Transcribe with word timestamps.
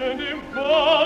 Menschen 0.00 0.26
im 0.26 0.54
Chor. 0.54 0.99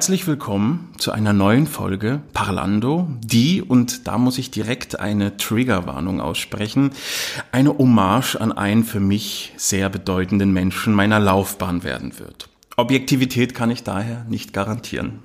Herzlich 0.00 0.26
willkommen 0.26 0.94
zu 0.96 1.12
einer 1.12 1.34
neuen 1.34 1.66
Folge 1.66 2.22
Parlando, 2.32 3.06
die, 3.22 3.60
und 3.60 4.08
da 4.08 4.16
muss 4.16 4.38
ich 4.38 4.50
direkt 4.50 4.98
eine 4.98 5.36
Triggerwarnung 5.36 6.22
aussprechen, 6.22 6.92
eine 7.52 7.76
Hommage 7.76 8.36
an 8.36 8.50
einen 8.50 8.84
für 8.84 8.98
mich 8.98 9.52
sehr 9.58 9.90
bedeutenden 9.90 10.54
Menschen 10.54 10.94
meiner 10.94 11.20
Laufbahn 11.20 11.84
werden 11.84 12.18
wird. 12.18 12.48
Objektivität 12.78 13.54
kann 13.54 13.70
ich 13.70 13.82
daher 13.82 14.24
nicht 14.24 14.54
garantieren. 14.54 15.18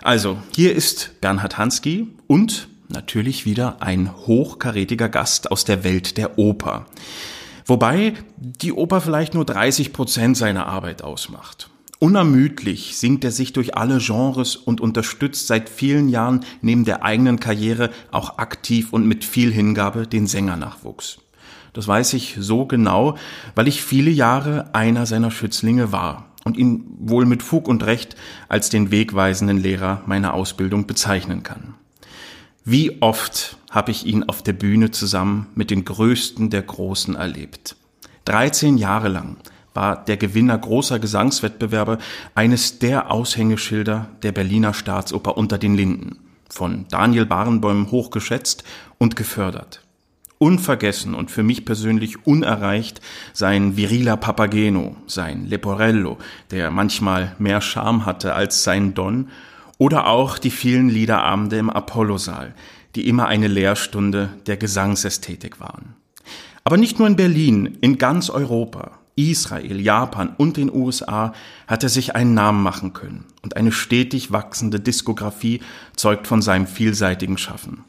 Also, 0.00 0.38
hier 0.56 0.74
ist 0.74 1.20
Bernhard 1.20 1.58
Hansky 1.58 2.08
und 2.26 2.68
natürlich 2.88 3.44
wieder 3.44 3.82
ein 3.82 4.10
hochkarätiger 4.26 5.10
Gast 5.10 5.50
aus 5.50 5.66
der 5.66 5.84
Welt 5.84 6.16
der 6.16 6.38
Oper. 6.38 6.86
Wobei 7.66 8.14
die 8.38 8.72
Oper 8.72 9.02
vielleicht 9.02 9.34
nur 9.34 9.44
30 9.44 9.92
Prozent 9.92 10.38
seiner 10.38 10.66
Arbeit 10.66 11.02
ausmacht. 11.02 11.68
Unermüdlich 12.02 12.96
singt 12.96 13.22
er 13.22 13.30
sich 13.30 13.52
durch 13.52 13.76
alle 13.76 13.98
Genres 13.98 14.56
und 14.56 14.80
unterstützt 14.80 15.46
seit 15.46 15.68
vielen 15.68 16.08
Jahren 16.08 16.44
neben 16.60 16.84
der 16.84 17.04
eigenen 17.04 17.38
Karriere 17.38 17.90
auch 18.10 18.38
aktiv 18.38 18.92
und 18.92 19.06
mit 19.06 19.24
viel 19.24 19.52
Hingabe 19.52 20.08
den 20.08 20.26
Sängernachwuchs. 20.26 21.20
Das 21.74 21.86
weiß 21.86 22.14
ich 22.14 22.38
so 22.40 22.66
genau, 22.66 23.16
weil 23.54 23.68
ich 23.68 23.84
viele 23.84 24.10
Jahre 24.10 24.74
einer 24.74 25.06
seiner 25.06 25.30
Schützlinge 25.30 25.92
war 25.92 26.26
und 26.42 26.56
ihn 26.56 26.86
wohl 26.98 27.24
mit 27.24 27.44
Fug 27.44 27.68
und 27.68 27.86
Recht 27.86 28.16
als 28.48 28.68
den 28.68 28.90
wegweisenden 28.90 29.58
Lehrer 29.58 30.02
meiner 30.06 30.34
Ausbildung 30.34 30.88
bezeichnen 30.88 31.44
kann. 31.44 31.74
Wie 32.64 33.00
oft 33.00 33.58
habe 33.70 33.92
ich 33.92 34.06
ihn 34.06 34.24
auf 34.24 34.42
der 34.42 34.54
Bühne 34.54 34.90
zusammen 34.90 35.46
mit 35.54 35.70
den 35.70 35.84
Größten 35.84 36.50
der 36.50 36.62
Großen 36.62 37.14
erlebt. 37.14 37.76
13 38.24 38.76
Jahre 38.76 39.06
lang 39.06 39.36
war 39.74 40.04
der 40.04 40.16
Gewinner 40.16 40.58
großer 40.58 40.98
Gesangswettbewerbe 40.98 41.98
eines 42.34 42.78
der 42.78 43.10
Aushängeschilder 43.10 44.08
der 44.22 44.32
Berliner 44.32 44.74
Staatsoper 44.74 45.36
unter 45.36 45.58
den 45.58 45.74
Linden, 45.74 46.18
von 46.48 46.86
Daniel 46.90 47.26
Barenbäum 47.26 47.90
hochgeschätzt 47.90 48.64
und 48.98 49.16
gefördert. 49.16 49.82
Unvergessen 50.38 51.14
und 51.14 51.30
für 51.30 51.44
mich 51.44 51.64
persönlich 51.64 52.26
unerreicht 52.26 53.00
sein 53.32 53.76
viriler 53.76 54.16
Papageno, 54.16 54.96
sein 55.06 55.46
Leporello, 55.46 56.18
der 56.50 56.72
manchmal 56.72 57.36
mehr 57.38 57.60
Charme 57.60 58.04
hatte 58.04 58.34
als 58.34 58.64
sein 58.64 58.92
Don, 58.94 59.28
oder 59.78 60.06
auch 60.06 60.38
die 60.38 60.50
vielen 60.50 60.88
Liederabende 60.88 61.58
im 61.58 61.70
Apollosaal, 61.70 62.54
die 62.94 63.08
immer 63.08 63.26
eine 63.26 63.48
Lehrstunde 63.48 64.30
der 64.46 64.56
Gesangsästhetik 64.56 65.60
waren. 65.60 65.94
Aber 66.64 66.76
nicht 66.76 66.98
nur 66.98 67.08
in 67.08 67.16
Berlin, 67.16 67.78
in 67.80 67.98
ganz 67.98 68.30
Europa 68.30 68.98
Israel, 69.16 69.80
Japan 69.80 70.34
und 70.36 70.56
den 70.56 70.72
USA 70.72 71.32
hat 71.66 71.82
er 71.82 71.88
sich 71.88 72.14
einen 72.14 72.34
Namen 72.34 72.62
machen 72.62 72.92
können 72.92 73.24
und 73.42 73.56
eine 73.56 73.72
stetig 73.72 74.32
wachsende 74.32 74.80
Diskografie 74.80 75.60
zeugt 75.96 76.26
von 76.26 76.42
seinem 76.42 76.66
vielseitigen 76.66 77.38
Schaffen. 77.38 77.84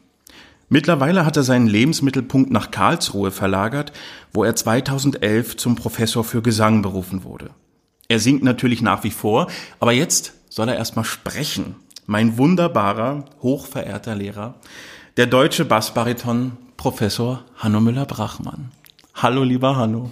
Mittlerweile 0.68 1.24
hat 1.24 1.36
er 1.36 1.42
seinen 1.42 1.66
Lebensmittelpunkt 1.66 2.50
nach 2.50 2.70
Karlsruhe 2.70 3.30
verlagert, 3.30 3.92
wo 4.32 4.44
er 4.44 4.56
2011 4.56 5.56
zum 5.56 5.76
Professor 5.76 6.24
für 6.24 6.42
Gesang 6.42 6.82
berufen 6.82 7.24
wurde. 7.24 7.50
Er 8.08 8.18
singt 8.18 8.42
natürlich 8.42 8.82
nach 8.82 9.04
wie 9.04 9.10
vor, 9.10 9.48
aber 9.80 9.92
jetzt 9.92 10.34
soll 10.48 10.68
er 10.68 10.76
erstmal 10.76 11.04
sprechen. 11.04 11.76
Mein 12.06 12.36
wunderbarer, 12.36 13.24
hochverehrter 13.40 14.14
Lehrer, 14.14 14.56
der 15.16 15.26
deutsche 15.26 15.64
Bassbariton 15.64 16.56
Professor 16.76 17.44
Hanno 17.56 17.80
Müller-Brachmann. 17.80 18.72
Hallo, 19.14 19.42
lieber 19.42 19.76
Hanno. 19.76 20.10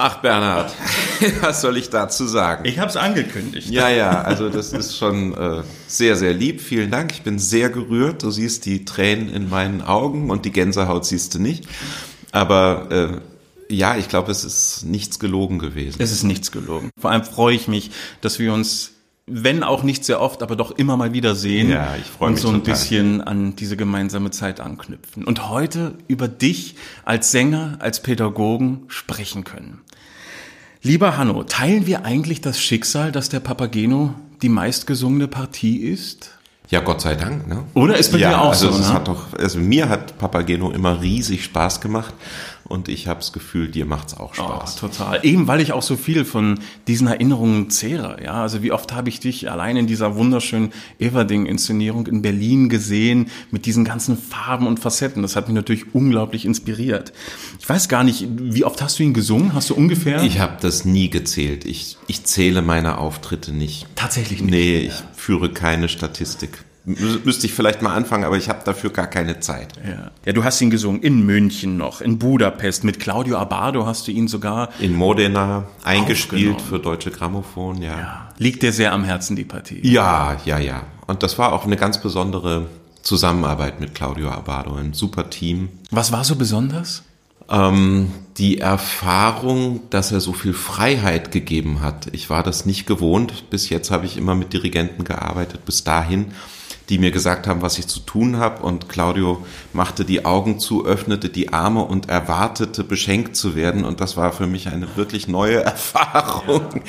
Ach, 0.00 0.18
Bernhard, 0.18 0.72
was 1.40 1.60
soll 1.60 1.76
ich 1.76 1.90
dazu 1.90 2.24
sagen? 2.24 2.64
Ich 2.66 2.78
habe 2.78 2.88
es 2.88 2.96
angekündigt. 2.96 3.68
Ja, 3.68 3.88
ja, 3.88 4.22
also 4.22 4.48
das 4.48 4.72
ist 4.72 4.96
schon 4.96 5.34
äh, 5.34 5.64
sehr, 5.88 6.14
sehr 6.14 6.32
lieb. 6.34 6.60
Vielen 6.60 6.92
Dank. 6.92 7.10
Ich 7.10 7.22
bin 7.22 7.40
sehr 7.40 7.68
gerührt. 7.68 8.22
Du 8.22 8.30
siehst 8.30 8.64
die 8.66 8.84
Tränen 8.84 9.28
in 9.28 9.50
meinen 9.50 9.82
Augen 9.82 10.30
und 10.30 10.44
die 10.44 10.52
Gänsehaut 10.52 11.04
siehst 11.04 11.34
du 11.34 11.40
nicht. 11.40 11.64
Aber 12.30 13.20
äh, 13.68 13.74
ja, 13.74 13.96
ich 13.96 14.08
glaube, 14.08 14.30
es 14.30 14.44
ist 14.44 14.84
nichts 14.84 15.18
gelogen 15.18 15.58
gewesen. 15.58 16.00
Es 16.00 16.12
ist 16.12 16.22
nichts 16.22 16.52
gelogen. 16.52 16.90
Vor 16.96 17.10
allem 17.10 17.24
freue 17.24 17.56
ich 17.56 17.66
mich, 17.66 17.90
dass 18.20 18.38
wir 18.38 18.52
uns 18.52 18.92
wenn 19.30 19.62
auch 19.62 19.82
nicht 19.82 20.04
sehr 20.04 20.20
oft, 20.20 20.42
aber 20.42 20.56
doch 20.56 20.70
immer 20.70 20.96
mal 20.96 21.12
wieder 21.12 21.34
sehen 21.34 21.70
ja, 21.70 21.96
ich 21.96 22.06
freue 22.06 22.30
mich 22.30 22.38
und 22.38 22.42
so 22.42 22.48
ein 22.48 22.60
total. 22.60 22.74
bisschen 22.74 23.20
an 23.20 23.56
diese 23.56 23.76
gemeinsame 23.76 24.30
Zeit 24.30 24.60
anknüpfen. 24.60 25.24
Und 25.24 25.50
heute 25.50 25.94
über 26.06 26.28
dich 26.28 26.76
als 27.04 27.30
Sänger, 27.30 27.76
als 27.80 28.00
Pädagogen 28.02 28.84
sprechen 28.88 29.44
können. 29.44 29.82
Lieber 30.88 31.18
Hanno, 31.18 31.42
teilen 31.42 31.86
wir 31.86 32.06
eigentlich 32.06 32.40
das 32.40 32.58
Schicksal, 32.58 33.12
dass 33.12 33.28
der 33.28 33.40
Papageno 33.40 34.14
die 34.40 34.48
meistgesungene 34.48 35.28
Partie 35.28 35.76
ist? 35.80 36.30
Ja, 36.70 36.80
Gott 36.80 37.02
sei 37.02 37.14
Dank. 37.14 37.46
Ne? 37.46 37.64
Oder 37.74 37.98
ist 37.98 38.10
bei 38.10 38.16
ja, 38.16 38.30
dir 38.30 38.40
auch 38.40 38.48
also 38.52 38.72
so? 38.72 38.80
Es 38.80 38.88
Ne? 38.88 38.94
hat 38.94 39.06
doch, 39.06 39.34
also 39.38 39.58
mir 39.58 39.90
hat 39.90 40.16
Papageno 40.16 40.70
immer 40.70 41.02
riesig 41.02 41.44
Spaß 41.44 41.82
gemacht 41.82 42.14
und 42.68 42.88
ich 42.88 43.06
habe 43.08 43.20
das 43.20 43.32
Gefühl, 43.32 43.68
dir 43.68 43.86
macht's 43.86 44.14
auch 44.14 44.32
Oh, 44.38 44.42
Spaß. 44.42 44.76
total. 44.76 45.20
Eben 45.24 45.46
weil 45.46 45.60
ich 45.60 45.72
auch 45.72 45.82
so 45.82 45.96
viel 45.96 46.24
von 46.24 46.60
diesen 46.86 47.06
Erinnerungen 47.06 47.70
zehre. 47.70 48.18
Ja, 48.22 48.42
also 48.42 48.62
wie 48.62 48.72
oft 48.72 48.92
habe 48.94 49.08
ich 49.08 49.20
dich 49.20 49.50
allein 49.50 49.76
in 49.76 49.86
dieser 49.86 50.16
wunderschönen 50.16 50.70
Everding-Inszenierung 50.98 52.06
in 52.06 52.22
Berlin 52.22 52.68
gesehen 52.68 53.28
mit 53.50 53.66
diesen 53.66 53.84
ganzen 53.84 54.16
Farben 54.18 54.66
und 54.66 54.80
Facetten. 54.80 55.22
Das 55.22 55.36
hat 55.36 55.48
mich 55.48 55.54
natürlich 55.54 55.94
unglaublich 55.94 56.44
inspiriert. 56.44 57.12
Ich 57.58 57.68
weiß 57.68 57.88
gar 57.88 58.04
nicht, 58.04 58.26
wie 58.38 58.64
oft 58.64 58.80
hast 58.82 58.98
du 58.98 59.02
ihn 59.02 59.14
gesungen? 59.14 59.54
Hast 59.54 59.70
du 59.70 59.74
ungefähr? 59.74 60.22
Ich 60.22 60.38
habe 60.38 60.56
das 60.60 60.84
nie 60.84 61.10
gezählt. 61.10 61.64
Ich, 61.64 61.96
ich 62.06 62.24
zähle 62.24 62.62
meine 62.62 62.98
Auftritte 62.98 63.52
nicht. 63.52 63.86
Tatsächlich 63.96 64.40
nicht. 64.40 64.50
Nee, 64.50 64.78
ich 64.78 64.94
führe 65.16 65.50
keine 65.52 65.88
Statistik. 65.88 66.64
Mü- 66.88 67.20
Müsste 67.24 67.46
ich 67.46 67.52
vielleicht 67.54 67.82
mal 67.82 67.94
anfangen, 67.94 68.24
aber 68.24 68.36
ich 68.36 68.48
habe 68.48 68.60
dafür 68.64 68.90
gar 68.90 69.06
keine 69.06 69.40
Zeit. 69.40 69.74
Ja. 69.86 70.10
ja, 70.24 70.32
du 70.32 70.42
hast 70.44 70.60
ihn 70.60 70.70
gesungen 70.70 71.02
in 71.02 71.24
München 71.26 71.76
noch, 71.76 72.00
in 72.00 72.18
Budapest. 72.18 72.84
Mit 72.84 72.98
Claudio 72.98 73.36
Abbado 73.38 73.86
hast 73.86 74.08
du 74.08 74.12
ihn 74.12 74.26
sogar. 74.28 74.70
In 74.80 74.94
Modena 74.94 75.64
eingespielt 75.84 76.60
für 76.60 76.78
Deutsche 76.78 77.10
Grammophon, 77.10 77.82
ja. 77.82 77.98
Ja, 77.98 78.28
liegt 78.38 78.62
dir 78.62 78.72
sehr 78.72 78.92
am 78.92 79.04
Herzen, 79.04 79.36
die 79.36 79.44
Partie. 79.44 79.80
Ja, 79.86 80.36
ja, 80.44 80.58
ja. 80.58 80.82
Und 81.06 81.22
das 81.22 81.38
war 81.38 81.52
auch 81.52 81.64
eine 81.64 81.76
ganz 81.76 82.00
besondere 82.00 82.66
Zusammenarbeit 83.02 83.80
mit 83.80 83.94
Claudio 83.94 84.30
Abbado. 84.30 84.74
Ein 84.74 84.92
super 84.92 85.30
Team. 85.30 85.68
Was 85.90 86.12
war 86.12 86.24
so 86.24 86.36
besonders? 86.36 87.02
Ähm, 87.50 88.10
die 88.36 88.58
Erfahrung, 88.58 89.80
dass 89.88 90.12
er 90.12 90.20
so 90.20 90.32
viel 90.34 90.52
Freiheit 90.52 91.32
gegeben 91.32 91.80
hat. 91.80 92.08
Ich 92.12 92.28
war 92.28 92.42
das 92.42 92.66
nicht 92.66 92.86
gewohnt. 92.86 93.48
Bis 93.48 93.70
jetzt 93.70 93.90
habe 93.90 94.04
ich 94.04 94.18
immer 94.18 94.34
mit 94.34 94.52
Dirigenten 94.52 95.04
gearbeitet, 95.04 95.64
bis 95.64 95.82
dahin, 95.84 96.26
die 96.88 96.98
mir 96.98 97.10
gesagt 97.10 97.46
haben, 97.46 97.62
was 97.62 97.78
ich 97.78 97.86
zu 97.86 98.00
tun 98.00 98.38
habe. 98.38 98.62
Und 98.62 98.88
Claudio 98.88 99.44
machte 99.72 100.04
die 100.04 100.24
Augen 100.24 100.58
zu, 100.58 100.86
öffnete 100.86 101.28
die 101.28 101.52
Arme 101.52 101.82
und 101.82 102.08
erwartete, 102.08 102.84
beschenkt 102.84 103.36
zu 103.36 103.54
werden. 103.54 103.84
Und 103.84 104.00
das 104.00 104.16
war 104.16 104.32
für 104.32 104.46
mich 104.46 104.68
eine 104.68 104.96
wirklich 104.96 105.28
neue 105.28 105.56
Erfahrung, 105.64 106.82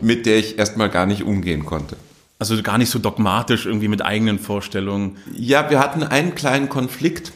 mit 0.00 0.26
der 0.26 0.38
ich 0.38 0.58
erstmal 0.58 0.88
gar 0.88 1.06
nicht 1.06 1.22
umgehen 1.22 1.66
konnte. 1.66 1.96
Also 2.38 2.60
gar 2.60 2.78
nicht 2.78 2.90
so 2.90 2.98
dogmatisch 2.98 3.66
irgendwie 3.66 3.88
mit 3.88 4.02
eigenen 4.02 4.38
Vorstellungen. 4.38 5.16
Ja, 5.32 5.70
wir 5.70 5.78
hatten 5.78 6.02
einen 6.02 6.34
kleinen 6.34 6.68
Konflikt. 6.68 7.32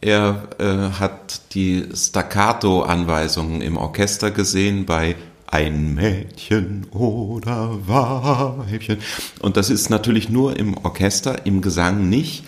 Er 0.00 0.48
äh, 0.58 0.98
hat 0.98 1.42
die 1.52 1.84
Staccato-Anweisungen 1.94 3.60
im 3.60 3.76
Orchester 3.76 4.30
gesehen 4.30 4.86
bei 4.86 5.16
ein 5.50 5.94
Mädchen 5.94 6.86
oder 6.92 7.78
Weibchen. 7.86 8.98
Und 9.40 9.56
das 9.56 9.70
ist 9.70 9.90
natürlich 9.90 10.28
nur 10.28 10.56
im 10.56 10.76
Orchester, 10.76 11.46
im 11.46 11.60
Gesang 11.60 12.08
nicht. 12.08 12.44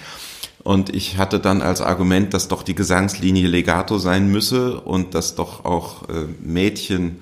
Und 0.63 0.95
ich 0.95 1.19
hatte 1.19 1.41
dann 1.41 1.61
als 1.61 1.81
Argument, 1.81 2.33
dass 2.35 2.47
doch 2.47 2.63
die 2.63 2.77
Gesangslinie 2.77 3.49
legato 3.49 3.99
sein 3.99 4.29
müsse 4.29 4.81
und 4.81 5.15
dass 5.15 5.35
doch 5.35 5.65
auch 5.65 6.09
äh, 6.09 6.27
Mädchen 6.41 7.19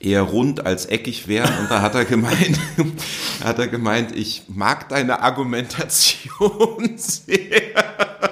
eher 0.00 0.22
rund 0.22 0.66
als 0.66 0.86
eckig 0.86 1.28
wären. 1.28 1.58
Und 1.58 1.70
da 1.70 1.80
hat 1.80 1.94
er 1.94 2.04
gemeint, 2.04 2.58
hat 3.44 3.58
er 3.58 3.68
gemeint, 3.68 4.14
ich 4.14 4.42
mag 4.48 4.88
deine 4.90 5.22
Argumentation 5.22 6.92
sehr. 6.96 8.27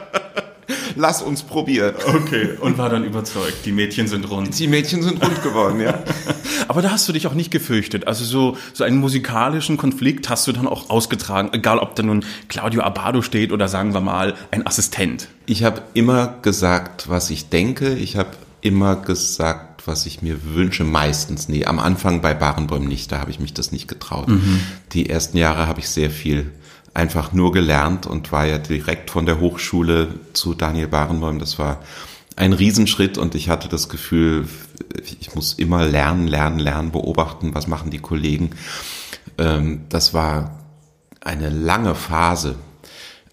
Lass 0.96 1.22
uns 1.22 1.42
probieren. 1.42 1.94
Okay, 2.06 2.56
und 2.60 2.78
war 2.78 2.88
dann 2.88 3.04
überzeugt, 3.04 3.64
die 3.64 3.72
Mädchen 3.72 4.08
sind 4.08 4.28
rund. 4.30 4.58
Die 4.58 4.66
Mädchen 4.66 5.02
sind 5.02 5.22
rund 5.22 5.42
geworden, 5.42 5.80
ja. 5.80 6.02
Aber 6.68 6.82
da 6.82 6.90
hast 6.90 7.08
du 7.08 7.12
dich 7.12 7.26
auch 7.26 7.34
nicht 7.34 7.50
gefürchtet. 7.50 8.06
Also 8.06 8.24
so, 8.24 8.56
so 8.72 8.84
einen 8.84 8.98
musikalischen 8.98 9.76
Konflikt 9.76 10.28
hast 10.28 10.46
du 10.46 10.52
dann 10.52 10.66
auch 10.66 10.90
ausgetragen, 10.90 11.50
egal 11.52 11.78
ob 11.78 11.94
da 11.94 12.02
nun 12.02 12.24
Claudio 12.48 12.82
Abbado 12.82 13.22
steht 13.22 13.52
oder 13.52 13.68
sagen 13.68 13.94
wir 13.94 14.00
mal 14.00 14.34
ein 14.50 14.66
Assistent. 14.66 15.28
Ich 15.46 15.62
habe 15.62 15.82
immer 15.94 16.38
gesagt, 16.42 17.08
was 17.08 17.30
ich 17.30 17.48
denke. 17.48 17.94
Ich 17.94 18.16
habe 18.16 18.30
immer 18.62 18.96
gesagt, 18.96 19.86
was 19.86 20.06
ich 20.06 20.22
mir 20.22 20.54
wünsche, 20.54 20.84
meistens 20.84 21.48
nie. 21.48 21.66
Am 21.66 21.78
Anfang 21.78 22.20
bei 22.20 22.34
Barenbäum 22.34 22.86
nicht, 22.86 23.12
da 23.12 23.20
habe 23.20 23.30
ich 23.30 23.38
mich 23.38 23.54
das 23.54 23.70
nicht 23.70 23.86
getraut. 23.86 24.28
Mhm. 24.28 24.60
Die 24.92 25.08
ersten 25.08 25.38
Jahre 25.38 25.66
habe 25.66 25.80
ich 25.80 25.88
sehr 25.88 26.10
viel 26.10 26.50
einfach 26.96 27.32
nur 27.32 27.52
gelernt 27.52 28.06
und 28.06 28.32
war 28.32 28.46
ja 28.46 28.56
direkt 28.58 29.10
von 29.10 29.26
der 29.26 29.38
Hochschule 29.38 30.08
zu 30.32 30.54
Daniel 30.54 30.88
Barenbäum. 30.88 31.38
Das 31.38 31.58
war 31.58 31.82
ein 32.36 32.54
Riesenschritt 32.54 33.18
und 33.18 33.34
ich 33.34 33.50
hatte 33.50 33.68
das 33.68 33.90
Gefühl, 33.90 34.48
ich 35.20 35.34
muss 35.34 35.52
immer 35.54 35.84
lernen, 35.84 36.26
lernen, 36.26 36.58
lernen, 36.58 36.92
beobachten, 36.92 37.54
was 37.54 37.66
machen 37.66 37.90
die 37.90 37.98
Kollegen. 37.98 38.50
Ähm, 39.36 39.82
das 39.90 40.14
war 40.14 40.58
eine 41.20 41.50
lange 41.50 41.94
Phase, 41.94 42.56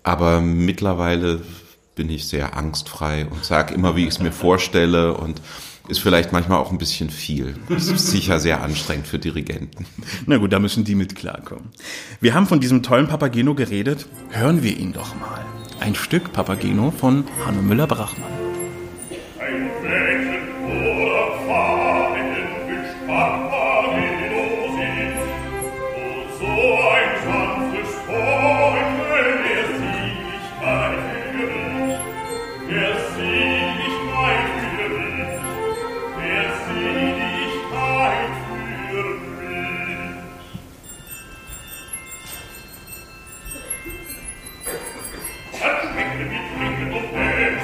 aber 0.03 0.41
mittlerweile 0.41 1.41
bin 1.95 2.09
ich 2.09 2.27
sehr 2.27 2.57
angstfrei 2.57 3.27
und 3.27 3.45
sage 3.45 3.73
immer, 3.73 3.95
wie 3.95 4.03
ich 4.03 4.09
es 4.09 4.19
mir 4.19 4.33
vorstelle 4.33 5.13
und 5.13 5.39
ist 5.87 5.99
vielleicht 5.99 6.31
manchmal 6.31 6.59
auch 6.59 6.71
ein 6.71 6.77
bisschen 6.77 7.09
viel. 7.09 7.55
Das 7.69 7.87
ist 7.87 8.11
sicher 8.11 8.39
sehr 8.39 8.61
anstrengend 8.61 9.07
für 9.07 9.19
Dirigenten. 9.19 9.85
Na 10.25 10.37
gut, 10.37 10.53
da 10.53 10.59
müssen 10.59 10.83
die 10.83 10.95
mit 10.95 11.15
klarkommen. 11.15 11.69
Wir 12.21 12.33
haben 12.33 12.47
von 12.47 12.59
diesem 12.59 12.83
tollen 12.83 13.07
Papageno 13.07 13.53
geredet. 13.53 14.07
Hören 14.29 14.63
wir 14.63 14.77
ihn 14.77 14.93
doch 14.93 15.15
mal. 15.15 15.45
Ein 15.79 15.95
Stück 15.95 16.31
Papageno 16.31 16.91
von 16.91 17.25
Hanno 17.45 17.61
Müller-Brachmann. 17.61 18.42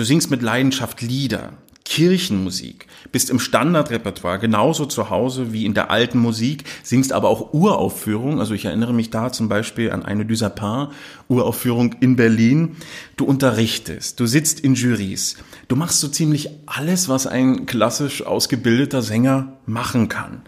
Du 0.00 0.06
singst 0.06 0.30
mit 0.30 0.40
Leidenschaft 0.40 1.02
Lieder, 1.02 1.52
Kirchenmusik, 1.84 2.86
bist 3.12 3.28
im 3.28 3.38
Standardrepertoire 3.38 4.38
genauso 4.38 4.86
zu 4.86 5.10
Hause 5.10 5.52
wie 5.52 5.66
in 5.66 5.74
der 5.74 5.90
alten 5.90 6.18
Musik, 6.18 6.64
singst 6.82 7.12
aber 7.12 7.28
auch 7.28 7.52
Uraufführungen. 7.52 8.40
Also 8.40 8.54
ich 8.54 8.64
erinnere 8.64 8.94
mich 8.94 9.10
da 9.10 9.30
zum 9.30 9.50
Beispiel 9.50 9.90
an 9.90 10.02
eine 10.02 10.24
Dusapin 10.24 10.86
Uraufführung 11.28 11.96
in 12.00 12.16
Berlin. 12.16 12.76
Du 13.18 13.26
unterrichtest, 13.26 14.18
du 14.18 14.24
sitzt 14.24 14.60
in 14.60 14.74
Jurys, 14.74 15.36
du 15.68 15.76
machst 15.76 16.00
so 16.00 16.08
ziemlich 16.08 16.48
alles, 16.64 17.10
was 17.10 17.26
ein 17.26 17.66
klassisch 17.66 18.24
ausgebildeter 18.24 19.02
Sänger 19.02 19.58
machen 19.66 20.08
kann. 20.08 20.40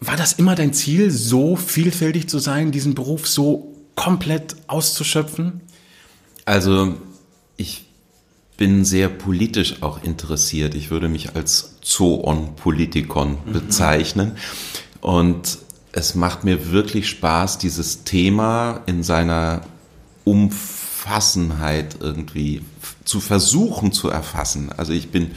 War 0.00 0.16
das 0.16 0.32
immer 0.32 0.54
dein 0.54 0.72
Ziel, 0.72 1.10
so 1.10 1.56
vielfältig 1.56 2.30
zu 2.30 2.38
sein, 2.38 2.72
diesen 2.72 2.94
Beruf 2.94 3.28
so 3.28 3.76
komplett 3.96 4.56
auszuschöpfen? 4.66 5.60
Also 6.46 6.94
ich 7.58 7.85
bin 8.56 8.84
sehr 8.84 9.08
politisch 9.08 9.82
auch 9.82 10.02
interessiert. 10.02 10.74
Ich 10.74 10.90
würde 10.90 11.08
mich 11.08 11.36
als 11.36 11.76
Zoon 11.82 12.56
Politikon 12.56 13.38
mhm. 13.44 13.52
bezeichnen. 13.52 14.32
Und 15.00 15.58
es 15.92 16.14
macht 16.14 16.44
mir 16.44 16.72
wirklich 16.72 17.08
Spaß, 17.08 17.58
dieses 17.58 18.04
Thema 18.04 18.82
in 18.86 19.02
seiner 19.02 19.62
Umfassenheit 20.24 21.96
irgendwie 22.00 22.62
zu 23.04 23.20
versuchen 23.20 23.92
zu 23.92 24.08
erfassen. 24.08 24.70
Also 24.76 24.92
ich 24.92 25.10
bin 25.10 25.30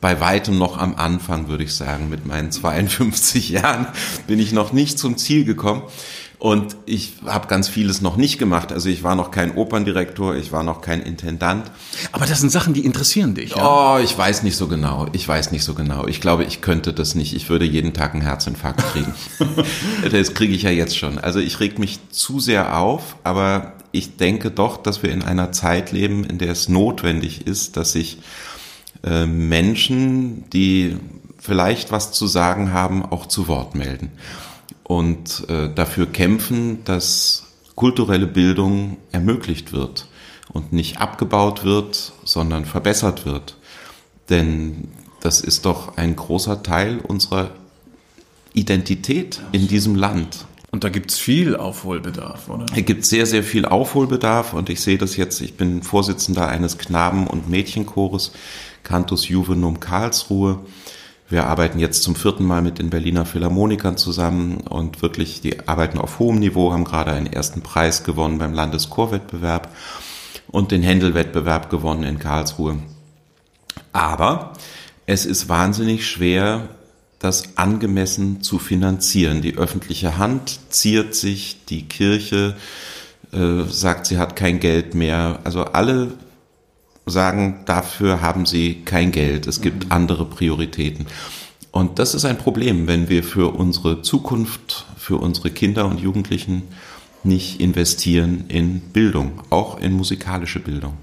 bei 0.00 0.18
weitem 0.20 0.56
noch 0.56 0.78
am 0.78 0.94
Anfang, 0.94 1.48
würde 1.48 1.64
ich 1.64 1.74
sagen. 1.74 2.08
Mit 2.08 2.26
meinen 2.26 2.50
52 2.50 3.48
Jahren 3.50 3.86
bin 4.26 4.38
ich 4.38 4.52
noch 4.52 4.72
nicht 4.72 4.98
zum 4.98 5.16
Ziel 5.16 5.44
gekommen. 5.44 5.82
Und 6.40 6.74
ich 6.86 7.16
habe 7.26 7.48
ganz 7.48 7.68
vieles 7.68 8.00
noch 8.00 8.16
nicht 8.16 8.38
gemacht. 8.38 8.72
Also 8.72 8.88
ich 8.88 9.02
war 9.02 9.14
noch 9.14 9.30
kein 9.30 9.58
Operndirektor, 9.58 10.34
ich 10.36 10.52
war 10.52 10.62
noch 10.62 10.80
kein 10.80 11.02
Intendant. 11.02 11.70
Aber 12.12 12.24
das 12.24 12.40
sind 12.40 12.48
Sachen, 12.48 12.72
die 12.72 12.86
interessieren 12.86 13.34
dich. 13.34 13.56
Ja? 13.56 13.96
Oh, 13.96 13.98
ich 13.98 14.16
weiß 14.16 14.42
nicht 14.42 14.56
so 14.56 14.66
genau. 14.66 15.06
Ich 15.12 15.28
weiß 15.28 15.52
nicht 15.52 15.64
so 15.64 15.74
genau. 15.74 16.06
Ich 16.06 16.22
glaube, 16.22 16.44
ich 16.44 16.62
könnte 16.62 16.94
das 16.94 17.14
nicht. 17.14 17.36
Ich 17.36 17.50
würde 17.50 17.66
jeden 17.66 17.92
Tag 17.92 18.14
einen 18.14 18.22
Herzinfarkt 18.22 18.82
kriegen. 18.90 19.12
das 20.10 20.32
kriege 20.32 20.54
ich 20.54 20.62
ja 20.62 20.70
jetzt 20.70 20.96
schon. 20.96 21.18
Also 21.18 21.40
ich 21.40 21.60
reg 21.60 21.78
mich 21.78 21.98
zu 22.08 22.40
sehr 22.40 22.78
auf, 22.78 23.16
aber 23.22 23.74
ich 23.92 24.16
denke 24.16 24.50
doch, 24.50 24.78
dass 24.78 25.02
wir 25.02 25.12
in 25.12 25.22
einer 25.22 25.52
Zeit 25.52 25.92
leben, 25.92 26.24
in 26.24 26.38
der 26.38 26.52
es 26.52 26.70
notwendig 26.70 27.46
ist, 27.46 27.76
dass 27.76 27.92
sich 27.92 28.16
äh, 29.04 29.26
Menschen, 29.26 30.48
die 30.48 30.96
vielleicht 31.38 31.92
was 31.92 32.12
zu 32.12 32.26
sagen 32.26 32.72
haben, 32.72 33.04
auch 33.04 33.26
zu 33.26 33.46
Wort 33.46 33.74
melden 33.74 34.10
und 34.90 35.48
äh, 35.48 35.72
dafür 35.72 36.06
kämpfen, 36.06 36.82
dass 36.82 37.46
kulturelle 37.76 38.26
Bildung 38.26 38.96
ermöglicht 39.12 39.72
wird 39.72 40.08
und 40.52 40.72
nicht 40.72 40.98
abgebaut 40.98 41.62
wird, 41.62 42.12
sondern 42.24 42.64
verbessert 42.64 43.24
wird. 43.24 43.56
Denn 44.30 44.88
das 45.20 45.42
ist 45.42 45.64
doch 45.64 45.96
ein 45.96 46.16
großer 46.16 46.64
Teil 46.64 46.98
unserer 46.98 47.52
Identität 48.52 49.40
in 49.52 49.68
diesem 49.68 49.94
Land. 49.94 50.46
Und 50.72 50.82
da 50.82 50.88
gibt's 50.88 51.18
viel 51.18 51.54
Aufholbedarf, 51.54 52.48
oder? 52.48 52.66
Es 52.74 52.84
gibt 52.84 53.04
sehr, 53.04 53.26
sehr 53.26 53.44
viel 53.44 53.66
Aufholbedarf 53.66 54.54
und 54.54 54.70
ich 54.70 54.80
sehe 54.80 54.98
das 54.98 55.16
jetzt, 55.16 55.40
ich 55.40 55.56
bin 55.56 55.84
Vorsitzender 55.84 56.48
eines 56.48 56.78
Knaben- 56.78 57.28
und 57.28 57.48
Mädchenchores, 57.48 58.32
Cantus 58.82 59.28
Juvenum 59.28 59.78
Karlsruhe. 59.78 60.58
Wir 61.30 61.46
arbeiten 61.46 61.78
jetzt 61.78 62.02
zum 62.02 62.16
vierten 62.16 62.44
Mal 62.44 62.60
mit 62.60 62.80
den 62.80 62.90
Berliner 62.90 63.24
Philharmonikern 63.24 63.96
zusammen 63.96 64.56
und 64.56 65.00
wirklich, 65.00 65.40
die 65.40 65.68
arbeiten 65.68 65.98
auf 65.98 66.18
hohem 66.18 66.40
Niveau, 66.40 66.72
haben 66.72 66.84
gerade 66.84 67.12
einen 67.12 67.32
ersten 67.32 67.62
Preis 67.62 68.02
gewonnen 68.02 68.38
beim 68.38 68.52
Landeschorwettbewerb 68.52 69.68
und 70.48 70.72
den 70.72 70.82
Händelwettbewerb 70.82 71.70
gewonnen 71.70 72.02
in 72.02 72.18
Karlsruhe. 72.18 72.78
Aber 73.92 74.54
es 75.06 75.24
ist 75.24 75.48
wahnsinnig 75.48 76.04
schwer, 76.08 76.68
das 77.20 77.56
angemessen 77.56 78.42
zu 78.42 78.58
finanzieren. 78.58 79.40
Die 79.40 79.56
öffentliche 79.56 80.18
Hand 80.18 80.58
ziert 80.70 81.14
sich, 81.14 81.64
die 81.68 81.86
Kirche 81.86 82.56
äh, 83.32 83.62
sagt, 83.68 84.06
sie 84.06 84.18
hat 84.18 84.34
kein 84.34 84.58
Geld 84.58 84.96
mehr. 84.96 85.38
Also 85.44 85.62
alle 85.62 86.08
sagen, 87.06 87.60
dafür 87.66 88.20
haben 88.20 88.46
sie 88.46 88.82
kein 88.84 89.12
Geld, 89.12 89.46
es 89.46 89.60
gibt 89.60 89.86
mhm. 89.86 89.92
andere 89.92 90.24
Prioritäten. 90.24 91.06
Und 91.72 91.98
das 91.98 92.14
ist 92.14 92.24
ein 92.24 92.38
Problem, 92.38 92.86
wenn 92.86 93.08
wir 93.08 93.22
für 93.22 93.54
unsere 93.54 94.02
Zukunft, 94.02 94.86
für 94.96 95.16
unsere 95.16 95.50
Kinder 95.50 95.86
und 95.86 96.00
Jugendlichen 96.00 96.62
nicht 97.22 97.60
investieren 97.60 98.44
in 98.48 98.80
Bildung, 98.80 99.42
auch 99.50 99.78
in 99.78 99.92
musikalische 99.92 100.58
Bildung. 100.58 100.94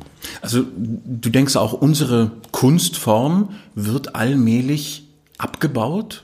Also 0.42 0.63
du 0.74 1.30
denkst 1.30 1.56
auch, 1.56 1.74
unsere 1.74 2.32
Kunstform 2.51 3.50
wird 3.75 4.16
allmählich 4.16 5.04
abgebaut? 5.38 6.24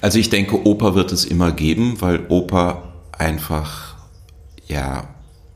Also 0.00 0.18
ich 0.18 0.30
denke, 0.30 0.66
Oper 0.66 0.94
wird 0.94 1.12
es 1.12 1.24
immer 1.24 1.52
geben, 1.52 2.00
weil 2.00 2.26
Oper 2.28 2.94
einfach 3.12 3.96
ja 4.66 5.08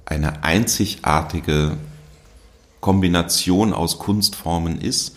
eine 0.04 0.44
einzigartige 0.44 1.76
Kombination 2.84 3.72
aus 3.72 3.98
Kunstformen 3.98 4.78
ist. 4.78 5.16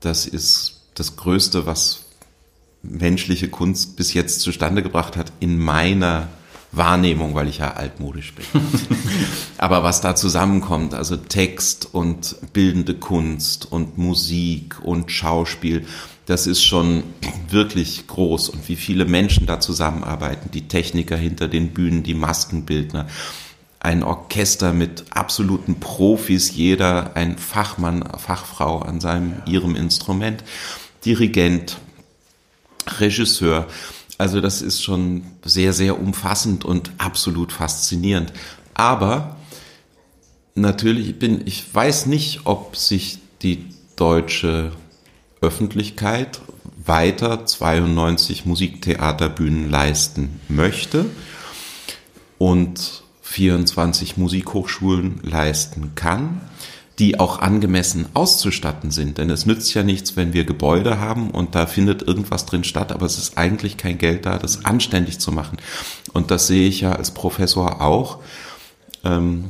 Das 0.00 0.26
ist 0.26 0.80
das 0.96 1.14
Größte, 1.14 1.64
was 1.64 2.00
menschliche 2.82 3.48
Kunst 3.48 3.94
bis 3.94 4.12
jetzt 4.12 4.40
zustande 4.40 4.82
gebracht 4.82 5.16
hat, 5.16 5.32
in 5.38 5.56
meiner 5.56 6.26
Wahrnehmung, 6.72 7.36
weil 7.36 7.46
ich 7.46 7.58
ja 7.58 7.74
altmodisch 7.74 8.34
bin. 8.34 8.44
Aber 9.58 9.84
was 9.84 10.00
da 10.00 10.16
zusammenkommt, 10.16 10.92
also 10.92 11.16
Text 11.16 11.86
und 11.92 12.34
bildende 12.52 12.94
Kunst 12.94 13.70
und 13.70 13.96
Musik 13.96 14.80
und 14.82 15.12
Schauspiel, 15.12 15.86
das 16.26 16.48
ist 16.48 16.64
schon 16.64 17.04
wirklich 17.50 18.08
groß. 18.08 18.48
Und 18.48 18.68
wie 18.68 18.74
viele 18.74 19.04
Menschen 19.04 19.46
da 19.46 19.60
zusammenarbeiten, 19.60 20.50
die 20.50 20.66
Techniker 20.66 21.16
hinter 21.16 21.46
den 21.46 21.68
Bühnen, 21.68 22.02
die 22.02 22.14
Maskenbildner, 22.14 23.06
ein 23.80 24.02
Orchester 24.02 24.74
mit 24.74 25.04
absoluten 25.10 25.80
Profis, 25.80 26.54
jeder 26.54 27.16
ein 27.16 27.38
Fachmann, 27.38 28.04
Fachfrau 28.18 28.80
an 28.80 29.00
seinem, 29.00 29.42
ihrem 29.46 29.74
Instrument, 29.74 30.44
Dirigent, 31.04 31.78
Regisseur. 32.98 33.66
Also 34.18 34.42
das 34.42 34.60
ist 34.60 34.82
schon 34.82 35.24
sehr, 35.42 35.72
sehr 35.72 35.98
umfassend 35.98 36.66
und 36.66 36.90
absolut 36.98 37.52
faszinierend. 37.52 38.34
Aber 38.74 39.36
natürlich 40.54 41.18
bin, 41.18 41.46
ich 41.46 41.74
weiß 41.74 42.04
nicht, 42.04 42.40
ob 42.44 42.76
sich 42.76 43.18
die 43.40 43.64
deutsche 43.96 44.72
Öffentlichkeit 45.40 46.42
weiter 46.84 47.46
92 47.46 48.44
Musiktheaterbühnen 48.44 49.70
leisten 49.70 50.40
möchte 50.48 51.06
und 52.36 52.99
24 53.30 54.16
Musikhochschulen 54.16 55.20
leisten 55.22 55.94
kann, 55.94 56.40
die 56.98 57.20
auch 57.20 57.38
angemessen 57.38 58.06
auszustatten 58.12 58.90
sind. 58.90 59.18
Denn 59.18 59.30
es 59.30 59.46
nützt 59.46 59.72
ja 59.72 59.84
nichts, 59.84 60.16
wenn 60.16 60.32
wir 60.32 60.44
Gebäude 60.44 60.98
haben 60.98 61.30
und 61.30 61.54
da 61.54 61.66
findet 61.66 62.02
irgendwas 62.02 62.44
drin 62.44 62.64
statt, 62.64 62.90
aber 62.90 63.06
es 63.06 63.18
ist 63.18 63.38
eigentlich 63.38 63.76
kein 63.76 63.98
Geld 63.98 64.26
da, 64.26 64.36
das 64.36 64.64
anständig 64.64 65.20
zu 65.20 65.30
machen. 65.30 65.58
Und 66.12 66.32
das 66.32 66.48
sehe 66.48 66.68
ich 66.68 66.80
ja 66.80 66.92
als 66.92 67.12
Professor 67.12 67.80
auch. 67.80 68.18
Ähm, 69.04 69.44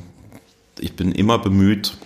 ich 0.78 0.94
bin 0.94 1.12
immer 1.12 1.38
bemüht, 1.38 1.96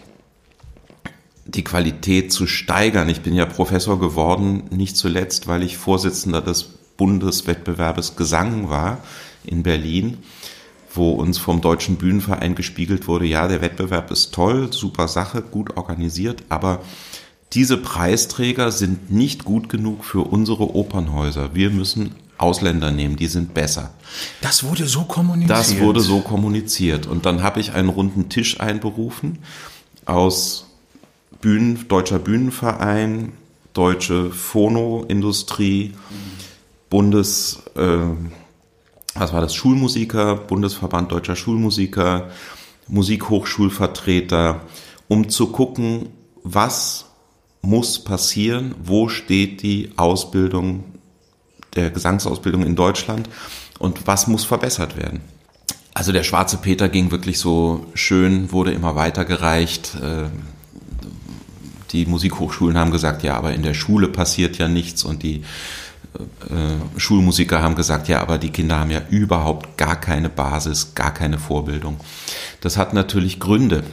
die 1.45 1.65
Qualität 1.65 2.33
zu 2.33 2.47
steigern. 2.47 3.09
Ich 3.09 3.23
bin 3.23 3.35
ja 3.35 3.47
Professor 3.47 3.99
geworden, 3.99 4.63
nicht 4.71 4.97
zuletzt, 4.97 5.49
weil 5.49 5.65
ich 5.65 5.77
Vorsitzender 5.77 6.41
des 6.41 6.63
Bundeswettbewerbes 6.97 8.15
Gesang 8.15 8.71
war 8.71 8.99
in 9.45 9.65
Berlin, 9.65 10.19
wo 10.95 11.11
uns 11.11 11.39
vom 11.39 11.61
Deutschen 11.61 11.97
Bühnenverein 11.97 12.55
gespiegelt 12.55 13.09
wurde, 13.09 13.27
ja, 13.27 13.49
der 13.49 13.61
Wettbewerb 13.61 14.11
ist 14.11 14.33
toll, 14.33 14.73
super 14.73 15.09
Sache, 15.09 15.43
gut 15.43 15.77
organisiert, 15.77 16.45
aber 16.49 16.81
diese 17.53 17.77
Preisträger 17.77 18.73
sind 18.73 19.11
nicht 19.13 19.45
gut 19.45 19.69
genug 19.69 20.05
für 20.05 20.23
unsere 20.23 20.75
Opernhäuser. 20.75 21.55
Wir 21.55 21.71
müssen 21.71 22.15
Ausländer 22.37 22.91
nehmen, 22.91 23.17
die 23.17 23.29
sind 23.29 23.55
besser. 23.55 23.95
Das 24.41 24.65
wurde 24.65 24.87
so 24.87 25.05
kommuniziert. 25.05 25.51
Das 25.51 25.79
wurde 25.79 26.01
so 26.01 26.21
kommuniziert. 26.21 27.07
Und 27.07 27.27
dann 27.27 27.43
habe 27.43 27.61
ich 27.61 27.73
einen 27.73 27.89
runden 27.89 28.29
Tisch 28.29 28.61
einberufen 28.61 29.39
aus 30.05 30.67
Bühnen, 31.41 31.87
Deutscher 31.89 32.19
Bühnenverein, 32.19 33.33
Deutsche 33.73 34.31
Phonoindustrie, 34.31 35.93
Bundes, 36.91 37.63
äh, 37.77 37.99
was 39.15 39.33
war 39.33 39.41
das, 39.41 39.55
Schulmusiker, 39.55 40.37
Bundesverband 40.37 41.13
Deutscher 41.13 41.37
Schulmusiker, 41.37 42.31
Musikhochschulvertreter, 42.89 44.61
um 45.09 45.29
zu 45.29 45.49
gucken, 45.49 46.09
was 46.43 47.07
muss 47.63 47.99
passieren, 47.99 48.75
wo 48.83 49.09
steht 49.09 49.63
die 49.63 49.93
Ausbildung 49.97 50.85
der 51.75 51.91
Gesangsausbildung 51.91 52.65
in 52.65 52.77
Deutschland 52.77 53.29
und 53.79 54.07
was 54.07 54.27
muss 54.27 54.45
verbessert 54.45 54.97
werden. 54.97 55.21
Also 55.95 56.13
der 56.13 56.25
schwarze 56.25 56.57
Peter 56.57 56.89
ging 56.89 57.11
wirklich 57.11 57.39
so 57.39 57.87
schön, 57.95 58.53
wurde 58.53 58.73
immer 58.73 58.97
weitergereicht. 58.97 59.95
Äh, 59.95 60.27
die 61.93 62.07
Musikhochschulen 62.07 62.77
haben 62.77 62.91
gesagt, 62.91 63.23
ja, 63.23 63.37
aber 63.37 63.55
in 63.55 63.63
der 63.63 63.75
Schule 63.75 64.09
passiert 64.09 64.59
ja 64.59 64.69
nichts 64.69 65.05
und 65.05 65.23
die 65.23 65.45
äh, 66.15 66.99
Schulmusiker 67.01 67.63
haben 67.63 67.75
gesagt, 67.75 68.09
ja, 68.09 68.21
aber 68.21 68.39
die 68.39 68.51
Kinder 68.51 68.79
haben 68.79 68.91
ja 68.91 69.03
überhaupt 69.11 69.77
gar 69.77 70.01
keine 70.01 70.29
Basis, 70.29 70.95
gar 70.95 71.13
keine 71.13 71.39
Vorbildung. 71.39 71.99
Das 72.61 72.77
hat 72.77 72.95
natürlich 72.95 73.41
Gründe. 73.41 73.85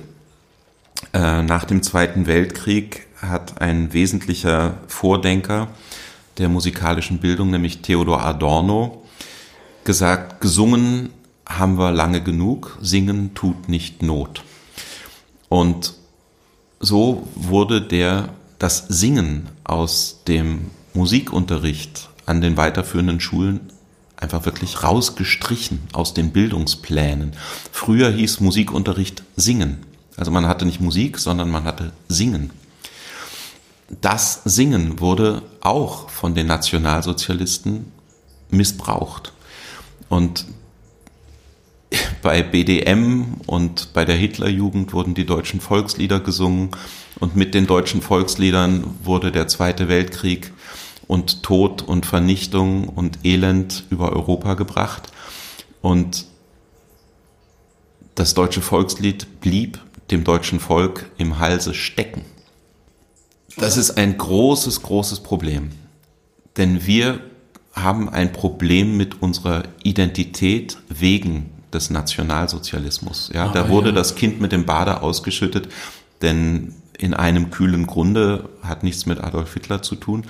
Äh, 1.13 1.41
nach 1.41 1.65
dem 1.65 1.81
Zweiten 1.81 2.27
Weltkrieg 2.27 3.07
hat 3.21 3.61
ein 3.61 3.93
wesentlicher 3.93 4.75
Vordenker 4.87 5.69
der 6.37 6.49
musikalischen 6.49 7.19
Bildung, 7.19 7.49
nämlich 7.49 7.81
Theodor 7.81 8.23
Adorno, 8.23 9.03
gesagt, 9.83 10.41
gesungen 10.41 11.09
haben 11.47 11.77
wir 11.77 11.91
lange 11.91 12.21
genug, 12.21 12.77
singen 12.81 13.33
tut 13.33 13.67
nicht 13.67 14.03
Not. 14.03 14.43
Und 15.49 15.95
so 16.79 17.27
wurde 17.35 17.81
der, 17.81 18.29
das 18.57 18.85
Singen 18.87 19.49
aus 19.63 20.21
dem 20.27 20.71
Musikunterricht 20.93 22.09
an 22.25 22.41
den 22.41 22.57
weiterführenden 22.57 23.19
Schulen 23.19 23.71
einfach 24.17 24.45
wirklich 24.45 24.83
rausgestrichen 24.83 25.79
aus 25.93 26.13
den 26.13 26.31
Bildungsplänen. 26.31 27.33
Früher 27.71 28.11
hieß 28.11 28.39
Musikunterricht 28.39 29.23
Singen. 29.35 29.85
Also 30.17 30.31
man 30.31 30.47
hatte 30.47 30.65
nicht 30.65 30.81
Musik, 30.81 31.17
sondern 31.17 31.49
man 31.49 31.63
hatte 31.63 31.91
Singen 32.07 32.51
das 33.99 34.41
Singen 34.45 34.99
wurde 34.99 35.41
auch 35.59 36.09
von 36.09 36.33
den 36.33 36.47
Nationalsozialisten 36.47 37.91
missbraucht. 38.49 39.33
Und 40.07 40.45
bei 42.21 42.41
BDM 42.41 43.35
und 43.47 43.93
bei 43.93 44.05
der 44.05 44.15
Hitlerjugend 44.15 44.93
wurden 44.93 45.13
die 45.13 45.25
deutschen 45.25 45.59
Volkslieder 45.59 46.19
gesungen 46.19 46.69
und 47.19 47.35
mit 47.35 47.53
den 47.53 47.67
deutschen 47.67 48.01
Volksliedern 48.01 48.83
wurde 49.03 49.31
der 49.31 49.47
Zweite 49.47 49.89
Weltkrieg 49.89 50.53
und 51.11 51.43
Tod 51.43 51.81
und 51.81 52.05
Vernichtung 52.05 52.87
und 52.87 53.25
Elend 53.25 53.83
über 53.89 54.13
Europa 54.13 54.53
gebracht. 54.53 55.11
Und 55.81 56.23
das 58.15 58.33
deutsche 58.33 58.61
Volkslied 58.61 59.41
blieb 59.41 59.77
dem 60.09 60.23
deutschen 60.23 60.61
Volk 60.61 61.11
im 61.17 61.37
Halse 61.37 61.73
stecken. 61.73 62.23
Das 63.57 63.75
ist 63.75 63.97
ein 63.97 64.17
großes, 64.17 64.83
großes 64.83 65.19
Problem. 65.19 65.71
Denn 66.55 66.85
wir 66.85 67.19
haben 67.73 68.07
ein 68.07 68.31
Problem 68.31 68.95
mit 68.95 69.21
unserer 69.21 69.63
Identität 69.83 70.77
wegen 70.87 71.49
des 71.73 71.89
Nationalsozialismus. 71.89 73.31
Ja, 73.33 73.47
ah, 73.47 73.51
da 73.51 73.67
wurde 73.67 73.89
ja. 73.89 73.95
das 73.95 74.15
Kind 74.15 74.39
mit 74.39 74.53
dem 74.53 74.65
Bade 74.65 75.01
ausgeschüttet, 75.01 75.67
denn 76.21 76.73
in 76.97 77.13
einem 77.13 77.51
kühlen 77.51 77.85
Grunde 77.85 78.47
hat 78.63 78.83
nichts 78.83 79.05
mit 79.05 79.19
Adolf 79.19 79.53
Hitler 79.53 79.81
zu 79.81 79.95
tun, 79.95 80.25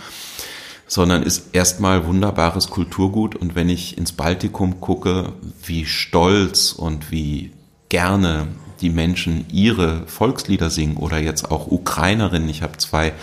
sondern 0.91 1.23
ist 1.23 1.55
erstmal 1.55 2.05
wunderbares 2.05 2.69
Kulturgut. 2.69 3.37
Und 3.37 3.55
wenn 3.55 3.69
ich 3.69 3.97
ins 3.97 4.11
Baltikum 4.11 4.81
gucke, 4.81 5.31
wie 5.63 5.85
stolz 5.85 6.73
und 6.73 7.11
wie 7.11 7.53
gerne 7.87 8.49
die 8.81 8.89
Menschen 8.89 9.45
ihre 9.49 10.05
Volkslieder 10.07 10.69
singen 10.69 10.97
oder 10.97 11.17
jetzt 11.17 11.49
auch 11.49 11.67
Ukrainerinnen. 11.67 12.49
Ich 12.49 12.61
habe 12.61 12.77
zwei 12.77 13.13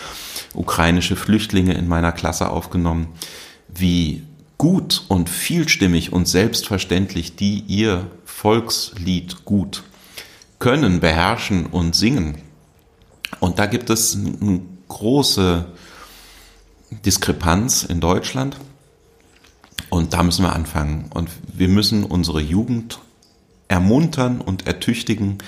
ukrainische 0.54 1.14
Flüchtlinge 1.14 1.74
in 1.74 1.88
meiner 1.88 2.12
Klasse 2.12 2.48
aufgenommen, 2.48 3.08
wie 3.68 4.22
gut 4.56 5.04
und 5.08 5.28
vielstimmig 5.28 6.10
und 6.10 6.26
selbstverständlich 6.26 7.36
die 7.36 7.64
ihr 7.66 8.06
Volkslied 8.24 9.44
gut 9.44 9.82
können, 10.58 11.00
beherrschen 11.00 11.66
und 11.66 11.94
singen. 11.94 12.38
Und 13.40 13.58
da 13.58 13.66
gibt 13.66 13.90
es 13.90 14.16
eine 14.16 14.62
große 14.88 15.66
Diskrepanz 16.90 17.82
in 17.82 18.00
Deutschland. 18.00 18.56
Und 19.90 20.12
da 20.12 20.22
müssen 20.22 20.42
wir 20.42 20.54
anfangen. 20.54 21.06
Und 21.12 21.30
wir 21.52 21.68
müssen 21.68 22.04
unsere 22.04 22.40
Jugend 22.40 22.98
ermuntern 23.68 24.40
und 24.40 24.66
ertüchtigen. 24.66 25.38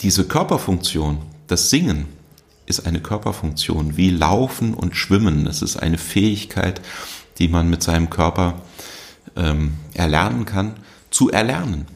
Diese 0.00 0.26
Körperfunktion, 0.26 1.22
das 1.46 1.70
Singen, 1.70 2.06
ist 2.66 2.86
eine 2.86 3.00
Körperfunktion 3.00 3.96
wie 3.96 4.10
Laufen 4.10 4.74
und 4.74 4.94
Schwimmen. 4.94 5.46
Es 5.46 5.62
ist 5.62 5.76
eine 5.76 5.98
Fähigkeit, 5.98 6.80
die 7.38 7.48
man 7.48 7.70
mit 7.70 7.82
seinem 7.82 8.10
Körper 8.10 8.60
ähm, 9.36 9.74
erlernen 9.94 10.44
kann, 10.44 10.74
zu 11.10 11.30
erlernen. 11.30 11.86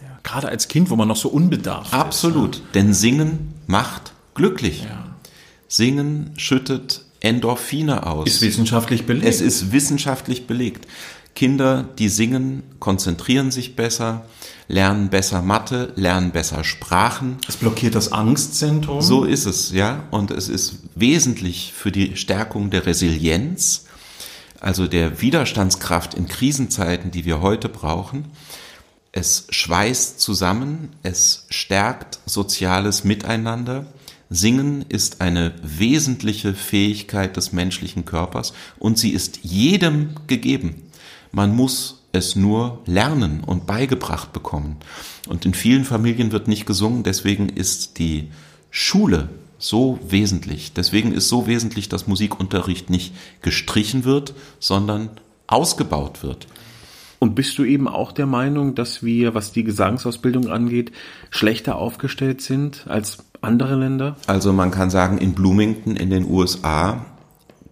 Ja, 0.00 0.18
gerade 0.22 0.48
als 0.48 0.68
Kind, 0.68 0.90
wo 0.90 0.96
man 0.96 1.08
noch 1.08 1.16
so 1.16 1.28
unbedarft 1.28 1.92
Absolut, 1.92 2.56
ist, 2.56 2.62
ne? 2.62 2.68
denn 2.74 2.94
Singen 2.94 3.54
macht 3.66 4.12
glücklich. 4.34 4.84
Ja. 4.84 5.06
Singen 5.66 6.32
schüttet 6.36 7.04
Endorphine 7.20 8.06
aus. 8.06 8.26
Ist 8.26 8.42
wissenschaftlich 8.42 9.06
belegt. 9.06 9.26
Es 9.26 9.40
ist 9.40 9.72
wissenschaftlich 9.72 10.46
belegt. 10.46 10.86
Kinder, 11.34 11.88
die 11.98 12.08
singen, 12.08 12.62
konzentrieren 12.80 13.50
sich 13.50 13.76
besser, 13.76 14.26
lernen 14.68 15.10
besser 15.10 15.42
Mathe, 15.42 15.92
lernen 15.96 16.32
besser 16.32 16.64
Sprachen. 16.64 17.38
Es 17.48 17.56
blockiert 17.56 17.94
das 17.94 18.12
Angstzentrum. 18.12 19.00
So 19.00 19.24
ist 19.24 19.46
es, 19.46 19.72
ja. 19.72 20.04
Und 20.10 20.30
es 20.30 20.48
ist 20.48 20.80
wesentlich 20.94 21.72
für 21.74 21.92
die 21.92 22.16
Stärkung 22.16 22.70
der 22.70 22.86
Resilienz, 22.86 23.86
also 24.60 24.86
der 24.86 25.22
Widerstandskraft 25.22 26.14
in 26.14 26.26
Krisenzeiten, 26.26 27.10
die 27.10 27.24
wir 27.24 27.40
heute 27.40 27.68
brauchen. 27.68 28.26
Es 29.12 29.46
schweißt 29.50 30.20
zusammen, 30.20 30.90
es 31.02 31.46
stärkt 31.48 32.20
soziales 32.26 33.02
Miteinander. 33.02 33.86
Singen 34.32 34.84
ist 34.88 35.20
eine 35.20 35.52
wesentliche 35.60 36.54
Fähigkeit 36.54 37.36
des 37.36 37.52
menschlichen 37.52 38.04
Körpers 38.04 38.52
und 38.78 38.96
sie 38.96 39.10
ist 39.10 39.40
jedem 39.42 40.10
gegeben. 40.28 40.82
Man 41.32 41.54
muss 41.54 42.04
es 42.12 42.36
nur 42.36 42.78
lernen 42.86 43.42
und 43.44 43.66
beigebracht 43.66 44.32
bekommen. 44.32 44.76
Und 45.28 45.44
in 45.46 45.54
vielen 45.54 45.84
Familien 45.84 46.30
wird 46.30 46.46
nicht 46.46 46.64
gesungen, 46.64 47.02
deswegen 47.02 47.48
ist 47.48 47.98
die 47.98 48.28
Schule 48.70 49.28
so 49.58 49.98
wesentlich. 50.08 50.72
Deswegen 50.74 51.12
ist 51.12 51.28
so 51.28 51.48
wesentlich, 51.48 51.88
dass 51.88 52.06
Musikunterricht 52.06 52.88
nicht 52.88 53.12
gestrichen 53.42 54.04
wird, 54.04 54.34
sondern 54.60 55.10
ausgebaut 55.48 56.22
wird. 56.22 56.46
Und 57.18 57.34
bist 57.34 57.58
du 57.58 57.64
eben 57.64 57.86
auch 57.86 58.12
der 58.12 58.26
Meinung, 58.26 58.74
dass 58.74 59.02
wir, 59.02 59.34
was 59.34 59.52
die 59.52 59.64
Gesangsausbildung 59.64 60.48
angeht, 60.48 60.92
schlechter 61.28 61.76
aufgestellt 61.76 62.40
sind 62.40 62.86
als 62.88 63.18
andere 63.40 63.74
Länder? 63.76 64.16
Also 64.26 64.52
man 64.52 64.70
kann 64.70 64.90
sagen, 64.90 65.18
in 65.18 65.34
Bloomington 65.34 65.96
in 65.96 66.10
den 66.10 66.28
USA 66.28 67.04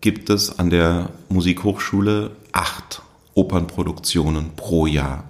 gibt 0.00 0.30
es 0.30 0.58
an 0.58 0.70
der 0.70 1.10
Musikhochschule 1.28 2.30
acht 2.52 3.02
Opernproduktionen 3.34 4.56
pro 4.56 4.86
Jahr. 4.86 5.24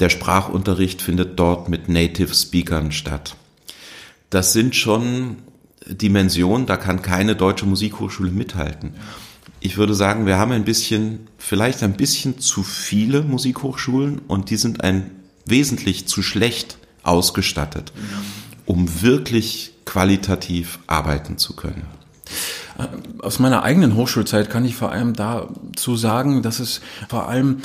Der 0.00 0.10
Sprachunterricht 0.10 1.00
findet 1.00 1.38
dort 1.38 1.68
mit 1.68 1.88
Native 1.88 2.34
Speakern 2.34 2.92
statt. 2.92 3.36
Das 4.28 4.52
sind 4.52 4.74
schon 4.74 5.36
Dimensionen, 5.86 6.66
da 6.66 6.76
kann 6.76 7.00
keine 7.00 7.36
deutsche 7.36 7.64
Musikhochschule 7.64 8.30
mithalten. 8.30 8.94
Ich 9.60 9.78
würde 9.78 9.94
sagen, 9.94 10.26
wir 10.26 10.36
haben 10.36 10.52
ein 10.52 10.64
bisschen, 10.64 11.28
vielleicht 11.38 11.82
ein 11.82 11.96
bisschen 11.96 12.40
zu 12.40 12.62
viele 12.62 13.22
Musikhochschulen 13.22 14.18
und 14.26 14.50
die 14.50 14.56
sind 14.56 14.82
ein 14.82 15.10
wesentlich 15.46 16.06
zu 16.06 16.22
schlecht 16.22 16.76
ausgestattet, 17.02 17.92
um 18.66 19.02
wirklich 19.02 19.72
qualitativ 19.84 20.80
arbeiten 20.86 21.38
zu 21.38 21.54
können. 21.54 21.86
Aus 23.20 23.38
meiner 23.38 23.62
eigenen 23.62 23.94
Hochschulzeit 23.94 24.50
kann 24.50 24.64
ich 24.64 24.74
vor 24.76 24.92
allem 24.92 25.14
dazu 25.14 25.96
sagen, 25.96 26.42
dass 26.42 26.58
es 26.58 26.80
vor 27.08 27.28
allem 27.28 27.62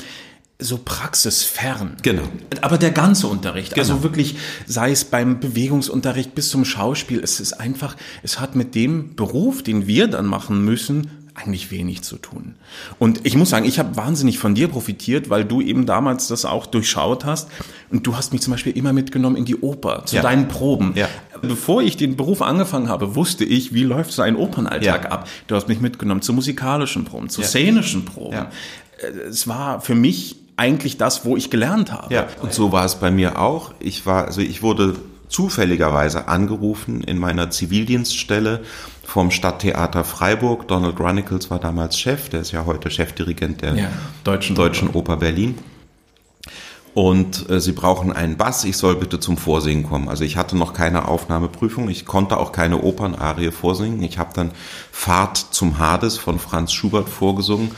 so 0.58 0.78
praxisfern. 0.78 1.96
Genau. 2.02 2.22
Aber 2.60 2.78
der 2.78 2.92
ganze 2.92 3.26
Unterricht, 3.26 3.76
also 3.76 3.94
genau. 3.94 3.96
also 3.96 4.04
wirklich, 4.04 4.36
sei 4.66 4.92
es 4.92 5.04
beim 5.04 5.40
Bewegungsunterricht 5.40 6.34
bis 6.34 6.48
zum 6.50 6.64
Schauspiel, 6.64 7.20
es 7.22 7.40
ist 7.40 7.54
einfach, 7.54 7.96
es 8.22 8.38
hat 8.40 8.54
mit 8.54 8.74
dem 8.74 9.16
Beruf, 9.16 9.62
den 9.62 9.86
wir 9.86 10.06
dann 10.06 10.26
machen 10.26 10.64
müssen, 10.64 11.21
eigentlich 11.34 11.70
wenig 11.70 12.02
zu 12.02 12.16
tun. 12.16 12.56
Und 12.98 13.20
ich 13.24 13.36
muss 13.36 13.50
sagen, 13.50 13.64
ich 13.64 13.78
habe 13.78 13.96
wahnsinnig 13.96 14.38
von 14.38 14.54
dir 14.54 14.68
profitiert, 14.68 15.30
weil 15.30 15.44
du 15.44 15.60
eben 15.60 15.86
damals 15.86 16.28
das 16.28 16.44
auch 16.44 16.66
durchschaut 16.66 17.24
hast. 17.24 17.48
Und 17.90 18.06
du 18.06 18.16
hast 18.16 18.32
mich 18.32 18.42
zum 18.42 18.52
Beispiel 18.52 18.76
immer 18.76 18.92
mitgenommen 18.92 19.36
in 19.36 19.44
die 19.44 19.56
Oper, 19.56 20.04
zu 20.04 20.16
ja. 20.16 20.22
deinen 20.22 20.48
Proben. 20.48 20.92
Ja. 20.94 21.08
Bevor 21.40 21.82
ich 21.82 21.96
den 21.96 22.16
Beruf 22.16 22.42
angefangen 22.42 22.88
habe, 22.88 23.16
wusste 23.16 23.44
ich, 23.44 23.72
wie 23.72 23.82
läuft 23.82 24.12
so 24.12 24.22
ein 24.22 24.36
Opernalltag 24.36 25.04
ja. 25.04 25.10
ab. 25.10 25.28
Du 25.46 25.56
hast 25.56 25.68
mich 25.68 25.80
mitgenommen 25.80 26.22
zu 26.22 26.32
musikalischen 26.32 27.04
Proben, 27.04 27.28
zu 27.28 27.42
szenischen 27.42 28.04
Proben. 28.04 28.46
Äh, 28.98 29.06
es 29.28 29.48
war 29.48 29.80
für 29.80 29.94
mich 29.94 30.36
eigentlich 30.56 30.98
das, 30.98 31.24
wo 31.24 31.36
ich 31.36 31.50
gelernt 31.50 31.92
habe. 31.92 32.14
Ja, 32.14 32.26
und 32.42 32.52
so 32.52 32.72
war 32.72 32.84
es 32.84 32.96
bei 32.96 33.10
mir 33.10 33.40
auch. 33.40 33.72
Ich 33.80 34.04
war, 34.04 34.26
also 34.26 34.42
ich 34.42 34.62
wurde 34.62 34.96
zufälligerweise 35.28 36.28
angerufen 36.28 37.02
in 37.02 37.18
meiner 37.18 37.50
Zivildienststelle 37.50 38.62
vom 39.04 39.30
Stadttheater 39.30 40.04
Freiburg. 40.04 40.68
Donald 40.68 40.98
Runicles 41.00 41.50
war 41.50 41.58
damals 41.58 41.98
Chef, 41.98 42.28
der 42.28 42.40
ist 42.40 42.52
ja 42.52 42.66
heute 42.66 42.90
Chefdirigent 42.90 43.62
der 43.62 43.74
ja, 43.74 43.88
Deutschen, 44.24 44.56
Deutschen 44.56 44.88
Oper. 44.88 44.98
Oper 44.98 45.16
Berlin. 45.18 45.58
Und 46.94 47.48
äh, 47.48 47.58
sie 47.58 47.72
brauchen 47.72 48.12
einen 48.12 48.36
Bass, 48.36 48.64
ich 48.64 48.76
soll 48.76 48.96
bitte 48.96 49.18
zum 49.18 49.38
Vorsingen 49.38 49.84
kommen. 49.84 50.10
Also 50.10 50.24
ich 50.24 50.36
hatte 50.36 50.58
noch 50.58 50.74
keine 50.74 51.08
Aufnahmeprüfung, 51.08 51.88
ich 51.88 52.04
konnte 52.04 52.36
auch 52.36 52.52
keine 52.52 52.82
Opernarie 52.82 53.50
vorsingen. 53.50 54.02
Ich 54.02 54.18
habe 54.18 54.30
dann 54.34 54.50
Fahrt 54.90 55.38
zum 55.38 55.78
Hades 55.78 56.18
von 56.18 56.38
Franz 56.38 56.72
Schubert 56.72 57.08
vorgesungen 57.08 57.70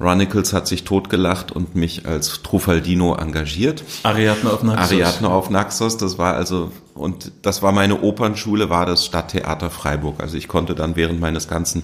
Runicles 0.00 0.52
hat 0.52 0.68
sich 0.68 0.84
totgelacht 0.84 1.50
und 1.50 1.74
mich 1.74 2.06
als 2.06 2.42
Trufaldino 2.42 3.16
engagiert. 3.16 3.82
Ariadne 4.04 4.52
auf 4.52 4.62
Naxos. 4.62 4.92
Ariadne 4.92 5.28
auf 5.28 5.50
Naxos, 5.50 5.96
das 5.96 6.18
war 6.18 6.34
also, 6.34 6.70
und 6.94 7.32
das 7.42 7.62
war 7.62 7.72
meine 7.72 8.00
Opernschule, 8.02 8.70
war 8.70 8.86
das 8.86 9.04
Stadttheater 9.04 9.70
Freiburg. 9.70 10.20
Also 10.20 10.36
ich 10.36 10.46
konnte 10.46 10.74
dann 10.74 10.94
während 10.94 11.20
meines 11.20 11.48
ganzen 11.48 11.82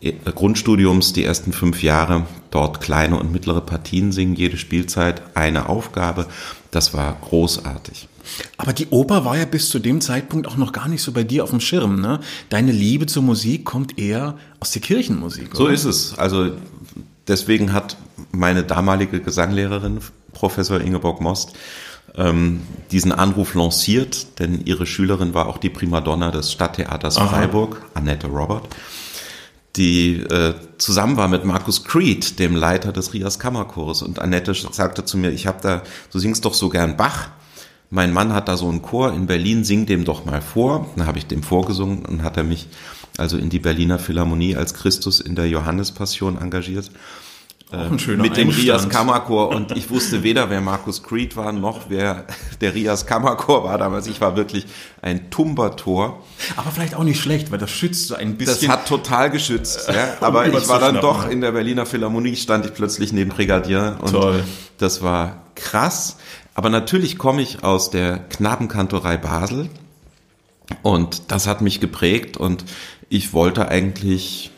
äh, 0.00 0.12
Grundstudiums 0.34 1.14
die 1.14 1.24
ersten 1.24 1.52
fünf 1.52 1.82
Jahre 1.82 2.26
dort 2.50 2.80
kleine 2.80 3.18
und 3.18 3.32
mittlere 3.32 3.62
Partien 3.62 4.12
singen, 4.12 4.36
jede 4.36 4.58
Spielzeit 4.58 5.22
eine 5.34 5.68
Aufgabe. 5.68 6.26
Das 6.70 6.92
war 6.92 7.16
großartig. 7.22 8.08
Aber 8.58 8.74
die 8.74 8.88
Oper 8.90 9.24
war 9.24 9.38
ja 9.38 9.46
bis 9.46 9.70
zu 9.70 9.78
dem 9.78 10.02
Zeitpunkt 10.02 10.46
auch 10.46 10.56
noch 10.56 10.72
gar 10.72 10.88
nicht 10.88 11.02
so 11.02 11.12
bei 11.12 11.24
dir 11.24 11.44
auf 11.44 11.50
dem 11.50 11.60
Schirm, 11.60 12.00
ne? 12.00 12.20
Deine 12.50 12.72
Liebe 12.72 13.06
zur 13.06 13.22
Musik 13.22 13.64
kommt 13.64 13.98
eher 13.98 14.36
aus 14.60 14.72
der 14.72 14.82
Kirchenmusik. 14.82 15.54
Oder? 15.54 15.56
So 15.56 15.66
ist 15.68 15.84
es. 15.84 16.18
Also 16.18 16.52
Deswegen 17.28 17.72
hat 17.72 17.96
meine 18.32 18.64
damalige 18.64 19.20
Gesanglehrerin, 19.20 20.00
Professor 20.32 20.80
Ingeborg 20.80 21.20
Most, 21.20 21.52
ähm, 22.16 22.62
diesen 22.90 23.12
Anruf 23.12 23.54
lanciert, 23.54 24.38
denn 24.38 24.64
ihre 24.64 24.86
Schülerin 24.86 25.34
war 25.34 25.46
auch 25.46 25.58
die 25.58 25.70
Primadonna 25.70 26.30
des 26.30 26.50
Stadttheaters 26.52 27.18
Aha. 27.18 27.28
Freiburg, 27.28 27.82
Annette 27.94 28.28
Robert, 28.28 28.66
die 29.76 30.20
äh, 30.20 30.54
zusammen 30.78 31.16
war 31.16 31.28
mit 31.28 31.44
Markus 31.44 31.84
Creed, 31.84 32.38
dem 32.38 32.56
Leiter 32.56 32.92
des 32.92 33.12
Rias 33.12 33.38
Kammerchors. 33.38 34.02
Und 34.02 34.18
Annette 34.18 34.54
sagte 34.54 35.04
zu 35.04 35.18
mir, 35.18 35.30
ich 35.30 35.46
habe 35.46 35.58
da, 35.62 35.82
du 36.10 36.18
singst 36.18 36.44
doch 36.44 36.54
so 36.54 36.68
gern 36.68 36.96
Bach. 36.96 37.28
Mein 37.90 38.12
Mann 38.12 38.32
hat 38.34 38.48
da 38.48 38.56
so 38.56 38.68
einen 38.68 38.82
Chor 38.82 39.12
in 39.12 39.26
Berlin, 39.26 39.64
sing 39.64 39.86
dem 39.86 40.04
doch 40.04 40.24
mal 40.24 40.42
vor. 40.42 40.88
Dann 40.96 41.06
habe 41.06 41.18
ich 41.18 41.26
dem 41.26 41.42
vorgesungen 41.42 42.04
und 42.04 42.22
hat 42.22 42.36
er 42.36 42.44
mich 42.44 42.66
also 43.18 43.36
in 43.36 43.50
die 43.50 43.58
Berliner 43.58 43.98
Philharmonie 43.98 44.56
als 44.56 44.74
Christus 44.74 45.20
in 45.20 45.34
der 45.34 45.48
Johannespassion 45.48 46.38
engagiert. 46.38 46.90
Auch 47.70 47.90
ein 47.90 47.98
schöner 47.98 48.22
mit 48.22 48.38
dem 48.38 48.48
Rias 48.48 48.88
Kammerchor 48.88 49.48
und 49.54 49.76
ich 49.76 49.90
wusste 49.90 50.22
weder, 50.22 50.48
wer 50.48 50.62
Markus 50.62 51.02
Creed 51.02 51.36
war, 51.36 51.52
noch 51.52 51.90
wer 51.90 52.24
der 52.62 52.74
Rias 52.74 53.04
Kammerchor 53.04 53.62
war 53.64 53.76
damals. 53.76 54.06
Ich 54.06 54.22
war 54.22 54.36
wirklich 54.36 54.64
ein 55.02 55.30
Tumbertor. 55.30 56.24
Aber 56.56 56.70
vielleicht 56.70 56.94
auch 56.94 57.04
nicht 57.04 57.20
schlecht, 57.20 57.50
weil 57.50 57.58
das 57.58 57.70
schützt 57.70 58.08
so 58.08 58.14
ein 58.14 58.38
bisschen. 58.38 58.68
Das 58.68 58.78
hat 58.78 58.88
total 58.88 59.30
geschützt. 59.30 59.86
ja. 59.88 60.16
Aber 60.22 60.46
ich 60.46 60.68
war 60.68 60.80
dann 60.80 61.02
doch 61.02 61.28
in 61.28 61.42
der 61.42 61.52
Berliner 61.52 61.84
Philharmonie, 61.84 62.36
stand 62.36 62.64
ich 62.64 62.72
plötzlich 62.72 63.12
neben 63.12 63.30
Brigadier 63.30 63.98
und 64.00 64.12
Toll. 64.12 64.44
das 64.78 65.02
war 65.02 65.42
krass. 65.54 66.16
Aber 66.54 66.70
natürlich 66.70 67.18
komme 67.18 67.42
ich 67.42 67.64
aus 67.64 67.90
der 67.90 68.16
Knabenkantorei 68.16 69.18
Basel 69.18 69.68
und 70.82 71.30
das 71.30 71.46
hat 71.46 71.60
mich 71.60 71.80
geprägt 71.80 72.36
und 72.36 72.64
ich 73.08 73.32
wollte 73.32 73.68
eigentlich 73.68 74.50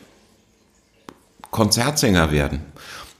Konzertsänger 1.51 2.31
werden. 2.31 2.61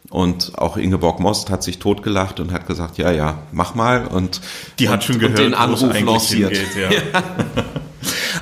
Und 0.09 0.59
auch 0.59 0.77
Ingeborg 0.77 1.21
Most 1.21 1.51
hat 1.51 1.63
sich 1.63 1.79
totgelacht 1.79 2.41
und 2.41 2.53
hat 2.53 2.67
gesagt, 2.67 2.99
ja, 2.99 3.13
ja, 3.13 3.43
mach 3.53 3.77
mal. 3.77 4.07
Und 4.07 4.41
die 4.81 4.89
hat 4.89 5.05
schon 5.05 5.21
gehört, 5.21 5.39
den 5.39 5.55
Anruf 5.55 5.83
lanciert. 5.83 6.57
Hingeht, 6.57 6.91
ja. 7.15 7.23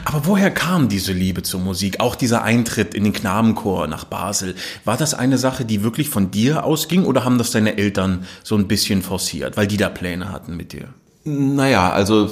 Aber 0.06 0.26
woher 0.26 0.50
kam 0.50 0.88
diese 0.88 1.12
Liebe 1.12 1.42
zur 1.42 1.60
Musik? 1.60 2.00
Auch 2.00 2.14
dieser 2.14 2.42
Eintritt 2.42 2.94
in 2.94 3.04
den 3.04 3.12
Knabenchor 3.12 3.86
nach 3.86 4.04
Basel. 4.04 4.54
War 4.86 4.96
das 4.96 5.12
eine 5.12 5.36
Sache, 5.36 5.66
die 5.66 5.82
wirklich 5.82 6.08
von 6.08 6.30
dir 6.30 6.64
ausging 6.64 7.04
oder 7.04 7.24
haben 7.24 7.36
das 7.36 7.50
deine 7.50 7.76
Eltern 7.76 8.24
so 8.42 8.56
ein 8.56 8.66
bisschen 8.66 9.02
forciert, 9.02 9.58
weil 9.58 9.66
die 9.66 9.76
da 9.76 9.90
Pläne 9.90 10.32
hatten 10.32 10.56
mit 10.56 10.72
dir? 10.72 10.88
Naja, 11.24 11.90
also, 11.90 12.30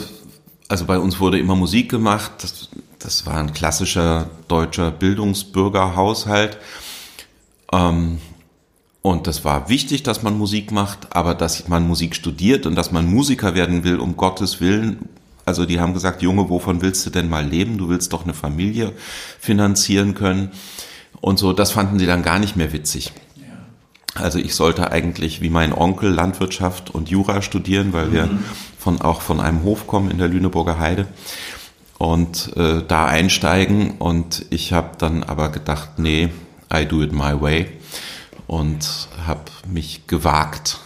also 0.68 0.84
bei 0.84 0.98
uns 0.98 1.20
wurde 1.20 1.38
immer 1.38 1.54
Musik 1.54 1.90
gemacht. 1.90 2.32
Das, 2.42 2.68
das 2.98 3.26
war 3.26 3.36
ein 3.36 3.52
klassischer 3.52 4.28
deutscher 4.48 4.90
Bildungsbürgerhaushalt. 4.90 6.58
Ähm, 7.72 8.18
und 9.02 9.28
das 9.28 9.44
war 9.44 9.68
wichtig, 9.68 10.02
dass 10.02 10.22
man 10.22 10.36
Musik 10.36 10.72
macht, 10.72 11.14
aber 11.14 11.34
dass 11.34 11.68
man 11.68 11.86
Musik 11.86 12.16
studiert 12.16 12.66
und 12.66 12.74
dass 12.74 12.90
man 12.90 13.06
Musiker 13.06 13.54
werden 13.54 13.84
will, 13.84 14.00
um 14.00 14.16
Gottes 14.16 14.60
Willen. 14.60 15.08
Also 15.44 15.64
die 15.64 15.78
haben 15.78 15.94
gesagt, 15.94 16.22
Junge, 16.22 16.48
wovon 16.50 16.82
willst 16.82 17.06
du 17.06 17.10
denn 17.10 17.28
mal 17.28 17.46
leben? 17.46 17.78
Du 17.78 17.88
willst 17.88 18.12
doch 18.12 18.24
eine 18.24 18.34
Familie 18.34 18.92
finanzieren 19.38 20.14
können. 20.14 20.50
Und 21.20 21.38
so, 21.38 21.52
das 21.52 21.70
fanden 21.70 22.00
sie 22.00 22.06
dann 22.06 22.24
gar 22.24 22.40
nicht 22.40 22.56
mehr 22.56 22.72
witzig. 22.72 23.12
Also 24.14 24.38
ich 24.38 24.54
sollte 24.54 24.90
eigentlich 24.90 25.40
wie 25.40 25.50
mein 25.50 25.72
Onkel 25.72 26.10
Landwirtschaft 26.10 26.90
und 26.90 27.08
Jura 27.08 27.42
studieren, 27.42 27.92
weil 27.92 28.12
wir 28.12 28.26
mhm. 28.26 28.44
Von, 28.86 29.00
auch 29.00 29.20
von 29.20 29.40
einem 29.40 29.64
Hof 29.64 29.88
kommen 29.88 30.12
in 30.12 30.18
der 30.18 30.28
Lüneburger 30.28 30.78
Heide 30.78 31.08
und 31.98 32.56
äh, 32.56 32.82
da 32.86 33.06
einsteigen. 33.06 33.96
Und 33.98 34.46
ich 34.50 34.72
habe 34.72 34.90
dann 34.96 35.24
aber 35.24 35.48
gedacht, 35.48 35.98
nee, 35.98 36.28
I 36.72 36.86
do 36.86 37.02
it 37.02 37.10
my 37.12 37.40
way 37.40 37.66
und 38.46 39.08
habe 39.26 39.40
mich 39.68 40.06
gewagt 40.06 40.78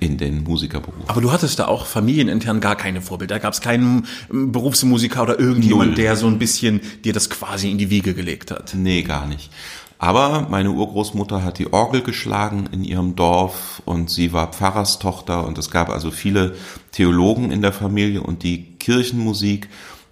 in 0.00 0.18
den 0.18 0.42
Musikerberuf. 0.42 1.04
Aber 1.06 1.20
du 1.20 1.30
hattest 1.30 1.60
da 1.60 1.68
auch 1.68 1.86
familienintern 1.86 2.58
gar 2.60 2.74
keine 2.74 3.00
Vorbilder. 3.00 3.36
Da 3.36 3.38
gab 3.38 3.52
es 3.52 3.60
keinen 3.60 4.08
Berufsmusiker 4.28 5.22
oder 5.22 5.38
irgendjemand, 5.38 5.90
Null. 5.90 5.94
der 5.94 6.16
so 6.16 6.26
ein 6.26 6.40
bisschen 6.40 6.80
dir 7.04 7.12
das 7.12 7.30
quasi 7.30 7.70
in 7.70 7.78
die 7.78 7.88
Wiege 7.88 8.14
gelegt 8.14 8.50
hat. 8.50 8.74
Nee, 8.74 9.02
gar 9.02 9.28
nicht. 9.28 9.52
Aber 9.98 10.46
meine 10.48 10.70
Urgroßmutter 10.70 11.42
hat 11.42 11.58
die 11.58 11.72
Orgel 11.72 12.02
geschlagen 12.02 12.68
in 12.70 12.84
ihrem 12.84 13.16
Dorf 13.16 13.82
und 13.84 14.10
sie 14.10 14.32
war 14.32 14.52
Pfarrerstochter 14.52 15.44
und 15.44 15.58
es 15.58 15.70
gab 15.70 15.90
also 15.90 16.12
viele 16.12 16.54
Theologen 16.92 17.50
in 17.50 17.62
der 17.62 17.72
Familie 17.72 18.22
und 18.22 18.44
die 18.44 18.76
Kirchenmusik, 18.78 19.68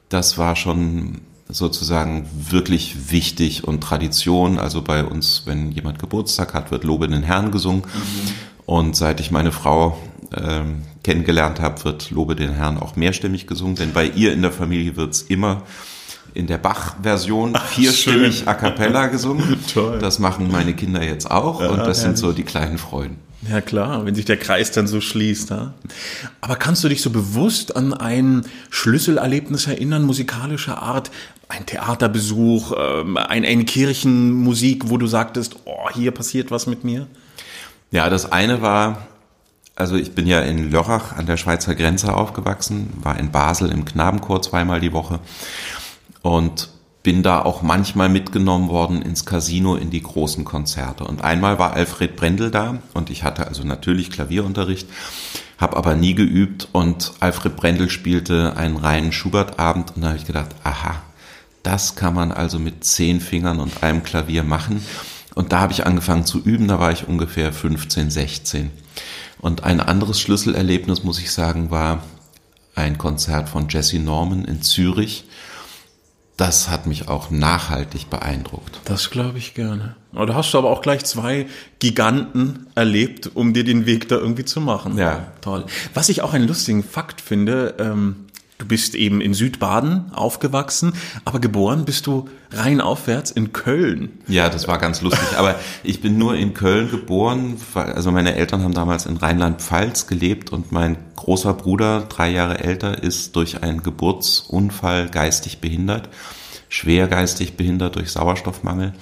das 0.09 0.38
war 0.38 0.57
schon 0.57 1.20
sozusagen 1.49 2.29
wirklich 2.51 3.12
wichtig 3.12 3.62
und 3.62 3.81
Tradition. 3.81 4.59
Also 4.59 4.83
bei 4.83 5.05
uns, 5.05 5.42
wenn 5.46 5.70
jemand 5.70 6.01
Geburtstag 6.01 6.55
hat, 6.55 6.72
wird 6.72 6.83
Lobe 6.83 7.07
den 7.07 7.22
Herrn 7.22 7.53
gesungen. 7.53 7.83
Mhm. 7.83 8.31
Und 8.66 8.96
seit 8.96 9.20
ich 9.20 9.31
meine 9.31 9.53
Frau 9.53 9.96
ähm, 10.37 10.83
kennengelernt 11.05 11.61
habe, 11.61 11.85
wird 11.85 12.11
Lobe 12.11 12.35
den 12.35 12.53
Herrn 12.53 12.79
auch 12.79 12.96
mehrstimmig 12.96 13.46
gesungen, 13.46 13.77
denn 13.77 13.92
bei 13.92 14.07
ihr 14.09 14.33
in 14.33 14.42
der 14.42 14.51
Familie 14.51 14.96
wird's 14.96 15.22
immer 15.22 15.62
in 16.37 16.46
der 16.46 16.59
Bach-Version 16.59 17.57
vierstimmig 17.70 18.38
schön. 18.38 18.49
a 18.49 18.55
cappella 18.55 19.07
gesungen. 19.07 19.59
Toll. 19.72 19.99
Das 19.99 20.18
machen 20.18 20.51
meine 20.51 20.75
Kinder 20.75 21.03
jetzt 21.03 21.31
auch 21.31 21.61
und 21.61 21.79
das 21.79 22.03
sind 22.03 22.18
so 22.18 22.33
die 22.33 22.44
kleinen 22.44 22.79
Freuden. 22.79 23.16
Ja 23.49 23.61
klar, 23.61 24.05
wenn 24.05 24.14
sich 24.14 24.25
der 24.25 24.38
Kreis 24.38 24.72
dann 24.72 24.87
so 24.87 25.01
schließt. 25.01 25.51
Ja? 25.51 25.75
Aber 26.40 26.57
kannst 26.57 26.83
du 26.85 26.88
dich 26.88 27.01
so 27.01 27.11
bewusst 27.11 27.77
an 27.77 27.94
ein 27.94 28.44
Schlüsselerlebnis 28.70 29.66
erinnern, 29.66 30.05
musikalischer 30.05 30.83
Art? 30.83 31.11
Ein 31.49 31.64
Theaterbesuch, 31.64 32.72
ähm, 32.77 33.16
ein, 33.16 33.44
eine 33.44 33.64
Kirchenmusik, 33.64 34.88
wo 34.88 34.96
du 34.96 35.07
sagtest, 35.07 35.57
oh, 35.64 35.88
hier 35.94 36.11
passiert 36.11 36.51
was 36.51 36.66
mit 36.66 36.83
mir? 36.83 37.07
Ja, 37.92 38.11
das 38.11 38.33
eine 38.33 38.62
war, 38.62 39.07
also 39.77 39.94
ich 39.94 40.12
bin 40.12 40.27
ja 40.27 40.40
in 40.40 40.72
Lörrach 40.72 41.16
an 41.16 41.27
der 41.27 41.37
Schweizer 41.37 41.77
Grenze 41.77 42.14
aufgewachsen, 42.14 42.92
war 43.01 43.16
in 43.16 43.31
Basel 43.31 43.70
im 43.70 43.85
Knabenchor 43.85 44.42
zweimal 44.42 44.81
die 44.81 44.92
Woche 44.92 45.20
und 46.26 46.70
bin 47.04 47.22
da 47.22 47.42
auch 47.42 47.62
manchmal 47.62 48.08
mitgenommen 48.08 48.68
worden 48.68 49.00
ins 49.00 49.24
Casino 49.24 49.76
in 49.76 49.90
die 49.90 50.02
großen 50.02 50.44
Konzerte. 50.44 51.04
Und 51.04 51.22
einmal 51.22 51.60
war 51.60 51.74
Alfred 51.74 52.16
Brendel 52.16 52.50
da 52.50 52.78
und 52.94 53.10
ich 53.10 53.22
hatte 53.22 53.46
also 53.46 53.62
natürlich 53.62 54.10
Klavierunterricht, 54.10 54.88
habe 55.56 55.76
aber 55.76 55.94
nie 55.94 56.16
geübt 56.16 56.66
und 56.72 57.12
Alfred 57.20 57.54
Brendel 57.54 57.90
spielte 57.90 58.56
einen 58.56 58.76
reinen 58.76 59.12
Schubert-Abend 59.12 59.94
und 59.94 60.02
da 60.02 60.08
habe 60.08 60.18
ich 60.18 60.26
gedacht, 60.26 60.50
aha, 60.64 61.00
das 61.62 61.94
kann 61.94 62.14
man 62.14 62.32
also 62.32 62.58
mit 62.58 62.82
zehn 62.82 63.20
Fingern 63.20 63.60
und 63.60 63.84
einem 63.84 64.02
Klavier 64.02 64.42
machen. 64.42 64.84
Und 65.36 65.52
da 65.52 65.60
habe 65.60 65.72
ich 65.72 65.86
angefangen 65.86 66.26
zu 66.26 66.42
üben, 66.42 66.66
da 66.66 66.80
war 66.80 66.90
ich 66.90 67.06
ungefähr 67.06 67.52
15, 67.52 68.10
16. 68.10 68.70
Und 69.38 69.62
ein 69.62 69.78
anderes 69.80 70.20
Schlüsselerlebnis, 70.20 71.04
muss 71.04 71.20
ich 71.20 71.30
sagen, 71.30 71.70
war 71.70 72.02
ein 72.74 72.98
Konzert 72.98 73.48
von 73.48 73.68
Jesse 73.68 74.00
Norman 74.00 74.44
in 74.44 74.62
Zürich. 74.62 75.25
Das 76.37 76.68
hat 76.68 76.87
mich 76.87 77.09
auch 77.09 77.31
nachhaltig 77.31 78.11
beeindruckt. 78.11 78.81
Das 78.85 79.11
glaube 79.11 79.38
ich 79.38 79.55
gerne. 79.55 79.96
Oder 80.14 80.35
hast 80.35 80.53
du 80.53 80.59
aber 80.59 80.70
auch 80.70 80.83
gleich 80.83 81.05
zwei 81.05 81.46
Giganten 81.79 82.66
erlebt, 82.75 83.31
um 83.35 83.55
dir 83.55 83.64
den 83.64 83.87
Weg 83.87 84.09
da 84.09 84.16
irgendwie 84.16 84.44
zu 84.44 84.61
machen. 84.61 84.99
Ja. 84.99 85.29
Toll. 85.40 85.64
Was 85.94 86.11
ich 86.11 86.20
auch 86.20 86.35
einen 86.35 86.46
lustigen 86.46 86.83
Fakt 86.85 87.22
finde, 87.22 87.75
ähm, 87.79 88.25
du 88.58 88.66
bist 88.66 88.94
eben 88.94 89.20
in 89.20 89.34
Südbaden 89.34 90.12
aufgewachsen, 90.12 90.92
aber 91.24 91.40
geboren 91.40 91.84
bist 91.84 92.06
du 92.06 92.28
rein 92.52 92.80
aufwärts 92.80 93.30
in 93.30 93.52
Köln. 93.52 94.18
Ja, 94.28 94.48
das 94.48 94.66
war 94.68 94.78
ganz 94.78 95.02
lustig. 95.02 95.36
Aber 95.36 95.56
ich 95.82 96.00
bin 96.00 96.16
nur 96.18 96.36
in 96.36 96.54
Köln 96.54 96.90
geboren. 96.90 97.56
weil- 97.74 97.92
Also 97.92 98.12
meine 98.12 98.34
Eltern 98.34 98.62
haben 98.62 98.72
damals 98.74 99.04
in 99.06 99.16
Rheinland-Pfalz 99.16 100.06
gelebt 100.06 100.52
und 100.52 100.72
mein 100.72 100.96
großer 101.16 101.54
Bruder, 101.54 102.06
drei 102.08 102.30
Jahre 102.30 102.60
älter, 102.60 103.02
ist 103.02 103.36
durch 103.36 103.62
einen 103.62 103.82
Geburtsunfall 103.82 105.08
geistig 105.08 105.60
behindert, 105.60 106.08
schwer 106.68 107.08
geistig 107.08 107.56
behindert 107.56 107.96
durch 107.96 108.10
Sauerstoffmangel. 108.10 108.92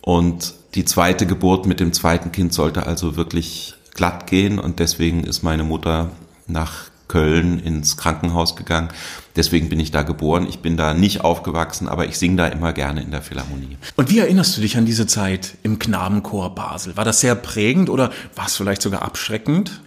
Und 0.00 0.54
die 0.74 0.84
zweite 0.84 1.26
Geburt 1.26 1.66
mit 1.66 1.78
dem 1.80 1.92
zweiten 1.92 2.32
Kind 2.32 2.52
sollte 2.52 2.86
also 2.86 3.16
wirklich 3.16 3.74
glatt 3.94 4.26
gehen 4.26 4.58
und 4.58 4.78
deswegen 4.78 5.22
ist 5.24 5.42
meine 5.42 5.64
Mutter 5.64 6.10
nach 6.46 6.84
Köln 7.12 7.58
ins 7.58 7.98
Krankenhaus 7.98 8.56
gegangen. 8.56 8.88
Deswegen 9.36 9.68
bin 9.68 9.78
ich 9.78 9.90
da 9.90 10.00
geboren. 10.00 10.46
Ich 10.48 10.60
bin 10.60 10.78
da 10.78 10.94
nicht 10.94 11.20
aufgewachsen, 11.20 11.86
aber 11.86 12.06
ich 12.06 12.16
singe 12.16 12.36
da 12.36 12.46
immer 12.46 12.72
gerne 12.72 13.02
in 13.02 13.10
der 13.10 13.20
Philharmonie. 13.20 13.76
Und 13.96 14.10
wie 14.10 14.18
erinnerst 14.18 14.56
du 14.56 14.62
dich 14.62 14.78
an 14.78 14.86
diese 14.86 15.06
Zeit 15.06 15.58
im 15.62 15.78
Knabenchor 15.78 16.54
Basel? 16.54 16.96
War 16.96 17.04
das 17.04 17.20
sehr 17.20 17.34
prägend 17.34 17.90
oder 17.90 18.12
war 18.34 18.46
es 18.46 18.56
vielleicht 18.56 18.80
sogar 18.80 19.02
abschreckend? 19.02 19.82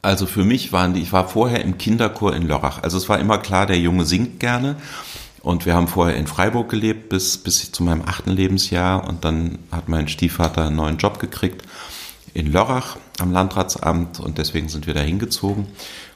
Also 0.00 0.26
für 0.26 0.44
mich 0.44 0.72
waren 0.72 0.94
die, 0.94 1.00
ich 1.00 1.12
war 1.12 1.28
vorher 1.28 1.64
im 1.64 1.76
Kinderchor 1.76 2.36
in 2.36 2.46
Lörrach. 2.46 2.84
Also 2.84 2.98
es 2.98 3.08
war 3.08 3.18
immer 3.18 3.38
klar, 3.38 3.66
der 3.66 3.80
Junge 3.80 4.04
singt 4.04 4.38
gerne. 4.38 4.76
Und 5.42 5.66
wir 5.66 5.74
haben 5.74 5.88
vorher 5.88 6.16
in 6.16 6.28
Freiburg 6.28 6.68
gelebt 6.68 7.08
bis, 7.08 7.36
bis 7.38 7.72
zu 7.72 7.82
meinem 7.82 8.02
achten 8.06 8.30
Lebensjahr. 8.30 9.08
Und 9.08 9.24
dann 9.24 9.58
hat 9.72 9.88
mein 9.88 10.06
Stiefvater 10.06 10.66
einen 10.66 10.76
neuen 10.76 10.98
Job 10.98 11.18
gekriegt 11.18 11.64
in 12.32 12.52
Lörrach 12.52 12.96
am 13.18 13.32
Landratsamt 13.32 14.20
und 14.20 14.38
deswegen 14.38 14.68
sind 14.68 14.86
wir 14.86 14.94
da 14.94 15.00
hingezogen. 15.00 15.66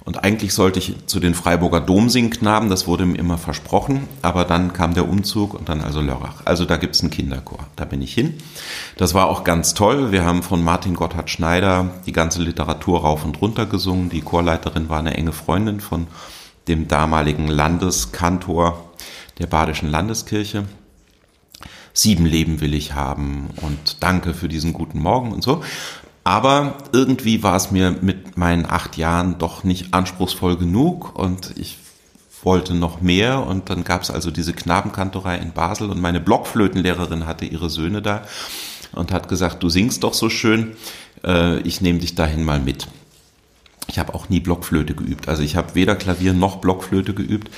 Und 0.04 0.24
eigentlich 0.24 0.52
sollte 0.52 0.80
ich 0.80 1.06
zu 1.06 1.20
den 1.20 1.34
Freiburger 1.34 1.80
Domsingknaben, 1.80 2.68
das 2.68 2.88
wurde 2.88 3.06
mir 3.06 3.18
immer 3.18 3.38
versprochen, 3.38 4.08
aber 4.20 4.44
dann 4.44 4.72
kam 4.72 4.94
der 4.94 5.08
Umzug 5.08 5.54
und 5.54 5.68
dann 5.68 5.80
also 5.80 6.00
Lörrach. 6.00 6.42
Also 6.44 6.64
da 6.64 6.76
gibt's 6.76 7.02
einen 7.02 7.10
Kinderchor, 7.10 7.60
da 7.76 7.84
bin 7.84 8.02
ich 8.02 8.12
hin. 8.12 8.34
Das 8.96 9.14
war 9.14 9.28
auch 9.28 9.44
ganz 9.44 9.74
toll. 9.74 10.10
Wir 10.10 10.24
haben 10.24 10.42
von 10.42 10.64
Martin 10.64 10.94
Gotthard 10.94 11.30
Schneider 11.30 11.90
die 12.06 12.12
ganze 12.12 12.42
Literatur 12.42 13.02
rauf 13.02 13.24
und 13.24 13.40
runter 13.40 13.66
gesungen. 13.66 14.10
Die 14.10 14.22
Chorleiterin 14.22 14.88
war 14.88 14.98
eine 14.98 15.14
enge 15.14 15.32
Freundin 15.32 15.80
von 15.80 16.08
dem 16.66 16.88
damaligen 16.88 17.46
Landeskantor 17.46 18.92
der 19.38 19.46
Badischen 19.46 19.88
Landeskirche. 19.88 20.64
Sieben 21.94 22.24
Leben 22.24 22.60
will 22.60 22.74
ich 22.74 22.94
haben 22.94 23.50
und 23.60 24.02
danke 24.02 24.32
für 24.32 24.48
diesen 24.48 24.72
guten 24.72 24.98
Morgen 24.98 25.30
und 25.30 25.42
so. 25.42 25.62
Aber 26.24 26.78
irgendwie 26.92 27.42
war 27.42 27.56
es 27.56 27.70
mir 27.70 27.90
mit 28.00 28.36
meinen 28.36 28.66
acht 28.66 28.96
Jahren 28.96 29.38
doch 29.38 29.64
nicht 29.64 29.92
anspruchsvoll 29.92 30.56
genug 30.56 31.18
und 31.18 31.52
ich 31.56 31.78
wollte 32.44 32.74
noch 32.74 33.00
mehr 33.00 33.44
und 33.46 33.70
dann 33.70 33.84
gab 33.84 34.02
es 34.02 34.10
also 34.10 34.30
diese 34.30 34.52
Knabenkantorei 34.52 35.38
in 35.38 35.52
Basel 35.52 35.90
und 35.90 36.00
meine 36.00 36.20
Blockflötenlehrerin 36.20 37.26
hatte 37.26 37.44
ihre 37.44 37.70
Söhne 37.70 38.02
da 38.02 38.22
und 38.92 39.12
hat 39.12 39.28
gesagt, 39.28 39.62
du 39.62 39.68
singst 39.68 40.04
doch 40.04 40.14
so 40.14 40.28
schön, 40.28 40.76
äh, 41.24 41.60
ich 41.60 41.80
nehme 41.80 41.98
dich 41.98 42.14
dahin 42.14 42.44
mal 42.44 42.60
mit. 42.60 42.88
Ich 43.88 43.98
habe 43.98 44.14
auch 44.14 44.28
nie 44.28 44.40
Blockflöte 44.40 44.94
geübt, 44.94 45.28
also 45.28 45.42
ich 45.42 45.56
habe 45.56 45.74
weder 45.74 45.96
Klavier 45.96 46.34
noch 46.34 46.56
Blockflöte 46.56 47.14
geübt. 47.14 47.50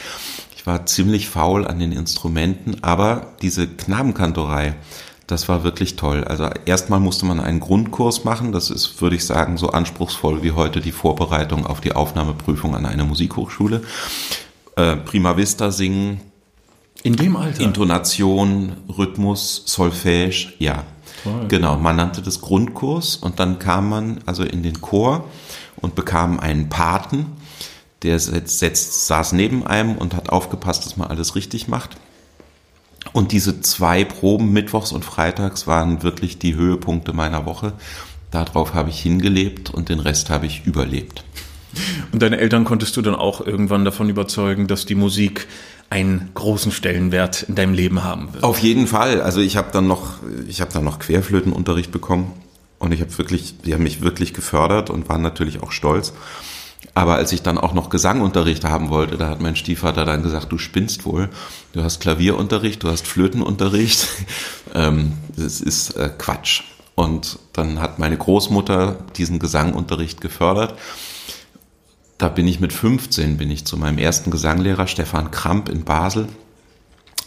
Ich 0.57 0.66
war 0.66 0.87
ziemlich 0.87 1.29
faul 1.29 1.66
an 1.66 1.79
den 1.79 1.92
Instrumenten, 1.92 2.83
aber 2.83 3.35
diese 3.42 3.66
Knabenkantorei, 3.66 4.74
das 5.26 5.48
war 5.48 5.64
wirklich 5.64 5.96
toll. 5.96 6.24
Also 6.24 6.50
erstmal 6.66 7.00
musste 7.00 7.24
man 7.26 7.40
einen 7.40 7.60
Grundkurs 7.60 8.24
machen. 8.24 8.52
Das 8.52 8.70
ist, 8.70 9.00
würde 9.00 9.16
ich 9.16 9.24
sagen, 9.24 9.56
so 9.56 9.70
anspruchsvoll 9.70 10.42
wie 10.42 10.52
heute 10.52 10.80
die 10.80 10.92
Vorbereitung 10.92 11.66
auf 11.66 11.80
die 11.80 11.92
Aufnahmeprüfung 11.92 12.74
an 12.74 12.84
einer 12.84 13.04
Musikhochschule. 13.04 13.82
Äh, 14.76 14.96
Prima 14.96 15.37
Vista 15.37 15.70
singen, 15.70 16.20
In 17.02 17.16
dem 17.16 17.37
Alter? 17.37 17.62
Intonation, 17.62 18.72
Rhythmus, 18.88 19.64
Solfège, 19.66 20.52
ja. 20.58 20.84
Toll. 21.22 21.46
Genau, 21.48 21.76
man 21.76 21.96
nannte 21.96 22.20
das 22.20 22.40
Grundkurs 22.40 23.16
und 23.16 23.40
dann 23.40 23.58
kam 23.58 23.88
man 23.88 24.20
also 24.26 24.42
in 24.42 24.62
den 24.62 24.80
Chor 24.80 25.24
und 25.76 25.94
bekam 25.94 26.38
einen 26.40 26.68
Paten, 26.68 27.26
der 28.02 28.18
setzt, 28.18 28.58
setzt, 28.58 29.06
saß 29.06 29.32
neben 29.32 29.66
einem 29.66 29.96
und 29.96 30.14
hat 30.14 30.28
aufgepasst, 30.28 30.84
dass 30.84 30.96
man 30.96 31.08
alles 31.08 31.34
richtig 31.34 31.68
macht. 31.68 31.96
Und 33.12 33.32
diese 33.32 33.60
zwei 33.60 34.04
Proben, 34.04 34.52
Mittwochs 34.52 34.92
und 34.92 35.04
Freitags, 35.04 35.66
waren 35.66 36.02
wirklich 36.02 36.38
die 36.38 36.54
Höhepunkte 36.54 37.12
meiner 37.12 37.46
Woche. 37.46 37.74
Darauf 38.30 38.74
habe 38.74 38.90
ich 38.90 39.00
hingelebt 39.00 39.70
und 39.70 39.88
den 39.88 40.00
Rest 40.00 40.30
habe 40.30 40.46
ich 40.46 40.66
überlebt. 40.66 41.24
Und 42.12 42.22
deine 42.22 42.38
Eltern 42.38 42.64
konntest 42.64 42.96
du 42.96 43.02
dann 43.02 43.14
auch 43.14 43.40
irgendwann 43.40 43.84
davon 43.84 44.08
überzeugen, 44.08 44.66
dass 44.66 44.86
die 44.86 44.94
Musik 44.94 45.46
einen 45.90 46.30
großen 46.34 46.72
Stellenwert 46.72 47.44
in 47.44 47.54
deinem 47.54 47.74
Leben 47.74 48.02
haben 48.02 48.32
wird? 48.32 48.44
Auf 48.44 48.58
jeden 48.58 48.86
Fall. 48.86 49.20
Also 49.20 49.40
ich 49.40 49.56
habe 49.56 49.68
dann 49.72 49.86
noch, 49.86 50.14
ich 50.48 50.60
habe 50.60 50.72
dann 50.72 50.84
noch 50.84 50.98
Querflötenunterricht 50.98 51.92
bekommen 51.92 52.32
und 52.78 52.92
ich 52.92 53.00
habe 53.00 53.16
wirklich, 53.18 53.56
die 53.64 53.74
haben 53.74 53.82
mich 53.82 54.00
wirklich 54.00 54.34
gefördert 54.34 54.90
und 54.90 55.08
waren 55.08 55.22
natürlich 55.22 55.62
auch 55.62 55.72
stolz. 55.72 56.12
Aber 56.92 57.14
als 57.14 57.32
ich 57.32 57.42
dann 57.42 57.58
auch 57.58 57.72
noch 57.72 57.88
Gesangunterricht 57.88 58.64
haben 58.64 58.90
wollte, 58.90 59.16
da 59.16 59.28
hat 59.28 59.40
mein 59.40 59.56
Stiefvater 59.56 60.04
dann 60.04 60.22
gesagt, 60.22 60.52
du 60.52 60.58
spinnst 60.58 61.06
wohl. 61.06 61.30
Du 61.72 61.82
hast 61.82 62.00
Klavierunterricht, 62.00 62.82
du 62.82 62.88
hast 62.88 63.06
Flötenunterricht. 63.06 64.06
ähm, 64.74 65.12
das 65.36 65.60
ist 65.60 65.96
äh, 65.96 66.10
Quatsch. 66.16 66.62
Und 66.94 67.38
dann 67.52 67.80
hat 67.80 67.98
meine 67.98 68.16
Großmutter 68.16 68.98
diesen 69.16 69.38
Gesangunterricht 69.38 70.20
gefördert. 70.20 70.78
Da 72.18 72.28
bin 72.28 72.46
ich 72.46 72.60
mit 72.60 72.72
15, 72.72 73.38
bin 73.38 73.50
ich 73.50 73.64
zu 73.64 73.76
meinem 73.76 73.98
ersten 73.98 74.30
Gesanglehrer, 74.30 74.86
Stefan 74.86 75.30
Kramp 75.30 75.68
in 75.68 75.84
Basel. 75.84 76.28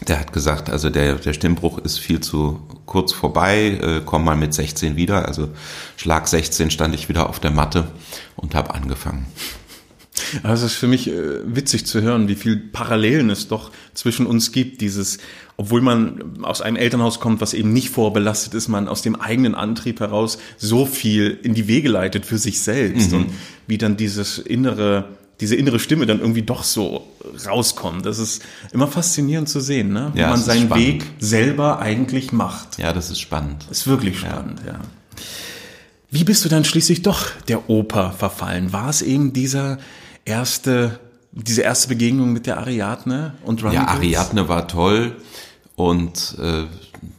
Der 0.02 0.20
hat 0.20 0.32
gesagt, 0.32 0.70
also 0.70 0.90
der, 0.90 1.16
der 1.16 1.34
Stimmbruch 1.34 1.80
ist 1.80 1.98
viel 1.98 2.20
zu 2.20 2.62
kurz 2.86 3.14
vorbei, 3.14 3.80
äh, 3.82 4.02
komm 4.06 4.26
mal 4.26 4.36
mit 4.36 4.54
16 4.54 4.96
wieder. 4.96 5.28
Also 5.28 5.50
Schlag 5.96 6.28
16 6.28 6.70
stand 6.70 6.94
ich 6.94 7.10
wieder 7.10 7.30
auf 7.30 7.40
der 7.40 7.52
Matte 7.52 7.88
und 8.36 8.54
habe 8.54 8.74
angefangen. 8.76 9.26
Also 10.44 10.66
es 10.66 10.74
ist 10.74 10.78
für 10.78 10.88
mich 10.88 11.10
äh, 11.10 11.40
witzig 11.46 11.86
zu 11.86 12.02
hören, 12.02 12.28
wie 12.28 12.36
viel 12.36 12.58
Parallelen 12.58 13.30
es 13.30 13.48
doch 13.48 13.72
zwischen 13.94 14.26
uns 14.26 14.52
gibt. 14.52 14.82
Dieses, 14.82 15.20
obwohl 15.58 15.82
man 15.82 16.44
aus 16.44 16.62
einem 16.62 16.76
Elternhaus 16.76 17.20
kommt, 17.20 17.42
was 17.42 17.54
eben 17.54 17.74
nicht 17.74 17.90
vorbelastet 17.90 18.54
ist, 18.54 18.68
man 18.68 18.88
aus 18.88 19.02
dem 19.02 19.16
eigenen 19.16 19.56
Antrieb 19.56 20.00
heraus 20.00 20.38
so 20.58 20.86
viel 20.86 21.40
in 21.44 21.54
die 21.54 21.68
Wege 21.68 21.90
leitet 21.90 22.26
für 22.26 22.38
sich 22.38 22.60
selbst 22.62 23.14
und 23.14 23.28
wie 23.68 23.78
dann 23.78 23.98
dieses 23.98 24.38
innere, 24.38 25.06
diese 25.40 25.56
innere 25.56 25.80
Stimme 25.80 26.06
dann 26.06 26.20
irgendwie 26.20 26.42
doch 26.42 26.64
so 26.64 27.08
rauskommt. 27.46 28.06
Das 28.06 28.18
ist 28.20 28.44
immer 28.72 28.88
faszinierend 28.88 29.50
zu 29.50 29.60
sehen, 29.60 29.90
ne? 29.94 30.12
wie 30.14 30.20
Ja, 30.20 30.30
man 30.30 30.40
seinen 30.40 30.66
spannend. 30.66 30.86
Weg 30.88 31.06
selber 31.20 31.80
eigentlich 31.80 32.32
macht. 32.32 32.78
Ja, 32.80 32.94
das 32.94 33.12
ist 33.12 33.20
spannend. 33.20 33.66
Ist 33.70 33.88
wirklich 33.88 34.20
spannend, 34.20 34.62
ja. 34.66 34.80
Wie 36.10 36.24
bist 36.24 36.44
du 36.46 36.50
dann 36.50 36.64
schließlich 36.66 37.02
doch 37.02 37.30
der 37.48 37.70
Oper 37.70 38.12
verfallen? 38.12 38.72
War 38.74 38.90
es 38.90 39.02
eben 39.02 39.34
dieser 39.34 39.78
erste 40.26 41.00
diese 41.32 41.62
erste 41.62 41.90
Begegnung 41.90 42.34
mit 42.34 42.48
der 42.48 42.58
Ariadne 42.58 43.36
und 43.44 43.64
Run 43.64 43.74
Ja, 43.74 43.88
Ariadne 43.88 44.50
war 44.50 44.68
toll 44.68 45.16
und 45.76 46.36
äh, 46.42 46.64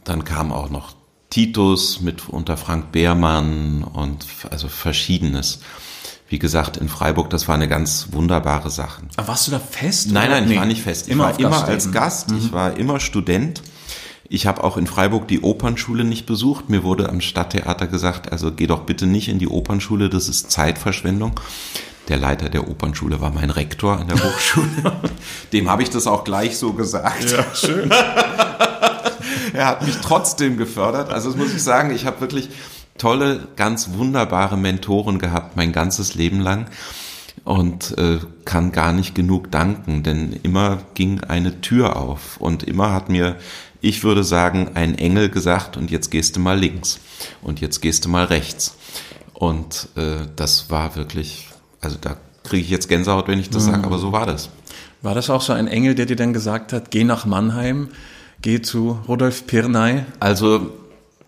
dann 0.03 0.25
kam 0.25 0.51
auch 0.51 0.69
noch 0.69 0.93
Titus 1.29 2.01
mit 2.01 2.27
unter 2.27 2.57
Frank 2.57 2.91
Beermann 2.91 3.83
und 3.83 4.25
also 4.49 4.67
verschiedenes. 4.67 5.59
Wie 6.29 6.37
gesagt, 6.37 6.77
in 6.77 6.89
Freiburg, 6.89 7.31
das 7.31 7.47
war 7.47 7.55
eine 7.55 7.67
ganz 7.67 8.09
wunderbare 8.11 8.69
Sache. 8.69 9.01
Aber 9.17 9.29
warst 9.29 9.47
du 9.47 9.51
da 9.51 9.59
fest? 9.59 10.11
Nein, 10.11 10.29
nein, 10.29 10.45
nee. 10.45 10.53
ich 10.53 10.59
war 10.59 10.65
nicht 10.67 10.83
fest. 10.83 11.07
Ich 11.07 11.13
immer 11.13 11.23
war 11.25 11.39
immer 11.39 11.65
als 11.65 11.91
Gast, 11.91 12.29
mhm. 12.29 12.37
ich 12.37 12.51
war 12.53 12.77
immer 12.77 12.99
Student. 12.99 13.63
Ich 14.31 14.45
habe 14.45 14.63
auch 14.63 14.77
in 14.77 14.85
Freiburg 14.85 15.27
die 15.27 15.41
Opernschule 15.41 16.03
nicht 16.03 16.27
besucht. 16.27 16.69
Mir 16.69 16.83
wurde 16.83 17.09
am 17.09 17.19
Stadttheater 17.19 17.87
gesagt, 17.87 18.31
also 18.31 18.51
geh 18.51 18.67
doch 18.67 18.81
bitte 18.81 19.07
nicht 19.07 19.27
in 19.27 19.39
die 19.39 19.47
Opernschule, 19.47 20.07
das 20.07 20.29
ist 20.29 20.51
Zeitverschwendung. 20.51 21.39
Der 22.09 22.17
Leiter 22.17 22.49
der 22.49 22.67
Opernschule 22.67 23.21
war 23.21 23.31
mein 23.31 23.49
Rektor 23.49 23.99
an 23.99 24.07
der 24.07 24.17
Hochschule. 24.23 24.67
Dem 25.51 25.67
habe 25.67 25.81
ich 25.81 25.89
das 25.89 26.05
auch 26.05 26.23
gleich 26.23 26.59
so 26.59 26.73
gesagt. 26.73 27.31
Ja, 27.31 27.43
schön. 27.55 27.89
er 29.53 29.65
hat 29.65 29.83
mich 29.83 29.97
trotzdem 29.97 30.57
gefördert. 30.57 31.09
Also 31.11 31.29
das 31.29 31.37
muss 31.37 31.51
ich 31.51 31.63
sagen, 31.63 31.89
ich 31.89 32.05
habe 32.05 32.21
wirklich 32.21 32.49
tolle, 32.99 33.47
ganz 33.55 33.93
wunderbare 33.93 34.57
Mentoren 34.57 35.17
gehabt, 35.17 35.55
mein 35.55 35.71
ganzes 35.71 36.13
Leben 36.13 36.39
lang 36.39 36.67
und 37.43 37.97
äh, 37.97 38.19
kann 38.45 38.71
gar 38.71 38.93
nicht 38.93 39.15
genug 39.15 39.49
danken, 39.49 40.03
denn 40.03 40.33
immer 40.43 40.79
ging 40.93 41.21
eine 41.21 41.61
Tür 41.61 41.95
auf 41.95 42.37
und 42.37 42.63
immer 42.63 42.93
hat 42.93 43.09
mir 43.09 43.37
ich 43.81 44.03
würde 44.03 44.23
sagen, 44.23 44.71
ein 44.73 44.97
Engel 44.97 45.29
gesagt, 45.29 45.77
und 45.77 45.91
jetzt 45.91 46.09
gehst 46.11 46.35
du 46.35 46.39
mal 46.39 46.59
links 46.59 46.99
und 47.41 47.61
jetzt 47.61 47.81
gehst 47.81 48.05
du 48.05 48.09
mal 48.09 48.25
rechts. 48.25 48.75
Und 49.33 49.87
äh, 49.95 50.27
das 50.35 50.69
war 50.69 50.95
wirklich, 50.95 51.47
also 51.79 51.97
da 51.99 52.17
kriege 52.43 52.63
ich 52.63 52.69
jetzt 52.69 52.89
Gänsehaut, 52.89 53.27
wenn 53.27 53.39
ich 53.39 53.49
das 53.49 53.67
mhm. 53.67 53.71
sage, 53.71 53.83
aber 53.85 53.97
so 53.99 54.11
war 54.11 54.25
das. 54.25 54.49
War 55.01 55.15
das 55.15 55.29
auch 55.29 55.41
so 55.41 55.53
ein 55.53 55.67
Engel, 55.67 55.95
der 55.95 56.05
dir 56.05 56.17
dann 56.17 56.33
gesagt 56.33 56.73
hat, 56.73 56.91
geh 56.91 57.05
nach 57.05 57.25
Mannheim, 57.25 57.89
geh 58.41 58.61
zu 58.61 58.99
Rudolf 59.07 59.47
Pirnay? 59.47 60.03
Also 60.19 60.71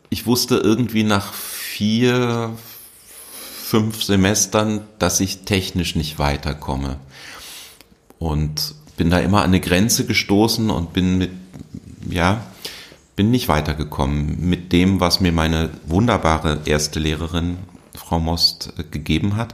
ich 0.09 0.25
wusste 0.25 0.57
irgendwie 0.57 1.03
nach 1.03 1.31
vier, 1.71 2.51
fünf 3.63 4.03
Semestern, 4.03 4.81
dass 4.99 5.19
ich 5.19 5.43
technisch 5.43 5.95
nicht 5.95 6.19
weiterkomme. 6.19 6.97
Und 8.19 8.75
bin 8.97 9.09
da 9.09 9.19
immer 9.19 9.39
an 9.39 9.45
eine 9.45 9.61
Grenze 9.61 10.05
gestoßen 10.05 10.69
und 10.69 10.93
bin 10.93 11.17
mit 11.17 11.31
ja, 12.09 12.43
bin 13.15 13.31
nicht 13.31 13.47
weitergekommen 13.47 14.37
mit 14.49 14.71
dem, 14.71 14.99
was 14.99 15.19
mir 15.19 15.31
meine 15.31 15.69
wunderbare 15.85 16.61
erste 16.65 16.99
Lehrerin, 16.99 17.57
Frau 17.93 18.19
Most, 18.19 18.73
äh, 18.77 18.83
gegeben 18.83 19.35
hat. 19.35 19.53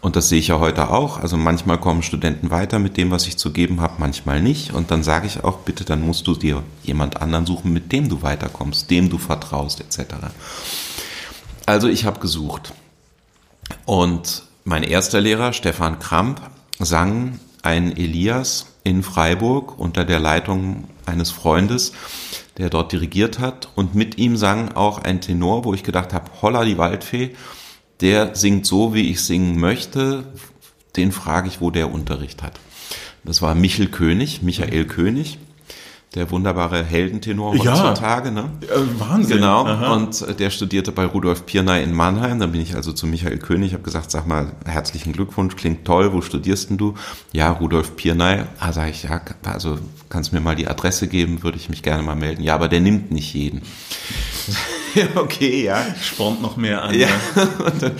Und 0.00 0.16
das 0.16 0.30
sehe 0.30 0.38
ich 0.38 0.48
ja 0.48 0.58
heute 0.58 0.90
auch. 0.90 1.18
Also 1.18 1.36
manchmal 1.36 1.78
kommen 1.78 2.02
Studenten 2.02 2.50
weiter 2.50 2.78
mit 2.78 2.96
dem, 2.96 3.10
was 3.10 3.26
ich 3.26 3.36
zu 3.36 3.52
geben 3.52 3.80
habe, 3.80 3.94
manchmal 3.98 4.40
nicht. 4.40 4.72
Und 4.72 4.90
dann 4.90 5.02
sage 5.02 5.26
ich 5.26 5.44
auch, 5.44 5.58
bitte, 5.58 5.84
dann 5.84 6.00
musst 6.00 6.26
du 6.26 6.34
dir 6.34 6.62
jemand 6.82 7.20
anderen 7.20 7.44
suchen, 7.44 7.72
mit 7.72 7.92
dem 7.92 8.08
du 8.08 8.22
weiterkommst, 8.22 8.90
dem 8.90 9.10
du 9.10 9.18
vertraust, 9.18 9.80
etc. 9.80 10.14
Also 11.70 11.86
ich 11.86 12.04
habe 12.04 12.18
gesucht. 12.18 12.72
Und 13.84 14.42
mein 14.64 14.82
erster 14.82 15.20
Lehrer, 15.20 15.52
Stefan 15.52 16.00
Kramp, 16.00 16.40
sang 16.80 17.38
ein 17.62 17.96
Elias 17.96 18.66
in 18.82 19.04
Freiburg 19.04 19.78
unter 19.78 20.04
der 20.04 20.18
Leitung 20.18 20.88
eines 21.06 21.30
Freundes, 21.30 21.92
der 22.58 22.70
dort 22.70 22.90
dirigiert 22.90 23.38
hat. 23.38 23.68
Und 23.76 23.94
mit 23.94 24.18
ihm 24.18 24.36
sang 24.36 24.72
auch 24.72 24.98
ein 24.98 25.20
Tenor, 25.20 25.64
wo 25.64 25.72
ich 25.72 25.84
gedacht 25.84 26.12
habe, 26.12 26.28
holla 26.42 26.64
die 26.64 26.76
Waldfee, 26.76 27.36
der 28.00 28.34
singt 28.34 28.66
so, 28.66 28.92
wie 28.92 29.08
ich 29.08 29.20
singen 29.20 29.60
möchte. 29.60 30.24
Den 30.96 31.12
frage 31.12 31.46
ich, 31.46 31.60
wo 31.60 31.70
der 31.70 31.94
Unterricht 31.94 32.42
hat. 32.42 32.58
Das 33.22 33.42
war 33.42 33.54
Michel 33.54 33.86
König, 33.86 34.42
Michael 34.42 34.86
König 34.86 35.38
der 36.14 36.28
wunderbare 36.32 36.82
Heldentenor 36.82 37.52
heutzutage. 37.52 38.28
Ja. 38.30 38.34
Ne? 38.34 38.50
Wahnsinn. 38.98 39.36
Genau. 39.36 39.64
Aha. 39.64 39.94
Und 39.94 40.22
äh, 40.22 40.34
der 40.34 40.50
studierte 40.50 40.90
bei 40.90 41.04
Rudolf 41.04 41.46
Pirnay 41.46 41.84
in 41.84 41.94
Mannheim. 41.94 42.40
Dann 42.40 42.50
bin 42.50 42.60
ich 42.60 42.74
also 42.74 42.92
zu 42.92 43.06
Michael 43.06 43.38
König, 43.38 43.74
habe 43.74 43.84
gesagt, 43.84 44.10
sag 44.10 44.26
mal, 44.26 44.52
herzlichen 44.64 45.12
Glückwunsch, 45.12 45.54
klingt 45.54 45.84
toll, 45.84 46.12
wo 46.12 46.20
studierst 46.20 46.70
denn 46.70 46.78
du? 46.78 46.94
Ja, 47.32 47.52
Rudolf 47.52 47.94
Pirnay. 47.94 48.44
Ah, 48.58 48.72
sag 48.72 48.90
ich, 48.90 49.04
ja, 49.04 49.20
also 49.44 49.78
kannst 50.08 50.32
du 50.32 50.36
mir 50.36 50.40
mal 50.40 50.56
die 50.56 50.66
Adresse 50.66 51.06
geben, 51.06 51.44
würde 51.44 51.58
ich 51.58 51.68
mich 51.68 51.82
gerne 51.82 52.02
mal 52.02 52.16
melden. 52.16 52.42
Ja, 52.42 52.56
aber 52.56 52.68
der 52.68 52.80
nimmt 52.80 53.12
nicht 53.12 53.32
jeden. 53.32 53.62
okay, 55.14 55.64
ja. 55.64 55.84
Spornt 56.02 56.42
noch 56.42 56.56
mehr 56.56 56.82
an. 56.82 56.94
Ja. 56.98 57.06
ja. 57.06 57.42
und 57.66 57.82
dann 57.82 57.92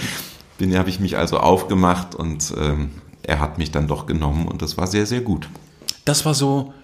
bin, 0.59 0.77
habe 0.77 0.91
ich 0.91 0.99
mich 0.99 1.17
also 1.17 1.39
aufgemacht 1.39 2.17
und 2.17 2.53
ähm, 2.61 2.91
er 3.23 3.39
hat 3.39 3.59
mich 3.59 3.71
dann 3.71 3.87
doch 3.87 4.07
genommen 4.07 4.49
und 4.49 4.63
das 4.63 4.77
war 4.77 4.89
sehr, 4.89 5.07
sehr 5.07 5.21
gut. 5.21 5.49
Das 6.05 6.25
war 6.25 6.35
so 6.35 6.75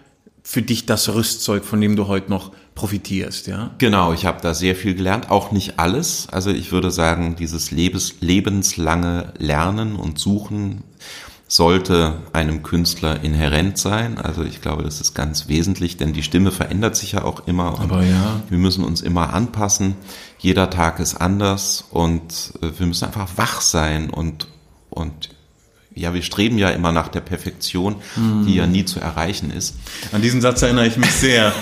für 0.48 0.62
dich 0.62 0.86
das 0.86 1.12
Rüstzeug, 1.12 1.64
von 1.64 1.80
dem 1.80 1.96
du 1.96 2.06
heute 2.06 2.30
noch 2.30 2.52
profitierst, 2.76 3.48
ja? 3.48 3.74
Genau, 3.78 4.12
ich 4.12 4.26
habe 4.26 4.40
da 4.40 4.54
sehr 4.54 4.76
viel 4.76 4.94
gelernt, 4.94 5.28
auch 5.28 5.50
nicht 5.50 5.80
alles. 5.80 6.28
Also 6.30 6.50
ich 6.50 6.70
würde 6.70 6.92
sagen, 6.92 7.34
dieses 7.34 7.72
Lebens, 7.72 8.14
lebenslange 8.20 9.32
Lernen 9.38 9.96
und 9.96 10.20
Suchen 10.20 10.84
sollte 11.48 12.22
einem 12.32 12.62
Künstler 12.62 13.24
inhärent 13.24 13.76
sein. 13.76 14.18
Also 14.18 14.44
ich 14.44 14.60
glaube, 14.60 14.84
das 14.84 15.00
ist 15.00 15.14
ganz 15.14 15.48
wesentlich, 15.48 15.96
denn 15.96 16.12
die 16.12 16.22
Stimme 16.22 16.52
verändert 16.52 16.94
sich 16.94 17.12
ja 17.12 17.24
auch 17.24 17.48
immer. 17.48 17.80
Aber 17.80 18.04
ja. 18.04 18.40
Wir 18.48 18.58
müssen 18.58 18.84
uns 18.84 19.00
immer 19.00 19.34
anpassen. 19.34 19.96
Jeder 20.38 20.70
Tag 20.70 21.00
ist 21.00 21.16
anders 21.16 21.84
und 21.90 22.52
äh, 22.62 22.70
wir 22.78 22.86
müssen 22.86 23.06
einfach 23.06 23.30
wach 23.36 23.60
sein 23.60 24.10
und, 24.10 24.46
und 24.90 25.30
ja, 25.96 26.12
wir 26.12 26.22
streben 26.22 26.58
ja 26.58 26.68
immer 26.68 26.92
nach 26.92 27.08
der 27.08 27.22
Perfektion, 27.22 27.96
die 28.46 28.54
ja 28.54 28.66
nie 28.66 28.84
zu 28.84 29.00
erreichen 29.00 29.50
ist. 29.50 29.76
An 30.12 30.20
diesen 30.20 30.42
Satz 30.42 30.60
erinnere 30.60 30.86
ich 30.86 30.98
mich 30.98 31.10
sehr. 31.10 31.52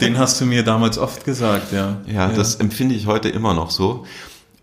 Den 0.00 0.18
hast 0.18 0.40
du 0.40 0.44
mir 0.44 0.62
damals 0.62 0.98
oft 0.98 1.24
gesagt, 1.24 1.72
ja. 1.72 2.02
Ja, 2.06 2.12
ja. 2.12 2.28
das 2.28 2.56
empfinde 2.56 2.94
ich 2.94 3.06
heute 3.06 3.30
immer 3.30 3.54
noch 3.54 3.70
so. 3.70 4.04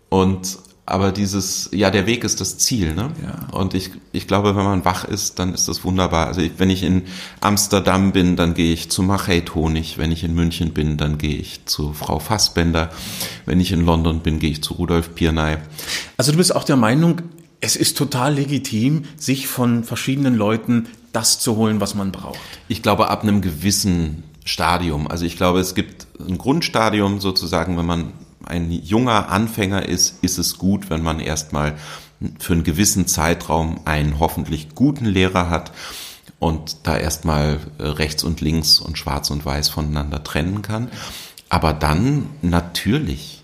Und 0.08 0.58
aber 0.88 1.10
dieses, 1.10 1.68
ja, 1.72 1.90
der 1.90 2.06
Weg 2.06 2.22
ist 2.22 2.40
das 2.40 2.58
Ziel, 2.58 2.94
ne? 2.94 3.10
Ja. 3.20 3.48
Und 3.58 3.74
ich, 3.74 3.90
ich 4.12 4.28
glaube, 4.28 4.54
wenn 4.54 4.64
man 4.64 4.84
wach 4.84 5.04
ist, 5.04 5.40
dann 5.40 5.52
ist 5.52 5.66
das 5.66 5.82
wunderbar. 5.82 6.28
Also 6.28 6.40
ich, 6.40 6.52
wenn 6.58 6.70
ich 6.70 6.84
in 6.84 7.02
Amsterdam 7.40 8.12
bin, 8.12 8.36
dann 8.36 8.54
gehe 8.54 8.72
ich 8.72 8.88
zu 8.88 9.02
Machet 9.02 9.56
Honig. 9.56 9.98
Wenn 9.98 10.12
ich 10.12 10.22
in 10.22 10.32
München 10.32 10.72
bin, 10.72 10.96
dann 10.96 11.18
gehe 11.18 11.36
ich 11.36 11.66
zu 11.66 11.92
Frau 11.92 12.20
Fassbender. 12.20 12.90
Wenn 13.46 13.58
ich 13.58 13.72
in 13.72 13.84
London 13.84 14.20
bin, 14.20 14.38
gehe 14.38 14.50
ich 14.50 14.62
zu 14.62 14.74
Rudolf 14.74 15.16
Pierney. 15.16 15.56
Also 16.16 16.30
du 16.30 16.38
bist 16.38 16.54
auch 16.54 16.62
der 16.62 16.76
Meinung, 16.76 17.22
es 17.60 17.76
ist 17.76 17.96
total 17.96 18.34
legitim, 18.34 19.04
sich 19.16 19.48
von 19.48 19.84
verschiedenen 19.84 20.34
Leuten 20.34 20.86
das 21.12 21.38
zu 21.38 21.56
holen, 21.56 21.80
was 21.80 21.94
man 21.94 22.12
braucht. 22.12 22.38
Ich 22.68 22.82
glaube, 22.82 23.08
ab 23.08 23.22
einem 23.22 23.40
gewissen 23.40 24.24
Stadium. 24.44 25.08
Also 25.08 25.24
ich 25.24 25.36
glaube, 25.36 25.60
es 25.60 25.74
gibt 25.74 26.06
ein 26.20 26.38
Grundstadium 26.38 27.20
sozusagen, 27.20 27.76
wenn 27.76 27.86
man 27.86 28.12
ein 28.44 28.70
junger 28.70 29.28
Anfänger 29.28 29.88
ist, 29.88 30.22
ist 30.22 30.38
es 30.38 30.58
gut, 30.58 30.88
wenn 30.88 31.02
man 31.02 31.18
erstmal 31.18 31.76
für 32.38 32.52
einen 32.52 32.64
gewissen 32.64 33.06
Zeitraum 33.06 33.80
einen 33.84 34.20
hoffentlich 34.20 34.74
guten 34.74 35.04
Lehrer 35.04 35.50
hat 35.50 35.72
und 36.38 36.76
da 36.84 36.96
erstmal 36.96 37.60
äh, 37.78 37.84
rechts 37.84 38.24
und 38.24 38.40
links 38.40 38.78
und 38.78 38.98
schwarz 38.98 39.30
und 39.30 39.44
weiß 39.44 39.68
voneinander 39.68 40.22
trennen 40.22 40.62
kann. 40.62 40.90
Aber 41.48 41.72
dann 41.72 42.26
natürlich 42.42 43.35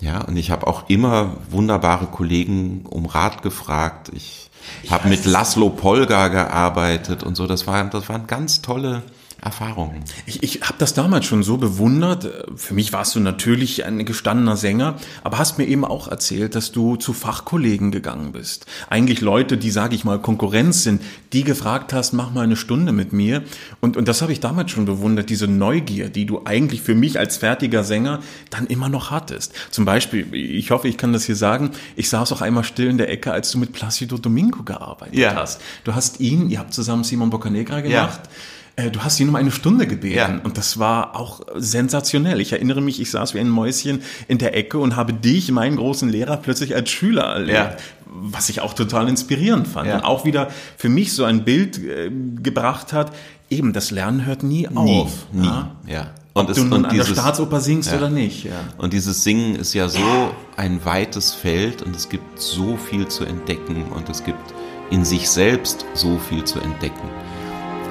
ja, 0.00 0.22
und 0.22 0.36
ich 0.36 0.50
habe 0.50 0.66
auch 0.66 0.88
immer 0.88 1.36
wunderbare 1.50 2.06
Kollegen 2.06 2.84
um 2.88 3.06
Rat 3.06 3.42
gefragt. 3.42 4.10
Ich, 4.14 4.50
ich 4.82 4.90
habe 4.90 5.08
mit 5.08 5.24
Laszlo 5.24 5.70
Polgar 5.70 6.30
gearbeitet 6.30 7.22
und 7.22 7.34
so. 7.34 7.46
Das, 7.46 7.66
war, 7.66 7.82
das 7.84 8.08
waren 8.08 8.26
ganz 8.26 8.62
tolle 8.62 9.02
Erfahrungen. 9.42 10.02
Ich, 10.24 10.42
ich 10.42 10.62
habe 10.62 10.74
das 10.78 10.94
damals 10.94 11.26
schon 11.26 11.42
so 11.42 11.56
bewundert. 11.56 12.28
Für 12.56 12.74
mich 12.74 12.92
warst 12.92 13.14
du 13.14 13.20
natürlich 13.20 13.84
ein 13.84 14.04
gestandener 14.04 14.56
Sänger, 14.56 14.96
aber 15.22 15.38
hast 15.38 15.58
mir 15.58 15.66
eben 15.66 15.84
auch 15.84 16.08
erzählt, 16.08 16.54
dass 16.54 16.72
du 16.72 16.96
zu 16.96 17.12
Fachkollegen 17.12 17.90
gegangen 17.90 18.32
bist. 18.32 18.66
Eigentlich 18.88 19.20
Leute, 19.20 19.56
die, 19.58 19.70
sage 19.70 19.94
ich 19.94 20.04
mal, 20.04 20.18
Konkurrenz 20.18 20.82
sind, 20.82 21.02
die 21.32 21.44
gefragt 21.44 21.92
hast, 21.92 22.12
mach 22.12 22.32
mal 22.32 22.42
eine 22.42 22.56
Stunde 22.56 22.92
mit 22.92 23.12
mir. 23.12 23.42
Und, 23.80 23.96
und 23.96 24.08
das 24.08 24.22
habe 24.22 24.32
ich 24.32 24.40
damals 24.40 24.70
schon 24.70 24.86
bewundert, 24.86 25.28
diese 25.28 25.46
Neugier, 25.46 26.08
die 26.08 26.24
du 26.24 26.42
eigentlich 26.44 26.80
für 26.80 26.94
mich 26.94 27.18
als 27.18 27.36
fertiger 27.36 27.84
Sänger 27.84 28.20
dann 28.50 28.66
immer 28.66 28.88
noch 28.88 29.10
hattest. 29.10 29.52
Zum 29.70 29.84
Beispiel, 29.84 30.34
ich 30.34 30.70
hoffe, 30.70 30.88
ich 30.88 30.96
kann 30.96 31.12
das 31.12 31.24
hier 31.24 31.36
sagen, 31.36 31.70
ich 31.94 32.08
saß 32.08 32.32
auch 32.32 32.40
einmal 32.40 32.64
still 32.64 32.88
in 32.88 32.98
der 32.98 33.10
Ecke, 33.10 33.32
als 33.32 33.50
du 33.50 33.58
mit 33.58 33.72
Placido 33.72 34.16
Domingo 34.18 34.62
gearbeitet 34.62 35.16
ja. 35.16 35.34
hast. 35.34 35.60
Du 35.84 35.94
hast 35.94 36.20
ihn, 36.20 36.48
ihr 36.50 36.58
habt 36.58 36.72
zusammen 36.72 37.04
Simon 37.04 37.30
Boccanegra 37.30 37.82
gemacht. 37.82 38.20
Ja 38.24 38.30
äh, 38.76 38.90
du 38.90 39.02
hast 39.02 39.18
ihn 39.18 39.28
um 39.28 39.34
eine 39.36 39.50
Stunde 39.50 39.86
gebeten. 39.86 40.16
Ja. 40.16 40.40
Und 40.44 40.58
das 40.58 40.78
war 40.78 41.16
auch 41.16 41.40
sensationell. 41.56 42.40
Ich 42.40 42.52
erinnere 42.52 42.82
mich, 42.82 43.00
ich 43.00 43.10
saß 43.10 43.34
wie 43.34 43.40
ein 43.40 43.48
Mäuschen 43.48 44.02
in 44.28 44.38
der 44.38 44.54
Ecke 44.54 44.78
und 44.78 44.96
habe 44.96 45.14
dich, 45.14 45.50
meinen 45.50 45.76
großen 45.76 46.08
Lehrer, 46.08 46.36
plötzlich 46.36 46.74
als 46.74 46.90
Schüler 46.90 47.24
erlebt. 47.24 47.58
Ja. 47.58 47.76
Was 48.04 48.48
ich 48.48 48.60
auch 48.60 48.74
total 48.74 49.08
inspirierend 49.08 49.66
fand. 49.66 49.88
Ja. 49.88 49.96
Und 49.96 50.04
auch 50.04 50.24
wieder 50.24 50.48
für 50.76 50.88
mich 50.88 51.14
so 51.14 51.24
ein 51.24 51.44
Bild 51.44 51.78
äh, 51.78 52.10
gebracht 52.42 52.92
hat, 52.92 53.12
eben, 53.50 53.72
das 53.72 53.90
Lernen 53.90 54.26
hört 54.26 54.42
nie, 54.42 54.68
nie 54.70 54.76
auf. 54.76 55.26
Nie, 55.32 55.46
ja. 55.86 56.10
Und 56.34 56.44
Ob 56.44 56.50
es, 56.50 56.56
du 56.56 56.64
nun 56.64 56.72
und 56.74 56.84
an 56.84 56.90
dieses, 56.90 57.06
der 57.06 57.14
Staatsoper 57.14 57.60
singst 57.60 57.90
ja. 57.90 57.96
oder 57.96 58.10
nicht. 58.10 58.44
Ja. 58.44 58.52
Und 58.76 58.92
dieses 58.92 59.24
Singen 59.24 59.56
ist 59.56 59.72
ja 59.72 59.88
so 59.88 60.30
ein 60.56 60.84
weites 60.84 61.32
Feld 61.32 61.80
und 61.80 61.96
es 61.96 62.10
gibt 62.10 62.38
so 62.38 62.76
viel 62.76 63.08
zu 63.08 63.24
entdecken 63.24 63.84
und 63.94 64.10
es 64.10 64.22
gibt 64.22 64.54
in 64.90 65.06
sich 65.06 65.30
selbst 65.30 65.86
so 65.94 66.18
viel 66.18 66.44
zu 66.44 66.60
entdecken. 66.60 67.08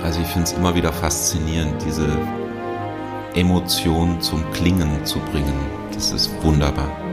Also 0.06 0.22
ich 0.22 0.28
finde 0.28 0.44
es 0.44 0.54
immer 0.54 0.76
wieder 0.76 0.94
faszinierend, 0.94 1.84
diese 1.84 2.08
Emotion 3.34 4.22
zum 4.22 4.50
Klingen 4.52 5.04
zu 5.04 5.18
bringen. 5.32 5.56
Das 5.94 6.12
ist 6.12 6.30
wunderbar. 6.44 7.05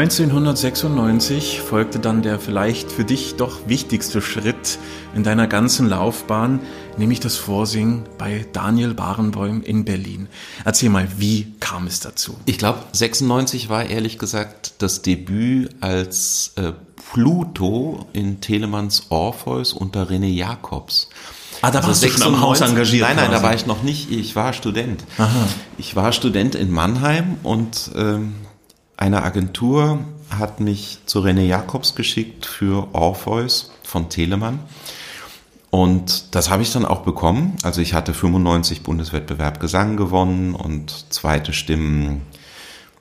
...1996 0.00 1.60
folgte 1.60 1.98
dann 1.98 2.22
der 2.22 2.38
vielleicht 2.38 2.90
für 2.90 3.04
dich 3.04 3.34
doch 3.36 3.68
wichtigste 3.68 4.22
Schritt 4.22 4.78
in 5.14 5.24
deiner 5.24 5.46
ganzen 5.46 5.90
Laufbahn, 5.90 6.60
nämlich 6.96 7.20
das 7.20 7.36
Vorsingen 7.36 8.04
bei 8.16 8.46
Daniel 8.54 8.94
Barenboim 8.94 9.60
in 9.62 9.84
Berlin. 9.84 10.28
Erzähl 10.64 10.88
mal, 10.88 11.06
wie 11.18 11.52
kam 11.60 11.86
es 11.86 12.00
dazu? 12.00 12.34
Ich 12.46 12.56
glaube, 12.56 12.78
96 12.92 13.68
war 13.68 13.84
ehrlich 13.84 14.18
gesagt 14.18 14.72
das 14.78 15.02
Debüt 15.02 15.68
als 15.82 16.52
äh, 16.56 16.72
Pluto 17.12 18.06
in 18.14 18.40
Telemanns 18.40 19.08
Orpheus 19.10 19.74
unter 19.74 20.08
René 20.08 20.28
Jacobs. 20.32 21.10
Ah, 21.60 21.70
da 21.70 21.80
Also 21.80 21.88
warst 21.88 22.02
du 22.04 22.08
schon 22.08 22.22
am 22.22 22.40
Haus 22.40 22.62
engagiert. 22.62 23.06
Nein, 23.06 23.16
nein, 23.16 23.26
da 23.26 23.32
quasi. 23.32 23.44
war 23.44 23.54
ich 23.54 23.66
noch 23.66 23.82
nicht. 23.82 24.10
Ich 24.10 24.34
war 24.34 24.54
Student. 24.54 25.04
Aha. 25.18 25.46
Ich 25.76 25.94
war 25.94 26.12
Student 26.12 26.54
in 26.54 26.70
Mannheim 26.70 27.36
und 27.42 27.90
ähm, 27.94 28.32
eine 29.00 29.22
Agentur 29.22 29.98
hat 30.28 30.60
mich 30.60 30.98
zu 31.06 31.20
René 31.20 31.42
Jacobs 31.42 31.94
geschickt 31.94 32.46
für 32.46 32.94
Orpheus 32.94 33.72
von 33.82 34.10
Telemann. 34.10 34.60
Und 35.70 36.34
das 36.34 36.50
habe 36.50 36.62
ich 36.62 36.72
dann 36.72 36.84
auch 36.84 37.00
bekommen. 37.00 37.56
Also 37.62 37.80
ich 37.80 37.94
hatte 37.94 38.12
95 38.12 38.82
Bundeswettbewerb 38.82 39.58
Gesang 39.58 39.96
gewonnen 39.96 40.54
und 40.54 41.12
zweite 41.12 41.52
Stimmen, 41.52 42.22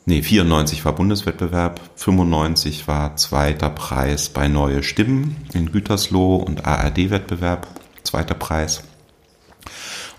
nee, 0.05 0.21
94 0.21 0.85
war 0.85 0.93
Bundeswettbewerb, 0.93 1.81
95 1.95 2.87
war 2.87 3.17
zweiter 3.17 3.69
Preis 3.69 4.29
bei 4.29 4.47
Neue 4.47 4.83
Stimmen 4.83 5.35
in 5.53 5.71
Gütersloh 5.71 6.37
und 6.37 6.65
ARD-Wettbewerb, 6.65 7.67
zweiter 8.03 8.35
Preis. 8.35 8.83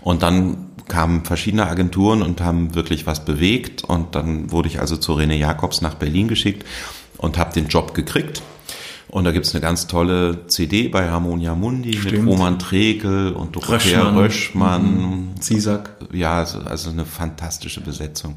Und 0.01 0.21
dann 0.23 0.70
kamen 0.91 1.23
verschiedene 1.23 1.67
Agenturen 1.67 2.21
und 2.21 2.41
haben 2.41 2.75
wirklich 2.75 3.07
was 3.07 3.23
bewegt. 3.23 3.83
Und 3.83 4.13
dann 4.13 4.51
wurde 4.51 4.67
ich 4.67 4.81
also 4.81 4.97
zu 4.97 5.13
René 5.13 5.35
Jacobs 5.35 5.81
nach 5.81 5.95
Berlin 5.95 6.27
geschickt 6.27 6.67
und 7.17 7.37
habe 7.37 7.53
den 7.53 7.69
Job 7.69 7.93
gekriegt. 7.93 8.41
Und 9.07 9.23
da 9.23 9.31
gibt's 9.31 9.55
eine 9.55 9.61
ganz 9.61 9.87
tolle 9.87 10.47
CD 10.47 10.89
bei 10.89 11.09
Harmonia 11.09 11.55
Mundi 11.55 11.91
mit 11.91 11.99
Stimmt. 11.99 12.27
Roman 12.27 12.59
Trekel 12.59 13.31
und 13.31 13.55
Dorothea 13.55 14.09
Röschmann. 14.09 14.17
Röschmann. 14.17 15.35
Ziesack. 15.39 15.95
Ja, 16.11 16.39
also, 16.39 16.59
also 16.59 16.89
eine 16.89 17.05
fantastische 17.05 17.79
Besetzung. 17.79 18.35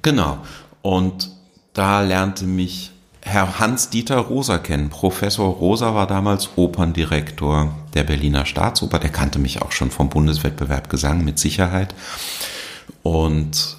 Genau. 0.00 0.38
Und 0.80 1.30
da 1.74 2.00
lernte 2.00 2.46
mich 2.46 2.91
Herr 3.24 3.60
Hans-Dieter 3.60 4.18
Rosa 4.18 4.58
kennen. 4.58 4.90
Professor 4.90 5.48
Rosa 5.48 5.94
war 5.94 6.06
damals 6.06 6.50
Operndirektor 6.56 7.74
der 7.94 8.02
Berliner 8.02 8.44
Staatsoper. 8.44 8.98
Der 8.98 9.10
kannte 9.10 9.38
mich 9.38 9.62
auch 9.62 9.72
schon 9.72 9.90
vom 9.90 10.08
Bundeswettbewerb 10.08 10.90
Gesang 10.90 11.24
mit 11.24 11.38
Sicherheit. 11.38 11.94
Und 13.02 13.76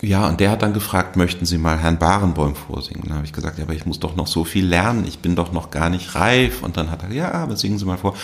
ja, 0.00 0.28
und 0.28 0.40
der 0.40 0.50
hat 0.50 0.62
dann 0.62 0.74
gefragt, 0.74 1.16
möchten 1.16 1.46
Sie 1.46 1.58
mal 1.58 1.78
Herrn 1.78 1.98
Barenboim 1.98 2.56
vorsingen? 2.56 3.04
Dann 3.06 3.16
habe 3.16 3.24
ich 3.24 3.32
gesagt, 3.32 3.58
ja, 3.58 3.64
aber 3.64 3.74
ich 3.74 3.86
muss 3.86 4.00
doch 4.00 4.16
noch 4.16 4.26
so 4.26 4.44
viel 4.44 4.66
lernen, 4.66 5.06
ich 5.06 5.20
bin 5.20 5.36
doch 5.36 5.52
noch 5.52 5.70
gar 5.70 5.90
nicht 5.90 6.16
reif. 6.16 6.62
Und 6.62 6.76
dann 6.76 6.90
hat 6.90 7.04
er, 7.04 7.12
ja, 7.12 7.30
aber 7.30 7.56
singen 7.56 7.78
Sie 7.78 7.84
mal 7.84 7.98
vor. 7.98 8.14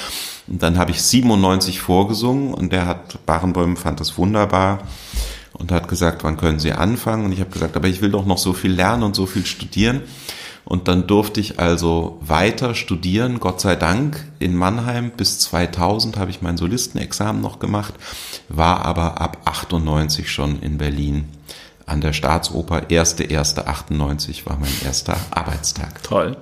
Und 0.47 0.63
dann 0.63 0.77
habe 0.77 0.91
ich 0.91 1.03
97 1.03 1.81
vorgesungen 1.81 2.53
und 2.53 2.73
der 2.73 2.87
hat, 2.87 3.25
Barenboim 3.27 3.77
fand 3.77 4.01
das 4.01 4.19
wunderbar 4.19 4.81
und 5.59 5.73
hat 5.73 5.89
gesagt, 5.89 6.25
wann 6.25 6.37
können 6.37 6.59
Sie 6.59 6.73
anfangen? 6.73 7.25
Und 7.25 7.33
ich 7.33 7.41
habe 7.41 7.51
gesagt, 7.51 7.77
aber 7.77 7.89
ich 7.89 8.01
will 8.01 8.11
doch 8.11 8.27
noch 8.27 8.39
so 8.39 8.53
viel 8.53 8.73
lernen 8.73 9.03
und 9.03 9.17
so 9.17 9.27
viel 9.27 9.45
studieren. 9.45 10.03
Und 10.65 10.87
dann 10.87 11.07
durfte 11.07 11.41
ich 11.41 11.59
also 11.59 12.19
weiter 12.21 12.75
studieren, 12.75 13.41
Gott 13.41 13.61
sei 13.61 13.75
Dank, 13.75 14.27
in 14.39 14.55
Mannheim. 14.55 15.11
Bis 15.17 15.39
2000 15.39 16.19
habe 16.19 16.31
ich 16.31 16.43
mein 16.43 16.59
Solistenexamen 16.59 17.41
noch 17.41 17.59
gemacht, 17.59 17.95
war 18.49 18.85
aber 18.85 19.21
ab 19.21 19.39
98 19.47 20.31
schon 20.31 20.61
in 20.61 20.77
Berlin 20.77 21.25
an 21.87 22.03
der 22.03 22.13
Staatsoper. 22.13 22.83
1.1.98 22.91 24.45
war 24.45 24.59
mein 24.59 24.73
erster 24.85 25.17
Arbeitstag. 25.31 26.03
Toll. 26.03 26.37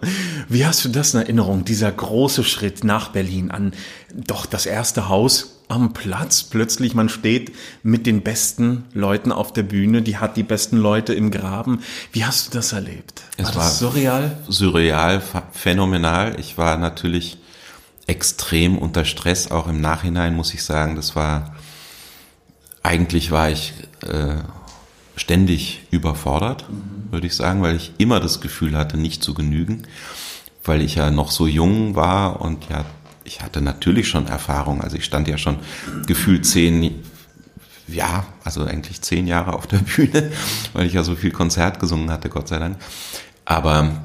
Wie 0.49 0.67
hast 0.67 0.85
du 0.85 0.89
das 0.89 1.15
in 1.15 1.21
Erinnerung, 1.21 1.65
dieser 1.65 1.93
große 1.93 2.43
Schritt 2.43 2.83
nach 2.83 3.11
Berlin 3.11 3.53
an 3.53 3.73
doch 4.13 4.45
das 4.47 4.67
erste 4.67 5.09
Haus 5.09 5.56
am 5.69 5.93
Platz. 5.93 6.45
Plötzlich, 6.45 6.95
man 6.95 7.09
steht 7.09 7.53
mit 7.83 8.07
den 8.07 8.23
besten 8.23 8.85
Leuten 8.93 9.33
auf 9.33 9.53
der 9.53 9.63
Bühne, 9.63 10.03
die 10.03 10.19
hat 10.19 10.37
die 10.37 10.43
besten 10.43 10.77
Leute 10.77 11.15
im 11.15 11.31
Graben. 11.31 11.83
Wie 12.13 12.25
hast 12.25 12.49
du 12.49 12.59
das 12.59 12.73
erlebt? 12.73 13.23
War 13.39 13.49
es 13.49 13.57
war 13.57 13.69
surreal? 13.69 14.39
Surreal, 14.49 15.23
phänomenal. 15.53 16.39
Ich 16.39 16.57
war 16.59 16.77
natürlich 16.77 17.39
extrem 18.07 18.79
unter 18.79 19.05
Stress, 19.05 19.51
auch 19.51 19.69
im 19.69 19.81
Nachhinein 19.81 20.35
muss 20.35 20.55
ich 20.55 20.63
sagen. 20.63 20.97
Das 20.97 21.17
war, 21.17 21.57
eigentlich 22.83 23.31
war 23.31 23.51
ich 23.51 23.75
äh, 24.03 24.37
ständig 25.17 25.83
überfordert, 25.91 26.67
mhm. 26.69 27.11
würde 27.11 27.27
ich 27.27 27.35
sagen, 27.35 27.63
weil 27.63 27.75
ich 27.75 27.93
immer 27.99 28.21
das 28.21 28.41
Gefühl 28.41 28.77
hatte, 28.77 28.97
nicht 28.97 29.25
zu 29.25 29.35
genügen, 29.35 29.83
weil 30.65 30.83
ich 30.83 30.95
ja 30.95 31.11
noch 31.11 31.31
so 31.31 31.47
jung 31.47 31.97
war 31.97 32.41
und 32.41 32.69
ja 32.69 32.85
ich 33.27 33.43
hatte 33.43 33.61
natürlich 33.61 34.09
schon 34.09 34.27
Erfahrung. 34.27 34.81
Also 34.81 34.97
ich 34.97 35.05
stand 35.05 35.29
ja 35.29 35.37
schon 35.37 35.59
gefühlt 36.07 36.47
zehn, 36.47 37.03
ja, 37.89 38.25
also 38.45 38.65
eigentlich 38.65 39.03
zehn 39.03 39.27
Jahre 39.27 39.55
auf 39.55 39.67
der 39.67 39.79
Bühne, 39.97 40.31
weil 40.73 40.87
ich 40.87 40.95
ja 40.95 41.03
so 41.03 41.17
viel 41.17 41.33
Konzert 41.33 41.81
gesungen 41.81 42.11
hatte, 42.11 42.29
Gott 42.29 42.49
sei 42.49 42.59
Dank. 42.59 42.79
Aber 43.45 44.03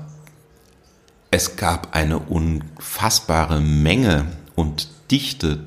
es 1.30 1.56
gab 1.56 1.96
eine 1.96 2.20
unfassbare 2.20 3.62
Menge 3.62 4.26
und 4.56 4.90
Dichte 5.10 5.60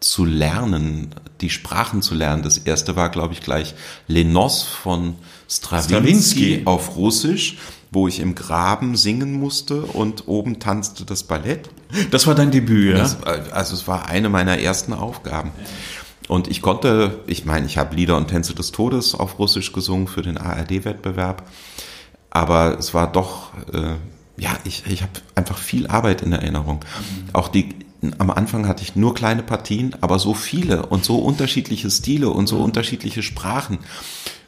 zu 0.00 0.24
lernen, 0.24 1.14
die 1.40 1.50
Sprachen 1.50 2.02
zu 2.02 2.14
lernen. 2.14 2.42
Das 2.42 2.58
erste 2.58 2.96
war, 2.96 3.10
glaube 3.10 3.34
ich, 3.34 3.40
gleich 3.40 3.74
Lenos 4.06 4.62
von 4.62 5.16
Stravinsky, 5.48 5.94
Stravinsky. 5.94 6.62
auf 6.64 6.96
Russisch 6.96 7.58
wo 7.90 8.08
ich 8.08 8.20
im 8.20 8.34
Graben 8.34 8.96
singen 8.96 9.32
musste 9.32 9.82
und 9.82 10.28
oben 10.28 10.58
tanzte 10.58 11.04
das 11.04 11.22
Ballett. 11.24 11.70
Das 12.10 12.26
war 12.26 12.34
dein 12.34 12.50
Debüt, 12.50 12.96
ja? 12.96 12.98
Das, 12.98 13.22
also 13.22 13.74
es 13.74 13.86
war 13.86 14.06
eine 14.06 14.28
meiner 14.28 14.58
ersten 14.58 14.92
Aufgaben. 14.92 15.52
Und 16.28 16.48
ich 16.48 16.60
konnte, 16.60 17.20
ich 17.26 17.44
meine, 17.44 17.66
ich 17.66 17.78
habe 17.78 17.94
Lieder 17.94 18.16
und 18.16 18.28
Tänze 18.28 18.54
des 18.54 18.72
Todes 18.72 19.14
auf 19.14 19.38
Russisch 19.38 19.72
gesungen 19.72 20.08
für 20.08 20.22
den 20.22 20.38
ARD-Wettbewerb, 20.38 21.48
aber 22.30 22.78
es 22.78 22.92
war 22.94 23.10
doch, 23.10 23.52
äh, 23.72 23.94
ja, 24.36 24.50
ich, 24.64 24.84
ich 24.86 25.02
habe 25.02 25.12
einfach 25.34 25.56
viel 25.56 25.86
Arbeit 25.86 26.22
in 26.22 26.32
Erinnerung. 26.32 26.84
Auch 27.32 27.48
die, 27.48 27.68
am 28.18 28.30
Anfang 28.30 28.66
hatte 28.66 28.82
ich 28.82 28.96
nur 28.96 29.14
kleine 29.14 29.42
Partien, 29.42 29.94
aber 30.00 30.18
so 30.18 30.34
viele 30.34 30.86
und 30.86 31.04
so 31.04 31.18
unterschiedliche 31.18 31.90
Stile 31.90 32.28
und 32.30 32.48
so 32.48 32.56
mhm. 32.56 32.64
unterschiedliche 32.64 33.22
Sprachen 33.22 33.78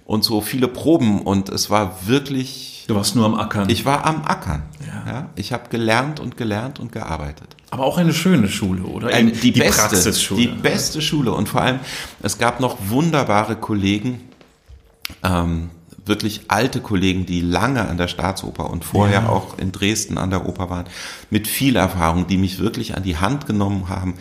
und 0.08 0.24
so 0.24 0.40
viele 0.40 0.68
Proben 0.68 1.20
und 1.20 1.50
es 1.50 1.68
war 1.68 2.06
wirklich 2.06 2.86
Du 2.88 2.94
warst 2.94 3.14
nur 3.14 3.26
am 3.26 3.34
Ackern. 3.34 3.68
Ich 3.68 3.84
war 3.84 4.06
am 4.06 4.24
Ackern. 4.24 4.62
Ja. 4.80 5.12
ja 5.12 5.30
ich 5.36 5.52
habe 5.52 5.68
gelernt 5.68 6.18
und 6.18 6.38
gelernt 6.38 6.80
und 6.80 6.90
gearbeitet. 6.90 7.54
Aber 7.68 7.84
auch 7.84 7.98
eine 7.98 8.14
schöne 8.14 8.48
Schule, 8.48 8.84
oder? 8.84 9.08
Ein, 9.08 9.30
die, 9.30 9.52
die 9.52 9.60
beste, 9.60 9.82
Praxisschule. 9.82 10.40
Die 10.40 10.48
beste 10.48 11.02
Schule. 11.02 11.32
Und 11.32 11.50
vor 11.50 11.60
allem, 11.60 11.80
es 12.22 12.38
gab 12.38 12.58
noch 12.58 12.78
wunderbare 12.88 13.56
Kollegen, 13.56 14.22
ähm, 15.22 15.68
wirklich 16.06 16.40
alte 16.48 16.80
Kollegen, 16.80 17.26
die 17.26 17.42
lange 17.42 17.86
an 17.86 17.98
der 17.98 18.08
Staatsoper 18.08 18.70
und 18.70 18.86
vorher 18.86 19.24
ja. 19.24 19.28
auch 19.28 19.58
in 19.58 19.72
Dresden 19.72 20.16
an 20.16 20.30
der 20.30 20.48
Oper 20.48 20.70
waren, 20.70 20.86
mit 21.28 21.46
viel 21.46 21.76
Erfahrung, 21.76 22.26
die 22.26 22.38
mich 22.38 22.58
wirklich 22.60 22.96
an 22.96 23.02
die 23.02 23.18
Hand 23.18 23.44
genommen 23.44 23.90
haben 23.90 24.14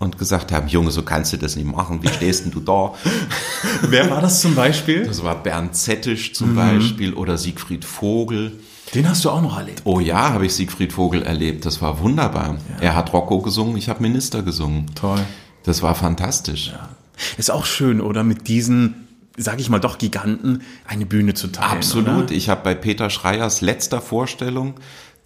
und 0.00 0.18
gesagt 0.18 0.50
haben, 0.50 0.66
Junge, 0.66 0.90
so 0.90 1.02
kannst 1.02 1.32
du 1.34 1.36
das 1.36 1.56
nicht 1.56 1.66
machen, 1.66 2.02
wie 2.02 2.08
stehst 2.08 2.46
denn 2.46 2.50
du 2.50 2.60
da? 2.60 2.94
Wer 3.82 4.10
war 4.10 4.22
das 4.22 4.40
zum 4.40 4.54
Beispiel? 4.54 5.06
Das 5.06 5.22
war 5.22 5.40
Bernd 5.40 5.76
Zettisch 5.76 6.32
zum 6.32 6.52
mhm. 6.52 6.56
Beispiel 6.56 7.14
oder 7.14 7.36
Siegfried 7.38 7.84
Vogel. 7.84 8.58
Den 8.94 9.08
hast 9.08 9.24
du 9.24 9.30
auch 9.30 9.42
noch 9.42 9.58
erlebt? 9.58 9.82
Oh 9.84 10.00
ja, 10.00 10.32
habe 10.32 10.46
ich 10.46 10.54
Siegfried 10.54 10.94
Vogel 10.94 11.22
erlebt. 11.22 11.66
Das 11.66 11.82
war 11.82 12.00
wunderbar. 12.00 12.56
Ja. 12.78 12.82
Er 12.82 12.96
hat 12.96 13.12
Rocco 13.12 13.40
gesungen, 13.42 13.76
ich 13.76 13.90
habe 13.90 14.02
Minister 14.02 14.42
gesungen. 14.42 14.86
Toll. 14.94 15.20
Das 15.64 15.82
war 15.82 15.94
fantastisch. 15.94 16.68
Ja. 16.72 16.88
Ist 17.36 17.50
auch 17.50 17.66
schön, 17.66 18.00
oder? 18.00 18.24
Mit 18.24 18.48
diesen 18.48 19.06
sage 19.36 19.60
ich 19.60 19.70
mal 19.70 19.78
doch 19.78 19.98
Giganten 19.98 20.62
eine 20.86 21.06
Bühne 21.06 21.34
zu 21.34 21.48
teilen. 21.48 21.72
Absolut. 21.72 22.24
Oder? 22.24 22.32
Ich 22.32 22.48
habe 22.48 22.62
bei 22.62 22.74
Peter 22.74 23.10
Schreiers 23.10 23.60
letzter 23.60 24.00
Vorstellung 24.00 24.74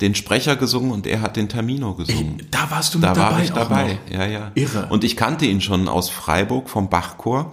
den 0.00 0.14
Sprecher 0.14 0.56
gesungen 0.56 0.90
und 0.90 1.06
er 1.06 1.20
hat 1.20 1.36
den 1.36 1.48
Termino 1.48 1.94
gesungen. 1.94 2.40
Ey, 2.40 2.46
da 2.50 2.70
warst 2.70 2.94
du 2.94 2.98
mit 2.98 3.08
da 3.08 3.14
dabei. 3.14 3.28
Da 3.28 3.34
war 3.34 3.42
ich 3.42 3.50
dabei, 3.50 3.98
ja, 4.10 4.26
ja. 4.26 4.52
Irre. 4.54 4.86
Und 4.90 5.04
ich 5.04 5.16
kannte 5.16 5.46
ihn 5.46 5.60
schon 5.60 5.88
aus 5.88 6.10
Freiburg 6.10 6.68
vom 6.68 6.90
Bachchor. 6.90 7.52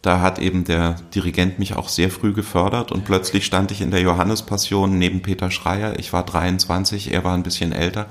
Da 0.00 0.20
hat 0.20 0.38
eben 0.38 0.62
der 0.62 0.94
Dirigent 1.12 1.58
mich 1.58 1.74
auch 1.74 1.88
sehr 1.88 2.08
früh 2.10 2.32
gefördert 2.32 2.92
und 2.92 3.04
plötzlich 3.04 3.44
stand 3.44 3.72
ich 3.72 3.80
in 3.80 3.90
der 3.90 4.00
Johannespassion 4.00 4.96
neben 4.96 5.22
Peter 5.22 5.50
Schreier. 5.50 5.98
Ich 5.98 6.12
war 6.12 6.24
23, 6.24 7.12
er 7.12 7.24
war 7.24 7.34
ein 7.34 7.42
bisschen 7.42 7.72
älter 7.72 8.06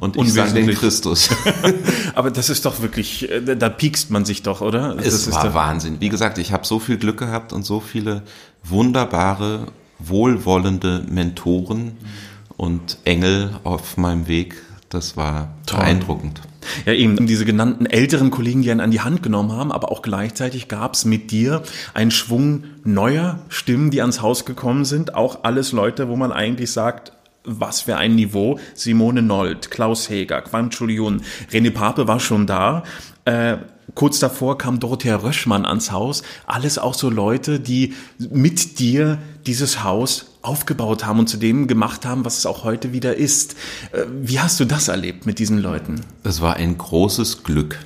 und 0.00 0.16
ich 0.16 0.34
sang 0.34 0.52
den 0.54 0.68
Christus. 0.74 1.30
Aber 2.14 2.30
das 2.30 2.50
ist 2.50 2.66
doch 2.66 2.82
wirklich, 2.82 3.30
äh, 3.30 3.56
da 3.56 3.70
piekst 3.70 4.10
man 4.10 4.26
sich 4.26 4.42
doch, 4.42 4.60
oder? 4.60 4.96
Das 4.96 5.06
es 5.06 5.32
war 5.32 5.54
Wahnsinn. 5.54 5.96
Wie 5.98 6.10
gesagt, 6.10 6.36
ich 6.36 6.52
habe 6.52 6.66
so 6.66 6.78
viel 6.78 6.98
Glück 6.98 7.18
gehabt 7.18 7.54
und 7.54 7.64
so 7.64 7.80
viele 7.80 8.22
wunderbare, 8.62 9.68
wohlwollende 9.98 11.06
Mentoren. 11.08 11.84
Mhm 11.84 12.33
und 12.56 12.98
Engel 13.04 13.50
auf 13.64 13.96
meinem 13.96 14.28
Weg. 14.28 14.56
Das 14.88 15.16
war 15.16 15.54
Toll. 15.66 15.80
beeindruckend. 15.80 16.40
Ja, 16.86 16.92
eben 16.92 17.26
diese 17.26 17.44
genannten 17.44 17.86
älteren 17.86 18.30
Kollegen, 18.30 18.62
die 18.62 18.70
einen 18.70 18.80
an 18.80 18.90
die 18.90 19.00
Hand 19.00 19.22
genommen 19.22 19.52
haben, 19.52 19.72
aber 19.72 19.90
auch 19.90 20.02
gleichzeitig 20.02 20.68
gab 20.68 20.94
es 20.94 21.04
mit 21.04 21.30
dir 21.30 21.62
einen 21.92 22.10
Schwung 22.10 22.64
neuer 22.84 23.40
Stimmen, 23.48 23.90
die 23.90 24.00
ans 24.00 24.22
Haus 24.22 24.44
gekommen 24.44 24.84
sind. 24.84 25.14
Auch 25.14 25.44
alles 25.44 25.72
Leute, 25.72 26.08
wo 26.08 26.16
man 26.16 26.32
eigentlich 26.32 26.70
sagt, 26.72 27.12
was 27.44 27.82
für 27.82 27.96
ein 27.96 28.14
Niveau. 28.14 28.58
Simone 28.74 29.22
Nold, 29.22 29.70
Klaus 29.70 30.08
Heger, 30.08 30.40
Quam 30.42 30.70
Chuliun, 30.70 31.22
René 31.52 31.70
Pape 31.70 32.08
war 32.08 32.20
schon 32.20 32.46
da. 32.46 32.84
Äh, 33.26 33.58
kurz 33.94 34.18
davor 34.18 34.58
kam 34.58 34.80
Dorothea 34.80 35.16
Röschmann 35.16 35.66
ans 35.66 35.92
Haus. 35.92 36.22
Alles 36.46 36.78
auch 36.78 36.94
so 36.94 37.10
Leute, 37.10 37.60
die 37.60 37.94
mit 38.18 38.78
dir 38.78 39.18
dieses 39.46 39.84
Haus 39.84 40.33
aufgebaut 40.44 41.06
haben 41.06 41.18
und 41.18 41.28
zu 41.28 41.36
dem 41.36 41.66
gemacht 41.66 42.06
haben, 42.06 42.24
was 42.24 42.38
es 42.38 42.46
auch 42.46 42.64
heute 42.64 42.92
wieder 42.92 43.16
ist. 43.16 43.54
Äh, 43.92 44.04
wie 44.22 44.40
hast 44.40 44.60
du 44.60 44.64
das 44.64 44.88
erlebt 44.88 45.26
mit 45.26 45.38
diesen 45.38 45.58
Leuten? 45.58 46.00
Es 46.22 46.40
war 46.40 46.56
ein 46.56 46.76
großes 46.76 47.42
Glück. 47.42 47.78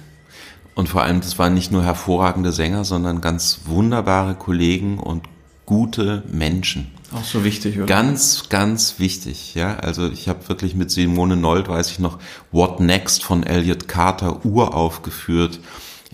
Und 0.74 0.88
vor 0.88 1.02
allem, 1.02 1.20
das 1.20 1.38
waren 1.38 1.54
nicht 1.54 1.72
nur 1.72 1.82
hervorragende 1.82 2.52
Sänger, 2.52 2.84
sondern 2.84 3.20
ganz 3.20 3.60
wunderbare 3.64 4.34
Kollegen 4.34 4.98
und 4.98 5.24
gute 5.66 6.22
Menschen. 6.30 6.92
Auch 7.12 7.24
so 7.24 7.42
wichtig, 7.42 7.76
oder? 7.78 7.86
Ganz, 7.86 8.48
ganz 8.48 8.98
wichtig, 8.98 9.54
ja. 9.54 9.76
Also 9.76 10.10
ich 10.10 10.28
habe 10.28 10.48
wirklich 10.48 10.74
mit 10.74 10.90
Simone 10.90 11.36
Nold, 11.36 11.68
weiß 11.68 11.90
ich 11.90 11.98
noch, 11.98 12.18
What 12.52 12.80
Next 12.80 13.24
von 13.24 13.42
Elliot 13.42 13.88
Carter 13.88 14.44
uraufgeführt 14.44 15.60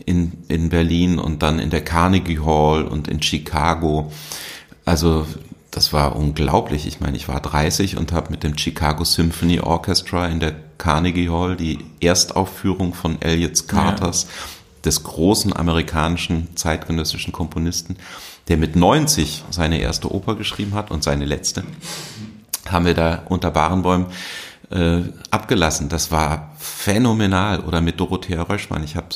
in, 0.07 0.33
in 0.49 0.71
Berlin 0.71 1.19
und 1.19 1.43
dann 1.43 1.59
in 1.59 1.71
der 1.71 1.85
Carnegie 1.85 2.41
Hall 2.41 2.85
und 2.85 3.09
in 3.09 3.23
Chicago. 3.23 4.13
Also 4.85 5.27
das 5.75 5.93
war 5.93 6.15
unglaublich. 6.15 6.87
Ich 6.87 7.01
meine, 7.01 7.17
ich 7.17 7.27
war 7.27 7.41
30 7.41 7.97
und 7.97 8.13
habe 8.13 8.31
mit 8.31 8.45
dem 8.45 8.57
Chicago 8.57 9.03
Symphony 9.03 9.59
Orchestra 9.59 10.29
in 10.29 10.39
der 10.39 10.55
Carnegie 10.79 11.29
Hall 11.29 11.57
die 11.57 11.79
Erstaufführung 12.01 12.95
von 12.95 13.21
Elliot 13.21 13.67
Carters, 13.67 14.23
ja. 14.23 14.29
des 14.85 15.03
großen 15.03 15.53
amerikanischen 15.53 16.57
zeitgenössischen 16.57 17.33
Komponisten, 17.33 17.97
der 18.47 18.57
mit 18.57 18.77
90 18.77 19.43
seine 19.51 19.81
erste 19.81 20.15
Oper 20.15 20.37
geschrieben 20.37 20.75
hat 20.75 20.93
und 20.93 21.03
seine 21.03 21.25
letzte, 21.25 21.65
haben 22.69 22.87
wir 22.87 22.95
da 22.95 23.23
unter 23.29 23.51
Barenbäumen 23.51 24.07
äh, 24.71 25.01
abgelassen. 25.33 25.89
Das 25.89 26.13
war 26.13 26.53
phänomenal. 26.57 27.61
Oder 27.61 27.81
mit 27.81 27.99
Dorothea 27.99 28.43
Röschmann. 28.43 28.85
Ich 28.85 28.95
habe 28.95 29.09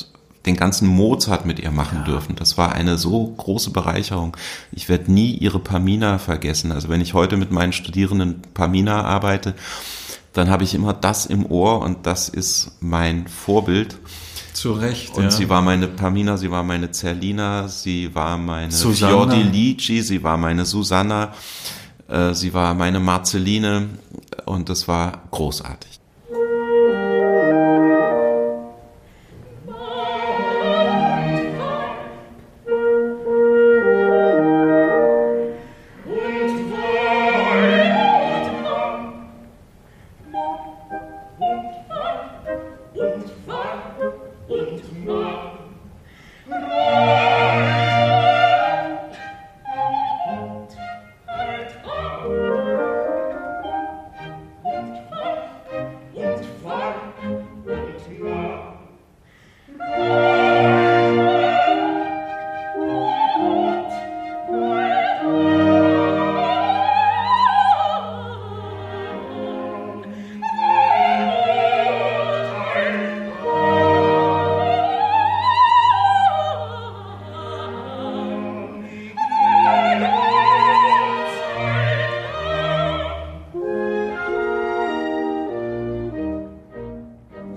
den 0.45 0.55
ganzen 0.55 0.87
Mozart 0.87 1.45
mit 1.45 1.59
ihr 1.59 1.71
machen 1.71 1.99
ja. 1.99 2.05
dürfen. 2.05 2.35
Das 2.35 2.57
war 2.57 2.73
eine 2.73 2.97
so 2.97 3.27
große 3.27 3.71
Bereicherung. 3.71 4.37
Ich 4.71 4.87
werde 4.87 5.11
nie 5.11 5.33
ihre 5.33 5.59
Pamina 5.59 6.17
vergessen. 6.17 6.71
Also 6.71 6.89
wenn 6.89 7.01
ich 7.01 7.13
heute 7.13 7.37
mit 7.37 7.51
meinen 7.51 7.73
Studierenden 7.73 8.41
Pamina 8.53 9.03
arbeite, 9.03 9.53
dann 10.33 10.49
habe 10.49 10.63
ich 10.63 10.73
immer 10.73 10.93
das 10.93 11.25
im 11.25 11.45
Ohr 11.45 11.81
und 11.81 12.05
das 12.05 12.29
ist 12.29 12.71
mein 12.79 13.27
Vorbild. 13.27 13.97
Zu 14.53 14.73
Recht. 14.73 15.15
Und 15.15 15.25
ja. 15.25 15.31
sie 15.31 15.49
war 15.49 15.61
meine 15.61 15.87
Pamina, 15.87 16.37
sie 16.37 16.51
war 16.51 16.63
meine 16.63 16.91
Zerlina, 16.91 17.67
sie 17.67 18.13
war 18.15 18.37
meine 18.37 18.71
Fiordilici, 18.71 20.01
sie 20.01 20.23
war 20.23 20.37
meine 20.37 20.65
Susanna, 20.65 21.33
äh, 22.07 22.33
sie 22.33 22.53
war 22.53 22.73
meine 22.73 22.99
Marceline 22.99 23.89
und 24.45 24.69
das 24.69 24.87
war 24.87 25.23
großartig. 25.31 25.98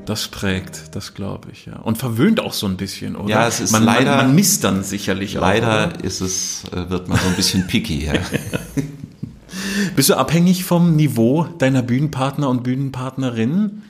Das 0.04 0.28
prägt, 0.28 0.94
das 0.96 1.14
glaube 1.14 1.48
ich, 1.52 1.66
ja. 1.66 1.76
Und 1.76 1.98
verwöhnt 1.98 2.40
auch 2.40 2.52
so 2.52 2.66
ein 2.66 2.76
bisschen, 2.76 3.16
oder? 3.16 3.28
Ja, 3.28 3.46
es 3.46 3.60
ist 3.60 3.72
man, 3.72 3.84
leider. 3.84 4.16
Man, 4.16 4.26
man 4.26 4.34
misst 4.34 4.64
dann 4.64 4.82
sicherlich 4.82 5.34
leider 5.34 5.66
auch. 5.66 5.90
Leider 5.90 6.04
ist 6.04 6.20
es, 6.20 6.64
äh, 6.72 6.90
wird 6.90 7.08
man 7.08 7.18
so 7.18 7.28
ein 7.28 7.36
bisschen 7.36 7.66
picky, 7.66 8.06
ja. 8.06 8.14
Bist 9.96 10.08
du 10.08 10.14
abhängig 10.14 10.64
vom 10.64 10.96
Niveau 10.96 11.44
deiner 11.58 11.82
Bühnenpartner 11.82 12.48
und 12.48 12.62
Bühnenpartnerinnen? 12.62 13.82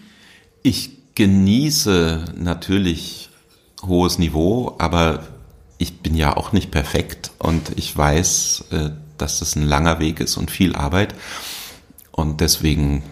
Ich 0.62 0.90
genieße 1.14 2.24
natürlich 2.36 3.30
hohes 3.86 4.18
Niveau, 4.18 4.74
aber 4.78 5.22
ich 5.78 6.00
bin 6.00 6.14
ja 6.14 6.36
auch 6.36 6.52
nicht 6.52 6.70
perfekt 6.70 7.32
und 7.38 7.72
ich 7.76 7.96
weiß, 7.96 8.64
äh, 8.70 8.90
dass 9.18 9.38
das 9.38 9.56
ein 9.56 9.66
langer 9.66 9.98
Weg 9.98 10.20
ist 10.20 10.36
und 10.36 10.50
viel 10.50 10.74
Arbeit. 10.74 11.14
Und 12.10 12.40
deswegen, 12.40 13.02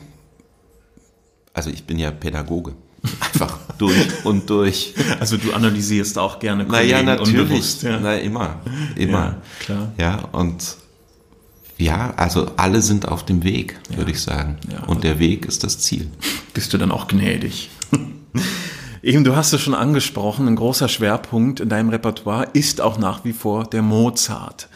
also 1.52 1.70
ich 1.70 1.84
bin 1.84 1.98
ja 1.98 2.10
Pädagoge. 2.10 2.74
Einfach 3.20 3.58
durch 3.78 4.24
und 4.24 4.48
durch. 4.50 4.94
Also 5.20 5.36
du 5.36 5.52
analysierst 5.52 6.18
auch 6.18 6.38
gerne 6.38 6.66
Kollegen 6.66 6.90
Naja, 6.90 7.02
natürlich. 7.02 7.40
Unbewusst, 7.40 7.82
ja. 7.82 7.98
Na, 8.00 8.16
immer. 8.16 8.60
Immer. 8.96 9.18
Ja, 9.18 9.42
klar. 9.60 9.92
Ja, 9.98 10.18
und 10.32 10.76
ja, 11.78 12.12
also 12.16 12.52
alle 12.56 12.82
sind 12.82 13.08
auf 13.08 13.24
dem 13.24 13.42
Weg, 13.42 13.80
würde 13.88 14.10
ja. 14.10 14.16
ich 14.16 14.20
sagen. 14.20 14.58
Ja, 14.70 14.84
und 14.84 15.02
der 15.02 15.18
Weg 15.18 15.46
ist 15.46 15.64
das 15.64 15.78
Ziel. 15.78 16.10
Bist 16.52 16.72
du 16.74 16.78
dann 16.78 16.92
auch 16.92 17.08
gnädig? 17.08 17.70
Eben, 19.02 19.24
du 19.24 19.34
hast 19.34 19.54
es 19.54 19.62
schon 19.62 19.74
angesprochen, 19.74 20.46
ein 20.46 20.56
großer 20.56 20.88
Schwerpunkt 20.88 21.60
in 21.60 21.70
deinem 21.70 21.88
Repertoire 21.88 22.48
ist 22.52 22.82
auch 22.82 22.98
nach 22.98 23.24
wie 23.24 23.32
vor 23.32 23.64
der 23.64 23.80
Mozart. 23.80 24.68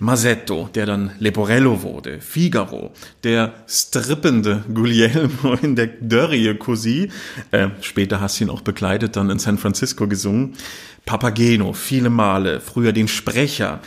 Masetto, 0.00 0.68
der 0.74 0.86
dann 0.86 1.12
Leporello 1.18 1.82
wurde, 1.82 2.20
Figaro, 2.20 2.92
der 3.22 3.52
strippende 3.68 4.64
Guglielmo 4.72 5.54
in 5.62 5.76
der 5.76 5.88
Dörrie 5.88 6.54
Così, 6.54 7.10
äh, 7.50 7.68
später 7.82 8.20
hast 8.20 8.40
du 8.40 8.44
ihn 8.44 8.50
auch 8.50 8.62
begleitet, 8.62 9.16
dann 9.16 9.30
in 9.30 9.38
San 9.38 9.58
Francisco 9.58 10.08
gesungen, 10.08 10.56
Papageno, 11.04 11.72
viele 11.74 12.10
Male, 12.10 12.60
früher 12.60 12.92
den 12.92 13.08
Sprecher. 13.08 13.80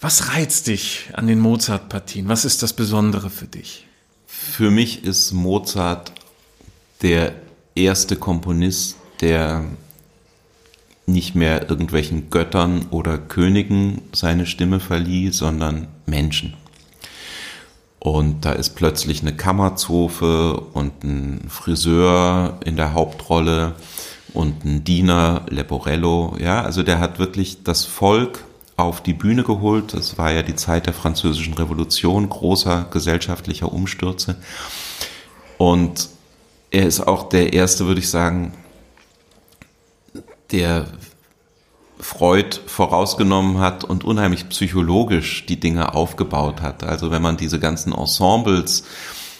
Was 0.00 0.32
reizt 0.34 0.68
dich 0.68 1.10
an 1.14 1.26
den 1.26 1.40
Mozart-Partien? 1.40 2.28
Was 2.28 2.44
ist 2.44 2.62
das 2.62 2.72
Besondere 2.72 3.30
für 3.30 3.46
dich? 3.46 3.86
Für 4.26 4.70
mich 4.70 5.04
ist 5.04 5.32
Mozart 5.32 6.12
der 7.02 7.34
erste 7.74 8.16
Komponist, 8.16 8.96
der 9.20 9.64
nicht 11.06 11.34
mehr 11.34 11.70
irgendwelchen 11.70 12.30
Göttern 12.30 12.86
oder 12.90 13.16
Königen 13.16 14.02
seine 14.12 14.44
Stimme 14.44 14.80
verlieh, 14.80 15.30
sondern 15.30 15.86
Menschen. 16.04 16.54
Und 17.98 18.44
da 18.44 18.52
ist 18.52 18.76
plötzlich 18.76 19.22
eine 19.22 19.34
Kammerzofe 19.34 20.60
und 20.72 21.02
ein 21.02 21.48
Friseur 21.48 22.60
in 22.64 22.76
der 22.76 22.92
Hauptrolle 22.92 23.74
und 24.32 24.64
ein 24.64 24.84
Diener, 24.84 25.46
Leporello. 25.48 26.36
Ja, 26.38 26.62
also 26.62 26.82
der 26.82 27.00
hat 27.00 27.18
wirklich 27.18 27.62
das 27.64 27.84
Volk 27.84 28.44
auf 28.76 29.02
die 29.02 29.14
Bühne 29.14 29.42
geholt. 29.42 29.94
Das 29.94 30.18
war 30.18 30.30
ja 30.32 30.42
die 30.42 30.54
Zeit 30.54 30.86
der 30.86 30.92
französischen 30.92 31.54
Revolution, 31.54 32.28
großer 32.28 32.86
gesellschaftlicher 32.90 33.72
Umstürze. 33.72 34.36
Und 35.58 36.08
er 36.70 36.86
ist 36.86 37.00
auch 37.00 37.28
der 37.28 37.54
erste, 37.54 37.86
würde 37.86 38.00
ich 38.00 38.10
sagen, 38.10 38.52
der 40.52 40.86
Freud 41.98 42.60
vorausgenommen 42.66 43.58
hat 43.58 43.84
und 43.84 44.04
unheimlich 44.04 44.48
psychologisch 44.50 45.46
die 45.46 45.58
Dinge 45.58 45.94
aufgebaut 45.94 46.60
hat. 46.60 46.84
Also 46.84 47.10
wenn 47.10 47.22
man 47.22 47.36
diese 47.36 47.58
ganzen 47.58 47.92
Ensembles 47.92 48.84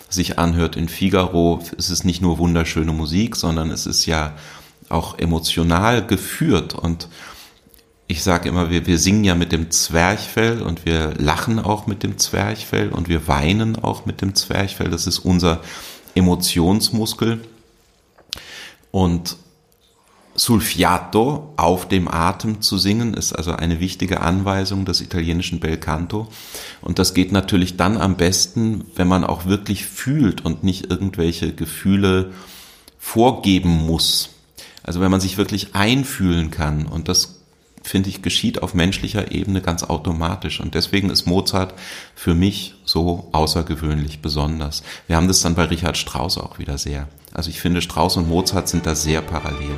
sich 0.08 0.38
anhört 0.38 0.76
in 0.76 0.88
Figaro, 0.88 1.60
ist 1.76 1.90
es 1.90 2.04
nicht 2.04 2.22
nur 2.22 2.38
wunderschöne 2.38 2.92
Musik, 2.92 3.36
sondern 3.36 3.70
es 3.70 3.86
ist 3.86 4.06
ja 4.06 4.32
auch 4.88 5.18
emotional 5.18 6.06
geführt 6.06 6.74
und 6.74 7.08
ich 8.08 8.22
sage 8.22 8.48
immer, 8.48 8.70
wir, 8.70 8.86
wir 8.86 8.98
singen 8.98 9.24
ja 9.24 9.34
mit 9.34 9.50
dem 9.50 9.70
Zwerchfell 9.70 10.62
und 10.62 10.86
wir 10.86 11.14
lachen 11.18 11.58
auch 11.58 11.88
mit 11.88 12.04
dem 12.04 12.18
Zwerchfell 12.18 12.90
und 12.90 13.08
wir 13.08 13.26
weinen 13.26 13.82
auch 13.82 14.06
mit 14.06 14.22
dem 14.22 14.36
Zwerchfell. 14.36 14.90
Das 14.90 15.08
ist 15.08 15.18
unser 15.18 15.60
Emotionsmuskel. 16.14 17.40
Und 18.92 19.36
Sulfiato 20.36 21.52
auf 21.56 21.88
dem 21.88 22.08
Atem 22.08 22.60
zu 22.60 22.78
singen, 22.78 23.14
ist 23.14 23.32
also 23.32 23.52
eine 23.52 23.80
wichtige 23.80 24.20
Anweisung 24.20 24.84
des 24.84 25.00
italienischen 25.00 25.60
Bel 25.60 25.78
Canto. 25.78 26.28
Und 26.82 26.98
das 26.98 27.14
geht 27.14 27.32
natürlich 27.32 27.76
dann 27.76 27.96
am 27.96 28.16
besten, 28.16 28.84
wenn 28.94 29.08
man 29.08 29.24
auch 29.24 29.46
wirklich 29.46 29.86
fühlt 29.86 30.44
und 30.44 30.62
nicht 30.62 30.90
irgendwelche 30.90 31.52
Gefühle 31.52 32.32
vorgeben 32.98 33.70
muss. 33.70 34.30
Also 34.82 35.00
wenn 35.00 35.10
man 35.10 35.20
sich 35.20 35.38
wirklich 35.38 35.74
einfühlen 35.74 36.50
kann. 36.50 36.86
Und 36.86 37.08
das, 37.08 37.40
finde 37.82 38.08
ich, 38.08 38.22
geschieht 38.22 38.62
auf 38.62 38.74
menschlicher 38.74 39.32
Ebene 39.32 39.62
ganz 39.62 39.84
automatisch. 39.84 40.60
Und 40.60 40.74
deswegen 40.74 41.10
ist 41.10 41.26
Mozart 41.26 41.74
für 42.14 42.34
mich 42.34 42.74
so 42.84 43.28
außergewöhnlich 43.32 44.20
besonders. 44.20 44.82
Wir 45.06 45.16
haben 45.16 45.28
das 45.28 45.40
dann 45.40 45.54
bei 45.54 45.64
Richard 45.64 45.96
Strauss 45.96 46.36
auch 46.36 46.58
wieder 46.58 46.78
sehr. 46.78 47.08
Also 47.36 47.50
ich 47.50 47.60
finde, 47.60 47.82
Strauss 47.82 48.16
und 48.16 48.28
Mozart 48.30 48.66
sind 48.66 48.86
da 48.86 48.94
sehr 48.94 49.20
parallel. 49.20 49.76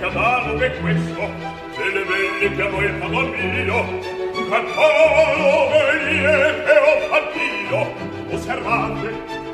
catalogo 0.00 0.64
è 0.64 0.80
questo 0.80 1.28
delle 1.76 2.04
belle 2.04 2.54
che 2.56 2.62
a 2.62 2.70
voi 2.70 2.88
pago 2.98 3.20
mio 3.20 3.80
un 3.80 4.48
catalogo 4.48 5.78
niente 6.08 6.72
ho 6.86 6.94
fattio 7.10 7.80
osservate 8.30 9.08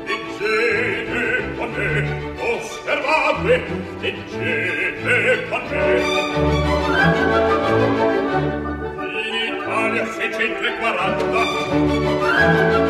leggete 0.07 1.55
con 1.57 1.69
me 1.71 1.91
osservate 2.39 3.53
leggete 3.99 5.47
con 5.49 5.61
me 5.69 5.83
in 9.27 9.35
Italia 9.53 10.05
640 10.05 11.39
in 12.79 12.86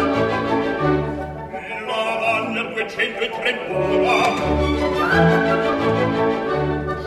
centro 2.89 3.29
tremolava. 3.29 4.45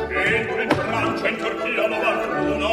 Centro 0.08 0.62
in 0.62 0.70
Francia, 0.70 1.28
in 1.28 1.36
Turchia, 1.36 1.88
Nova 1.88 2.12
Cruna, 2.20 2.69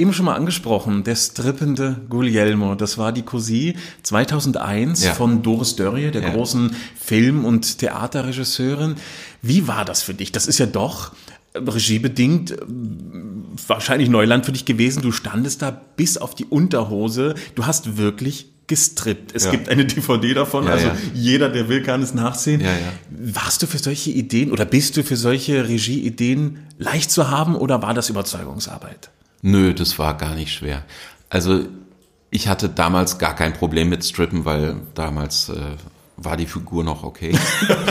eben 0.00 0.12
schon 0.12 0.24
mal 0.24 0.34
angesprochen, 0.34 1.04
der 1.04 1.14
strippende 1.14 2.00
Guglielmo. 2.08 2.74
Das 2.74 2.98
war 2.98 3.12
die 3.12 3.22
Cousine 3.22 3.74
2001 4.02 5.04
ja. 5.04 5.14
von 5.14 5.42
Doris 5.42 5.76
Dörrie, 5.76 6.10
der 6.10 6.22
ja. 6.22 6.30
großen 6.30 6.74
Film- 6.98 7.44
und 7.44 7.78
Theaterregisseurin. 7.78 8.96
Wie 9.42 9.68
war 9.68 9.84
das 9.84 10.02
für 10.02 10.14
dich? 10.14 10.32
Das 10.32 10.46
ist 10.46 10.58
ja 10.58 10.66
doch 10.66 11.12
regiebedingt 11.54 12.56
wahrscheinlich 13.66 14.08
Neuland 14.08 14.46
für 14.46 14.52
dich 14.52 14.64
gewesen. 14.64 15.02
Du 15.02 15.12
standest 15.12 15.62
da 15.62 15.70
bis 15.96 16.16
auf 16.16 16.34
die 16.34 16.44
Unterhose. 16.44 17.34
Du 17.54 17.66
hast 17.66 17.96
wirklich 17.96 18.46
gestrippt. 18.68 19.32
Es 19.34 19.46
ja. 19.46 19.50
gibt 19.50 19.68
eine 19.68 19.84
DVD 19.84 20.32
davon, 20.32 20.64
ja, 20.64 20.70
also 20.70 20.86
ja. 20.86 20.96
jeder, 21.12 21.48
der 21.48 21.68
will, 21.68 21.82
kann 21.82 22.02
es 22.02 22.14
nachsehen. 22.14 22.62
Warst 23.10 23.62
du 23.62 23.66
für 23.66 23.78
solche 23.78 24.10
Ideen 24.10 24.52
oder 24.52 24.64
bist 24.64 24.96
du 24.96 25.02
für 25.02 25.16
solche 25.16 25.68
Regieideen 25.68 26.58
leicht 26.78 27.10
zu 27.10 27.30
haben 27.30 27.56
oder 27.56 27.82
war 27.82 27.94
das 27.94 28.10
Überzeugungsarbeit? 28.10 29.10
Nö, 29.42 29.74
das 29.74 29.98
war 29.98 30.16
gar 30.16 30.34
nicht 30.34 30.52
schwer. 30.52 30.84
Also 31.28 31.60
ich 32.30 32.48
hatte 32.48 32.68
damals 32.68 33.18
gar 33.18 33.34
kein 33.34 33.52
Problem 33.52 33.88
mit 33.88 34.04
Strippen, 34.04 34.44
weil 34.44 34.76
damals 34.94 35.48
äh, 35.48 35.76
war 36.16 36.36
die 36.36 36.46
Figur 36.46 36.84
noch 36.84 37.02
okay. 37.02 37.36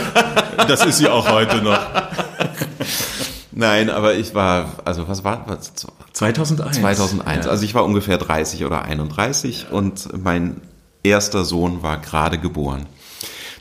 das 0.67 0.85
ist 0.85 0.97
sie 0.97 1.09
auch 1.09 1.29
heute 1.29 1.61
noch. 1.61 1.79
Nein, 3.51 3.89
aber 3.89 4.13
ich 4.13 4.33
war, 4.35 4.75
also 4.85 5.07
was 5.07 5.23
war 5.23 5.43
was? 5.47 5.73
2001. 6.13 6.77
2001. 6.77 7.45
Ja. 7.45 7.51
Also 7.51 7.65
ich 7.65 7.75
war 7.75 7.83
ungefähr 7.83 8.17
30 8.17 8.63
oder 8.63 8.83
31 8.83 9.63
ja. 9.63 9.69
und 9.69 10.23
mein 10.23 10.61
erster 11.03 11.43
Sohn 11.43 11.83
war 11.83 11.97
gerade 11.97 12.37
geboren. 12.37 12.85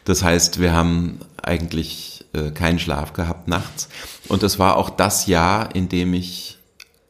Das 0.04 0.22
heißt, 0.22 0.60
wir 0.60 0.72
haben 0.72 1.18
eigentlich 1.42 2.26
äh, 2.32 2.50
keinen 2.50 2.78
Schlaf 2.78 3.12
gehabt 3.12 3.48
nachts. 3.48 3.88
Und 4.28 4.42
es 4.42 4.58
war 4.58 4.76
auch 4.76 4.90
das 4.90 5.26
Jahr, 5.26 5.74
in 5.74 5.88
dem 5.88 6.14
ich 6.14 6.57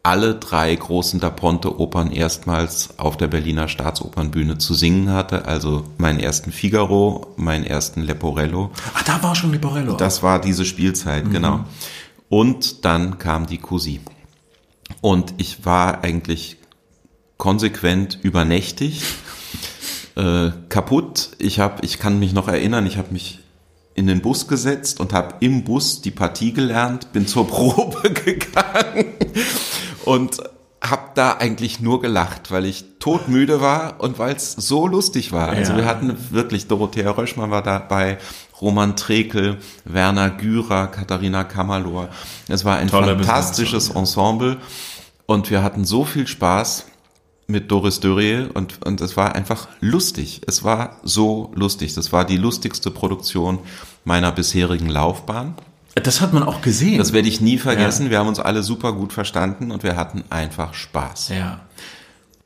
alle 0.09 0.37
drei 0.37 0.75
großen 0.75 1.21
Da 1.21 1.29
Ponte 1.29 1.79
Opern 1.79 2.11
erstmals 2.11 2.99
auf 2.99 3.19
der 3.19 3.27
Berliner 3.27 3.69
Staatsopernbühne 3.69 4.57
zu 4.57 4.73
singen 4.73 5.11
hatte. 5.11 5.45
Also 5.45 5.85
meinen 5.99 6.19
ersten 6.19 6.51
Figaro, 6.51 7.35
meinen 7.37 7.65
ersten 7.65 8.01
Leporello. 8.01 8.71
Ah, 8.95 9.03
da 9.05 9.23
war 9.23 9.35
schon 9.35 9.53
Leporello. 9.53 9.97
Das 9.97 10.23
war 10.23 10.41
diese 10.41 10.65
Spielzeit, 10.65 11.27
mhm. 11.27 11.31
genau. 11.31 11.65
Und 12.31 12.87
dann 12.87 13.19
kam 13.19 13.47
die 13.47 13.59
Cousine. 13.59 14.01
Und 15.03 15.35
ich 15.37 15.67
war 15.67 16.03
eigentlich 16.03 16.57
konsequent 17.37 18.19
übernächtig, 18.23 19.03
äh, 20.17 20.53
kaputt. 20.71 21.33
Ich 21.39 21.61
habe, 21.61 21.85
ich 21.85 21.99
kann 21.99 22.19
mich 22.19 22.33
noch 22.33 22.49
erinnern, 22.49 22.87
ich 22.87 22.97
habe 22.97 23.13
mich 23.13 23.41
in 23.93 24.07
den 24.07 24.23
Bus 24.23 24.49
gesetzt 24.49 25.01
und 25.01 25.13
habe 25.13 25.35
im 25.41 25.65
Bus 25.65 26.01
die 26.01 26.13
Partie 26.13 26.55
gelernt, 26.55 27.13
bin 27.13 27.27
zur 27.27 27.47
Probe 27.47 28.11
gegangen 28.11 29.05
und 30.09 30.43
habe 30.81 31.11
da 31.15 31.33
eigentlich 31.33 31.81
nur 31.81 32.01
gelacht, 32.01 32.51
weil 32.51 32.65
ich 32.65 32.85
todmüde 32.99 33.61
war 33.61 34.01
und 34.01 34.19
weil 34.19 34.35
es 34.35 34.53
so 34.53 34.87
lustig 34.87 35.33
war. 35.33 35.51
Also 35.51 35.73
ja. 35.73 35.79
wir 35.79 35.85
hatten 35.85 36.17
wirklich, 36.31 36.67
Dorothea 36.67 37.11
Röschmann 37.11 37.51
war 37.51 37.63
dabei, 37.63 38.17
Roman 38.59 38.97
Trekel, 38.97 39.59
Werner 39.85 40.31
Gürer, 40.31 40.87
Katharina 40.87 41.45
Kamalor. 41.45 42.09
Es 42.49 42.65
war 42.65 42.77
ein 42.77 42.89
Tolle 42.89 43.17
fantastisches 43.17 43.91
Ensemble 43.91 44.57
und 45.27 45.51
wir 45.51 45.63
hatten 45.63 45.85
so 45.85 46.05
viel 46.05 46.27
Spaß 46.27 46.87
mit 47.47 47.71
Doris 47.71 48.01
Dörrie 48.01 48.47
und, 48.55 48.85
und 48.87 49.03
es 49.03 49.15
war 49.17 49.35
einfach 49.35 49.69
lustig. 49.81 50.41
Es 50.47 50.65
war 50.65 50.97
so 51.03 51.53
lustig. 51.55 51.93
Das 51.95 52.13
war 52.13 52.25
die 52.25 52.39
lustigste 52.39 52.91
Produktion 52.91 53.59
meiner 54.05 54.33
bisherigen 54.33 54.89
Laufbahn. 54.89 55.55
Das 56.03 56.21
hat 56.21 56.33
man 56.33 56.43
auch 56.43 56.61
gesehen. 56.61 56.99
Das 56.99 57.13
werde 57.13 57.29
ich 57.29 57.41
nie 57.41 57.59
vergessen. 57.59 58.07
Ja. 58.07 58.11
Wir 58.11 58.19
haben 58.19 58.29
uns 58.29 58.41
alle 58.41 58.63
super 58.63 58.93
gut 58.93 59.13
verstanden 59.13 59.71
und 59.71 59.83
wir 59.83 59.97
hatten 59.97 60.25
einfach 60.31 60.75
Spaß. 60.75 61.31
Ja. 61.31 61.61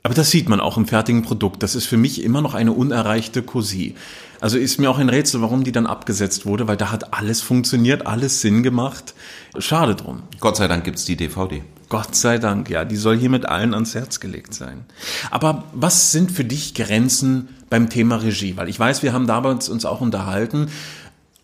Aber 0.03 0.15
das 0.15 0.31
sieht 0.31 0.49
man 0.49 0.61
auch 0.61 0.77
im 0.77 0.87
fertigen 0.87 1.23
Produkt. 1.23 1.63
Das 1.63 1.75
ist 1.75 1.87
für 1.87 1.97
mich 1.97 2.23
immer 2.23 2.43
noch 2.43 2.55
eine 2.55 2.73
unerreichte 2.73 3.43
Cousine. 3.43 3.95
Also 4.41 4.59
ist 4.59 4.81
mir 4.81 4.91
auch 4.91 4.99
ein 4.99 5.09
Rätsel, 5.09 5.41
warum 5.41 5.63
die 5.63 5.71
dann 5.71 5.87
abgesetzt 5.87 6.47
wurde, 6.47 6.67
weil 6.67 6.77
da 6.77 6.91
hat 6.91 7.15
alles 7.15 7.41
funktioniert, 7.41 8.07
alles 8.09 8.41
Sinn 8.41 8.65
gemacht. 8.65 9.15
Schade 9.59 9.95
drum. 9.95 10.25
Gott 10.41 10.57
sei 10.57 10.67
Dank 10.67 10.83
gibt's 10.83 11.05
die 11.05 11.17
DVD. 11.17 11.63
Gott 11.89 12.17
sei 12.17 12.39
Dank, 12.39 12.69
ja, 12.69 12.85
die 12.85 12.97
soll 12.97 13.19
hier 13.19 13.29
mit 13.29 13.47
allen 13.47 13.75
ans 13.75 13.95
Herz 13.95 14.19
gelegt 14.19 14.55
sein. 14.55 14.87
Aber 15.31 15.65
was 15.75 16.11
sind 16.11 16.33
für 16.33 16.43
dich 16.43 16.75
Grenzen 16.75 17.51
beim 17.71 17.89
Thema 17.89 18.17
Regie? 18.17 18.57
Weil 18.57 18.69
ich 18.69 18.81
weiß, 18.81 19.05
wir 19.05 19.13
haben 19.13 19.29
damals 19.29 19.69
uns 19.69 19.85
auch 19.85 20.01
unterhalten, 20.01 20.71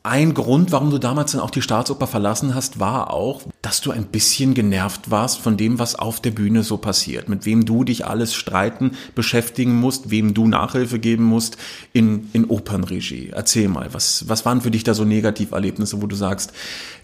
ein 0.08 0.34
Grund, 0.34 0.72
warum 0.72 0.90
du 0.90 0.98
damals 0.98 1.32
dann 1.32 1.40
auch 1.40 1.50
die 1.50 1.62
Staatsoper 1.62 2.06
verlassen 2.06 2.54
hast, 2.54 2.80
war 2.80 3.12
auch, 3.12 3.42
dass 3.62 3.80
du 3.80 3.90
ein 3.90 4.06
bisschen 4.06 4.54
genervt 4.54 5.10
warst 5.10 5.38
von 5.38 5.56
dem, 5.56 5.78
was 5.78 5.94
auf 5.94 6.20
der 6.20 6.30
Bühne 6.30 6.62
so 6.62 6.76
passiert, 6.78 7.28
mit 7.28 7.46
wem 7.46 7.64
du 7.64 7.84
dich 7.84 8.06
alles 8.06 8.34
streiten, 8.34 8.92
beschäftigen 9.14 9.78
musst, 9.78 10.10
wem 10.10 10.34
du 10.34 10.46
Nachhilfe 10.48 10.98
geben 10.98 11.24
musst 11.24 11.58
in, 11.92 12.28
in 12.32 12.46
Opernregie. 12.46 13.30
Erzähl 13.34 13.68
mal, 13.68 13.92
was, 13.92 14.28
was 14.28 14.44
waren 14.44 14.60
für 14.60 14.70
dich 14.70 14.84
da 14.84 14.94
so 14.94 15.04
Negativerlebnisse, 15.04 16.02
wo 16.02 16.06
du 16.06 16.16
sagst, 16.16 16.52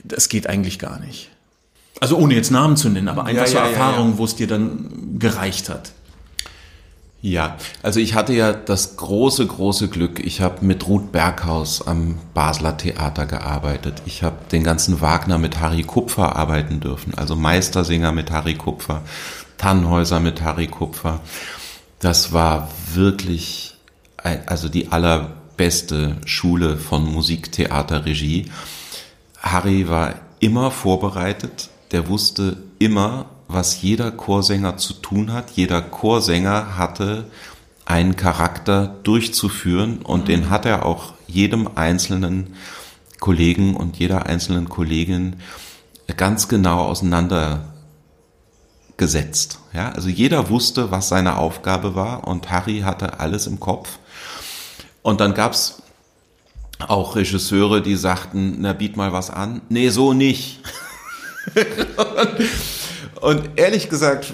das 0.03 0.29
geht 0.29 0.49
eigentlich 0.49 0.79
gar 0.79 0.99
nicht? 1.01 1.31
Also 2.01 2.17
ohne 2.17 2.35
jetzt 2.35 2.51
Namen 2.51 2.77
zu 2.77 2.89
nennen, 2.89 3.09
aber 3.09 3.25
einfach 3.25 3.43
ja, 3.43 3.49
so 3.49 3.57
ja, 3.57 3.69
Erfahrungen, 3.69 4.13
ja, 4.13 4.19
wo 4.19 4.25
es 4.25 4.35
dir 4.35 4.47
dann 4.47 5.19
gereicht 5.19 5.69
hat. 5.69 5.93
Ja, 7.27 7.57
also 7.83 8.01
ich 8.01 8.13
hatte 8.13 8.35
ja 8.35 8.53
das 8.53 8.99
große, 8.99 9.47
große 9.47 9.89
Glück. 9.89 10.21
Ich 10.21 10.43
habe 10.43 10.63
mit 10.63 10.87
Ruth 10.87 11.11
Berghaus 11.11 11.81
am 11.87 12.19
Basler 12.35 12.77
Theater 12.77 13.25
gearbeitet. 13.25 14.03
Ich 14.05 14.23
habe 14.23 14.37
den 14.53 14.63
ganzen 14.63 15.01
Wagner 15.01 15.39
mit 15.39 15.59
Harry 15.59 15.85
Kupfer 15.85 16.37
arbeiten 16.37 16.81
dürfen, 16.81 17.15
also 17.15 17.35
Meistersinger 17.35 18.13
mit 18.13 18.31
Harry 18.31 18.57
Kupfer, 18.57 19.01
Tannhäuser 19.57 20.21
mit 20.21 20.43
Harry 20.43 20.67
Kupfer. 20.67 21.21
Das 21.99 22.35
war 22.35 22.69
wirklich, 22.93 23.75
also 24.45 24.69
die 24.69 24.93
allerbeste 24.93 26.19
Schule 26.27 26.77
von 26.77 27.11
Musiktheaterregie. 27.11 28.51
Harry 29.41 29.89
war 29.89 30.17
immer 30.41 30.71
vorbereitet. 30.71 31.71
Der 31.91 32.07
wusste 32.07 32.59
immer, 32.79 33.31
was 33.55 33.81
jeder 33.81 34.11
Chorsänger 34.11 34.77
zu 34.77 34.93
tun 34.95 35.33
hat. 35.33 35.53
Jeder 35.53 35.81
Chorsänger 35.81 36.77
hatte 36.77 37.31
einen 37.87 38.17
Charakter 38.17 38.97
durchzuführen 39.03 40.03
und 40.03 40.23
mhm. 40.23 40.27
den 40.27 40.51
hat 40.51 40.67
er 40.67 40.85
auch 40.85 41.15
jedem 41.27 41.71
einzelnen 41.77 42.57
Kollegen 43.21 43.77
und 43.77 43.97
jeder 43.99 44.27
einzelnen 44.27 44.69
Kollegin 44.69 45.37
ganz 46.17 46.49
genau 46.49 46.85
auseinandergesetzt. 46.85 49.61
Ja, 49.73 49.93
also 49.93 50.09
jeder 50.09 50.51
wusste, 50.51 50.91
was 50.91 51.09
seine 51.09 51.39
Aufgabe 51.39 51.95
war 51.95 52.27
und 52.29 52.51
Harry 52.51 52.81
hatte 52.81 53.21
alles 53.21 53.47
im 53.47 53.61
Kopf. 53.61 53.99
Und 55.03 55.21
dann 55.21 55.35
gab's 55.35 55.83
auch 56.79 57.15
Regisseure, 57.17 57.83
die 57.83 57.97
sagten, 57.97 58.57
na 58.59 58.73
biet 58.73 58.97
mal 58.97 59.13
was 59.13 59.31
an. 59.31 59.61
Nee, 59.69 59.91
so 59.91 60.13
nicht. 60.13 60.61
Und 63.21 63.51
ehrlich 63.57 63.89
gesagt 63.89 64.33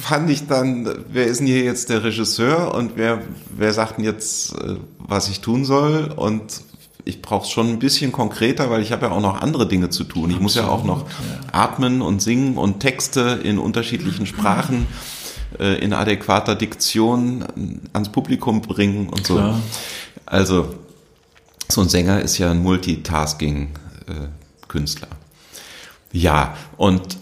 fand 0.00 0.30
ich 0.30 0.46
dann, 0.46 1.04
wer 1.08 1.26
ist 1.26 1.40
denn 1.40 1.46
hier 1.46 1.62
jetzt 1.62 1.88
der 1.88 2.04
Regisseur 2.04 2.74
und 2.74 2.92
wer, 2.96 3.22
wer 3.56 3.72
sagt 3.72 3.98
denn 3.98 4.04
jetzt, 4.04 4.52
äh, 4.54 4.76
was 4.98 5.28
ich 5.28 5.40
tun 5.40 5.64
soll? 5.64 6.12
Und 6.14 6.62
ich 7.04 7.22
brauche 7.22 7.44
es 7.44 7.50
schon 7.50 7.68
ein 7.68 7.78
bisschen 7.78 8.12
konkreter, 8.12 8.68
weil 8.68 8.82
ich 8.82 8.92
habe 8.92 9.06
ja 9.06 9.12
auch 9.12 9.20
noch 9.20 9.40
andere 9.40 9.68
Dinge 9.68 9.90
zu 9.90 10.04
tun. 10.04 10.30
Ich 10.30 10.40
muss 10.40 10.56
ja 10.56 10.66
auch 10.66 10.84
noch 10.84 11.06
atmen 11.52 12.02
und 12.02 12.20
singen 12.20 12.58
und 12.58 12.80
Texte 12.80 13.40
in 13.42 13.58
unterschiedlichen 13.58 14.26
Sprachen 14.26 14.86
äh, 15.58 15.78
in 15.78 15.92
adäquater 15.92 16.56
Diktion 16.56 17.44
ans 17.92 18.10
Publikum 18.10 18.60
bringen 18.60 19.08
und 19.08 19.26
so. 19.26 19.34
Klar. 19.34 19.60
Also 20.26 20.74
so 21.68 21.80
ein 21.80 21.88
Sänger 21.88 22.22
ist 22.22 22.38
ja 22.38 22.50
ein 22.50 22.62
Multitasking-Künstler. 22.62 25.08
Äh, 25.08 26.18
ja, 26.18 26.56
und 26.76 27.18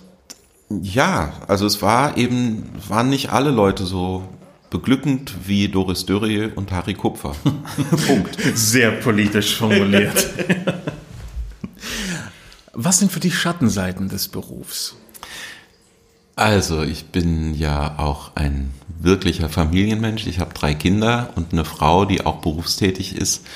ja, 0.83 1.33
also 1.49 1.67
es 1.67 1.83
war 1.83 2.17
eben, 2.17 2.71
waren 2.89 3.09
nicht 3.09 3.31
alle 3.31 3.51
Leute 3.51 3.85
so 3.85 4.25
beglückend 4.71 5.35
wie 5.47 5.69
Doris 5.69 6.07
Dörrie 6.07 6.51
und 6.55 6.73
Harry 6.73 6.95
Kupfer. 6.95 7.37
Punkt. 8.07 8.39
Sehr 8.55 8.91
politisch 8.91 9.57
formuliert. 9.57 10.27
Was 12.73 12.99
sind 12.99 13.13
für 13.13 13.21
dich 13.21 13.39
Schattenseiten 13.39 14.09
des 14.09 14.29
Berufs? 14.29 14.97
Also, 16.37 16.83
ich 16.83 17.07
bin 17.07 17.55
ja 17.55 17.99
auch 17.99 18.35
ein 18.35 18.75
wirklicher 18.99 19.49
Familienmensch. 19.49 20.27
Ich 20.27 20.41
habe 20.41 20.53
drei 20.53 20.75
Kinder 20.75 21.31
und 21.37 21.53
eine 21.53 21.65
Frau, 21.65 22.05
die 22.05 22.27
auch 22.27 22.41
berufstätig 22.41 23.17
ist. 23.17 23.47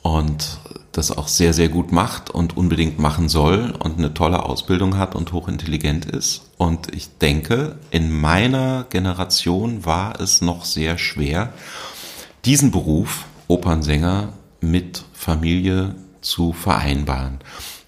Und 0.00 0.58
das 0.96 1.10
auch 1.10 1.28
sehr, 1.28 1.52
sehr 1.52 1.68
gut 1.68 1.92
macht 1.92 2.30
und 2.30 2.56
unbedingt 2.56 2.98
machen 2.98 3.28
soll 3.28 3.74
und 3.78 3.98
eine 3.98 4.14
tolle 4.14 4.44
Ausbildung 4.44 4.96
hat 4.96 5.14
und 5.14 5.32
hochintelligent 5.32 6.06
ist. 6.06 6.50
Und 6.56 6.94
ich 6.94 7.18
denke, 7.18 7.76
in 7.90 8.12
meiner 8.12 8.86
Generation 8.90 9.84
war 9.84 10.20
es 10.20 10.40
noch 10.40 10.64
sehr 10.64 10.96
schwer, 10.96 11.52
diesen 12.44 12.70
Beruf, 12.70 13.24
Opernsänger, 13.48 14.32
mit 14.60 15.04
Familie 15.12 15.94
zu 16.20 16.52
vereinbaren. 16.52 17.40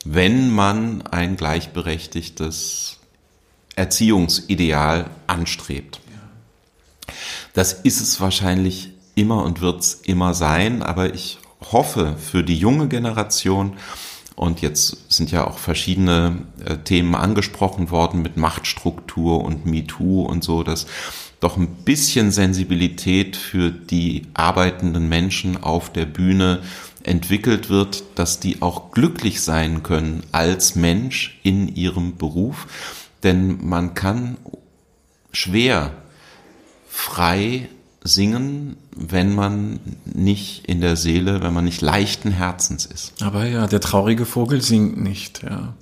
Wenn 0.05 0.51
man 0.51 1.03
ein 1.03 1.37
gleichberechtigtes 1.37 2.99
Erziehungsideal 3.77 5.11
anstrebt. 5.27 6.01
Das 7.53 7.75
ist 7.75 8.01
es 8.01 8.21
wahrscheinlich 8.21 8.91
immer 9.15 9.45
und 9.45 9.61
wird 9.61 9.81
es 9.81 9.95
immer 9.95 10.35
sein, 10.35 10.83
aber 10.83 11.15
ich 11.15 11.39
hoffe 11.73 12.17
für 12.19 12.43
die 12.43 12.59
junge 12.59 12.89
Generation, 12.89 13.77
und 14.37 14.61
jetzt 14.61 15.11
sind 15.11 15.31
ja 15.31 15.47
auch 15.47 15.59
verschiedene 15.59 16.43
äh, 16.63 16.77
Themen 16.77 17.15
angesprochen 17.15 17.91
worden 17.91 18.21
mit 18.21 18.37
Machtstruktur 18.37 19.43
und 19.43 19.65
MeToo 19.65 20.23
und 20.23 20.45
so, 20.45 20.63
dass 20.63 20.87
doch 21.41 21.57
ein 21.57 21.69
bisschen 21.69 22.31
Sensibilität 22.31 23.37
für 23.37 23.71
die 23.71 24.23
arbeitenden 24.35 25.09
Menschen 25.09 25.63
auf 25.63 25.91
der 25.91 26.05
Bühne 26.05 26.61
entwickelt 27.03 27.71
wird, 27.71 28.05
dass 28.15 28.41
die 28.41 28.61
auch 28.61 28.91
glücklich 28.91 29.41
sein 29.41 29.83
können 29.83 30.23
als 30.33 30.75
Mensch 30.75 31.39
in 31.43 31.75
ihrem 31.75 32.17
Beruf. 32.17 32.67
Denn 33.23 33.67
man 33.67 33.95
kann 33.95 34.37
schwer 35.33 35.93
frei 36.89 37.69
singen, 38.03 38.77
wenn 38.97 39.35
man 39.35 39.79
nicht 40.05 40.67
in 40.67 40.81
der 40.81 40.97
Seele, 40.97 41.43
wenn 41.43 41.53
man 41.53 41.65
nicht 41.65 41.83
leichten 41.83 42.31
Herzens 42.33 42.87
ist. 42.87 43.23
Aber 43.23 43.47
ja, 43.47 43.67
der 43.67 43.81
traurige 43.81 44.25
Vogel 44.25 44.63
singt 44.63 45.01
nicht, 45.01 45.43
ja. 45.43 45.75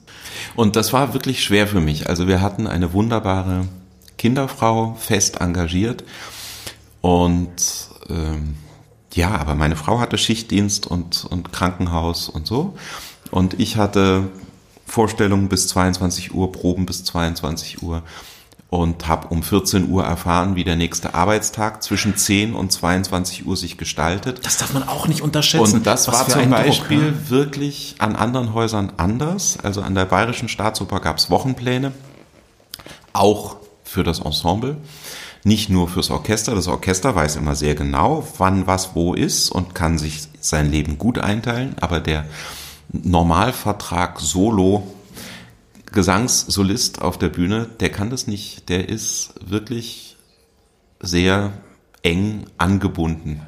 Und 0.57 0.75
das 0.75 0.93
war 0.93 1.15
wirklich 1.15 1.45
schwer 1.45 1.69
für 1.69 1.81
mich. 1.81 2.09
Also 2.09 2.27
wir 2.27 2.41
hatten 2.41 2.67
eine 2.67 2.93
wunderbare 2.93 3.67
Kinderfrau, 4.19 4.97
fest 4.99 5.41
engagiert. 5.41 6.05
Und 7.01 7.89
ähm, 8.09 8.57
ja, 9.13 9.37
aber 9.37 9.55
meine 9.55 9.77
Frau 9.77 10.01
hatte 10.01 10.19
Schichtdienst 10.19 10.87
und, 10.89 11.25
und 11.25 11.53
Krankenhaus 11.53 12.29
und 12.29 12.49
so. 12.49 12.75
Und 13.31 13.61
ich 13.61 13.77
hatte 13.77 14.29
Vorstellungen 14.87 15.49
bis 15.49 15.69
22 15.69 16.35
Uhr, 16.35 16.51
Proben 16.51 16.85
bis 16.85 17.05
22 17.05 17.83
Uhr 17.83 18.03
und 18.79 19.07
habe 19.07 19.29
um 19.29 19.43
14 19.43 19.89
Uhr 19.89 20.05
erfahren, 20.05 20.57
wie 20.57 20.65
der 20.65 20.77
nächste 20.77 21.15
Arbeitstag 21.15 21.83
zwischen 21.83 22.17
10 22.17 22.55
und 22.55 22.73
22 22.73 23.47
Uhr 23.47 23.57
sich 23.57 23.79
gestaltet. 23.79 24.45
Das 24.45 24.57
darf 24.57 24.73
man 24.73 24.87
auch 24.89 25.07
nicht 25.07 25.21
unterschätzen. 25.21 25.77
Und 25.77 25.87
das 25.87 26.09
war 26.09 26.29
zum 26.29 26.51
Beispiel 26.51 26.99
Druck, 26.99 27.21
ne? 27.23 27.31
wirklich 27.31 27.95
an 27.99 28.17
anderen 28.17 28.53
Häusern 28.53 28.93
anders. 28.97 29.59
Also 29.63 29.83
an 29.83 29.95
der 29.95 30.07
Bayerischen 30.07 30.49
Staatsoper 30.49 31.01
gab 31.01 31.19
es 31.19 31.31
Wochenpläne, 31.31 31.93
auch 33.13 33.57
für 33.85 34.03
das 34.03 34.19
Ensemble. 34.19 34.77
Nicht 35.45 35.69
nur 35.69 35.89
fürs 35.89 36.11
Orchester. 36.11 36.55
Das 36.55 36.69
Orchester 36.69 37.15
weiß 37.15 37.37
immer 37.37 37.55
sehr 37.55 37.75
genau, 37.75 38.27
wann 38.39 38.67
was 38.67 38.95
wo 38.95 39.15
ist 39.15 39.51
und 39.51 39.75
kann 39.75 39.99
sich 39.99 40.23
sein 40.41 40.71
Leben 40.71 40.99
gut 40.99 41.19
einteilen. 41.19 41.77
Aber 41.81 42.01
der 42.01 42.25
Normalvertrag 42.89 44.21
Solo 44.21 44.94
Gesangssolist 45.95 47.01
auf 47.01 47.19
der 47.19 47.29
Bühne, 47.29 47.69
der 47.81 47.91
kann 47.91 48.11
das 48.11 48.27
nicht. 48.27 48.69
Der 48.69 48.89
ist 48.89 49.35
wirklich 49.47 50.17
sehr 51.01 51.53
eng 52.03 52.47
angebunden. 52.59 53.41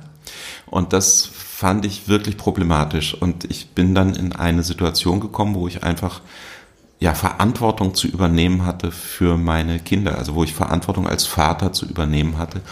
Und 0.66 0.92
das 0.92 1.26
fand 1.26 1.84
ich 1.84 2.08
wirklich 2.08 2.36
problematisch. 2.36 3.14
Und 3.14 3.44
ich 3.44 3.70
bin 3.70 3.94
dann 3.94 4.14
in 4.14 4.34
eine 4.34 4.62
Situation 4.62 5.20
gekommen, 5.20 5.54
wo 5.54 5.68
ich 5.68 5.82
einfach 5.82 6.20
ja, 6.98 7.14
Verantwortung 7.14 7.94
zu 7.94 8.08
übernehmen 8.08 8.64
hatte 8.64 8.90
für 8.90 9.36
meine 9.36 9.78
Kinder, 9.80 10.16
also 10.16 10.34
wo 10.34 10.44
ich 10.44 10.54
Verantwortung 10.54 11.06
als 11.06 11.26
Vater 11.26 11.72
zu 11.72 11.84
übernehmen 11.84 12.38
hatte 12.38 12.62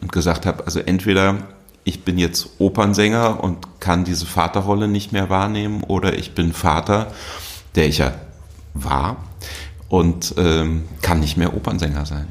und 0.00 0.12
gesagt 0.12 0.46
habe, 0.46 0.64
also 0.66 0.78
entweder 0.78 1.38
ich 1.82 2.04
bin 2.04 2.18
jetzt 2.18 2.48
Opernsänger 2.58 3.42
und 3.42 3.80
kann 3.80 4.04
diese 4.04 4.26
Vaterrolle 4.26 4.88
nicht 4.88 5.12
mehr 5.12 5.30
wahrnehmen 5.30 5.82
oder 5.84 6.16
ich 6.18 6.34
bin 6.34 6.52
Vater, 6.52 7.12
der 7.74 7.88
ich 7.88 7.98
ja 7.98 8.12
war 8.84 9.16
und 9.88 10.34
ähm, 10.36 10.84
kann 11.02 11.20
nicht 11.20 11.36
mehr 11.36 11.54
Opernsänger 11.54 12.06
sein. 12.06 12.28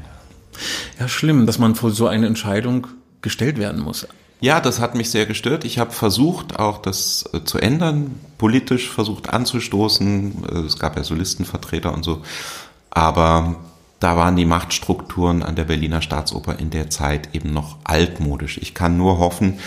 Ja, 0.98 1.08
schlimm, 1.08 1.46
dass 1.46 1.58
man 1.58 1.74
vor 1.74 1.90
so 1.90 2.06
eine 2.06 2.26
Entscheidung 2.26 2.86
gestellt 3.22 3.58
werden 3.58 3.82
muss. 3.82 4.06
Ja, 4.40 4.60
das 4.60 4.80
hat 4.80 4.94
mich 4.94 5.10
sehr 5.10 5.24
gestört. 5.24 5.64
Ich 5.64 5.78
habe 5.78 5.92
versucht, 5.92 6.58
auch 6.58 6.78
das 6.78 7.24
äh, 7.32 7.44
zu 7.44 7.58
ändern, 7.58 8.20
politisch 8.36 8.88
versucht 8.90 9.30
anzustoßen. 9.30 10.44
Äh, 10.44 10.58
es 10.60 10.78
gab 10.78 10.96
ja 10.96 11.04
Solistenvertreter 11.04 11.92
und 11.94 12.04
so. 12.04 12.22
Aber 12.90 13.56
da 13.98 14.16
waren 14.16 14.36
die 14.36 14.44
Machtstrukturen 14.44 15.42
an 15.42 15.56
der 15.56 15.64
Berliner 15.64 16.02
Staatsoper 16.02 16.58
in 16.58 16.70
der 16.70 16.90
Zeit 16.90 17.34
eben 17.34 17.52
noch 17.52 17.78
altmodisch. 17.84 18.58
Ich 18.58 18.74
kann 18.74 18.98
nur 18.98 19.18
hoffen, 19.18 19.58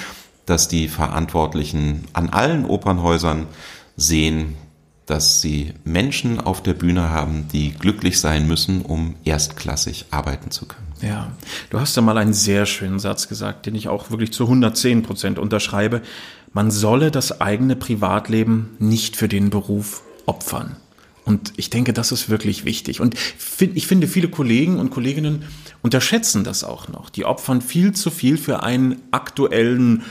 dass 0.46 0.68
die 0.68 0.88
Verantwortlichen 0.88 2.06
an 2.14 2.30
allen 2.30 2.66
Opernhäusern 2.66 3.48
sehen, 3.98 4.56
dass 5.10 5.41
sie 5.41 5.74
Menschen 5.84 6.39
auf 6.39 6.62
der 6.62 6.74
Bühne 6.74 7.10
haben, 7.10 7.47
die 7.51 7.72
glücklich 7.72 8.20
sein 8.20 8.47
müssen, 8.47 8.82
um 8.82 9.16
erstklassig 9.24 10.05
arbeiten 10.12 10.51
zu 10.51 10.66
können. 10.66 10.88
Ja, 11.01 11.32
du 11.70 11.80
hast 11.80 11.95
ja 11.95 12.01
mal 12.01 12.18
einen 12.18 12.34
sehr 12.34 12.66
schönen 12.66 12.99
Satz 12.99 13.28
gesagt, 13.28 13.66
den 13.66 13.76
ich 13.76 13.88
auch 13.88 14.12
wirklich 14.12 14.34
zu 14.34 14.43
110 14.43 15.03
Prozent 15.03 15.39
unterschreibe. 15.39 16.01
Man 16.53 16.72
solle 16.72 17.10
das 17.10 17.41
eigene 17.41 17.76
Privatleben 17.76 18.76
nicht 18.80 19.16
für 19.16 19.28
den 19.28 19.49
Beruf 19.49 20.03
opfern. 20.26 20.76
Und 21.26 21.53
ich 21.57 21.70
denke, 21.70 21.93
das 21.93 22.12
ist 22.12 22.30
wirklich 22.30 22.66
wichtig. 22.66 23.01
Und 23.01 23.16
ich 23.60 23.88
finde, 23.88 24.07
viele 24.07 24.30
Kollegen 24.30 24.80
und 24.80 24.89
Kolleginnen 24.89 25.43
unterschätzen 25.84 26.43
das 26.43 26.64
auch 26.64 26.88
noch. 26.88 27.10
Die 27.10 27.24
opfern 27.24 27.62
viel 27.62 27.93
zu 27.93 28.10
viel 28.10 28.38
für 28.38 28.64
einen 28.64 29.01
aktuellen 29.12 30.03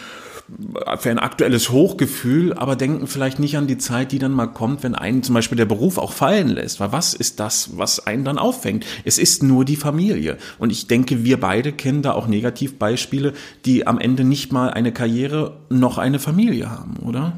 für 0.99 1.11
ein 1.11 1.19
aktuelles 1.19 1.71
Hochgefühl, 1.71 2.55
aber 2.55 2.75
denken 2.75 3.07
vielleicht 3.07 3.39
nicht 3.39 3.57
an 3.59 3.67
die 3.67 3.77
Zeit, 3.77 4.13
die 4.13 4.19
dann 4.19 4.33
mal 4.33 4.47
kommt, 4.47 4.83
wenn 4.83 4.95
einen 4.95 5.23
zum 5.23 5.35
Beispiel 5.35 5.57
der 5.57 5.67
Beruf 5.67 5.99
auch 5.99 6.13
fallen 6.13 6.49
lässt. 6.49 6.81
Weil 6.81 6.91
was 6.91 7.13
ist 7.13 7.39
das, 7.39 7.77
was 7.77 8.07
einen 8.07 8.25
dann 8.25 8.39
auffängt? 8.39 8.87
Es 9.05 9.19
ist 9.19 9.43
nur 9.43 9.65
die 9.65 9.77
Familie. 9.77 10.39
Und 10.59 10.71
ich 10.71 10.87
denke, 10.87 11.23
wir 11.23 11.39
beide 11.39 11.73
kennen 11.73 12.01
da 12.03 12.13
auch 12.13 12.27
Negativbeispiele, 12.27 13.35
die 13.67 13.87
am 13.87 13.99
Ende 13.99 14.25
nicht 14.25 14.51
mal 14.51 14.71
eine 14.71 14.93
Karriere 14.93 15.59
noch 15.69 15.99
eine 15.99 16.19
Familie 16.19 16.71
haben, 16.71 16.97
oder? 17.05 17.35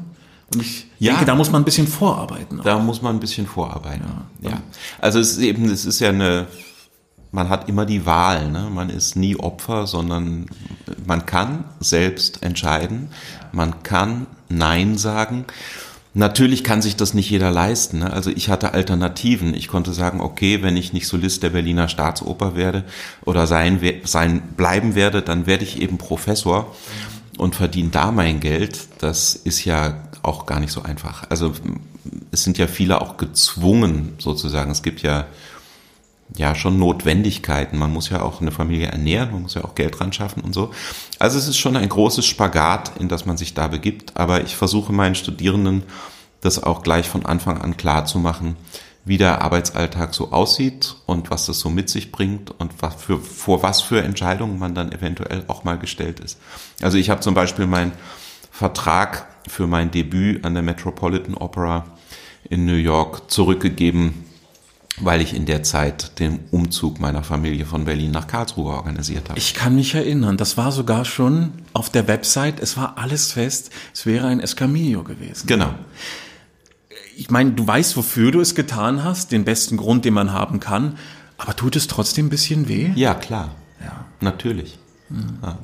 Und 0.53 0.61
ich 0.61 0.87
ja, 0.99 1.11
denke, 1.11 1.25
da 1.25 1.35
muss 1.35 1.51
man 1.51 1.61
ein 1.61 1.65
bisschen 1.65 1.87
vorarbeiten. 1.87 2.59
Auch. 2.59 2.63
Da 2.63 2.79
muss 2.79 3.01
man 3.01 3.15
ein 3.15 3.19
bisschen 3.19 3.45
vorarbeiten. 3.45 4.03
Ja. 4.41 4.51
ja. 4.51 4.61
Also 4.99 5.19
es 5.19 5.31
ist 5.31 5.39
eben, 5.39 5.69
es 5.69 5.85
ist 5.85 5.99
ja 5.99 6.09
eine 6.09 6.47
man 7.31 7.49
hat 7.49 7.69
immer 7.69 7.85
die 7.85 8.05
Wahl. 8.05 8.49
Ne? 8.49 8.69
Man 8.73 8.89
ist 8.89 9.15
nie 9.15 9.35
Opfer, 9.37 9.87
sondern 9.87 10.47
man 11.05 11.25
kann 11.25 11.63
selbst 11.79 12.43
entscheiden. 12.43 13.09
Man 13.51 13.83
kann 13.83 14.27
Nein 14.49 14.97
sagen. 14.97 15.45
Natürlich 16.13 16.65
kann 16.65 16.81
sich 16.81 16.97
das 16.97 17.13
nicht 17.13 17.29
jeder 17.29 17.51
leisten. 17.51 17.99
Ne? 17.99 18.11
Also 18.11 18.29
ich 18.31 18.49
hatte 18.49 18.73
Alternativen. 18.73 19.53
Ich 19.53 19.69
konnte 19.69 19.93
sagen, 19.93 20.19
okay, 20.19 20.61
wenn 20.61 20.75
ich 20.75 20.91
nicht 20.91 21.07
Solist 21.07 21.41
der 21.41 21.51
Berliner 21.51 21.87
Staatsoper 21.87 22.55
werde 22.55 22.83
oder 23.23 23.47
sein, 23.47 23.79
sein 24.03 24.41
bleiben 24.57 24.95
werde, 24.95 25.21
dann 25.21 25.45
werde 25.45 25.63
ich 25.63 25.81
eben 25.81 25.97
Professor 25.97 26.75
und 27.37 27.55
verdiene 27.55 27.89
da 27.89 28.11
mein 28.11 28.41
Geld. 28.41 28.87
Das 28.99 29.35
ist 29.35 29.63
ja 29.63 30.03
auch 30.21 30.45
gar 30.45 30.59
nicht 30.59 30.73
so 30.73 30.83
einfach. 30.83 31.29
Also 31.29 31.53
es 32.31 32.43
sind 32.43 32.57
ja 32.57 32.67
viele 32.67 32.99
auch 32.99 33.15
gezwungen 33.15 34.15
sozusagen. 34.17 34.69
Es 34.69 34.83
gibt 34.83 35.01
ja 35.01 35.27
ja 36.37 36.55
schon 36.55 36.77
Notwendigkeiten. 36.77 37.77
Man 37.77 37.91
muss 37.91 38.09
ja 38.09 38.21
auch 38.21 38.41
eine 38.41 38.51
Familie 38.51 38.87
ernähren, 38.87 39.31
man 39.31 39.43
muss 39.43 39.55
ja 39.55 39.63
auch 39.63 39.75
Geld 39.75 39.99
ran 39.99 40.13
schaffen 40.13 40.43
und 40.43 40.53
so. 40.53 40.71
Also 41.19 41.37
es 41.37 41.47
ist 41.47 41.57
schon 41.57 41.75
ein 41.75 41.89
großes 41.89 42.25
Spagat, 42.25 42.93
in 42.99 43.09
das 43.09 43.25
man 43.25 43.37
sich 43.37 43.53
da 43.53 43.67
begibt. 43.67 44.17
Aber 44.17 44.41
ich 44.41 44.55
versuche 44.55 44.93
meinen 44.93 45.15
Studierenden 45.15 45.83
das 46.41 46.61
auch 46.61 46.81
gleich 46.81 47.07
von 47.07 47.25
Anfang 47.25 47.61
an 47.61 47.77
klar 47.77 48.05
zu 48.05 48.17
machen, 48.17 48.55
wie 49.03 49.17
der 49.17 49.41
Arbeitsalltag 49.41 50.13
so 50.13 50.31
aussieht 50.31 50.95
und 51.05 51.31
was 51.31 51.47
das 51.47 51.59
so 51.59 51.69
mit 51.69 51.89
sich 51.89 52.11
bringt 52.11 52.51
und 52.59 52.81
was 52.81 52.95
für, 52.95 53.19
vor 53.19 53.63
was 53.63 53.81
für 53.81 54.01
Entscheidungen 54.01 54.59
man 54.59 54.75
dann 54.75 54.91
eventuell 54.91 55.43
auch 55.47 55.63
mal 55.63 55.77
gestellt 55.77 56.19
ist. 56.19 56.39
Also 56.81 56.97
ich 56.97 57.09
habe 57.09 57.21
zum 57.21 57.33
Beispiel 57.33 57.65
meinen 57.65 57.93
Vertrag 58.51 59.27
für 59.47 59.65
mein 59.65 59.89
Debüt 59.91 60.45
an 60.45 60.53
der 60.53 60.63
Metropolitan 60.63 61.35
Opera 61.35 61.85
in 62.49 62.65
New 62.65 62.75
York 62.75 63.31
zurückgegeben 63.31 64.30
weil 65.01 65.21
ich 65.21 65.35
in 65.35 65.45
der 65.45 65.63
Zeit 65.63 66.19
den 66.19 66.39
Umzug 66.51 66.99
meiner 66.99 67.23
Familie 67.23 67.65
von 67.65 67.85
Berlin 67.85 68.11
nach 68.11 68.27
Karlsruhe 68.27 68.71
organisiert 68.71 69.29
habe. 69.29 69.39
Ich 69.39 69.53
kann 69.53 69.75
mich 69.75 69.95
erinnern, 69.95 70.37
das 70.37 70.57
war 70.57 70.71
sogar 70.71 71.05
schon 71.05 71.51
auf 71.73 71.89
der 71.89 72.07
Website, 72.07 72.59
es 72.59 72.77
war 72.77 72.97
alles 72.97 73.31
fest, 73.31 73.71
es 73.93 74.05
wäre 74.05 74.27
ein 74.27 74.39
Escamillo 74.39 75.03
gewesen. 75.03 75.47
Genau. 75.47 75.73
Ich 77.17 77.29
meine, 77.29 77.51
du 77.51 77.67
weißt, 77.67 77.97
wofür 77.97 78.31
du 78.31 78.39
es 78.39 78.55
getan 78.55 79.03
hast, 79.03 79.31
den 79.31 79.43
besten 79.43 79.77
Grund, 79.77 80.05
den 80.05 80.13
man 80.13 80.31
haben 80.31 80.59
kann, 80.59 80.97
aber 81.37 81.55
tut 81.55 81.75
es 81.75 81.87
trotzdem 81.87 82.27
ein 82.27 82.29
bisschen 82.29 82.67
weh? 82.67 82.91
Ja, 82.95 83.15
klar. 83.15 83.55
Ja. 83.83 84.05
Natürlich. 84.21 84.77
Mhm. 85.09 85.39
Ja. 85.41 85.57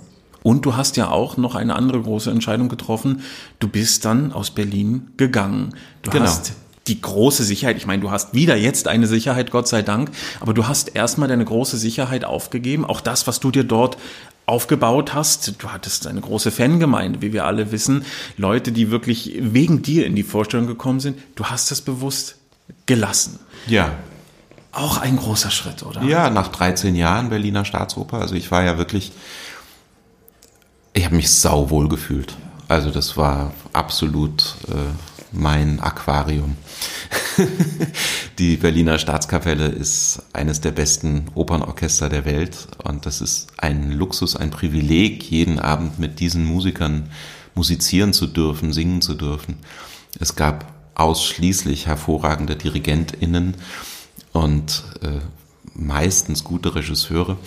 Und 0.43 0.65
du 0.65 0.75
hast 0.75 0.97
ja 0.97 1.09
auch 1.09 1.38
noch 1.38 1.55
eine 1.55 1.75
andere 1.75 2.01
große 2.01 2.31
Entscheidung 2.31 2.69
getroffen. 2.69 3.21
Du 3.59 3.67
bist 3.67 4.05
dann 4.05 4.31
aus 4.31 4.51
Berlin 4.51 5.09
gegangen. 5.17 5.73
Du 6.03 6.11
genau. 6.11 6.25
hast 6.25 6.53
die 6.88 7.01
große 7.01 7.43
Sicherheit, 7.43 7.77
ich 7.77 7.85
meine, 7.85 8.01
du 8.01 8.11
hast 8.11 8.33
wieder 8.33 8.55
jetzt 8.55 8.88
eine 8.88 9.07
Sicherheit, 9.07 9.51
Gott 9.51 9.67
sei 9.67 9.81
Dank, 9.81 10.11
aber 10.39 10.53
du 10.53 10.67
hast 10.67 10.95
erstmal 10.95 11.27
deine 11.27 11.45
große 11.45 11.77
Sicherheit 11.77 12.25
aufgegeben. 12.25 12.85
Auch 12.85 13.01
das, 13.01 13.27
was 13.27 13.39
du 13.39 13.51
dir 13.51 13.63
dort 13.63 13.97
aufgebaut 14.47 15.13
hast. 15.13 15.61
Du 15.61 15.69
hattest 15.69 16.07
eine 16.07 16.21
große 16.21 16.51
Fangemeinde, 16.51 17.21
wie 17.21 17.33
wir 17.33 17.45
alle 17.45 17.71
wissen. 17.71 18.05
Leute, 18.38 18.71
die 18.71 18.89
wirklich 18.89 19.33
wegen 19.39 19.81
dir 19.81 20.05
in 20.05 20.15
die 20.15 20.23
Vorstellung 20.23 20.67
gekommen 20.67 21.01
sind. 21.01 21.19
Du 21.35 21.45
hast 21.45 21.69
das 21.69 21.81
bewusst 21.81 22.38
gelassen. 22.85 23.39
Ja. 23.67 23.91
Auch 24.71 24.97
ein 24.97 25.17
großer 25.17 25.51
Schritt, 25.51 25.83
oder? 25.83 26.01
Ja, 26.03 26.29
nach 26.29 26.47
13 26.47 26.95
Jahren 26.95 27.29
Berliner 27.29 27.65
Staatsoper. 27.65 28.19
Also 28.19 28.35
ich 28.35 28.49
war 28.49 28.63
ja 28.63 28.77
wirklich, 28.77 29.11
ich 30.93 31.03
habe 31.03 31.15
mich 31.15 31.29
sauwohl 31.29 31.89
gefühlt. 31.89 32.35
Also 32.69 32.89
das 32.89 33.17
war 33.17 33.51
absolut 33.73 34.55
äh, 34.69 35.16
mein 35.38 35.79
Aquarium. 35.79 36.57
die 38.39 38.57
Berliner 38.57 38.97
Staatskapelle 38.97 39.67
ist 39.67 40.21
eines 40.33 40.61
der 40.61 40.71
besten 40.71 41.27
Opernorchester 41.35 42.09
der 42.09 42.25
Welt 42.25 42.67
und 42.83 43.05
das 43.05 43.21
ist 43.21 43.47
ein 43.57 43.91
Luxus, 43.91 44.35
ein 44.35 44.49
Privileg, 44.49 45.23
jeden 45.23 45.59
Abend 45.59 45.99
mit 45.99 46.19
diesen 46.19 46.45
Musikern 46.45 47.09
musizieren 47.53 48.13
zu 48.13 48.27
dürfen, 48.27 48.73
singen 48.73 49.01
zu 49.01 49.13
dürfen. 49.13 49.57
Es 50.19 50.35
gab 50.35 50.73
ausschließlich 50.95 51.85
hervorragende 51.85 52.55
DirigentInnen 52.55 53.55
und 54.33 54.83
äh, 55.03 55.19
meistens 55.75 56.43
gute 56.43 56.73
Regisseure. 56.73 57.38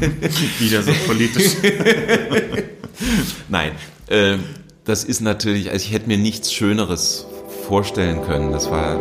Wieder 0.58 0.82
so 0.82 0.92
politisch. 1.06 1.56
Nein, 3.48 3.72
äh, 4.08 4.36
das 4.90 5.04
ist 5.04 5.20
natürlich, 5.20 5.70
also 5.70 5.86
ich 5.86 5.92
hätte 5.92 6.08
mir 6.08 6.18
nichts 6.18 6.52
Schöneres 6.52 7.24
vorstellen 7.68 8.22
können. 8.22 8.50
Das 8.50 8.72
war, 8.72 8.98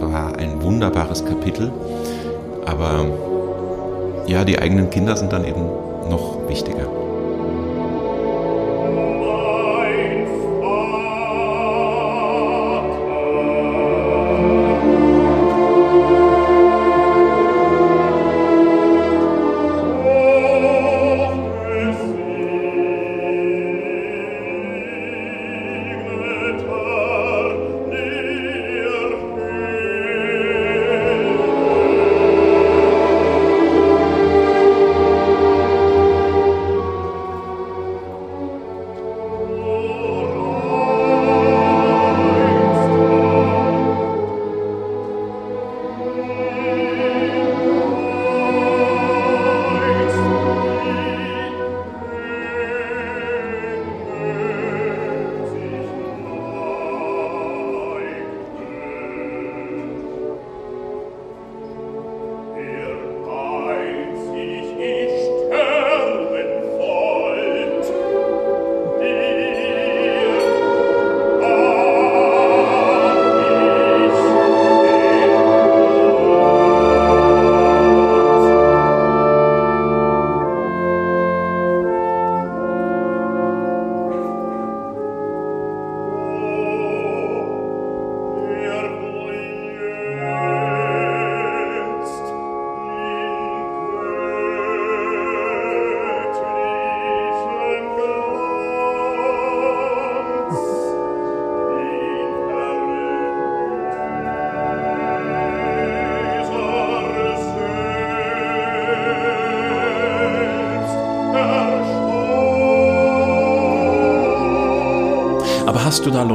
war 0.00 0.38
ein 0.38 0.62
wunderbares 0.62 1.26
Kapitel. 1.26 1.70
Aber 2.64 3.04
ja, 4.26 4.46
die 4.46 4.58
eigenen 4.58 4.88
Kinder 4.88 5.14
sind 5.18 5.34
dann 5.34 5.44
eben 5.44 5.66
noch 6.08 6.48
wichtiger. 6.48 7.05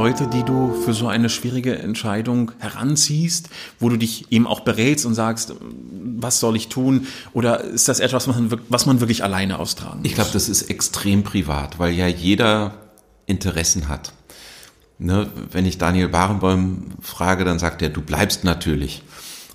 Leute, 0.02 0.26
die 0.26 0.42
du 0.42 0.74
für 0.84 0.94
so 0.94 1.06
eine 1.06 1.28
schwierige 1.28 1.78
Entscheidung 1.78 2.50
heranziehst, 2.58 3.50
wo 3.78 3.88
du 3.88 3.96
dich 3.96 4.32
eben 4.32 4.48
auch 4.48 4.58
berätst 4.58 5.06
und 5.06 5.14
sagst, 5.14 5.54
was 5.60 6.40
soll 6.40 6.56
ich 6.56 6.68
tun? 6.68 7.06
Oder 7.34 7.62
ist 7.62 7.86
das 7.86 8.00
etwas, 8.00 8.26
was 8.68 8.86
man, 8.86 8.98
wirklich 8.98 9.22
alleine 9.22 9.60
austragen 9.60 9.98
muss? 9.98 10.06
Ich 10.08 10.16
glaube, 10.16 10.30
das 10.32 10.48
ist 10.48 10.62
extrem 10.62 11.22
privat, 11.22 11.78
weil 11.78 11.92
ja 11.92 12.08
jeder 12.08 12.74
Interessen 13.26 13.86
hat. 13.88 14.12
Ne, 14.98 15.28
wenn 15.52 15.66
ich 15.66 15.78
Daniel 15.78 16.08
Barenboim 16.08 16.94
frage, 17.00 17.44
dann 17.44 17.60
sagt 17.60 17.80
er, 17.80 17.88
du 17.88 18.02
bleibst 18.02 18.42
natürlich. 18.42 19.04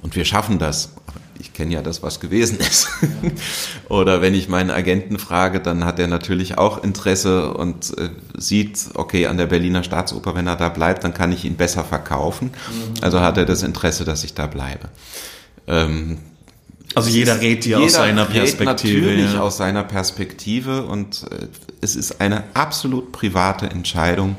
Und 0.02 0.16
wir 0.16 0.24
schaffen 0.24 0.60
das 0.60 0.94
ich 1.40 1.54
kenne 1.54 1.74
ja 1.74 1.82
das, 1.82 2.04
was 2.04 2.20
gewesen 2.20 2.60
ist. 2.60 2.90
Oder 3.90 4.22
wenn 4.22 4.34
ich 4.34 4.50
meinen 4.50 4.72
Agenten 4.72 5.20
frage, 5.20 5.60
dann 5.60 5.86
hat 5.86 6.00
er 6.00 6.08
natürlich 6.08 6.58
auch 6.58 6.84
Interesse 6.84 7.54
und 7.54 7.98
äh, 7.98 8.10
sieht, 8.38 8.80
okay, 8.94 9.28
an 9.28 9.38
der 9.38 9.48
Berliner 9.48 9.84
Staatsoper, 9.84 10.36
wenn 10.36 10.48
er 10.48 10.56
da 10.56 10.70
bleibt, 10.70 11.04
dann 11.04 11.14
kann 11.14 11.32
ich 11.32 11.44
ihn 11.44 11.56
besser 11.56 11.84
verkaufen. 11.84 12.52
Mhm. 12.52 13.04
Also 13.04 13.20
hat 13.20 13.38
er 13.38 13.46
das 13.46 13.64
Interesse, 13.64 14.06
dass 14.06 14.24
ich 14.24 14.34
da 14.34 14.48
bleibe. 14.48 14.90
Ähm, 15.68 16.20
also 16.96 17.10
jeder 17.10 17.42
rät 17.42 17.66
dir 17.66 17.80
aus 17.80 17.94
seiner 17.94 18.26
Perspektive. 18.26 18.66
Natürlich 18.66 19.34
ja. 19.34 19.42
aus 19.42 19.58
seiner 19.58 19.84
Perspektive 19.84 20.84
und 20.84 21.26
äh, 21.32 21.48
es 21.82 21.96
ist 21.96 22.22
eine 22.22 22.44
absolut 22.54 23.12
private 23.12 23.70
Entscheidung 23.70 24.36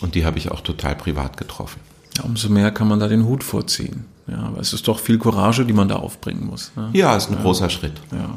und 0.00 0.14
die 0.14 0.24
habe 0.24 0.38
ich 0.38 0.50
auch 0.50 0.60
total 0.60 0.94
privat 0.94 1.36
getroffen. 1.36 1.80
Ja, 2.16 2.24
umso 2.24 2.48
mehr 2.48 2.70
kann 2.70 2.88
man 2.88 3.00
da 3.00 3.08
den 3.08 3.24
Hut 3.24 3.44
vorziehen. 3.44 4.04
Ja, 4.26 4.38
aber 4.38 4.60
es 4.60 4.72
ist 4.72 4.86
doch 4.86 5.00
viel 5.00 5.18
Courage, 5.18 5.64
die 5.64 5.72
man 5.72 5.88
da 5.88 5.96
aufbringen 5.96 6.46
muss. 6.46 6.70
Ne? 6.76 6.90
Ja, 6.92 7.16
ist 7.16 7.30
ein 7.30 7.36
ja. 7.36 7.42
großer 7.42 7.68
Schritt. 7.68 7.94
Ja. 8.12 8.36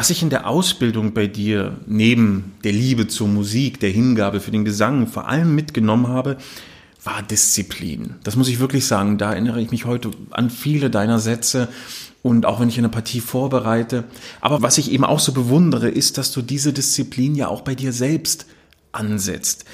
Was 0.00 0.08
ich 0.08 0.22
in 0.22 0.30
der 0.30 0.46
Ausbildung 0.46 1.12
bei 1.12 1.26
dir 1.26 1.76
neben 1.84 2.54
der 2.64 2.72
Liebe 2.72 3.06
zur 3.06 3.28
Musik, 3.28 3.80
der 3.80 3.90
Hingabe 3.90 4.40
für 4.40 4.50
den 4.50 4.64
Gesang 4.64 5.06
vor 5.06 5.28
allem 5.28 5.54
mitgenommen 5.54 6.08
habe, 6.08 6.38
war 7.04 7.22
Disziplin. 7.22 8.14
Das 8.22 8.34
muss 8.34 8.48
ich 8.48 8.60
wirklich 8.60 8.86
sagen. 8.86 9.18
Da 9.18 9.34
erinnere 9.34 9.60
ich 9.60 9.70
mich 9.70 9.84
heute 9.84 10.10
an 10.30 10.48
viele 10.48 10.88
deiner 10.88 11.18
Sätze 11.18 11.68
und 12.22 12.46
auch 12.46 12.60
wenn 12.60 12.70
ich 12.70 12.78
eine 12.78 12.88
Partie 12.88 13.20
vorbereite. 13.20 14.04
Aber 14.40 14.62
was 14.62 14.78
ich 14.78 14.90
eben 14.90 15.04
auch 15.04 15.20
so 15.20 15.32
bewundere, 15.32 15.90
ist, 15.90 16.16
dass 16.16 16.32
du 16.32 16.40
diese 16.40 16.72
Disziplin 16.72 17.34
ja 17.34 17.48
auch 17.48 17.60
bei 17.60 17.74
dir 17.74 17.92
selbst 17.92 18.46
ansetzt. 18.92 19.66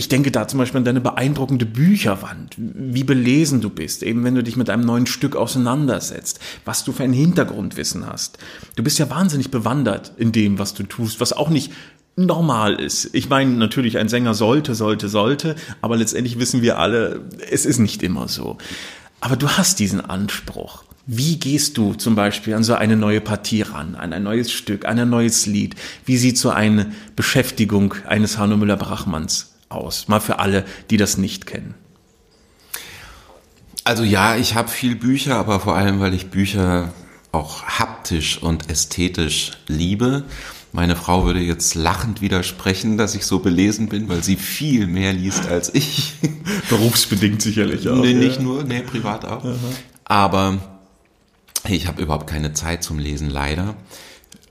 Ich 0.00 0.08
denke 0.08 0.30
da 0.30 0.48
zum 0.48 0.56
Beispiel 0.56 0.78
an 0.78 0.86
deine 0.86 1.02
beeindruckende 1.02 1.66
Bücherwand, 1.66 2.54
wie 2.56 3.04
belesen 3.04 3.60
du 3.60 3.68
bist, 3.68 4.02
eben 4.02 4.24
wenn 4.24 4.34
du 4.34 4.42
dich 4.42 4.56
mit 4.56 4.70
einem 4.70 4.86
neuen 4.86 5.06
Stück 5.06 5.36
auseinandersetzt, 5.36 6.40
was 6.64 6.84
du 6.84 6.92
für 6.92 7.02
ein 7.02 7.12
Hintergrundwissen 7.12 8.06
hast. 8.06 8.38
Du 8.76 8.82
bist 8.82 8.98
ja 8.98 9.10
wahnsinnig 9.10 9.50
bewandert 9.50 10.12
in 10.16 10.32
dem, 10.32 10.58
was 10.58 10.72
du 10.72 10.84
tust, 10.84 11.20
was 11.20 11.34
auch 11.34 11.50
nicht 11.50 11.70
normal 12.16 12.80
ist. 12.80 13.10
Ich 13.12 13.28
meine, 13.28 13.50
natürlich, 13.50 13.98
ein 13.98 14.08
Sänger 14.08 14.32
sollte, 14.32 14.74
sollte, 14.74 15.10
sollte, 15.10 15.54
aber 15.82 15.98
letztendlich 15.98 16.38
wissen 16.38 16.62
wir 16.62 16.78
alle, 16.78 17.20
es 17.50 17.66
ist 17.66 17.78
nicht 17.78 18.02
immer 18.02 18.26
so. 18.26 18.56
Aber 19.20 19.36
du 19.36 19.50
hast 19.50 19.80
diesen 19.80 20.00
Anspruch. 20.00 20.84
Wie 21.04 21.38
gehst 21.38 21.76
du 21.76 21.92
zum 21.92 22.14
Beispiel 22.14 22.54
an 22.54 22.64
so 22.64 22.72
eine 22.72 22.96
neue 22.96 23.20
Partie 23.20 23.60
ran, 23.60 23.96
an 23.96 24.14
ein 24.14 24.22
neues 24.22 24.50
Stück, 24.50 24.86
an 24.86 24.98
ein 24.98 25.10
neues 25.10 25.44
Lied? 25.44 25.74
Wie 26.06 26.16
sieht 26.16 26.38
so 26.38 26.48
eine 26.48 26.90
Beschäftigung 27.16 27.96
eines 28.06 28.38
Hanno 28.38 28.56
Müller-Brachmanns 28.56 29.50
aus? 29.70 30.08
Mal 30.08 30.20
für 30.20 30.38
alle, 30.38 30.66
die 30.90 30.98
das 30.98 31.16
nicht 31.16 31.46
kennen. 31.46 31.74
Also 33.84 34.04
ja, 34.04 34.36
ich 34.36 34.54
habe 34.54 34.68
viel 34.68 34.94
Bücher, 34.94 35.36
aber 35.36 35.58
vor 35.58 35.74
allem, 35.74 36.00
weil 36.00 36.12
ich 36.14 36.28
Bücher 36.30 36.92
auch 37.32 37.62
haptisch 37.64 38.42
und 38.42 38.68
ästhetisch 38.70 39.52
liebe. 39.66 40.24
Meine 40.72 40.94
Frau 40.94 41.24
würde 41.24 41.40
jetzt 41.40 41.74
lachend 41.74 42.20
widersprechen, 42.20 42.96
dass 42.96 43.14
ich 43.14 43.26
so 43.26 43.40
belesen 43.40 43.88
bin, 43.88 44.08
weil 44.08 44.22
sie 44.22 44.36
viel 44.36 44.86
mehr 44.86 45.12
liest 45.12 45.48
als 45.48 45.74
ich. 45.74 46.14
Berufsbedingt 46.68 47.42
sicherlich 47.42 47.88
auch. 47.88 47.96
Nee, 47.96 48.14
nicht 48.14 48.36
ja. 48.36 48.42
nur, 48.42 48.64
nee, 48.64 48.80
privat 48.82 49.24
auch. 49.24 49.44
Aha. 49.44 49.56
Aber 50.04 50.58
ich 51.68 51.86
habe 51.86 52.02
überhaupt 52.02 52.28
keine 52.28 52.52
Zeit 52.52 52.84
zum 52.84 52.98
Lesen, 52.98 53.30
leider. 53.30 53.74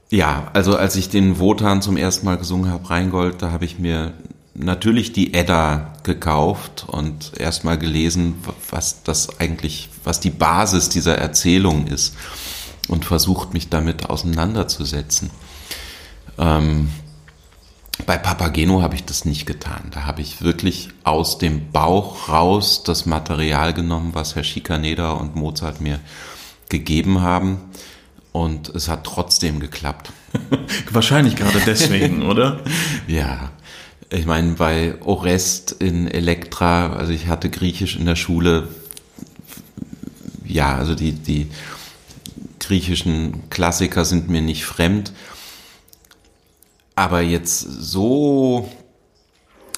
Ja, 0.10 0.50
also 0.54 0.76
als 0.76 0.96
ich 0.96 1.10
den 1.10 1.40
Wotan 1.40 1.82
zum 1.82 1.96
ersten 1.96 2.26
Mal 2.26 2.38
gesungen 2.38 2.72
habe, 2.72 2.90
Rheingold, 2.90 3.42
da 3.42 3.52
habe 3.52 3.66
ich 3.66 3.80
mir 3.80 4.14
natürlich 4.60 5.14
die 5.14 5.34
Edda 5.34 5.94
gekauft 6.04 6.86
und 6.88 7.32
erstmal 7.40 7.78
gelesen, 7.78 8.36
was 8.70 9.04
das 9.04 9.40
eigentlich, 9.40 9.90
was 10.04 10.20
die 10.20 10.32
Basis 10.32 10.90
dieser 10.90 11.18
Erzählung 11.18 11.88
ist 11.88 12.16
und 12.90 13.06
versucht, 13.06 13.54
mich 13.54 13.70
damit 13.70 14.10
auseinanderzusetzen. 14.10 15.30
Ähm, 16.38 16.90
bei 18.06 18.18
Papageno 18.18 18.82
habe 18.82 18.96
ich 18.96 19.06
das 19.06 19.26
nicht 19.26 19.46
getan. 19.46 19.92
Da 19.92 20.06
habe 20.06 20.22
ich 20.22 20.42
wirklich 20.42 20.90
aus 21.04 21.38
dem 21.38 21.72
Bauch 21.72 22.30
raus 22.30 22.84
das 22.84 23.06
Material 23.06 23.74
genommen, 23.74 24.12
was 24.14 24.36
Herr 24.36 24.44
Schikaneder 24.44 25.20
und 25.20 25.36
Mozart 25.36 25.82
mir 25.82 26.00
gegeben 26.70 27.22
haben. 27.22 27.60
Und 28.32 28.70
es 28.70 28.90
hat 28.90 29.06
trotzdem 29.06 29.60
geklappt. 29.60 30.12
Wahrscheinlich 30.92 31.36
gerade 31.36 31.62
deswegen, 31.66 32.24
oder? 32.24 32.60
Ja. 33.08 33.52
Ich 34.12 34.26
meine, 34.26 34.54
bei 34.54 35.00
Orest 35.02 35.72
in 35.72 36.08
Elektra, 36.08 36.94
also 36.94 37.12
ich 37.12 37.28
hatte 37.28 37.52
Griechisch 37.52 37.96
in 37.96 38.06
der 38.06 38.16
Schule, 38.16 38.68
ja, 40.46 40.76
also 40.76 40.96
die, 40.96 41.12
die 41.12 41.52
griechischen 42.60 43.50
Klassiker 43.52 44.06
sind 44.06 44.28
mir 44.28 44.42
nicht 44.42 44.66
fremd. 44.66 45.14
Aber 46.96 47.22
jetzt 47.22 47.60
so, 47.60 48.72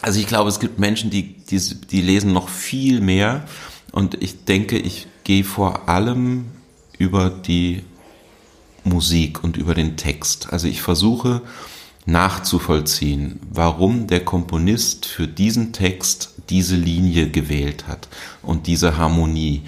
also 0.02 0.20
ich 0.20 0.28
glaube, 0.28 0.50
es 0.50 0.62
gibt 0.62 0.80
Menschen, 0.80 1.10
die, 1.10 1.36
die, 1.36 1.60
die 1.60 2.02
lesen 2.02 2.32
noch 2.32 2.48
viel 2.48 3.02
mehr. 3.02 3.46
Und 3.92 4.22
ich 4.24 4.46
denke, 4.46 4.78
ich 4.78 5.08
gehe 5.26 5.44
vor 5.44 5.90
allem 5.90 6.46
über 6.98 7.30
die 7.30 7.84
Musik 8.86 9.44
und 9.44 9.58
über 9.58 9.74
den 9.74 9.98
Text. 9.98 10.54
Also 10.54 10.68
ich 10.68 10.82
versuche 10.82 11.42
nachzuvollziehen, 12.06 13.40
warum 13.52 14.08
der 14.08 14.26
Komponist 14.26 15.06
für 15.06 15.28
diesen 15.28 15.72
Text 15.74 16.34
diese 16.50 16.76
Linie 16.76 17.30
gewählt 17.30 17.88
hat 17.88 18.08
und 18.42 18.68
diese 18.68 18.98
Harmonie. 18.98 19.64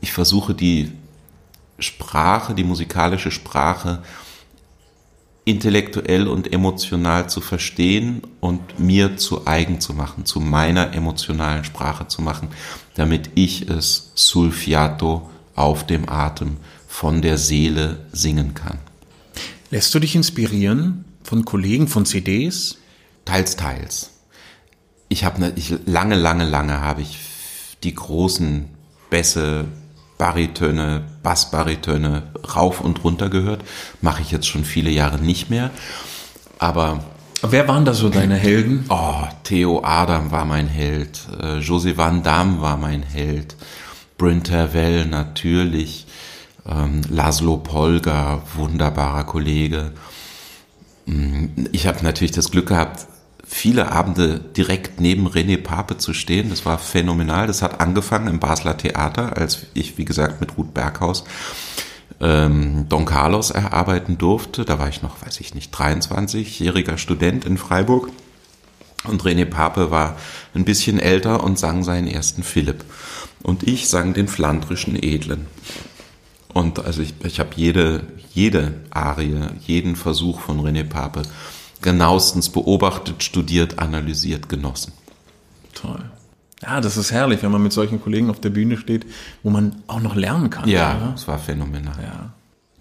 Ich 0.00 0.12
versuche 0.12 0.54
die 0.54 0.92
Sprache, 1.78 2.54
die 2.54 2.64
musikalische 2.64 3.30
Sprache 3.30 4.02
intellektuell 5.44 6.28
und 6.28 6.52
emotional 6.52 7.30
zu 7.30 7.40
verstehen 7.40 8.22
und 8.40 8.78
mir 8.78 9.16
zu 9.16 9.46
eigen 9.46 9.80
zu 9.80 9.94
machen, 9.94 10.26
zu 10.26 10.38
meiner 10.40 10.92
emotionalen 10.92 11.64
Sprache 11.64 12.06
zu 12.08 12.22
machen, 12.22 12.48
damit 12.94 13.30
ich 13.34 13.68
es 13.68 14.12
sulfiato 14.14 15.30
auf 15.54 15.86
dem 15.86 16.08
Atem 16.08 16.58
von 16.86 17.22
der 17.22 17.38
Seele 17.38 18.04
singen 18.12 18.54
kann. 18.54 18.78
Lässt 19.70 19.94
du 19.94 19.98
dich 19.98 20.14
inspirieren 20.14 21.04
von 21.22 21.44
Kollegen, 21.44 21.88
von 21.88 22.06
CDs? 22.06 22.78
Teils, 23.24 23.56
teils. 23.56 24.10
Ich 25.08 25.24
habe 25.24 25.40
ne, 25.40 25.52
ich, 25.56 25.74
lange, 25.86 26.14
lange, 26.14 26.44
lange 26.44 26.80
habe 26.80 27.02
ich 27.02 27.18
die 27.82 27.94
großen 27.94 28.68
Bässe, 29.10 29.66
Baritöne, 30.18 31.04
Bassbaritöne 31.22 32.24
rauf 32.54 32.80
und 32.80 33.02
runter 33.04 33.28
gehört. 33.28 33.64
Mache 34.00 34.22
ich 34.22 34.30
jetzt 34.30 34.46
schon 34.46 34.64
viele 34.64 34.90
Jahre 34.90 35.18
nicht 35.18 35.50
mehr. 35.50 35.70
Aber 36.58 37.02
Wer 37.42 37.66
waren 37.68 37.86
da 37.86 37.94
so 37.94 38.10
deine 38.10 38.36
Helden? 38.36 38.84
Oh, 38.90 39.24
Theo 39.44 39.82
Adam 39.82 40.30
war 40.30 40.44
mein 40.44 40.66
Held. 40.68 41.20
Äh, 41.40 41.60
José 41.60 41.96
Van 41.96 42.22
Damme 42.22 42.60
war 42.60 42.76
mein 42.76 43.02
Held. 43.02 43.56
Bryn 44.18 44.42
Terwell 44.42 45.06
natürlich. 45.06 46.06
Ähm, 46.68 47.00
Laszlo 47.08 47.56
Polga, 47.56 48.42
wunderbarer 48.54 49.24
Kollege. 49.24 49.92
Mm, 51.10 51.66
ich 51.72 51.86
habe 51.86 52.02
natürlich 52.02 52.32
das 52.32 52.50
Glück 52.50 52.68
gehabt, 52.68 53.06
viele 53.44 53.90
Abende 53.90 54.38
direkt 54.38 55.00
neben 55.00 55.26
René 55.26 55.60
Pape 55.60 55.98
zu 55.98 56.14
stehen. 56.14 56.50
Das 56.50 56.64
war 56.64 56.78
phänomenal. 56.78 57.46
Das 57.48 57.62
hat 57.62 57.80
angefangen 57.80 58.28
im 58.28 58.38
Basler 58.38 58.76
Theater, 58.76 59.36
als 59.36 59.66
ich, 59.74 59.98
wie 59.98 60.04
gesagt, 60.04 60.40
mit 60.40 60.56
Ruth 60.56 60.72
Berghaus 60.72 61.24
ähm, 62.20 62.86
Don 62.88 63.06
Carlos 63.06 63.50
erarbeiten 63.50 64.18
durfte. 64.18 64.64
Da 64.64 64.78
war 64.78 64.88
ich 64.88 65.02
noch, 65.02 65.20
weiß 65.24 65.40
ich 65.40 65.54
nicht, 65.54 65.74
23-jähriger 65.74 66.96
Student 66.96 67.44
in 67.44 67.58
Freiburg. 67.58 68.10
Und 69.04 69.22
René 69.22 69.46
Pape 69.46 69.90
war 69.90 70.16
ein 70.54 70.64
bisschen 70.64 71.00
älter 71.00 71.42
und 71.42 71.58
sang 71.58 71.82
seinen 71.82 72.06
ersten 72.06 72.42
Philipp. 72.42 72.84
Und 73.42 73.66
ich 73.66 73.88
sang 73.88 74.12
den 74.12 74.28
flandrischen 74.28 74.94
Edlen. 75.02 75.46
Und 76.52 76.84
also 76.84 77.02
ich, 77.02 77.14
ich 77.24 77.40
habe 77.40 77.50
jede, 77.56 78.02
jede 78.34 78.74
Arie, 78.90 79.48
jeden 79.66 79.96
Versuch 79.96 80.40
von 80.40 80.60
René 80.60 80.84
Pape 80.84 81.22
genauestens 81.82 82.48
beobachtet, 82.50 83.22
studiert, 83.22 83.78
analysiert, 83.78 84.48
genossen. 84.48 84.92
Toll. 85.74 86.04
Ja, 86.62 86.80
das 86.80 86.96
ist 86.96 87.10
herrlich, 87.10 87.42
wenn 87.42 87.50
man 87.50 87.62
mit 87.62 87.72
solchen 87.72 88.02
Kollegen 88.02 88.28
auf 88.28 88.40
der 88.40 88.50
Bühne 88.50 88.76
steht, 88.76 89.06
wo 89.42 89.50
man 89.50 89.76
auch 89.86 90.00
noch 90.00 90.14
lernen 90.14 90.50
kann. 90.50 90.68
Ja, 90.68 91.14
es 91.14 91.26
war 91.26 91.38
phänomenal. 91.38 91.96
Ja. 92.02 92.32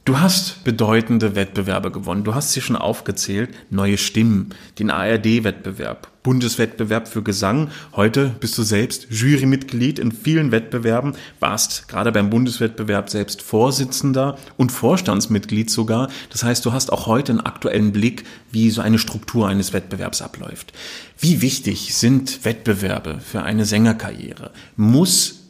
Du 0.03 0.20
hast 0.20 0.63
bedeutende 0.63 1.36
Wettbewerbe 1.36 1.91
gewonnen. 1.91 2.24
Du 2.24 2.34
hast 2.36 2.51
sie 2.51 2.61
schon 2.61 2.76
aufgezählt. 2.76 3.53
Neue 3.70 3.97
Stimmen, 3.97 4.49
den 4.80 4.89
ARD-Wettbewerb, 4.89 6.07
Bundeswettbewerb 6.30 7.07
für 7.07 7.23
Gesang. 7.23 7.71
Heute 7.95 8.27
bist 8.39 8.55
du 8.55 8.61
selbst 8.61 9.07
Jurymitglied 9.09 9.97
in 9.97 10.11
vielen 10.11 10.51
Wettbewerben, 10.51 11.13
warst 11.39 11.88
gerade 11.88 12.11
beim 12.11 12.30
Bundeswettbewerb 12.30 13.09
selbst 13.09 13.41
Vorsitzender 13.41 14.38
und 14.55 14.71
Vorstandsmitglied 14.71 15.71
sogar. 15.71 16.07
Das 16.30 16.43
heißt, 16.43 16.63
du 16.67 16.71
hast 16.71 16.93
auch 16.93 17.07
heute 17.07 17.32
einen 17.32 17.41
aktuellen 17.41 17.93
Blick, 17.93 18.25
wie 18.51 18.69
so 18.69 18.82
eine 18.82 18.99
Struktur 18.99 19.47
eines 19.47 19.73
Wettbewerbs 19.73 20.21
abläuft. 20.21 20.71
Wie 21.17 21.41
wichtig 21.41 21.95
sind 21.95 22.45
Wettbewerbe 22.45 23.21
für 23.21 23.41
eine 23.41 23.65
Sängerkarriere? 23.65 24.51
Muss 24.75 25.45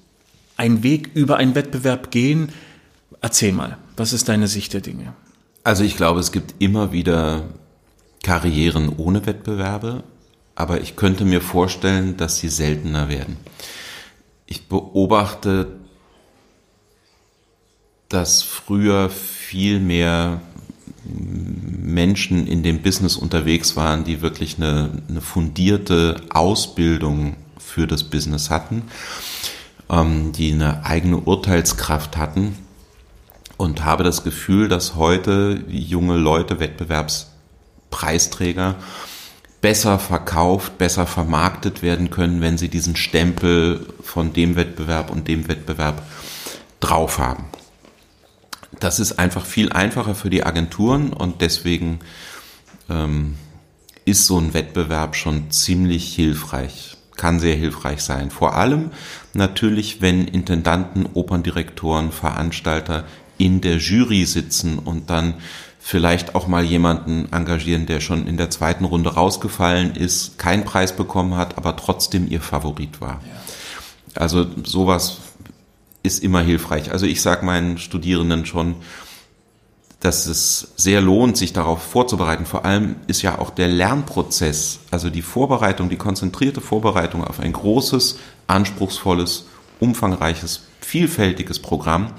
ein 0.55 0.81
Weg 0.81 1.09
über 1.13 1.35
einen 1.35 1.55
Wettbewerb 1.55 2.09
gehen? 2.09 2.53
Erzähl 3.19 3.51
mal, 3.51 3.77
was 3.97 4.13
ist 4.13 4.29
deine 4.29 4.47
Sicht 4.47 4.73
der 4.73 4.79
Dinge? 4.79 5.11
Also 5.65 5.83
ich 5.83 5.97
glaube, 5.97 6.21
es 6.21 6.31
gibt 6.31 6.55
immer 6.59 6.93
wieder 6.93 7.49
Karrieren 8.23 8.93
ohne 8.95 9.25
Wettbewerbe, 9.25 10.05
aber 10.59 10.81
ich 10.81 10.95
könnte 10.97 11.23
mir 11.23 11.39
vorstellen, 11.39 12.17
dass 12.17 12.39
sie 12.39 12.49
seltener 12.49 13.07
werden. 13.07 13.37
Ich 14.45 14.67
beobachte, 14.67 15.79
dass 18.09 18.43
früher 18.43 19.09
viel 19.09 19.79
mehr 19.79 20.41
Menschen 21.05 22.45
in 22.45 22.61
dem 22.61 22.81
Business 22.81 23.15
unterwegs 23.15 23.77
waren, 23.77 24.03
die 24.03 24.21
wirklich 24.21 24.57
eine, 24.57 25.01
eine 25.07 25.21
fundierte 25.21 26.17
Ausbildung 26.29 27.37
für 27.57 27.87
das 27.87 28.03
Business 28.03 28.49
hatten, 28.49 28.81
ähm, 29.89 30.33
die 30.33 30.51
eine 30.51 30.83
eigene 30.83 31.19
Urteilskraft 31.19 32.17
hatten 32.17 32.57
und 33.55 33.85
habe 33.85 34.03
das 34.03 34.25
Gefühl, 34.25 34.67
dass 34.67 34.95
heute 34.95 35.63
junge 35.69 36.17
Leute, 36.17 36.59
Wettbewerbspreisträger, 36.59 38.75
besser 39.61 39.99
verkauft, 39.99 40.77
besser 40.77 41.05
vermarktet 41.05 41.81
werden 41.81 42.09
können, 42.09 42.41
wenn 42.41 42.57
sie 42.57 42.69
diesen 42.69 42.95
Stempel 42.95 43.85
von 44.01 44.33
dem 44.33 44.55
Wettbewerb 44.55 45.09
und 45.09 45.27
dem 45.27 45.47
Wettbewerb 45.47 46.03
drauf 46.79 47.19
haben. 47.19 47.45
Das 48.79 48.99
ist 48.99 49.19
einfach 49.19 49.45
viel 49.45 49.71
einfacher 49.71 50.15
für 50.15 50.29
die 50.29 50.45
Agenturen 50.45 51.11
und 51.11 51.41
deswegen 51.41 51.99
ähm, 52.89 53.35
ist 54.05 54.25
so 54.25 54.39
ein 54.39 54.53
Wettbewerb 54.53 55.15
schon 55.15 55.51
ziemlich 55.51 56.15
hilfreich, 56.15 56.97
kann 57.17 57.39
sehr 57.39 57.55
hilfreich 57.55 58.01
sein. 58.01 58.31
Vor 58.31 58.55
allem 58.55 58.91
natürlich, 59.33 60.01
wenn 60.01 60.27
Intendanten, 60.27 61.07
Operndirektoren, 61.13 62.11
Veranstalter 62.11 63.05
in 63.37 63.61
der 63.61 63.77
Jury 63.77 64.25
sitzen 64.25 64.79
und 64.79 65.09
dann 65.09 65.35
vielleicht 65.79 66.35
auch 66.35 66.47
mal 66.47 66.63
jemanden 66.63 67.31
engagieren, 67.31 67.85
der 67.85 68.01
schon 68.01 68.27
in 68.27 68.37
der 68.37 68.49
zweiten 68.49 68.85
Runde 68.85 69.13
rausgefallen 69.15 69.95
ist, 69.95 70.37
keinen 70.37 70.65
Preis 70.65 70.95
bekommen 70.95 71.35
hat, 71.35 71.57
aber 71.57 71.75
trotzdem 71.77 72.29
ihr 72.29 72.41
Favorit 72.41 73.01
war. 73.01 73.21
Also 74.13 74.45
sowas 74.63 75.17
ist 76.03 76.23
immer 76.23 76.41
hilfreich. 76.41 76.91
Also 76.91 77.05
ich 77.05 77.21
sage 77.21 77.45
meinen 77.45 77.77
Studierenden 77.77 78.45
schon, 78.45 78.75
dass 79.99 80.27
es 80.27 80.73
sehr 80.77 81.01
lohnt, 81.01 81.37
sich 81.37 81.51
darauf 81.51 81.81
vorzubereiten. 81.81 82.45
Vor 82.45 82.65
allem 82.65 82.95
ist 83.07 83.21
ja 83.21 83.39
auch 83.39 83.49
der 83.49 83.67
Lernprozess, 83.67 84.79
also 84.91 85.09
die 85.09 85.21
Vorbereitung, 85.21 85.89
die 85.89 85.97
konzentrierte 85.97 86.61
Vorbereitung 86.61 87.23
auf 87.23 87.39
ein 87.39 87.51
großes, 87.51 88.17
anspruchsvolles, 88.47 89.45
umfangreiches, 89.79 90.61
vielfältiges 90.79 91.59
Programm 91.59 92.11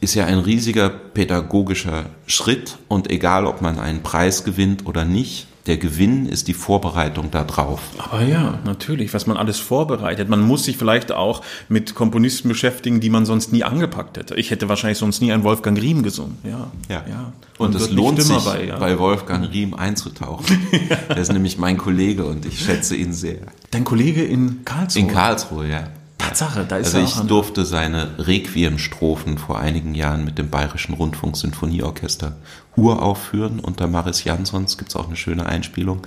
ist 0.00 0.14
ja 0.14 0.26
ein 0.26 0.38
riesiger 0.38 0.88
pädagogischer 0.88 2.06
Schritt 2.26 2.78
und 2.88 3.10
egal, 3.10 3.46
ob 3.46 3.62
man 3.62 3.78
einen 3.78 4.02
Preis 4.02 4.44
gewinnt 4.44 4.86
oder 4.86 5.04
nicht, 5.04 5.46
der 5.66 5.78
Gewinn 5.78 6.26
ist 6.26 6.46
die 6.46 6.54
Vorbereitung 6.54 7.30
darauf. 7.30 7.80
Aber 7.98 8.22
ja, 8.22 8.60
natürlich, 8.64 9.12
was 9.14 9.26
man 9.26 9.36
alles 9.36 9.58
vorbereitet. 9.58 10.28
Man 10.28 10.40
muss 10.40 10.64
sich 10.64 10.76
vielleicht 10.76 11.10
auch 11.10 11.42
mit 11.68 11.94
Komponisten 11.94 12.48
beschäftigen, 12.48 13.00
die 13.00 13.10
man 13.10 13.26
sonst 13.26 13.52
nie 13.52 13.64
angepackt 13.64 14.16
hätte. 14.16 14.36
Ich 14.36 14.50
hätte 14.50 14.68
wahrscheinlich 14.68 14.98
sonst 14.98 15.20
nie 15.20 15.32
einen 15.32 15.42
Wolfgang 15.42 15.80
Riem 15.80 16.02
gesungen. 16.04 16.38
Ja, 16.44 16.70
ja. 16.88 17.04
ja. 17.08 17.32
Und 17.58 17.74
es 17.74 17.90
lohnt 17.90 18.22
sich, 18.22 18.44
bei, 18.44 18.66
ja. 18.66 18.78
bei, 18.78 18.98
Wolfgang 18.98 19.52
Riem 19.52 19.74
einzutauchen. 19.74 20.46
ja. 20.88 20.98
Er 21.08 21.16
ist 21.16 21.32
nämlich 21.32 21.58
mein 21.58 21.78
Kollege 21.78 22.24
und 22.24 22.46
ich 22.46 22.60
schätze 22.60 22.94
ihn 22.94 23.12
sehr. 23.12 23.38
Dein 23.72 23.84
Kollege 23.84 24.24
in 24.24 24.64
Karlsruhe? 24.64 25.02
In 25.02 25.08
Karlsruhe, 25.08 25.68
ja. 25.68 25.88
Tatsache, 26.36 26.66
da 26.68 26.76
ist 26.76 26.94
Also 26.94 27.22
ich 27.22 27.26
durfte 27.26 27.64
seine 27.64 28.10
Requiem-Strophen 28.18 29.38
vor 29.38 29.58
einigen 29.58 29.94
Jahren 29.94 30.24
mit 30.24 30.36
dem 30.36 30.50
Bayerischen 30.50 30.94
Rundfunk-Sinfonieorchester 30.94 32.36
uraufführen. 32.76 33.58
Unter 33.58 33.86
Maris 33.86 34.24
Jansons 34.24 34.76
gibt 34.76 34.90
es 34.90 34.96
auch 34.96 35.06
eine 35.06 35.16
schöne 35.16 35.46
Einspielung. 35.46 36.06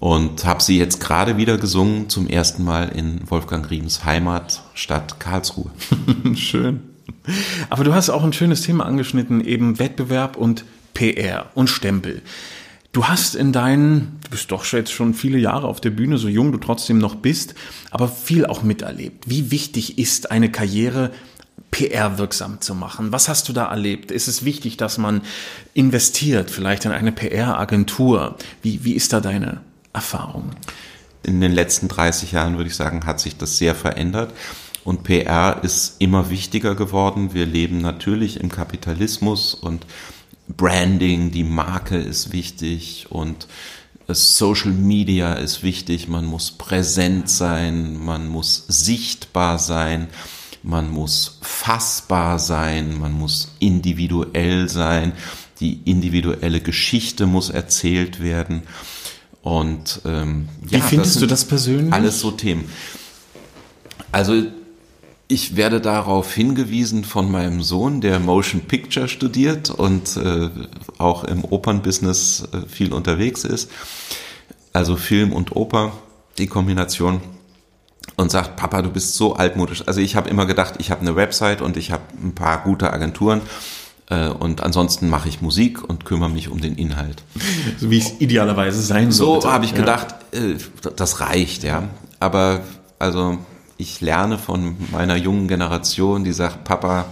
Und 0.00 0.44
habe 0.44 0.62
sie 0.62 0.78
jetzt 0.78 1.00
gerade 1.00 1.36
wieder 1.36 1.58
gesungen, 1.58 2.08
zum 2.08 2.28
ersten 2.28 2.64
Mal 2.64 2.88
in 2.88 3.20
Wolfgang 3.30 3.70
Riems 3.70 4.04
Heimatstadt 4.04 5.20
Karlsruhe. 5.20 5.70
Schön. 6.34 6.80
Aber 7.68 7.84
du 7.84 7.94
hast 7.94 8.08
auch 8.08 8.24
ein 8.24 8.32
schönes 8.32 8.62
Thema 8.62 8.86
angeschnitten, 8.86 9.42
eben 9.42 9.78
Wettbewerb 9.78 10.36
und 10.36 10.64
PR 10.94 11.46
und 11.54 11.68
Stempel. 11.68 12.22
Du 12.96 13.08
hast 13.08 13.34
in 13.34 13.52
deinen, 13.52 14.18
du 14.24 14.30
bist 14.30 14.50
doch 14.50 14.64
jetzt 14.64 14.90
schon 14.90 15.12
viele 15.12 15.36
Jahre 15.36 15.66
auf 15.66 15.82
der 15.82 15.90
Bühne, 15.90 16.16
so 16.16 16.28
jung 16.28 16.50
du 16.50 16.56
trotzdem 16.56 16.96
noch 16.96 17.16
bist, 17.16 17.54
aber 17.90 18.08
viel 18.08 18.46
auch 18.46 18.62
miterlebt. 18.62 19.28
Wie 19.28 19.50
wichtig 19.50 19.98
ist 19.98 20.30
eine 20.30 20.50
Karriere, 20.50 21.10
PR 21.70 22.16
wirksam 22.16 22.62
zu 22.62 22.74
machen? 22.74 23.12
Was 23.12 23.28
hast 23.28 23.50
du 23.50 23.52
da 23.52 23.66
erlebt? 23.66 24.10
Ist 24.10 24.28
es 24.28 24.46
wichtig, 24.46 24.78
dass 24.78 24.96
man 24.96 25.20
investiert, 25.74 26.50
vielleicht 26.50 26.86
in 26.86 26.92
eine 26.92 27.12
PR-Agentur? 27.12 28.36
Wie, 28.62 28.82
wie 28.82 28.94
ist 28.94 29.12
da 29.12 29.20
deine 29.20 29.60
Erfahrung? 29.92 30.52
In 31.22 31.42
den 31.42 31.52
letzten 31.52 31.88
30 31.88 32.32
Jahren, 32.32 32.56
würde 32.56 32.70
ich 32.70 32.76
sagen, 32.76 33.04
hat 33.04 33.20
sich 33.20 33.36
das 33.36 33.58
sehr 33.58 33.74
verändert. 33.74 34.32
Und 34.84 35.02
PR 35.02 35.60
ist 35.62 35.96
immer 35.98 36.30
wichtiger 36.30 36.74
geworden. 36.74 37.34
Wir 37.34 37.44
leben 37.44 37.82
natürlich 37.82 38.40
im 38.40 38.50
Kapitalismus 38.50 39.52
und 39.52 39.84
Branding, 40.48 41.30
die 41.30 41.44
Marke 41.44 41.96
ist 41.96 42.32
wichtig 42.32 43.06
und 43.10 43.46
Social 44.08 44.70
Media 44.70 45.34
ist 45.34 45.62
wichtig, 45.62 46.08
man 46.08 46.24
muss 46.24 46.52
präsent 46.52 47.28
sein, 47.28 47.98
man 47.98 48.28
muss 48.28 48.64
sichtbar 48.68 49.58
sein, 49.58 50.08
man 50.62 50.90
muss 50.90 51.38
fassbar 51.42 52.38
sein, 52.38 52.98
man 53.00 53.12
muss 53.12 53.52
individuell 53.58 54.68
sein, 54.68 55.12
die 55.58 55.80
individuelle 55.84 56.60
Geschichte 56.60 57.26
muss 57.26 57.50
erzählt 57.50 58.22
werden. 58.22 58.62
Und 59.42 60.02
ähm, 60.04 60.48
ja, 60.68 60.78
wie 60.78 60.82
findest 60.82 61.16
das 61.16 61.20
du 61.20 61.26
das 61.26 61.44
persönlich? 61.44 61.92
Alles 61.92 62.20
so 62.20 62.30
Themen. 62.30 62.64
Also 64.12 64.44
ich 65.28 65.56
werde 65.56 65.80
darauf 65.80 66.32
hingewiesen 66.32 67.04
von 67.04 67.30
meinem 67.30 67.62
Sohn, 67.62 68.00
der 68.00 68.20
Motion 68.20 68.60
Picture 68.62 69.08
studiert 69.08 69.70
und 69.70 70.16
äh, 70.16 70.50
auch 70.98 71.24
im 71.24 71.44
Opernbusiness 71.44 72.48
äh, 72.52 72.68
viel 72.68 72.92
unterwegs 72.92 73.44
ist. 73.44 73.70
Also 74.72 74.96
Film 74.96 75.32
und 75.32 75.56
Oper, 75.56 75.92
die 76.38 76.46
Kombination. 76.46 77.20
Und 78.14 78.30
sagt, 78.30 78.56
Papa, 78.56 78.82
du 78.82 78.90
bist 78.90 79.14
so 79.14 79.34
altmodisch. 79.34 79.82
Also 79.86 80.00
ich 80.00 80.16
habe 80.16 80.30
immer 80.30 80.46
gedacht, 80.46 80.74
ich 80.78 80.90
habe 80.90 81.02
eine 81.02 81.16
Website 81.16 81.60
und 81.60 81.76
ich 81.76 81.90
habe 81.90 82.04
ein 82.22 82.34
paar 82.34 82.62
gute 82.62 82.92
Agenturen. 82.92 83.42
Äh, 84.08 84.28
und 84.28 84.62
ansonsten 84.62 85.10
mache 85.10 85.28
ich 85.28 85.42
Musik 85.42 85.82
und 85.82 86.04
kümmere 86.04 86.30
mich 86.30 86.48
um 86.48 86.60
den 86.60 86.76
Inhalt. 86.76 87.24
So 87.78 87.90
wie 87.90 87.98
es 87.98 88.20
idealerweise 88.20 88.80
sein 88.80 89.10
sollte. 89.10 89.48
So 89.48 89.52
habe 89.52 89.64
ich 89.64 89.74
gedacht, 89.74 90.14
ja. 90.32 90.40
Äh, 90.40 90.56
das 90.94 91.20
reicht, 91.20 91.64
ja. 91.64 91.88
Aber 92.20 92.60
also 92.98 93.38
ich 93.78 94.00
lerne 94.00 94.38
von 94.38 94.76
meiner 94.92 95.16
jungen 95.16 95.48
Generation, 95.48 96.24
die 96.24 96.32
sagt, 96.32 96.64
Papa, 96.64 97.06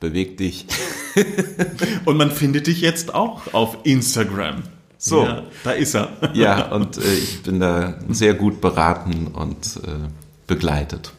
beweg 0.00 0.36
dich. 0.36 0.66
und 2.04 2.16
man 2.16 2.30
findet 2.30 2.66
dich 2.66 2.80
jetzt 2.80 3.14
auch 3.14 3.52
auf 3.52 3.78
Instagram. 3.84 4.62
So, 4.96 5.24
ja, 5.24 5.42
da 5.62 5.70
ist 5.70 5.94
er. 5.94 6.08
ja, 6.34 6.72
und 6.72 6.98
äh, 6.98 7.14
ich 7.14 7.42
bin 7.42 7.60
da 7.60 7.98
sehr 8.08 8.34
gut 8.34 8.60
beraten 8.60 9.28
und 9.28 9.80
äh, 9.84 10.08
begleitet 10.46 11.12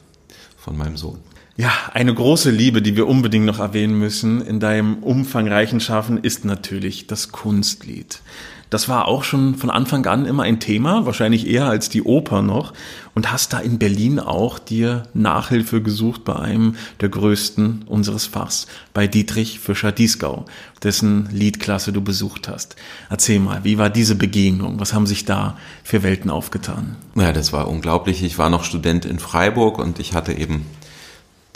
von 0.58 0.78
meinem 0.78 0.98
Sohn. 0.98 1.20
Ja, 1.56 1.72
eine 1.94 2.14
große 2.14 2.52
Liebe, 2.52 2.82
die 2.82 2.96
wir 2.96 3.08
unbedingt 3.08 3.46
noch 3.46 3.60
erwähnen 3.60 3.98
müssen 3.98 4.42
in 4.46 4.60
deinem 4.60 5.04
umfangreichen 5.04 5.80
Schaffen, 5.82 6.18
ist 6.18 6.46
natürlich 6.46 7.08
das 7.08 7.34
Kunstlied. 7.34 8.22
Das 8.70 8.88
war 8.88 9.08
auch 9.08 9.24
schon 9.24 9.56
von 9.56 9.72
Anfang 9.72 10.06
an 10.06 10.26
immer 10.26 10.44
ein 10.44 10.60
Thema, 10.60 11.06
wahrscheinlich 11.06 11.48
eher 11.48 11.66
als 11.66 11.90
die 11.90 12.04
Oper 12.04 12.42
noch. 12.42 12.74
Und 13.16 13.32
hast 13.32 13.52
da 13.52 13.60
in 13.60 13.80
Berlin 13.80 14.20
auch 14.20 14.60
dir 14.60 15.04
Nachhilfe 15.14 15.82
gesucht 15.82 16.24
bei 16.24 16.36
einem 16.36 16.76
der 17.02 17.10
größten 17.10 17.84
unseres 17.88 18.28
Fachs, 18.28 18.68
bei 18.94 19.08
Dietrich 19.08 19.60
Fischer-Dieskau, 19.60 20.46
dessen 20.84 21.28
Liedklasse 21.32 21.92
du 21.92 22.02
besucht 22.02 22.48
hast. 22.48 22.76
Erzähl 23.10 23.40
mal, 23.40 23.64
wie 23.64 23.78
war 23.78 23.90
diese 23.90 24.16
Begegnung? 24.16 24.80
Was 24.80 24.94
haben 24.94 25.08
sich 25.08 25.26
da 25.26 25.58
für 25.84 26.04
Welten 26.04 26.30
aufgetan? 26.30 26.96
Ja, 27.16 27.34
das 27.34 27.52
war 27.52 27.68
unglaublich. 27.68 28.24
Ich 28.24 28.38
war 28.38 28.50
noch 28.50 28.64
Student 28.64 29.06
in 29.06 29.20
Freiburg 29.20 29.80
und 29.80 30.00
ich 30.00 30.14
hatte 30.14 30.34
eben 30.34 30.66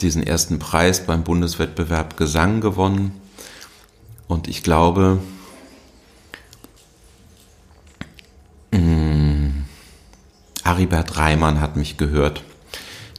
diesen 0.00 0.22
ersten 0.22 0.58
Preis 0.58 1.06
beim 1.06 1.22
Bundeswettbewerb 1.22 2.16
Gesang 2.16 2.60
gewonnen. 2.60 3.12
Und 4.26 4.48
ich 4.48 4.62
glaube, 4.62 5.20
Aribert 10.64 11.16
Reimann 11.16 11.60
hat 11.60 11.76
mich 11.76 11.96
gehört, 11.96 12.42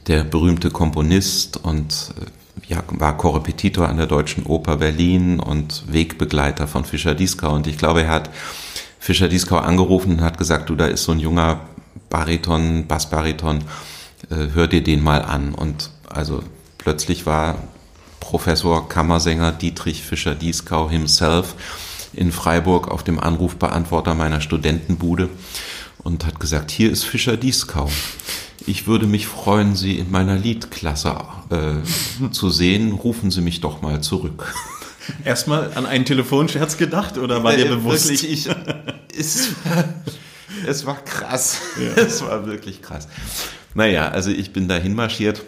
der 0.06 0.24
berühmte 0.24 0.70
Komponist 0.70 1.56
und 1.56 2.14
äh, 2.20 2.72
ja, 2.72 2.82
war 2.88 3.16
Korrepetitor 3.16 3.88
an 3.88 3.96
der 3.96 4.06
Deutschen 4.06 4.44
Oper 4.44 4.76
Berlin 4.76 5.40
und 5.40 5.84
Wegbegleiter 5.92 6.66
von 6.66 6.84
Fischer 6.84 7.14
Dieskau. 7.14 7.54
Und 7.54 7.66
ich 7.66 7.78
glaube, 7.78 8.02
er 8.02 8.10
hat 8.10 8.30
Fischer 8.98 9.28
Dieskau 9.28 9.58
angerufen 9.58 10.14
und 10.14 10.20
hat 10.20 10.38
gesagt, 10.38 10.68
du, 10.68 10.74
da 10.74 10.86
ist 10.86 11.04
so 11.04 11.12
ein 11.12 11.20
junger 11.20 11.60
Bariton, 12.10 12.86
Bassbariton, 12.86 13.62
äh, 14.30 14.48
hör 14.54 14.66
dir 14.66 14.82
den 14.82 15.02
mal 15.02 15.22
an. 15.22 15.54
Und 15.54 15.90
also 16.08 16.42
plötzlich 16.78 17.26
war 17.26 17.56
Professor 18.20 18.88
Kammersänger 18.88 19.52
Dietrich 19.52 20.02
Fischer 20.02 20.34
Dieskau 20.34 20.90
himself 20.90 21.54
in 22.16 22.32
Freiburg 22.32 22.88
auf 22.88 23.04
dem 23.04 23.20
Anrufbeantworter 23.20 24.14
meiner 24.14 24.40
Studentenbude 24.40 25.28
und 25.98 26.26
hat 26.26 26.40
gesagt, 26.40 26.70
hier 26.70 26.90
ist 26.90 27.04
Fischer 27.04 27.36
Dieskau. 27.36 27.90
Ich 28.66 28.86
würde 28.86 29.06
mich 29.06 29.26
freuen, 29.26 29.76
Sie 29.76 29.98
in 29.98 30.10
meiner 30.10 30.36
Liedklasse 30.36 31.16
äh, 31.50 32.30
zu 32.30 32.50
sehen. 32.50 32.92
Rufen 32.92 33.30
Sie 33.30 33.40
mich 33.40 33.60
doch 33.60 33.82
mal 33.82 34.00
zurück. 34.00 34.52
Erstmal 35.24 35.72
an 35.74 35.86
einen 35.86 36.04
Telefonscherz 36.04 36.76
gedacht 36.76 37.18
oder 37.18 37.44
war 37.44 37.54
dir 37.54 37.66
äh, 37.66 37.68
bewusst? 37.68 38.08
Wirklich, 38.08 38.48
ich, 38.48 38.54
es, 39.16 39.50
es 40.66 40.86
war 40.86 40.96
krass. 41.04 41.60
Ja. 41.78 42.02
Es 42.02 42.22
war 42.22 42.46
wirklich 42.46 42.82
krass. 42.82 43.06
Naja, 43.74 44.08
also 44.08 44.30
ich 44.30 44.52
bin 44.52 44.68
dahin 44.68 44.94
marschiert 44.94 45.42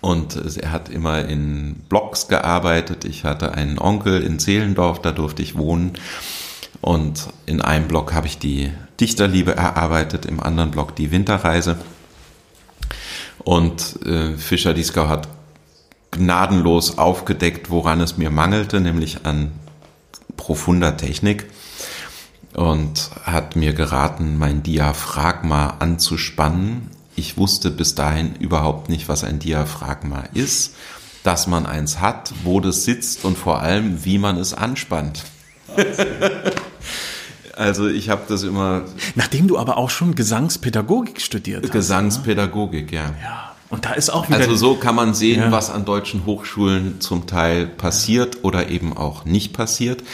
und 0.00 0.56
er 0.56 0.72
hat 0.72 0.88
immer 0.88 1.24
in 1.24 1.76
Blocks 1.88 2.28
gearbeitet. 2.28 3.04
Ich 3.04 3.24
hatte 3.24 3.52
einen 3.54 3.78
Onkel 3.78 4.22
in 4.22 4.38
Zehlendorf, 4.38 5.00
da 5.00 5.12
durfte 5.12 5.42
ich 5.42 5.56
wohnen. 5.56 5.92
Und 6.80 7.28
in 7.46 7.62
einem 7.62 7.88
Block 7.88 8.12
habe 8.12 8.26
ich 8.26 8.38
die 8.38 8.70
Dichterliebe 9.00 9.56
erarbeitet, 9.56 10.26
im 10.26 10.40
anderen 10.40 10.70
Block 10.70 10.94
die 10.96 11.10
Winterreise. 11.10 11.78
Und 13.38 13.98
äh, 14.04 14.36
Fischer 14.36 14.74
Dieskau 14.74 15.08
hat 15.08 15.28
gnadenlos 16.10 16.98
aufgedeckt, 16.98 17.70
woran 17.70 18.00
es 18.00 18.16
mir 18.16 18.30
mangelte, 18.30 18.80
nämlich 18.80 19.24
an 19.24 19.52
profunder 20.36 20.96
Technik 20.96 21.46
und 22.54 23.10
hat 23.24 23.56
mir 23.56 23.72
geraten, 23.72 24.38
mein 24.38 24.62
Diaphragma 24.62 25.76
anzuspannen 25.80 26.90
ich 27.16 27.36
wusste 27.36 27.70
bis 27.70 27.94
dahin 27.94 28.34
überhaupt 28.36 28.88
nicht, 28.88 29.08
was 29.08 29.24
ein 29.24 29.38
Diaphragma 29.38 30.24
ist, 30.34 30.74
dass 31.22 31.46
man 31.46 31.66
eins 31.66 32.00
hat, 32.00 32.32
wo 32.44 32.60
das 32.60 32.84
sitzt 32.84 33.24
und 33.24 33.38
vor 33.38 33.60
allem, 33.60 34.04
wie 34.04 34.18
man 34.18 34.36
es 34.36 34.52
anspannt. 34.52 35.24
also 37.56 37.88
ich 37.88 38.10
habe 38.10 38.22
das 38.28 38.42
immer. 38.42 38.82
Nachdem 39.14 39.48
du 39.48 39.58
aber 39.58 39.76
auch 39.78 39.90
schon 39.90 40.14
Gesangspädagogik 40.14 41.20
studiert 41.20 41.64
hast. 41.64 41.72
Gesangspädagogik, 41.72 42.92
ja. 42.92 43.14
Ja. 43.22 43.54
Und 43.70 43.86
da 43.86 43.92
ist 43.92 44.10
auch 44.10 44.28
wieder. 44.28 44.38
Also 44.38 44.54
so 44.54 44.74
kann 44.76 44.94
man 44.94 45.14
sehen, 45.14 45.40
ja. 45.40 45.50
was 45.50 45.70
an 45.70 45.84
deutschen 45.84 46.26
Hochschulen 46.26 47.00
zum 47.00 47.26
Teil 47.26 47.66
passiert 47.66 48.44
oder 48.44 48.68
eben 48.68 48.96
auch 48.96 49.24
nicht 49.24 49.52
passiert. 49.52 50.04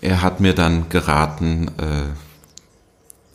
Er 0.00 0.20
hat 0.20 0.40
mir 0.40 0.54
dann 0.54 0.88
geraten, 0.88 1.68
äh, 1.78 2.10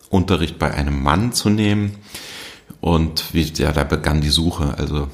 Unterricht 0.10 0.60
bei 0.60 0.74
einem 0.74 1.02
Mann 1.02 1.34
zu 1.34 1.50
nehmen 1.50 1.96
und 2.82 3.34
wie, 3.34 3.44
ja, 3.44 3.72
da 3.72 3.84
begann 3.84 4.22
die 4.22 4.30
Suche. 4.30 4.76
Also 4.78 5.08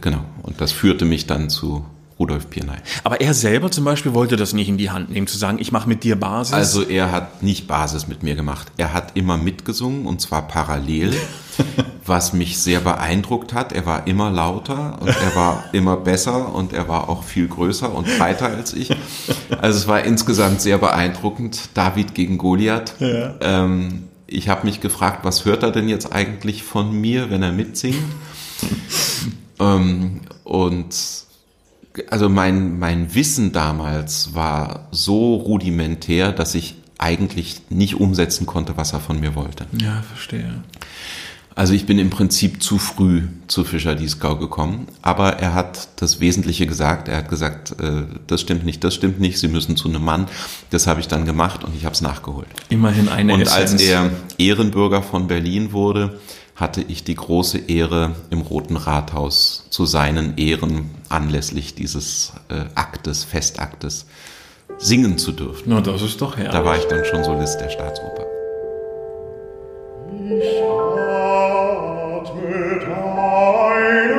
genau. 0.00 0.24
Und 0.42 0.60
das 0.60 0.72
führte 0.72 1.04
mich 1.04 1.26
dann 1.26 1.50
zu 1.50 1.84
Rudolf 2.18 2.48
Pierney. 2.48 2.78
Aber 3.04 3.20
er 3.20 3.34
selber 3.34 3.70
zum 3.70 3.84
Beispiel 3.84 4.14
wollte 4.14 4.36
das 4.36 4.54
nicht 4.54 4.68
in 4.68 4.78
die 4.78 4.90
Hand 4.90 5.10
nehmen, 5.10 5.26
zu 5.26 5.36
sagen, 5.36 5.58
ich 5.60 5.70
mache 5.70 5.88
mit 5.88 6.02
dir 6.02 6.18
Basis. 6.18 6.54
Also 6.54 6.82
er 6.82 7.12
hat 7.12 7.42
nicht 7.42 7.68
Basis 7.68 8.08
mit 8.08 8.22
mir 8.22 8.34
gemacht. 8.34 8.72
Er 8.78 8.94
hat 8.94 9.16
immer 9.16 9.36
mitgesungen 9.36 10.06
und 10.06 10.20
zwar 10.20 10.48
parallel, 10.48 11.12
was 12.06 12.32
mich 12.32 12.58
sehr 12.58 12.80
beeindruckt 12.80 13.52
hat. 13.52 13.72
Er 13.72 13.84
war 13.84 14.06
immer 14.06 14.30
lauter 14.30 14.98
und 15.00 15.08
er 15.08 15.36
war 15.36 15.64
immer 15.72 15.98
besser 15.98 16.54
und 16.54 16.72
er 16.72 16.88
war 16.88 17.10
auch 17.10 17.22
viel 17.22 17.48
größer 17.48 17.94
und 17.94 18.06
breiter 18.18 18.46
als 18.46 18.72
ich. 18.72 18.96
Also 19.60 19.78
es 19.78 19.86
war 19.86 20.02
insgesamt 20.02 20.62
sehr 20.62 20.78
beeindruckend. 20.78 21.68
David 21.74 22.14
gegen 22.14 22.38
Goliath. 22.38 22.94
Ja. 22.98 23.34
Ähm, 23.42 24.04
ich 24.26 24.48
habe 24.48 24.66
mich 24.66 24.80
gefragt, 24.80 25.24
was 25.24 25.44
hört 25.44 25.62
er 25.62 25.70
denn 25.70 25.88
jetzt 25.88 26.12
eigentlich 26.12 26.62
von 26.62 26.92
mir, 26.92 27.30
wenn 27.30 27.42
er 27.42 27.52
mitsingt? 27.52 28.02
ähm, 29.60 30.20
und 30.44 30.94
also 32.10 32.28
mein, 32.28 32.78
mein 32.78 33.14
Wissen 33.14 33.52
damals 33.52 34.34
war 34.34 34.88
so 34.90 35.34
rudimentär, 35.34 36.32
dass 36.32 36.54
ich 36.54 36.76
eigentlich 36.98 37.62
nicht 37.70 37.94
umsetzen 37.94 38.46
konnte, 38.46 38.76
was 38.76 38.92
er 38.92 39.00
von 39.00 39.20
mir 39.20 39.34
wollte. 39.34 39.66
Ja, 39.78 40.02
verstehe. 40.02 40.62
Also 41.56 41.72
ich 41.72 41.86
bin 41.86 41.98
im 41.98 42.10
Prinzip 42.10 42.62
zu 42.62 42.76
früh 42.76 43.22
zu 43.48 43.64
Fischer 43.64 43.94
Dieskau 43.94 44.36
gekommen, 44.36 44.88
aber 45.00 45.38
er 45.38 45.54
hat 45.54 45.88
das 45.96 46.20
Wesentliche 46.20 46.66
gesagt. 46.66 47.08
Er 47.08 47.16
hat 47.16 47.30
gesagt, 47.30 47.80
äh, 47.80 48.02
das 48.26 48.42
stimmt 48.42 48.66
nicht, 48.66 48.84
das 48.84 48.94
stimmt 48.94 49.20
nicht, 49.20 49.38
Sie 49.38 49.48
müssen 49.48 49.74
zu 49.74 49.88
einem 49.88 50.04
Mann. 50.04 50.26
Das 50.68 50.86
habe 50.86 51.00
ich 51.00 51.08
dann 51.08 51.24
gemacht 51.24 51.64
und 51.64 51.74
ich 51.74 51.86
habe 51.86 51.94
es 51.94 52.02
nachgeholt. 52.02 52.46
Immerhin 52.68 53.08
eine 53.08 53.32
Und 53.32 53.40
Essenz. 53.40 53.72
als 53.72 53.82
er 53.82 54.10
Ehrenbürger 54.36 55.02
von 55.02 55.28
Berlin 55.28 55.72
wurde, 55.72 56.20
hatte 56.56 56.82
ich 56.86 57.04
die 57.04 57.14
große 57.14 57.56
Ehre, 57.56 58.14
im 58.28 58.42
Roten 58.42 58.76
Rathaus 58.76 59.64
zu 59.70 59.86
seinen 59.86 60.36
Ehren 60.36 60.90
anlässlich 61.08 61.74
dieses 61.74 62.34
äh, 62.50 62.66
Aktes, 62.74 63.24
Festaktes, 63.24 64.04
singen 64.76 65.16
zu 65.16 65.32
dürfen. 65.32 65.62
Na, 65.64 65.80
das 65.80 66.02
ist 66.02 66.20
doch 66.20 66.36
herrlich. 66.36 66.52
Da 66.52 66.66
war 66.66 66.76
ich 66.76 66.84
dann 66.84 67.02
schon 67.06 67.24
Solist 67.24 67.58
der 67.62 67.70
Staatsoper. 67.70 68.25
Ich 70.12 70.62
atme 70.62 71.80
deine 72.80 74.15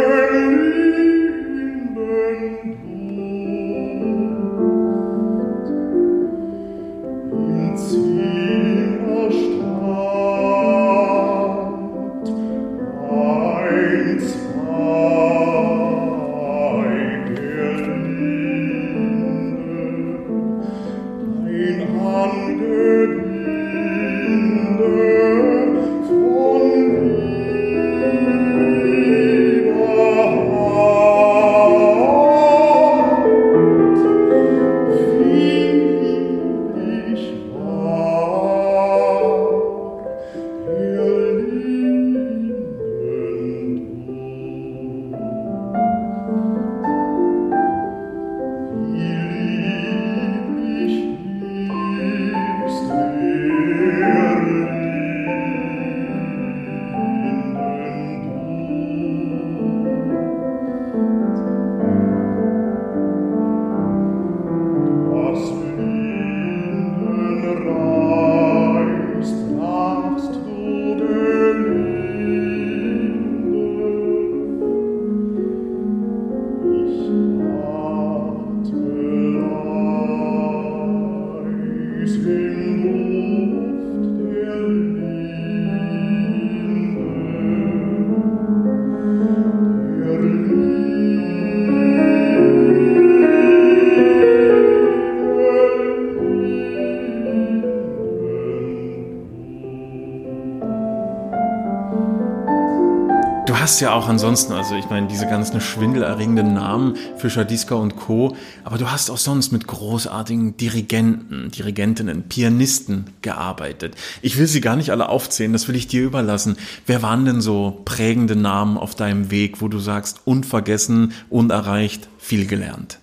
hast 103.78 103.82
ja 103.82 103.94
auch 103.94 104.08
ansonsten, 104.08 104.54
also 104.54 104.74
ich 104.74 104.90
meine, 104.90 105.06
diese 105.06 105.28
ganzen 105.28 105.62
schwindelerregenden 105.62 106.52
Namen, 106.52 106.96
Fischer, 107.18 107.46
Disker 107.46 107.78
und 107.78 107.96
Co., 107.96 108.36
aber 108.64 108.80
du 108.80 108.90
hast 108.90 109.12
auch 109.12 109.20
sonst 109.20 109.52
mit 109.52 109.68
großartigen 109.68 110.58
Dirigenten, 110.58 111.52
Dirigentinnen, 111.52 112.24
Pianisten 112.24 113.06
gearbeitet. 113.22 113.94
Ich 114.24 114.40
will 114.40 114.48
sie 114.48 114.62
gar 114.62 114.78
nicht 114.78 114.90
alle 114.90 115.10
aufzählen, 115.10 115.54
das 115.54 115.68
will 115.68 115.76
ich 115.76 115.86
dir 115.86 116.02
überlassen. 116.02 116.58
Wer 116.88 117.04
waren 117.04 117.26
denn 117.26 117.40
so 117.40 117.84
prägende 117.86 118.36
Namen 118.36 118.80
auf 118.80 118.96
deinem 118.96 119.30
Weg, 119.30 119.62
wo 119.62 119.68
du 119.68 119.78
sagst, 119.78 120.22
unvergessen, 120.26 121.14
unerreicht, 121.30 122.10
viel 122.18 122.48
gelernt? 122.48 122.97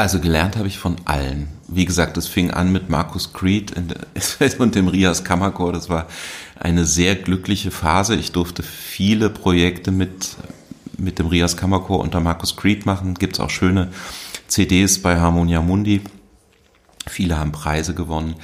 Also 0.00 0.18
gelernt 0.18 0.56
habe 0.56 0.66
ich 0.66 0.78
von 0.78 0.96
allen. 1.04 1.48
Wie 1.68 1.84
gesagt, 1.84 2.16
es 2.16 2.26
fing 2.26 2.50
an 2.50 2.72
mit 2.72 2.88
Markus 2.88 3.34
Creed 3.34 3.74
und 4.58 4.74
dem 4.74 4.88
Rias 4.88 5.24
Kammerchor. 5.24 5.74
Das 5.74 5.90
war 5.90 6.06
eine 6.58 6.86
sehr 6.86 7.16
glückliche 7.16 7.70
Phase. 7.70 8.16
Ich 8.16 8.32
durfte 8.32 8.62
viele 8.62 9.28
Projekte 9.28 9.90
mit, 9.90 10.36
mit 10.96 11.18
dem 11.18 11.26
Rias 11.26 11.58
Kammerchor 11.58 12.00
unter 12.00 12.20
Markus 12.20 12.56
Creed 12.56 12.86
machen. 12.86 13.12
Gibt 13.12 13.34
es 13.34 13.40
auch 13.40 13.50
schöne 13.50 13.88
CDs 14.48 15.02
bei 15.02 15.20
Harmonia 15.20 15.60
Mundi. 15.60 16.00
Viele 17.06 17.38
haben 17.38 17.52
Preise 17.52 17.92
gewonnen. 17.92 18.36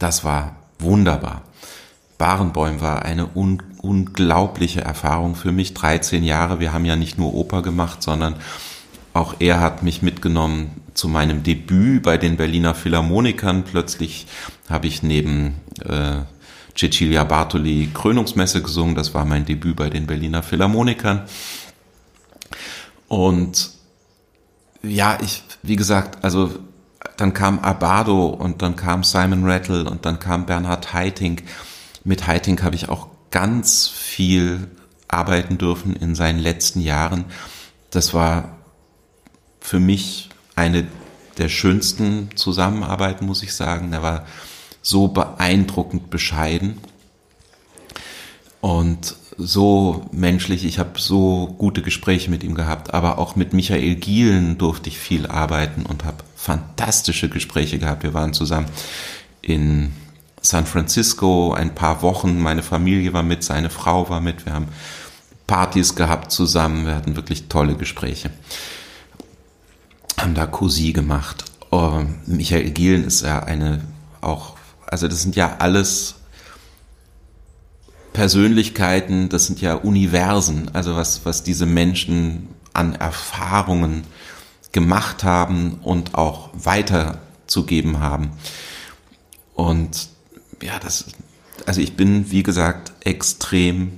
Das 0.00 0.24
war 0.24 0.56
wunderbar. 0.80 1.42
Barenbäum 2.18 2.80
war 2.80 3.04
eine 3.04 3.28
un 3.32 3.62
unglaubliche 3.80 4.80
Erfahrung 4.80 5.36
für 5.36 5.52
mich. 5.52 5.72
13 5.72 6.24
Jahre. 6.24 6.58
Wir 6.58 6.72
haben 6.72 6.84
ja 6.84 6.96
nicht 6.96 7.16
nur 7.16 7.32
Oper 7.32 7.62
gemacht, 7.62 8.02
sondern 8.02 8.34
auch 9.12 9.36
er 9.38 9.60
hat 9.60 9.84
mich 9.84 10.02
mitgenommen 10.02 10.82
zu 10.96 11.08
meinem 11.08 11.42
Debüt 11.42 12.02
bei 12.02 12.16
den 12.16 12.36
Berliner 12.36 12.74
Philharmonikern. 12.74 13.64
Plötzlich 13.64 14.26
habe 14.68 14.86
ich 14.86 15.02
neben 15.02 15.56
äh, 15.84 16.22
Cecilia 16.76 17.24
Bartoli 17.24 17.90
Krönungsmesse 17.92 18.62
gesungen. 18.62 18.94
Das 18.94 19.14
war 19.14 19.24
mein 19.24 19.44
Debüt 19.44 19.76
bei 19.76 19.90
den 19.90 20.06
Berliner 20.06 20.42
Philharmonikern. 20.42 21.22
Und 23.08 23.70
ja, 24.82 25.18
ich, 25.22 25.42
wie 25.62 25.76
gesagt, 25.76 26.24
also 26.24 26.58
dann 27.16 27.32
kam 27.32 27.58
Abado 27.60 28.26
und 28.26 28.62
dann 28.62 28.76
kam 28.76 29.04
Simon 29.04 29.44
Rattle 29.44 29.88
und 29.88 30.06
dann 30.06 30.18
kam 30.18 30.46
Bernhard 30.46 30.92
Heiting. 30.92 31.42
Mit 32.04 32.26
Heiting 32.26 32.62
habe 32.62 32.74
ich 32.74 32.88
auch 32.88 33.08
ganz 33.30 33.88
viel 33.88 34.68
arbeiten 35.08 35.58
dürfen 35.58 35.94
in 35.94 36.14
seinen 36.14 36.38
letzten 36.38 36.80
Jahren. 36.80 37.26
Das 37.90 38.14
war 38.14 38.56
für 39.60 39.80
mich 39.80 40.25
eine 40.56 40.86
der 41.38 41.48
schönsten 41.48 42.30
Zusammenarbeiten, 42.34 43.26
muss 43.26 43.42
ich 43.42 43.54
sagen. 43.54 43.92
Er 43.92 44.02
war 44.02 44.26
so 44.82 45.08
beeindruckend 45.08 46.10
bescheiden 46.10 46.78
und 48.60 49.16
so 49.36 50.06
menschlich. 50.12 50.64
Ich 50.64 50.78
habe 50.78 50.98
so 50.98 51.54
gute 51.58 51.82
Gespräche 51.82 52.30
mit 52.30 52.42
ihm 52.42 52.54
gehabt, 52.54 52.94
aber 52.94 53.18
auch 53.18 53.36
mit 53.36 53.52
Michael 53.52 53.96
Gielen 53.96 54.56
durfte 54.56 54.88
ich 54.88 54.98
viel 54.98 55.26
arbeiten 55.26 55.84
und 55.84 56.04
habe 56.04 56.24
fantastische 56.34 57.28
Gespräche 57.28 57.78
gehabt. 57.78 58.02
Wir 58.02 58.14
waren 58.14 58.32
zusammen 58.32 58.66
in 59.42 59.92
San 60.40 60.64
Francisco 60.64 61.52
ein 61.52 61.74
paar 61.74 62.00
Wochen. 62.00 62.40
Meine 62.40 62.62
Familie 62.62 63.12
war 63.12 63.22
mit, 63.22 63.44
seine 63.44 63.68
Frau 63.68 64.08
war 64.08 64.22
mit. 64.22 64.46
Wir 64.46 64.54
haben 64.54 64.68
Partys 65.46 65.94
gehabt 65.96 66.32
zusammen. 66.32 66.86
Wir 66.86 66.94
hatten 66.94 67.16
wirklich 67.16 67.48
tolle 67.48 67.74
Gespräche 67.74 68.30
haben 70.26 70.34
da 70.34 70.46
Cosi 70.46 70.92
gemacht. 70.92 71.44
Oh, 71.70 72.02
Michael 72.26 72.70
Gielen 72.70 73.04
ist 73.04 73.22
ja 73.22 73.44
eine 73.44 73.82
auch, 74.20 74.56
also 74.84 75.06
das 75.06 75.22
sind 75.22 75.36
ja 75.36 75.58
alles 75.60 76.16
Persönlichkeiten, 78.12 79.28
das 79.28 79.46
sind 79.46 79.60
ja 79.60 79.74
Universen, 79.74 80.68
also 80.72 80.96
was, 80.96 81.24
was 81.24 81.44
diese 81.44 81.64
Menschen 81.64 82.48
an 82.72 82.96
Erfahrungen 82.96 84.02
gemacht 84.72 85.22
haben 85.22 85.78
und 85.82 86.16
auch 86.16 86.50
weiterzugeben 86.54 88.00
haben. 88.00 88.30
Und 89.54 90.08
ja, 90.60 90.80
das, 90.80 91.04
also 91.66 91.80
ich 91.80 91.94
bin, 91.94 92.32
wie 92.32 92.42
gesagt, 92.42 92.92
extrem 93.04 93.92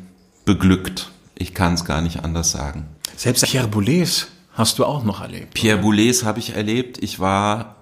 beglückt. 0.45 1.11
Ich 1.37 1.55
kann 1.55 1.73
es 1.73 1.87
gar 1.87 2.03
nicht 2.03 2.23
anders 2.23 2.51
sagen. 2.51 2.87
Selbst 3.17 3.47
Pierre 3.47 3.69
Boulez 3.69 4.27
hast 4.59 4.79
du 4.79 4.85
auch 4.85 5.05
noch 5.05 5.21
erlebt. 5.21 5.55
Pierre 5.55 5.79
Boulez 5.79 6.25
habe 6.25 6.41
ich 6.41 6.57
erlebt. 6.57 6.99
Ich 7.01 7.21
war, 7.21 7.77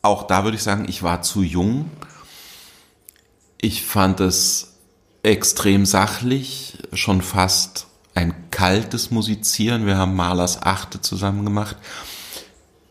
auch 0.00 0.26
da 0.26 0.42
würde 0.42 0.56
ich 0.56 0.62
sagen, 0.62 0.86
ich 0.88 1.02
war 1.02 1.20
zu 1.22 1.42
jung. 1.42 1.90
Ich 3.60 3.84
fand 3.84 4.20
es 4.20 4.78
extrem 5.22 5.84
sachlich, 5.86 6.78
schon 6.94 7.20
fast 7.22 7.86
ein 8.14 8.34
kaltes 8.50 9.10
Musizieren. 9.10 9.86
Wir 9.86 9.98
haben 9.98 10.14
Malers 10.16 10.62
Achte 10.62 11.00
zusammen 11.00 11.44
gemacht. 11.44 11.76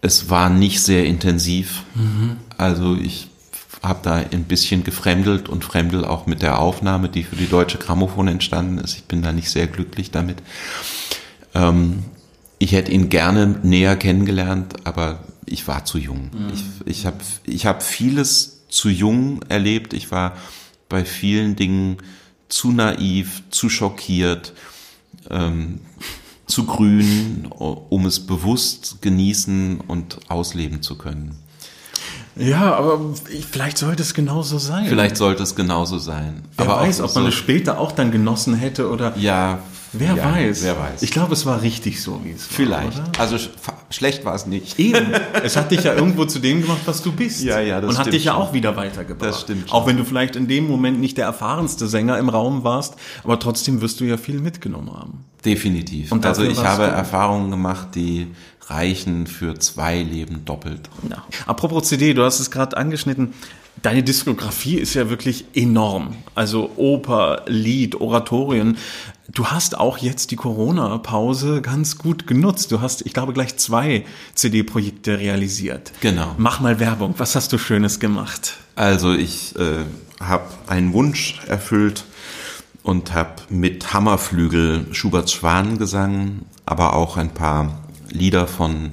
Es 0.01 0.29
war 0.29 0.49
nicht 0.49 0.81
sehr 0.81 1.05
intensiv. 1.05 1.83
Mhm. 1.95 2.37
Also 2.57 2.95
ich 2.95 3.29
habe 3.81 3.99
da 4.03 4.15
ein 4.15 4.43
bisschen 4.43 4.83
gefremdelt 4.83 5.49
und 5.49 5.63
fremdel 5.63 6.05
auch 6.05 6.27
mit 6.27 6.41
der 6.41 6.59
Aufnahme, 6.59 7.09
die 7.09 7.23
für 7.23 7.35
die 7.35 7.49
deutsche 7.49 7.79
Grammophon 7.79 8.27
entstanden 8.27 8.77
ist. 8.77 8.95
Ich 8.95 9.05
bin 9.05 9.23
da 9.23 9.31
nicht 9.31 9.49
sehr 9.49 9.67
glücklich 9.67 10.11
damit. 10.11 10.37
Ähm, 11.55 12.03
ich 12.64 12.72
hätte 12.72 12.91
ihn 12.91 13.10
gerne 13.10 13.60
näher 13.61 13.98
kennengelernt, 13.98 14.76
aber 14.85 15.19
ich 15.45 15.68
war 15.68 15.84
zu 15.84 15.98
jung. 15.98 16.31
Mhm. 16.34 16.53
Ich, 16.53 16.64
ich 16.85 17.06
habe 17.06 17.18
ich 17.44 17.65
hab 17.65 17.84
vieles 17.84 18.64
zu 18.69 18.88
jung 18.88 19.41
erlebt. 19.49 19.94
Ich 19.94 20.11
war 20.11 20.38
bei 20.88 21.03
vielen 21.03 21.57
Dingen 21.57 21.98
zu 22.48 22.72
naiv, 22.72 23.44
zu 23.49 23.68
schockiert, 23.68 24.53
ähm, 25.30 25.81
zu 26.48 26.65
grün, 26.65 27.48
um 27.49 28.06
es 28.06 28.26
bewusst 28.26 29.02
genießen 29.02 29.81
und 29.81 30.19
ausleben 30.30 30.81
zu 30.81 30.98
können. 30.98 31.38
Ja, 32.38 32.76
aber 32.76 33.14
vielleicht 33.52 33.77
sollte 33.77 34.03
es 34.03 34.14
genauso 34.14 34.57
sein. 34.57 34.85
Vielleicht 34.88 35.18
sollte 35.18 35.44
es 35.44 35.56
genauso 35.56 35.98
sein. 35.99 36.45
Wer 36.56 36.69
aber 36.69 36.81
weiß, 36.81 37.02
ob 37.02 37.14
man 37.14 37.27
es 37.27 37.35
später 37.35 37.77
auch 37.77 37.91
dann 37.91 38.11
genossen 38.11 38.56
hätte 38.56 38.90
oder. 38.90 39.18
Ja, 39.18 39.60
Wer 39.93 40.15
ja, 40.15 40.25
weiß. 40.25 40.63
Wer 40.63 40.79
weiß. 40.79 41.03
Ich 41.03 41.11
glaube, 41.11 41.33
es 41.33 41.45
war 41.45 41.61
richtig 41.61 42.01
so, 42.01 42.19
wie 42.23 42.31
es 42.31 42.49
war. 42.49 42.55
Vielleicht. 42.55 43.19
Also 43.19 43.37
sch 43.37 43.49
schlecht 43.91 44.25
war 44.25 44.33
es 44.33 44.47
nicht. 44.47 44.79
Eben. 44.79 45.13
es 45.43 45.55
hat 45.55 45.71
dich 45.71 45.83
ja 45.83 45.93
irgendwo 45.93 46.25
zu 46.25 46.39
dem 46.39 46.61
gemacht, 46.61 46.81
was 46.85 47.03
du 47.03 47.11
bist. 47.11 47.43
Ja, 47.43 47.59
ja, 47.59 47.79
das 47.79 47.91
Und 47.91 47.99
hat 47.99 48.11
dich 48.11 48.25
ja 48.25 48.33
auch 48.33 48.53
wieder 48.53 48.75
weitergebracht. 48.75 49.29
Das 49.29 49.41
stimmt. 49.41 49.69
Schon. 49.69 49.77
Auch 49.77 49.85
wenn 49.85 49.97
du 49.97 50.03
vielleicht 50.03 50.35
in 50.35 50.47
dem 50.47 50.67
Moment 50.67 50.99
nicht 50.99 51.17
der 51.17 51.25
erfahrenste 51.25 51.87
Sänger 51.87 52.17
im 52.17 52.29
Raum 52.29 52.63
warst, 52.63 52.95
aber 53.23 53.39
trotzdem 53.39 53.81
wirst 53.81 53.99
du 53.99 54.05
ja 54.05 54.17
viel 54.17 54.39
mitgenommen 54.39 54.91
haben. 54.91 55.25
Definitiv. 55.45 56.11
Und 56.11 56.25
also 56.25 56.43
ich 56.43 56.63
habe 56.63 56.85
gut. 56.85 56.93
Erfahrungen 56.93 57.51
gemacht, 57.51 57.89
die 57.95 58.27
reichen 58.67 59.27
für 59.27 59.59
zwei 59.59 60.01
Leben 60.01 60.45
doppelt. 60.45 60.89
Ja. 61.09 61.23
Apropos 61.45 61.87
CD, 61.87 62.13
du 62.13 62.23
hast 62.23 62.39
es 62.39 62.49
gerade 62.49 62.77
angeschnitten. 62.77 63.33
Deine 63.81 64.03
Diskografie 64.03 64.77
ist 64.77 64.93
ja 64.93 65.09
wirklich 65.09 65.45
enorm. 65.53 66.15
Also 66.35 66.71
Oper, 66.77 67.43
Lied, 67.47 67.99
Oratorien. 67.99 68.77
Du 69.34 69.47
hast 69.47 69.77
auch 69.77 69.97
jetzt 69.97 70.30
die 70.30 70.35
Corona-Pause 70.35 71.61
ganz 71.64 71.97
gut 71.97 72.27
genutzt. 72.27 72.72
Du 72.72 72.81
hast, 72.81 73.03
ich 73.03 73.14
glaube, 73.14 73.34
gleich 73.34 73.57
zwei 73.57 74.05
CD-Projekte 74.35 75.18
realisiert. 75.18 75.91
Genau. 76.01 76.35
Mach 76.38 76.60
mal 76.60 76.80
Werbung. 76.80 77.15
Was 77.18 77.35
hast 77.35 77.51
du 77.51 77.57
Schönes 77.57 77.99
gemacht? 77.99 78.57
Also 78.76 79.14
ich 79.14 79.55
äh, 79.55 79.85
habe 80.19 80.45
einen 80.68 80.93
Wunsch 80.93 81.41
erfüllt 81.47 82.05
und 82.84 83.15
habe 83.15 83.41
mit 83.49 83.91
Hammerflügel 83.91 84.93
Schuberts 84.93 85.34
Schwanengesang, 85.34 86.41
aber 86.68 86.93
auch 86.93 87.18
ein 87.18 87.34
paar 87.34 87.80
Lieder 88.10 88.45
von 88.45 88.91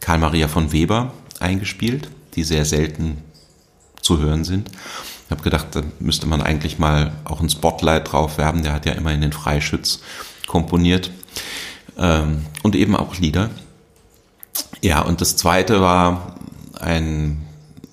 Karl 0.00 0.18
Maria 0.18 0.48
von 0.48 0.72
Weber 0.72 1.12
eingespielt, 1.38 2.10
die 2.34 2.42
sehr 2.42 2.64
selten 2.64 3.18
zu 4.02 4.18
hören 4.18 4.44
sind. 4.44 4.68
Ich 5.30 5.32
habe 5.32 5.44
gedacht, 5.44 5.68
da 5.76 5.82
müsste 6.00 6.26
man 6.26 6.42
eigentlich 6.42 6.80
mal 6.80 7.12
auch 7.24 7.40
ein 7.40 7.48
Spotlight 7.48 8.10
drauf 8.10 8.36
werben. 8.36 8.64
Der 8.64 8.72
hat 8.72 8.84
ja 8.84 8.94
immerhin 8.94 9.20
den 9.20 9.32
Freischütz 9.32 10.00
komponiert. 10.48 11.12
Ähm, 11.96 12.46
und 12.64 12.74
eben 12.74 12.96
auch 12.96 13.14
Lieder. 13.14 13.48
Ja, 14.82 15.02
und 15.02 15.20
das 15.20 15.36
zweite 15.36 15.80
war 15.80 16.34
ein, 16.80 17.46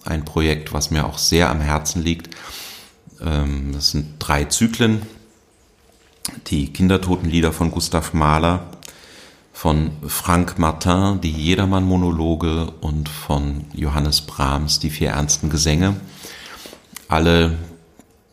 ein 0.03 0.25
Projekt, 0.25 0.73
was 0.73 0.89
mir 0.89 1.05
auch 1.05 1.19
sehr 1.19 1.51
am 1.51 1.61
Herzen 1.61 2.01
liegt. 2.01 2.35
Ähm, 3.21 3.69
das 3.71 3.91
sind 3.91 4.15
drei 4.17 4.45
Zyklen. 4.45 5.03
Die 6.47 6.73
Kindertotenlieder 6.73 7.53
von 7.53 7.69
Gustav 7.69 8.15
Mahler, 8.15 8.65
von 9.53 9.91
Frank 10.07 10.57
Martin, 10.57 11.21
die 11.21 11.31
Jedermann-Monologe 11.31 12.71
und 12.81 13.07
von 13.07 13.65
Johannes 13.75 14.21
Brahms, 14.21 14.79
die 14.79 14.89
vier 14.89 15.11
ernsten 15.11 15.51
Gesänge. 15.51 15.97
Alle 17.07 17.57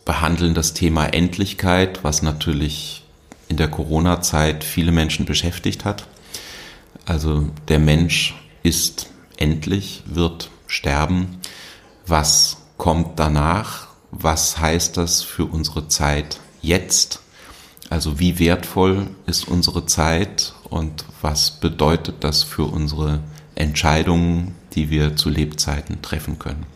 behandeln 0.05 0.55
das 0.55 0.75
Thema 0.75 1.07
Endlichkeit, 1.07 2.03
was 2.03 2.23
natürlich 2.23 3.05
in 3.49 3.57
der 3.57 3.69
Corona-Zeit 3.69 4.65
viele 4.65 4.93
Menschen 4.93 5.27
beschäftigt 5.27 5.85
hat. 5.85 6.07
Also 7.07 7.49
der 7.69 7.79
Mensch 7.79 8.35
ist 8.63 9.11
endlich, 9.37 10.03
wird 10.07 10.51
sterben. 10.67 11.39
Was 12.07 12.59
kommt 12.77 13.19
danach? 13.19 13.89
Was 14.11 14.59
heißt 14.59 14.97
das 14.97 15.23
für 15.23 15.45
unsere 15.45 15.89
Zeit 15.89 16.41
jetzt? 16.63 17.21
Also 17.91 18.19
wie 18.19 18.39
wertvoll 18.39 19.09
ist 19.27 19.47
unsere 19.47 19.87
Zeit 19.87 20.55
und 20.69 21.05
was 21.21 21.53
bedeutet 21.53 22.17
das 22.25 22.43
für 22.43 22.65
unsere 22.65 23.21
Entscheidungen, 23.55 24.55
die 24.75 24.91
wir 24.91 25.17
zu 25.17 25.29
Lebzeiten 25.29 26.03
treffen 26.03 26.39
können? 26.39 26.67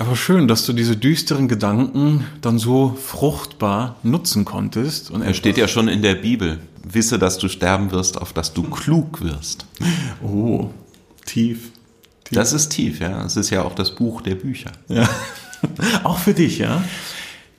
Aber 0.00 0.16
schön, 0.16 0.48
dass 0.48 0.64
du 0.64 0.72
diese 0.72 0.96
düsteren 0.96 1.46
Gedanken 1.46 2.24
dann 2.40 2.58
so 2.58 2.96
fruchtbar 2.98 3.96
nutzen 4.02 4.46
konntest. 4.46 5.10
Und 5.10 5.20
er 5.20 5.34
steht 5.34 5.58
ja 5.58 5.68
schon 5.68 5.88
in 5.88 6.00
der 6.00 6.14
Bibel. 6.14 6.58
Wisse, 6.82 7.18
dass 7.18 7.36
du 7.36 7.48
sterben 7.48 7.90
wirst, 7.90 8.18
auf 8.18 8.32
dass 8.32 8.54
du 8.54 8.62
klug 8.62 9.20
wirst. 9.20 9.66
Oh, 10.22 10.70
tief. 11.26 11.72
tief. 12.24 12.38
Das 12.38 12.54
ist 12.54 12.70
tief, 12.70 13.00
ja. 13.00 13.22
Es 13.26 13.36
ist 13.36 13.50
ja 13.50 13.62
auch 13.62 13.74
das 13.74 13.94
Buch 13.94 14.22
der 14.22 14.36
Bücher. 14.36 14.72
Ja. 14.88 15.06
auch 16.02 16.16
für 16.16 16.32
dich, 16.32 16.56
ja? 16.56 16.82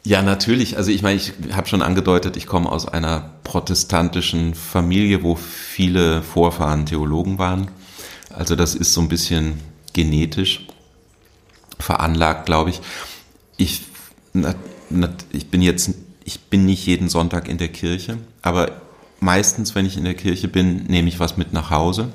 Ja, 0.04 0.24
natürlich. 0.24 0.78
Also 0.78 0.90
ich 0.90 1.04
meine, 1.04 1.18
ich 1.18 1.34
habe 1.52 1.68
schon 1.68 1.84
angedeutet, 1.84 2.38
ich 2.38 2.48
komme 2.48 2.72
aus 2.72 2.88
einer 2.88 3.36
protestantischen 3.44 4.56
Familie, 4.56 5.22
wo 5.22 5.36
viele 5.36 6.24
Vorfahren 6.24 6.88
Theologen 6.88 7.38
waren. 7.38 7.70
Also 8.32 8.56
das 8.56 8.74
ist 8.74 8.94
so 8.94 9.02
ein 9.02 9.10
bisschen 9.10 9.60
genetisch 9.94 10.66
veranlagt, 11.82 12.46
glaube 12.46 12.70
ich. 12.70 12.82
Ich, 13.58 13.82
na, 14.34 14.56
na, 14.90 15.10
ich 15.32 15.48
bin 15.48 15.62
jetzt, 15.62 15.92
ich 16.24 16.40
bin 16.42 16.66
nicht 16.66 16.86
jeden 16.86 17.10
Sonntag 17.10 17.48
in 17.48 17.58
der 17.58 17.70
Kirche, 17.70 18.18
aber 18.42 18.82
meistens, 19.20 19.76
wenn 19.76 19.86
ich 19.86 19.98
in 19.98 20.04
der 20.04 20.16
Kirche 20.16 20.48
bin, 20.48 20.86
nehme 20.86 21.08
ich 21.08 21.20
was 21.20 21.38
mit 21.38 21.54
nach 21.54 21.70
Hause. 21.70 22.12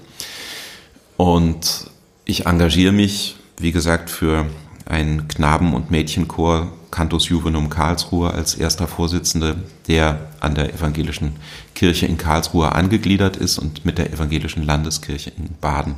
Und 1.17 1.91
ich 2.25 2.47
engagiere 2.47 2.93
mich, 2.93 3.37
wie 3.59 3.73
gesagt, 3.73 4.11
für 4.11 4.47
einen 4.85 5.29
Knaben- 5.29 5.75
und 5.75 5.91
Mädchenchor 5.91 6.73
Cantus 6.91 7.29
Juvenum 7.29 7.69
Karlsruhe 7.69 8.31
als 8.31 8.55
erster 8.55 8.87
Vorsitzende, 8.87 9.57
der 9.89 10.31
an 10.41 10.55
der 10.55 10.73
evangelischen 10.73 11.37
Kirche 11.75 12.07
in 12.07 12.17
Karlsruhe 12.17 12.73
angegliedert 12.73 13.37
ist 13.37 13.59
und 13.59 13.85
mit 13.85 13.99
der 13.99 14.13
evangelischen 14.13 14.63
Landeskirche 14.63 15.31
in 15.37 15.51
Baden 15.61 15.97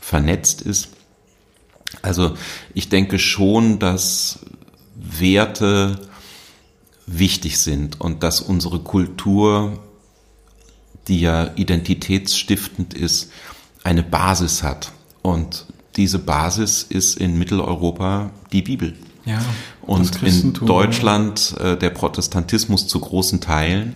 vernetzt 0.00 0.60
ist. 0.60 0.88
Also 2.02 2.34
ich 2.74 2.88
denke 2.88 3.18
schon, 3.18 3.78
dass 3.78 4.40
Werte 4.94 5.98
wichtig 7.06 7.58
sind 7.58 8.00
und 8.00 8.22
dass 8.22 8.40
unsere 8.40 8.80
Kultur, 8.80 9.78
die 11.08 11.20
ja 11.20 11.50
identitätsstiftend 11.56 12.94
ist, 12.94 13.30
eine 13.82 14.02
Basis 14.02 14.62
hat. 14.62 14.92
Und 15.22 15.66
diese 15.96 16.18
Basis 16.18 16.82
ist 16.82 17.18
in 17.18 17.38
Mitteleuropa 17.38 18.30
die 18.52 18.62
Bibel. 18.62 18.94
Ja, 19.26 19.42
und 19.80 20.22
in 20.22 20.52
Deutschland 20.52 21.54
äh, 21.58 21.78
der 21.78 21.90
Protestantismus 21.90 22.86
zu 22.86 23.00
großen 23.00 23.40
Teilen. 23.40 23.94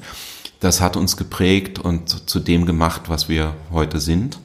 Das 0.60 0.80
hat 0.80 0.96
uns 0.96 1.16
geprägt 1.16 1.78
und 1.78 2.28
zu 2.28 2.40
dem 2.40 2.66
gemacht, 2.66 3.02
was 3.08 3.28
wir 3.28 3.54
heute 3.70 4.00
sind. 4.00 4.38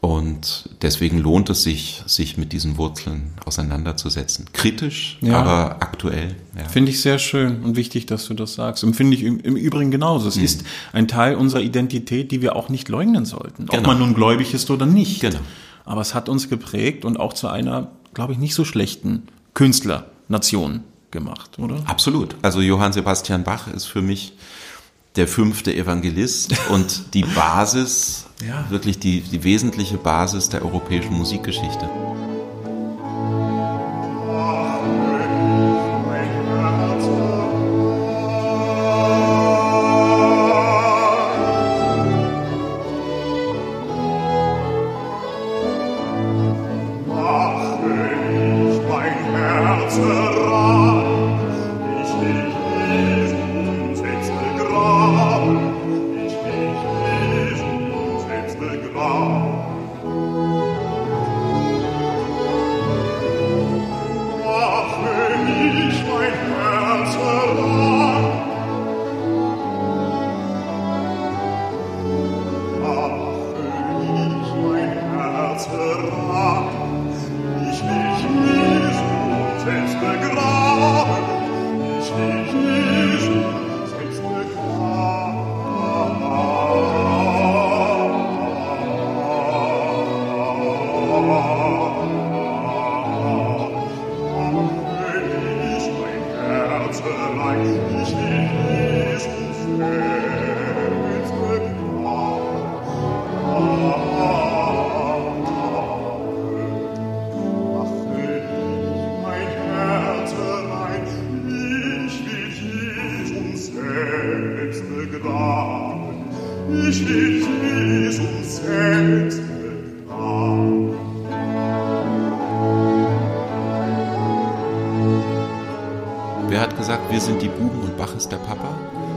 Und 0.00 0.70
deswegen 0.80 1.18
lohnt 1.18 1.50
es 1.50 1.62
sich, 1.62 2.02
sich 2.06 2.38
mit 2.38 2.52
diesen 2.52 2.78
Wurzeln 2.78 3.34
auseinanderzusetzen. 3.44 4.46
Kritisch, 4.54 5.18
ja. 5.20 5.38
aber 5.38 5.76
aktuell. 5.82 6.36
Ja. 6.56 6.64
Finde 6.68 6.90
ich 6.90 7.02
sehr 7.02 7.18
schön 7.18 7.62
und 7.62 7.76
wichtig, 7.76 8.06
dass 8.06 8.26
du 8.26 8.32
das 8.32 8.54
sagst. 8.54 8.82
Empfinde 8.82 9.14
ich 9.14 9.22
im, 9.22 9.40
im 9.40 9.56
Übrigen 9.56 9.90
genauso. 9.90 10.26
Es 10.26 10.36
mhm. 10.36 10.44
ist 10.44 10.64
ein 10.94 11.06
Teil 11.06 11.34
unserer 11.34 11.60
Identität, 11.60 12.30
die 12.32 12.40
wir 12.40 12.56
auch 12.56 12.70
nicht 12.70 12.88
leugnen 12.88 13.26
sollten. 13.26 13.66
Genau. 13.66 13.78
Ob 13.78 13.86
man 13.86 13.98
nun 13.98 14.14
gläubig 14.14 14.54
ist 14.54 14.70
oder 14.70 14.86
nicht. 14.86 15.20
Genau. 15.20 15.40
Aber 15.84 16.00
es 16.00 16.14
hat 16.14 16.30
uns 16.30 16.48
geprägt 16.48 17.04
und 17.04 17.20
auch 17.20 17.34
zu 17.34 17.48
einer, 17.48 17.90
glaube 18.14 18.32
ich, 18.32 18.38
nicht 18.38 18.54
so 18.54 18.64
schlechten 18.64 19.24
Künstlernation 19.52 20.84
gemacht, 21.10 21.58
oder? 21.58 21.82
Absolut. 21.84 22.36
Also 22.40 22.62
Johann 22.62 22.94
Sebastian 22.94 23.44
Bach 23.44 23.68
ist 23.68 23.84
für 23.84 24.00
mich 24.00 24.32
der 25.16 25.26
fünfte 25.26 25.74
Evangelist 25.74 26.54
und 26.70 27.14
die 27.14 27.24
Basis, 27.24 28.26
ja. 28.46 28.64
wirklich 28.70 28.98
die, 28.98 29.20
die 29.20 29.42
wesentliche 29.44 29.96
Basis 29.96 30.48
der 30.48 30.62
europäischen 30.64 31.14
Musikgeschichte. 31.14 31.88
piacerà 75.68 76.69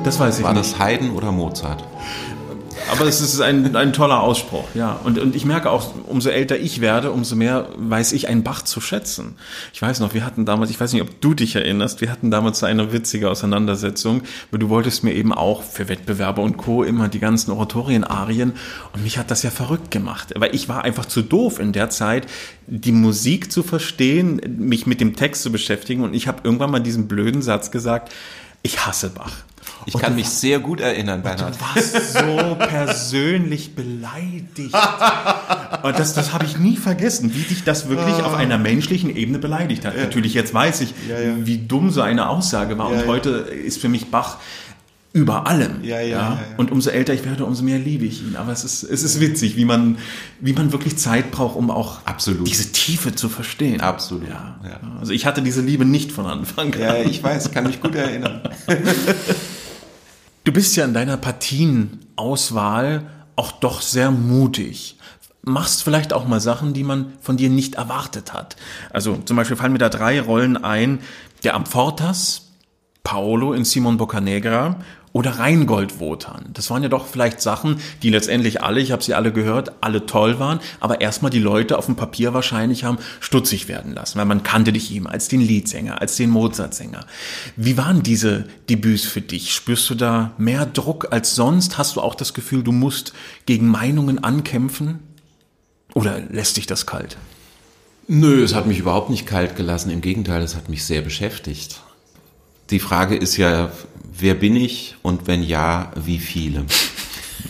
Das 0.04 0.20
weiß 0.20 0.40
ich 0.40 0.44
War 0.44 0.54
nicht. 0.54 0.74
das 0.74 0.80
Haydn 0.80 1.12
oder 1.12 1.32
Mozart? 1.32 1.84
Aber 2.92 3.06
es 3.08 3.22
ist 3.22 3.40
ein, 3.40 3.76
ein 3.76 3.94
toller 3.94 4.22
Ausspruch, 4.22 4.66
ja. 4.74 5.00
Und, 5.04 5.18
und 5.20 5.36
ich 5.36 5.46
merke 5.46 5.70
auch, 5.70 5.94
umso 6.08 6.30
älter 6.30 6.58
ich 6.58 6.82
werde, 6.82 7.12
umso 7.12 7.36
mehr 7.36 7.68
weiß 7.78 8.14
ich 8.14 8.28
einen 8.28 8.44
Bach 8.44 8.64
zu 8.64 8.82
schätzen. 8.82 9.36
Ich 9.74 9.82
weiß 9.82 10.00
noch, 10.00 10.14
wir 10.14 10.26
hatten 10.26 10.46
damals, 10.46 10.70
ich 10.70 10.80
weiß 10.80 10.94
nicht, 10.94 11.02
ob 11.02 11.22
du 11.22 11.34
dich 11.34 11.56
erinnerst, 11.56 12.02
wir 12.02 12.12
hatten 12.12 12.32
damals 12.32 12.64
eine 12.64 12.92
witzige 12.92 13.30
Auseinandersetzung, 13.30 14.22
weil 14.52 14.60
du 14.60 14.70
wolltest 14.70 15.04
mir 15.04 15.14
eben 15.14 15.34
auch 15.34 15.64
für 15.64 15.88
Wettbewerbe 15.88 16.42
und 16.42 16.58
Co. 16.58 16.84
immer 16.84 17.08
die 17.08 17.20
ganzen 17.20 17.52
Oratorienarien 17.52 18.54
und 18.94 19.04
mich 19.04 19.18
hat 19.18 19.32
das 19.32 19.44
ja 19.44 19.50
verrückt 19.52 19.92
gemacht. 19.92 20.34
Weil 20.36 20.54
ich 20.54 20.68
war 20.68 20.84
einfach 20.84 21.06
zu 21.06 21.22
doof 21.22 21.60
in 21.60 21.72
der 21.72 21.90
Zeit, 21.90 22.28
die 22.68 22.92
Musik 22.92 23.52
zu 23.52 23.64
verstehen, 23.64 24.42
mich 24.60 24.88
mit 24.88 25.00
dem 25.00 25.16
Text 25.16 25.44
zu 25.44 25.52
beschäftigen 25.52 26.04
und 26.04 26.14
ich 26.14 26.28
habe 26.28 26.42
irgendwann 26.44 26.72
mal 26.72 26.80
diesen 26.80 27.08
blöden 27.08 27.42
Satz 27.42 27.72
gesagt, 27.72 28.12
ich 28.64 28.86
hasse 28.86 29.10
Bach. 29.10 29.32
Ich 29.86 29.98
kann 29.98 30.16
mich 30.16 30.30
sehr 30.30 30.60
gut 30.60 30.80
erinnern, 30.80 31.22
Bernhard. 31.24 31.56
Du 31.56 31.62
warst 31.62 32.14
so 32.14 32.56
persönlich 32.56 33.76
beleidigt. 33.76 34.74
Und 35.84 36.00
das, 36.00 36.14
das 36.14 36.32
habe 36.32 36.46
ich 36.46 36.58
nie 36.58 36.78
vergessen, 36.78 37.36
wie 37.36 37.42
dich 37.42 37.64
das 37.64 37.90
wirklich 37.90 38.16
auf 38.24 38.34
einer 38.34 38.58
menschlichen 38.58 39.14
Ebene 39.16 39.40
beleidigt 39.40 39.86
hat. 39.86 39.96
Ja. 39.96 40.04
Natürlich, 40.04 40.34
jetzt 40.34 40.54
weiß 40.54 40.82
ich, 40.82 40.94
ja, 41.10 41.20
ja. 41.20 41.34
wie 41.46 41.58
dumm 41.58 41.92
so 41.92 42.02
eine 42.02 42.30
Aussage 42.30 42.78
war. 42.78 42.90
Und 42.90 43.08
heute 43.08 43.30
ist 43.30 43.82
für 43.82 43.90
mich 43.90 44.10
Bach 44.10 44.38
über 45.14 45.46
allem. 45.46 45.84
Ja, 45.84 46.02
ja, 46.02 46.06
ja, 46.18 46.40
Und 46.58 46.72
umso 46.72 46.90
älter 46.90 47.14
ich 47.14 47.24
werde, 47.24 47.46
umso 47.46 47.64
mehr 47.64 47.78
liebe 47.78 48.04
ich 48.04 48.24
ihn. 48.24 48.36
Aber 48.36 48.52
es 48.52 48.64
ist, 48.64 48.82
es 48.82 49.04
ist 49.04 49.20
witzig, 49.20 49.56
wie 49.56 49.64
man, 49.64 50.00
wie 50.42 50.54
man 50.54 50.72
wirklich 50.72 50.98
Zeit 50.98 51.30
braucht, 51.30 51.56
um 51.56 51.70
auch 51.70 52.00
Absolut. 52.06 52.48
diese 52.48 52.72
Tiefe 52.72 53.14
zu 53.14 53.30
verstehen. 53.30 53.80
Absolut. 53.80 54.28
Ja. 54.28 54.58
Also 55.00 55.14
ich 55.14 55.28
hatte 55.28 55.44
diese 55.44 55.62
Liebe 55.62 55.86
nicht 55.86 56.12
von 56.12 56.26
Anfang 56.26 56.74
an. 56.74 56.82
Ja, 56.82 56.96
ich 56.98 57.24
weiß, 57.24 57.52
kann 57.52 57.66
mich 57.68 57.80
gut 57.80 57.94
erinnern. 57.94 58.42
Du 60.44 60.52
bist 60.52 60.76
ja 60.76 60.84
in 60.84 60.94
deiner 60.94 61.16
Partienauswahl 61.16 63.06
auch 63.36 63.52
doch 63.52 63.82
sehr 63.82 64.12
mutig. 64.12 64.98
Machst 65.44 65.84
vielleicht 65.84 66.12
auch 66.12 66.28
mal 66.28 66.40
Sachen, 66.40 66.74
die 66.74 66.84
man 66.84 67.14
von 67.22 67.38
dir 67.38 67.50
nicht 67.50 67.76
erwartet 67.76 68.34
hat. 68.34 68.56
Also 68.90 69.18
zum 69.18 69.38
Beispiel 69.38 69.58
fallen 69.58 69.74
mir 69.74 69.78
da 69.78 69.90
drei 69.90 70.20
Rollen 70.20 70.58
ein. 70.58 71.00
Der 71.44 71.56
Amfortas, 71.56 72.53
Paolo 73.04 73.54
in 73.54 73.66
Simon 73.66 73.98
Boccanegra 73.98 74.78
oder 75.14 75.38
Rheingold 75.38 76.00
Wotan. 76.00 76.50
Das 76.54 76.70
waren 76.70 76.82
ja 76.82 76.90
doch 76.90 77.06
vielleicht 77.06 77.40
Sachen, 77.40 77.80
die 78.02 78.10
letztendlich 78.10 78.64
alle, 78.64 78.80
ich 78.82 78.92
habe 78.92 79.04
sie 79.04 79.14
alle 79.14 79.32
gehört, 79.32 79.74
alle 79.82 80.06
toll 80.06 80.40
waren, 80.40 80.60
aber 80.80 81.02
erstmal 81.02 81.30
die 81.30 81.40
Leute 81.40 81.78
auf 81.78 81.86
dem 81.86 81.96
Papier 81.96 82.34
wahrscheinlich 82.34 82.84
haben 82.84 82.98
stutzig 83.20 83.68
werden 83.68 83.94
lassen, 83.94 84.18
weil 84.18 84.26
man 84.26 84.42
kannte 84.42 84.74
dich 84.74 84.92
eben 84.92 85.06
als 85.08 85.28
den 85.28 85.42
Liedsänger, 85.42 86.02
als 86.02 86.16
den 86.16 86.32
Mozartsänger. 86.32 87.06
Wie 87.56 87.78
waren 87.78 88.02
diese 88.02 88.46
Debüts 88.70 89.06
für 89.06 89.22
dich? 89.22 89.54
Spürst 89.54 89.90
du 89.90 89.96
da 89.96 90.32
mehr 90.38 90.66
Druck 90.66 91.10
als 91.12 91.36
sonst? 91.36 91.78
Hast 91.78 91.96
du 91.96 92.02
auch 92.02 92.16
das 92.16 92.34
Gefühl, 92.34 92.64
du 92.64 92.72
musst 92.72 93.14
gegen 93.46 93.68
Meinungen 93.68 94.24
ankämpfen? 94.24 95.00
Oder 95.94 96.22
lässt 96.22 96.58
dich 96.58 96.66
das 96.66 96.88
kalt? 96.88 97.18
Nö, 98.08 98.44
es 98.44 98.56
hat 98.56 98.66
mich 98.66 98.80
überhaupt 98.80 99.12
nicht 99.12 99.28
kalt 99.28 99.56
gelassen. 99.56 99.92
Im 99.92 100.02
Gegenteil, 100.02 100.42
es 100.42 100.56
hat 100.56 100.70
mich 100.70 100.84
sehr 100.84 101.02
beschäftigt. 101.02 101.82
Die 102.74 102.80
Frage 102.80 103.16
ist 103.16 103.38
ja, 103.38 103.70
wer 104.18 104.34
bin 104.34 104.56
ich 104.56 104.96
und 105.04 105.28
wenn 105.28 105.44
ja, 105.44 105.92
wie 105.94 106.18
viele? 106.18 106.66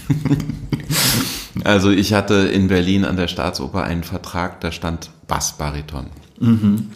also 1.63 1.91
ich 1.91 2.11
hatte 2.11 2.33
in 2.33 2.67
Berlin 2.67 3.05
an 3.05 3.15
der 3.15 3.29
Staatsoper 3.29 3.85
einen 3.85 4.03
Vertrag, 4.03 4.59
da 4.59 4.73
stand 4.73 5.11
Bassbariton. 5.29 6.07
Mhm. 6.41 6.89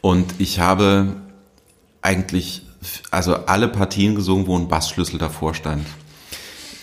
Und 0.00 0.32
ich 0.38 0.60
habe 0.60 1.16
eigentlich 2.00 2.62
also 3.10 3.34
alle 3.34 3.68
Partien 3.68 4.14
gesungen, 4.14 4.46
wo 4.46 4.58
ein 4.58 4.68
Bassschlüssel 4.68 5.18
davor 5.18 5.52
stand. 5.52 5.86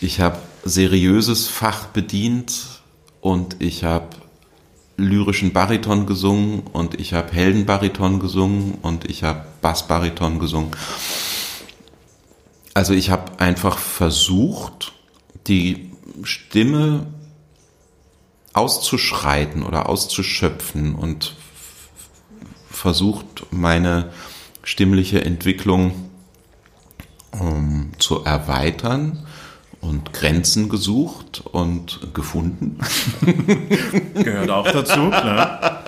Ich 0.02 0.22
habe 0.22 0.38
seriöses 0.64 1.48
Fach 1.48 1.88
bedient 1.88 2.84
und 3.22 3.56
ich 3.58 3.84
habe 3.84 4.10
lyrischen 5.00 5.54
Bariton 5.54 6.06
gesungen 6.06 6.62
und 6.74 7.00
ich 7.00 7.14
habe 7.14 7.32
Heldenbariton 7.32 8.20
gesungen 8.20 8.76
und 8.82 9.06
ich 9.06 9.24
habe 9.24 9.46
Bassbariton 9.62 10.40
gesungen. 10.40 10.72
Also 12.74 12.94
ich 12.94 13.10
habe 13.10 13.40
einfach 13.40 13.78
versucht, 13.78 14.94
die 15.48 15.92
Stimme 16.24 17.08
auszuschreiten 18.54 19.64
oder 19.64 19.90
auszuschöpfen 19.90 20.96
und 20.96 21.36
versucht, 22.70 23.48
meine 23.52 24.12
stimmliche 24.64 25.24
Entwicklung 25.24 26.10
um, 27.32 27.92
zu 28.00 28.24
erweitern 28.24 29.26
und 29.82 30.14
Grenzen 30.14 30.70
gesucht 30.70 31.44
und 31.52 32.14
gefunden. 32.14 32.80
Gehört 34.24 34.50
auch 34.50 34.70
dazu, 34.70 35.10
klar. 35.10 35.84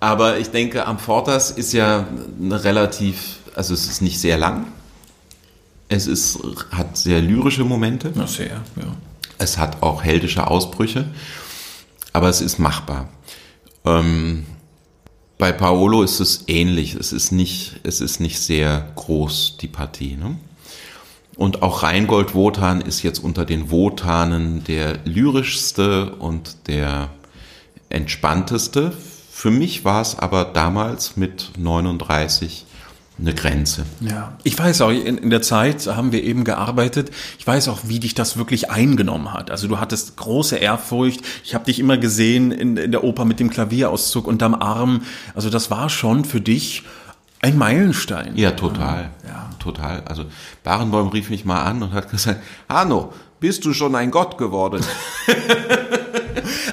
Aber 0.00 0.38
ich 0.38 0.50
denke, 0.50 0.86
am 0.86 0.98
Fortas 0.98 1.50
ist 1.50 1.72
ja 1.72 2.06
relativ, 2.40 3.36
also 3.54 3.74
es 3.74 3.86
ist 3.86 4.00
nicht 4.00 4.18
sehr 4.18 4.38
lang. 4.38 4.66
Es 5.88 6.06
ist, 6.06 6.38
hat 6.70 6.96
sehr 6.96 7.20
lyrische 7.20 7.64
Momente. 7.64 8.12
Na 8.14 8.26
sehr, 8.26 8.62
ja. 8.76 8.96
Es 9.38 9.58
hat 9.58 9.82
auch 9.82 10.02
heldische 10.02 10.46
Ausbrüche, 10.46 11.06
aber 12.12 12.28
es 12.28 12.40
ist 12.40 12.58
machbar. 12.58 13.08
Ähm, 13.84 14.46
bei 15.38 15.52
Paolo 15.52 16.02
ist 16.02 16.20
es 16.20 16.44
ähnlich. 16.46 16.94
Es 16.94 17.12
ist 17.12 17.32
nicht, 17.32 17.80
es 17.82 18.00
ist 18.00 18.20
nicht 18.20 18.38
sehr 18.40 18.92
groß, 18.96 19.56
die 19.60 19.68
Partie. 19.68 20.16
Ne? 20.16 20.36
Und 21.40 21.62
auch 21.62 21.82
Rheingold 21.82 22.34
Wotan 22.34 22.82
ist 22.82 23.02
jetzt 23.02 23.18
unter 23.18 23.46
den 23.46 23.70
Wotanen 23.70 24.62
der 24.64 24.98
lyrischste 25.06 26.14
und 26.16 26.68
der 26.68 27.08
entspannteste. 27.88 28.92
Für 29.30 29.50
mich 29.50 29.82
war 29.86 30.02
es 30.02 30.18
aber 30.18 30.44
damals 30.44 31.16
mit 31.16 31.52
39 31.56 32.66
eine 33.18 33.32
Grenze. 33.32 33.86
Ja, 34.00 34.36
ich 34.44 34.58
weiß 34.58 34.82
auch, 34.82 34.90
in, 34.90 35.16
in 35.16 35.30
der 35.30 35.40
Zeit 35.40 35.86
haben 35.86 36.12
wir 36.12 36.22
eben 36.24 36.44
gearbeitet. 36.44 37.10
Ich 37.38 37.46
weiß 37.46 37.68
auch, 37.68 37.80
wie 37.84 38.00
dich 38.00 38.14
das 38.14 38.36
wirklich 38.36 38.70
eingenommen 38.70 39.32
hat. 39.32 39.50
Also 39.50 39.66
du 39.66 39.80
hattest 39.80 40.18
große 40.18 40.56
Ehrfurcht. 40.56 41.22
Ich 41.42 41.54
habe 41.54 41.64
dich 41.64 41.78
immer 41.78 41.96
gesehen 41.96 42.52
in, 42.52 42.76
in 42.76 42.92
der 42.92 43.02
Oper 43.02 43.24
mit 43.24 43.40
dem 43.40 43.48
Klavierauszug 43.48 44.26
unterm 44.26 44.54
Arm. 44.54 45.04
Also 45.34 45.48
das 45.48 45.70
war 45.70 45.88
schon 45.88 46.26
für 46.26 46.42
dich 46.42 46.82
ein 47.42 47.56
Meilenstein. 47.56 48.36
Ja, 48.36 48.52
total. 48.52 49.10
Ja. 49.26 49.50
Total. 49.58 50.02
Also 50.04 50.24
Barenboim 50.62 51.08
rief 51.08 51.30
mich 51.30 51.44
mal 51.44 51.62
an 51.62 51.82
und 51.82 51.92
hat 51.92 52.10
gesagt, 52.10 52.40
Hanno, 52.68 53.12
bist 53.40 53.64
du 53.64 53.72
schon 53.72 53.94
ein 53.94 54.10
Gott 54.10 54.38
geworden? 54.38 54.84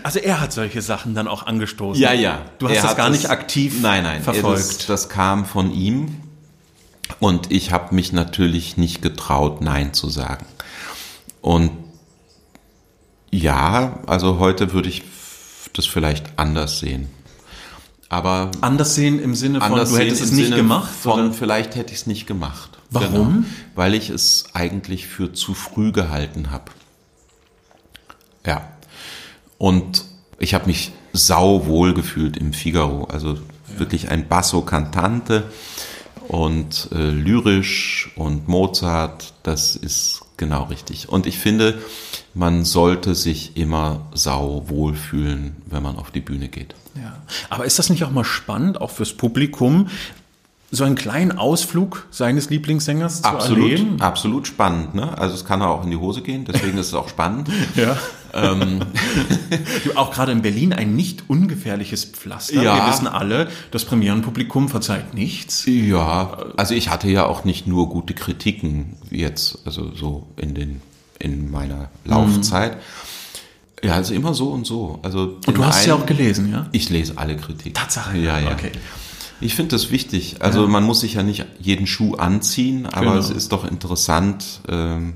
Also 0.04 0.20
er 0.20 0.40
hat 0.40 0.54
solche 0.54 0.82
Sachen 0.82 1.16
dann 1.16 1.28
auch 1.28 1.46
angestoßen. 1.46 2.02
Ja, 2.02 2.14
ja. 2.14 2.40
Du 2.60 2.70
hast 2.70 2.78
Er 2.78 2.84
das 2.84 2.96
gar 2.96 3.10
nicht 3.10 3.30
aktiv 3.30 3.82
nein, 3.82 4.04
nein, 4.04 4.22
verfolgt. 4.22 4.60
Das, 4.60 4.86
das 4.86 5.10
kam 5.10 5.46
von 5.46 5.70
ihm 5.74 6.22
und 7.20 7.52
ich 7.52 7.74
habe 7.74 7.94
mich 7.94 8.14
natürlich 8.14 8.78
nicht 8.78 9.02
getraut, 9.02 9.60
Nein 9.62 9.94
zu 9.94 10.08
sagen. 10.08 10.46
Und 11.42 11.72
ja, 13.32 14.00
also 14.08 14.40
heute 14.40 14.72
würde 14.72 14.88
ich 14.88 15.04
das 15.74 15.86
vielleicht 15.86 16.40
anders 16.40 16.80
sehen. 16.80 17.10
Aber 18.10 18.52
Anders 18.62 18.96
sehen 18.96 19.20
im 19.20 19.36
Sinne 19.36 19.60
von, 19.60 19.72
du 19.72 19.98
hättest 19.98 20.22
es 20.22 20.32
nicht 20.32 20.46
Sinne 20.46 20.58
gemacht? 20.58 20.94
Von 20.94 21.20
oder? 21.20 21.34
vielleicht 21.34 21.76
hätte 21.76 21.94
ich 21.94 22.00
es 22.00 22.08
nicht 22.08 22.26
gemacht. 22.26 22.78
Warum? 22.90 23.12
Genau. 23.12 23.46
Weil 23.76 23.94
ich 23.94 24.10
es 24.10 24.46
eigentlich 24.54 25.08
für 25.08 25.34
zu 25.34 25.54
früh 25.54 25.92
gehalten 25.92 26.52
habe. 26.52 26.72
Ja. 28.46 28.70
Und 29.58 30.06
ich 30.40 30.54
habe 30.54 30.68
mich 30.68 30.94
sau 31.12 31.66
wohl 31.66 31.94
gefühlt 31.94 32.38
im 32.38 32.54
Figaro. 32.54 33.06
Also 33.06 33.38
wirklich 33.76 34.10
ein 34.10 34.28
Basso 34.28 34.62
Cantante 34.62 35.44
und 36.28 36.90
äh, 36.94 37.10
lyrisch 37.10 38.12
und 38.16 38.48
Mozart, 38.48 39.34
das 39.44 39.76
ist 39.76 40.22
genau 40.38 40.64
richtig. 40.64 41.10
Und 41.10 41.26
ich 41.26 41.38
finde, 41.38 41.80
man 42.38 42.66
sollte 42.66 43.16
sich 43.16 43.58
immer 43.58 44.02
sau 44.14 44.66
wohl 44.68 44.94
fühlen, 44.94 45.56
wenn 45.66 45.82
man 45.82 45.98
auf 45.98 46.12
die 46.12 46.22
Bühne 46.22 46.50
geht. 46.50 46.76
Ja. 46.96 47.18
Aber 47.50 47.66
ist 47.66 47.80
das 47.80 47.90
nicht 47.90 48.04
auch 48.04 48.12
mal 48.12 48.24
spannend, 48.24 48.80
auch 48.80 48.92
fürs 48.92 49.14
Publikum, 49.14 49.88
so 50.70 50.84
einen 50.84 50.96
kleinen 50.96 51.32
Ausflug 51.32 52.06
seines 52.12 52.50
Lieblingssängers 52.50 53.22
zu 53.22 53.30
Absolut, 53.30 53.72
erleben? 53.72 54.02
absolut 54.02 54.48
spannend. 54.48 54.96
Ne? 54.96 55.18
Also 55.18 55.34
es 55.34 55.46
kann 55.46 55.62
auch 55.62 55.84
in 55.84 55.92
die 55.92 55.96
Hose 55.96 56.22
gehen, 56.22 56.46
deswegen 56.46 56.78
ist 56.78 56.88
es 56.88 56.94
auch 56.94 57.10
spannend. 57.10 57.50
Ja. 57.76 57.98
du, 59.84 59.96
auch 59.96 60.12
gerade 60.12 60.32
in 60.32 60.42
Berlin 60.42 60.74
ein 60.74 60.96
nicht 60.96 61.24
ungefährliches 61.30 62.06
Pflaster. 62.06 62.62
Ja. 62.62 62.76
Wir 62.76 62.92
wissen 62.92 63.08
alle, 63.08 63.48
das 63.72 63.86
Premierenpublikum 63.86 64.68
verzeiht 64.68 65.14
nichts. 65.14 65.64
Ja, 65.66 66.38
also 66.58 66.76
ich 66.76 66.90
hatte 66.90 67.10
ja 67.10 67.26
auch 67.26 67.46
nicht 67.46 67.66
nur 67.66 67.90
gute 67.90 68.14
Kritiken 68.14 68.98
jetzt, 69.10 69.60
also 69.66 69.96
so 69.96 70.28
in 70.36 70.54
den 70.54 70.82
in 71.20 71.52
meiner 71.52 71.90
Laufzeit. 72.06 72.78
Ja, 73.84 73.94
also 73.94 74.14
immer 74.14 74.34
so 74.34 74.50
und 74.50 74.66
so. 74.66 75.00
Also 75.04 75.38
Und 75.46 75.58
du 75.58 75.64
hast 75.64 75.86
ja 75.86 75.94
auch 75.96 76.06
gelesen, 76.06 76.52
ja? 76.52 76.68
Ich 76.72 76.90
lese 76.90 77.18
alle 77.18 77.38
Kritiken. 77.38 77.74
Tatsache. 77.74 78.18
Ja, 78.18 78.40
ja. 78.40 78.52
Okay. 78.52 78.72
Ich 79.40 79.54
finde 79.54 79.76
das 79.76 79.92
wichtig. 79.92 80.38
Also 80.42 80.68
man 80.68 80.84
muss 80.84 81.02
sich 81.02 81.14
ja 81.14 81.22
nicht 81.24 81.46
jeden 81.60 81.86
Schuh 81.86 82.16
anziehen, 82.16 82.88
aber 82.88 83.12
Genau. 83.12 83.18
es 83.18 83.30
ist 83.30 83.52
doch 83.52 83.66
interessant. 83.70 84.62
Ähm, 84.68 85.14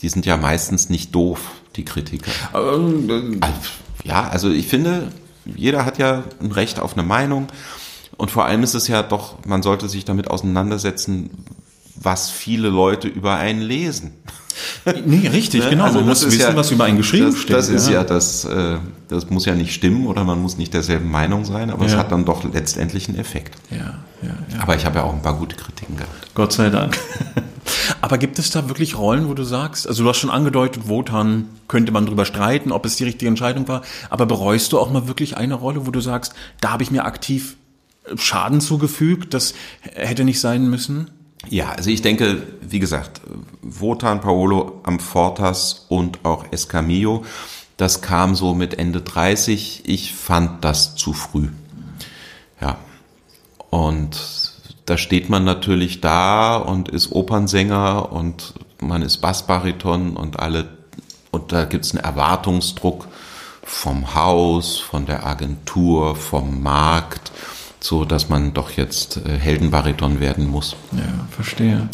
die 0.00 0.08
sind 0.08 0.24
ja 0.24 0.36
meistens 0.36 0.88
nicht 0.88 1.12
doof, 1.14 1.40
die 1.74 1.84
Kritiker. 1.84 2.30
Ähm, 2.54 3.38
Also, 3.40 3.56
Ja, 4.04 4.28
also 4.28 4.50
ich 4.50 4.68
finde, 4.68 5.10
jeder 5.44 5.84
hat 5.84 5.98
ja 5.98 6.22
ein 6.40 6.52
Recht 6.52 6.78
auf 6.78 6.92
eine 6.92 7.02
Meinung. 7.02 7.48
Und 8.16 8.30
vor 8.30 8.44
allem 8.44 8.62
ist 8.62 8.74
es 8.74 8.86
ja 8.86 9.02
doch, 9.02 9.44
man 9.46 9.62
sollte 9.64 9.88
sich 9.88 10.04
damit 10.04 10.28
auseinandersetzen, 10.28 11.30
was 11.96 12.30
viele 12.30 12.68
Leute 12.68 13.08
über 13.08 13.34
einen 13.34 13.62
lesen. 13.62 14.12
Nee, 15.04 15.26
richtig, 15.28 15.64
Ne? 15.64 15.70
genau. 15.70 15.84
Also 15.84 15.98
man 15.98 16.08
muss 16.08 16.24
wissen, 16.26 16.40
ja- 16.40 16.54
was 16.56 16.70
über 16.70 16.84
einen 16.84 16.96
geschrieben 16.96 17.26
das, 17.32 17.38
steht. 17.40 17.56
Das 17.56 17.68
ist 17.68 17.88
ja, 17.88 18.04
das, 18.04 18.44
äh, 18.44 18.76
das 19.08 19.28
muss 19.30 19.44
ja 19.44 19.54
nicht 19.54 19.72
stimmen 19.74 20.06
oder 20.06 20.22
man 20.24 20.40
muss 20.40 20.56
nicht 20.58 20.72
derselben 20.74 21.10
Meinung 21.10 21.44
sein, 21.44 21.70
aber 21.70 21.86
es 21.86 21.92
Ja. 21.92 21.98
hat 21.98 22.12
dann 22.12 22.24
doch 22.24 22.44
letztendlich 22.44 23.08
einen 23.08 23.18
Effekt. 23.18 23.56
Ja, 23.70 23.76
ja, 24.22 24.28
ja. 24.52 24.60
Aber 24.62 24.76
ich 24.76 24.84
habe 24.86 24.98
ja 24.98 25.04
auch 25.04 25.12
ein 25.12 25.22
paar 25.22 25.36
gute 25.38 25.56
Kritiken 25.56 25.96
gehabt. 25.96 26.34
Gott 26.34 26.52
sei 26.52 26.70
Dank. 26.70 26.96
Aber 28.00 28.16
gibt 28.18 28.38
es 28.38 28.50
da 28.50 28.68
wirklich 28.68 28.96
Rollen, 28.96 29.28
wo 29.28 29.34
du 29.34 29.42
sagst, 29.42 29.88
also 29.88 30.04
du 30.04 30.08
hast 30.08 30.18
schon 30.18 30.30
angedeutet, 30.30 30.86
Wotan 30.88 31.46
könnte 31.66 31.90
man 31.90 32.06
drüber 32.06 32.24
streiten, 32.24 32.70
ob 32.70 32.86
es 32.86 32.94
die 32.96 33.04
richtige 33.04 33.26
Entscheidung 33.28 33.66
war, 33.66 33.82
aber 34.08 34.24
bereust 34.26 34.72
du 34.72 34.78
auch 34.78 34.90
mal 34.90 35.08
wirklich 35.08 35.36
eine 35.36 35.54
Rolle, 35.54 35.84
wo 35.86 35.90
du 35.90 36.00
sagst, 36.00 36.32
da 36.60 36.70
habe 36.70 36.82
ich 36.84 36.90
mir 36.92 37.04
aktiv 37.04 37.56
Schaden 38.16 38.60
zugefügt, 38.60 39.34
das 39.34 39.54
hätte 39.82 40.22
nicht 40.24 40.38
sein 40.38 40.70
müssen? 40.70 41.10
Ja, 41.48 41.70
also 41.70 41.90
ich 41.90 42.02
denke, 42.02 42.42
wie 42.60 42.78
gesagt, 42.78 43.20
Wotan, 43.62 44.20
Paolo 44.20 44.80
Amfortas 44.82 45.86
und 45.88 46.24
auch 46.24 46.44
Escamillo, 46.50 47.24
das 47.76 48.00
kam 48.00 48.34
so 48.34 48.54
mit 48.54 48.78
Ende 48.78 49.02
30. 49.02 49.82
Ich 49.86 50.14
fand 50.14 50.64
das 50.64 50.96
zu 50.96 51.12
früh. 51.12 51.48
Ja. 52.60 52.78
Und 53.70 54.52
da 54.86 54.96
steht 54.96 55.28
man 55.28 55.44
natürlich 55.44 56.00
da 56.00 56.56
und 56.56 56.88
ist 56.88 57.12
Opernsänger 57.12 58.12
und 58.12 58.54
man 58.80 59.02
ist 59.02 59.18
Bassbariton 59.18 60.16
und 60.16 60.38
alle, 60.38 60.68
und 61.32 61.52
da 61.52 61.64
gibt's 61.64 61.92
einen 61.92 62.04
Erwartungsdruck 62.04 63.08
vom 63.62 64.14
Haus, 64.14 64.78
von 64.78 65.06
der 65.06 65.26
Agentur, 65.26 66.14
vom 66.14 66.62
Markt, 66.62 67.32
so 67.80 68.04
dass 68.04 68.28
man 68.28 68.54
doch 68.54 68.70
jetzt 68.70 69.18
äh, 69.18 69.38
Heldenbariton 69.38 70.20
werden 70.20 70.46
muss. 70.46 70.76
Ja, 70.92 71.26
verstehe. 71.30 71.88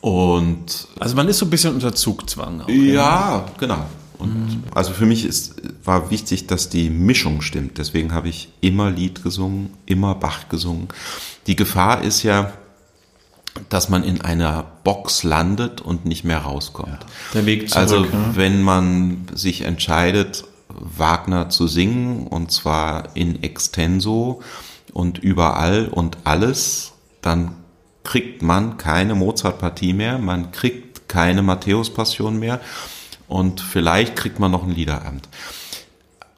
Und 0.00 0.88
Also 1.00 1.16
man 1.16 1.28
ist 1.28 1.38
so 1.38 1.46
ein 1.46 1.50
bisschen 1.50 1.74
unter 1.74 1.94
Zugzwang. 1.94 2.60
Auch, 2.62 2.68
ja, 2.68 3.46
genau. 3.58 3.86
Und 4.18 4.62
also 4.74 4.92
für 4.92 5.06
mich 5.06 5.24
ist, 5.24 5.56
war 5.84 6.10
wichtig, 6.10 6.46
dass 6.46 6.68
die 6.68 6.88
Mischung 6.90 7.42
stimmt. 7.42 7.78
Deswegen 7.78 8.12
habe 8.12 8.28
ich 8.28 8.48
immer 8.60 8.90
Lied 8.90 9.22
gesungen, 9.22 9.70
immer 9.86 10.14
Bach 10.14 10.48
gesungen. 10.48 10.88
Die 11.46 11.56
Gefahr 11.56 12.02
ist 12.02 12.22
ja, 12.22 12.52
dass 13.68 13.88
man 13.88 14.04
in 14.04 14.20
einer 14.20 14.64
Box 14.84 15.22
landet 15.22 15.80
und 15.80 16.04
nicht 16.06 16.24
mehr 16.24 16.38
rauskommt. 16.38 16.98
Der 17.34 17.46
Weg 17.46 17.68
zurück. 17.68 17.82
Also 17.82 18.04
ja. 18.04 18.10
wenn 18.34 18.62
man 18.62 19.26
sich 19.34 19.62
entscheidet, 19.62 20.44
Wagner 20.68 21.50
zu 21.50 21.66
singen, 21.66 22.26
und 22.26 22.50
zwar 22.50 23.14
in 23.16 23.42
extenso 23.42 24.42
und 24.94 25.18
überall 25.18 25.88
und 25.88 26.18
alles, 26.24 26.92
dann 27.20 27.56
kriegt 28.04 28.42
man 28.42 28.78
keine 28.78 29.14
Mozart-Partie 29.14 29.92
mehr, 29.92 30.18
man 30.18 30.52
kriegt 30.52 31.08
keine 31.08 31.42
Matthäus-Passion 31.42 32.38
mehr 32.38 32.60
und 33.26 33.60
vielleicht 33.60 34.14
kriegt 34.14 34.38
man 34.38 34.52
noch 34.52 34.62
ein 34.62 34.70
Liederabend. 34.70 35.28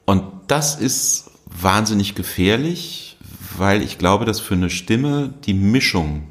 Und 0.06 0.24
das 0.46 0.74
ist 0.76 1.30
wahnsinnig 1.44 2.14
gefährlich, 2.14 3.18
weil 3.58 3.82
ich 3.82 3.98
glaube, 3.98 4.24
dass 4.24 4.40
für 4.40 4.54
eine 4.54 4.70
Stimme 4.70 5.34
die 5.44 5.54
Mischung, 5.54 6.22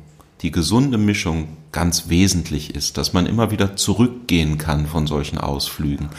die 0.42 0.52
gesunde 0.52 0.98
Mischung 0.98 1.58
ganz 1.72 2.10
wesentlich 2.10 2.74
ist, 2.74 2.98
dass 2.98 3.14
man 3.14 3.28
immer 3.28 3.52
wieder 3.52 3.76
zurückgehen 3.76 4.58
kann 4.58 4.88
von 4.88 5.06
solchen 5.06 5.38
Ausflügen. 5.38 6.10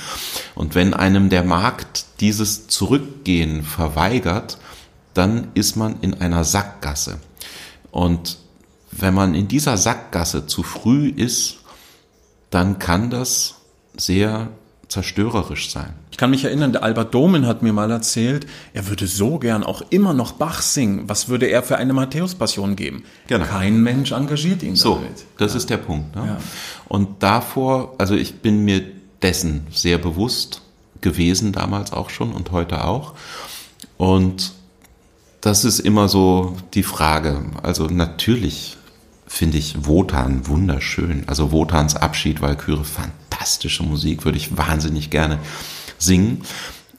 Und 0.54 0.74
wenn 0.74 0.94
einem 0.94 1.30
der 1.30 1.42
Markt 1.42 2.04
dieses 2.20 2.68
Zurückgehen 2.68 3.62
verweigert, 3.62 4.58
dann 5.16 5.48
ist 5.54 5.76
man 5.76 5.96
in 6.00 6.14
einer 6.14 6.44
Sackgasse. 6.44 7.18
Und 7.90 8.38
wenn 8.92 9.14
man 9.14 9.34
in 9.34 9.48
dieser 9.48 9.76
Sackgasse 9.76 10.46
zu 10.46 10.62
früh 10.62 11.08
ist, 11.08 11.56
dann 12.50 12.78
kann 12.78 13.10
das 13.10 13.56
sehr 13.96 14.48
zerstörerisch 14.88 15.70
sein. 15.70 15.94
Ich 16.12 16.16
kann 16.16 16.30
mich 16.30 16.44
erinnern, 16.44 16.72
der 16.72 16.82
Albert 16.82 17.12
Domen 17.12 17.46
hat 17.46 17.62
mir 17.62 17.72
mal 17.72 17.90
erzählt, 17.90 18.46
er 18.72 18.86
würde 18.88 19.06
so 19.06 19.38
gern 19.38 19.64
auch 19.64 19.82
immer 19.90 20.14
noch 20.14 20.32
Bach 20.32 20.62
singen. 20.62 21.08
Was 21.08 21.28
würde 21.28 21.46
er 21.46 21.62
für 21.62 21.76
eine 21.76 21.92
Matthäus-Passion 21.92 22.76
geben? 22.76 23.04
Genau. 23.26 23.44
Kein 23.44 23.82
Mensch 23.82 24.12
engagiert 24.12 24.62
ihn 24.62 24.76
So, 24.76 24.94
damit. 24.96 25.24
das 25.38 25.54
ist 25.54 25.68
der 25.70 25.76
Punkt. 25.78 26.14
Ne? 26.14 26.24
Ja. 26.26 26.36
Und 26.88 27.22
davor, 27.22 27.94
also 27.98 28.14
ich 28.14 28.36
bin 28.40 28.64
mir 28.64 28.82
dessen 29.22 29.66
sehr 29.72 29.98
bewusst 29.98 30.62
gewesen, 31.00 31.52
damals 31.52 31.92
auch 31.92 32.10
schon 32.10 32.32
und 32.32 32.52
heute 32.52 32.84
auch. 32.84 33.14
Und 33.98 34.52
das 35.46 35.64
ist 35.64 35.78
immer 35.80 36.08
so 36.08 36.56
die 36.74 36.82
Frage. 36.82 37.40
Also 37.62 37.86
natürlich 37.86 38.76
finde 39.26 39.58
ich 39.58 39.86
Wotan 39.86 40.46
wunderschön. 40.46 41.24
Also 41.26 41.52
Wotans 41.52 41.96
Abschied, 41.96 42.40
Walküre, 42.42 42.84
fantastische 42.84 43.82
Musik, 43.82 44.24
würde 44.24 44.38
ich 44.38 44.56
wahnsinnig 44.56 45.10
gerne 45.10 45.38
singen. 45.98 46.42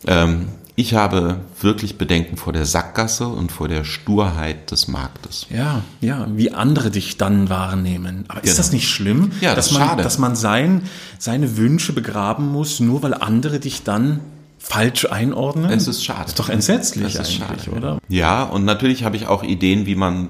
Ähm, 0.06 0.48
ich 0.80 0.94
habe 0.94 1.40
wirklich 1.60 1.98
Bedenken 1.98 2.38
vor 2.38 2.54
der 2.54 2.66
Sackgasse 2.68 3.28
und 3.28 3.52
vor 3.52 3.68
der 3.68 3.84
Sturheit 3.84 4.70
des 4.70 4.88
Marktes. 4.88 5.48
Ja, 5.50 5.82
ja, 6.02 6.28
wie 6.36 6.52
andere 6.52 6.92
dich 6.92 7.18
dann 7.18 7.50
wahrnehmen. 7.50 8.26
Aber 8.28 8.40
ist 8.44 8.52
Genau. 8.52 8.58
das 8.58 8.72
nicht 8.72 8.88
schlimm, 8.88 9.32
Ja, 9.42 9.56
dass 9.56 9.70
das 9.70 9.80
man, 9.80 9.88
schade. 9.88 10.04
dass 10.04 10.20
man 10.20 10.36
sein, 10.36 10.84
seine 11.18 11.58
Wünsche 11.58 11.94
begraben 11.94 12.52
muss, 12.52 12.80
nur 12.80 13.02
weil 13.02 13.16
andere 13.16 13.60
dich 13.60 13.84
dann 13.84 14.20
falsch 14.58 15.06
einordnen? 15.06 15.72
Es 15.72 15.88
ist 15.88 16.04
schade. 16.04 16.28
Ist 16.28 16.40
doch 16.40 16.50
entsetzlich 16.50 17.14
Das 17.14 17.30
ist 17.30 17.42
eigentlich, 17.42 17.66
schade. 17.66 17.78
oder? 17.78 18.00
Ja, 18.10 18.44
und 18.44 18.66
natürlich 18.66 19.04
habe 19.04 19.16
ich 19.16 19.28
auch 19.28 19.44
Ideen, 19.44 19.86
wie 19.86 19.96
man 19.96 20.30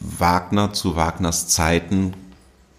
Wagner 0.00 0.72
zu 0.72 0.96
Wagners 0.96 1.48
Zeiten 1.48 2.14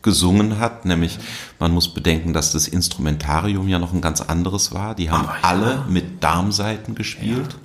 gesungen 0.02 0.60
hat, 0.60 0.86
nämlich 0.86 1.18
man 1.60 1.72
muss 1.72 1.94
bedenken, 1.94 2.32
dass 2.32 2.52
das 2.52 2.68
Instrumentarium 2.68 3.68
ja 3.68 3.80
noch 3.80 3.92
ein 3.92 4.02
ganz 4.02 4.22
anderes 4.22 4.72
war. 4.72 4.94
Die 4.94 5.10
haben 5.10 5.26
ja. 5.26 5.36
alle 5.42 5.84
mit 5.90 6.24
Darmsaiten 6.24 6.94
gespielt. 6.94 7.58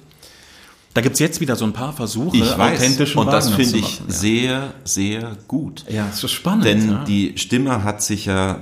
Da 0.94 1.02
gibt's 1.02 1.20
jetzt 1.20 1.40
wieder 1.40 1.54
so 1.54 1.64
ein 1.66 1.72
paar 1.72 1.92
Versuche, 1.92 2.36
Ich 2.36 2.58
weiß, 2.58 2.80
authentischen 2.80 3.20
und 3.20 3.26
das 3.28 3.52
Wagner 3.52 3.56
finde 3.56 3.70
zu 3.70 3.76
ich 3.76 4.00
machen, 4.00 4.06
ja. 4.08 4.14
sehr, 4.14 4.74
sehr 4.84 5.36
gut. 5.46 5.84
Ja, 5.88 6.08
es 6.10 6.24
ist 6.24 6.32
spannend. 6.32 6.64
Denn 6.64 6.90
ja. 6.90 7.04
die 7.04 7.34
Stimme 7.36 7.84
hat 7.84 8.02
sich 8.02 8.24
ja 8.24 8.60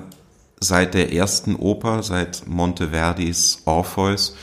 seit 0.60 0.94
der 0.94 1.12
ersten 1.12 1.56
Oper, 1.56 2.02
seit 2.02 2.46
Monteverdis 2.46 3.62
Orpheus, 3.64 4.34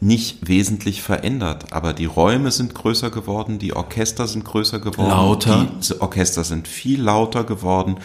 nicht 0.00 0.48
wesentlich 0.48 1.02
verändert. 1.02 1.72
Aber 1.72 1.92
die 1.92 2.06
Räume 2.06 2.50
sind 2.50 2.74
größer 2.74 3.10
geworden, 3.10 3.58
die 3.58 3.74
Orchester 3.74 4.26
sind 4.26 4.44
größer 4.44 4.80
geworden. 4.80 5.10
Lauter. 5.10 5.68
Die 5.80 6.00
Orchester 6.00 6.44
sind 6.44 6.66
viel 6.66 7.00
lauter 7.00 7.44
geworden. 7.44 7.96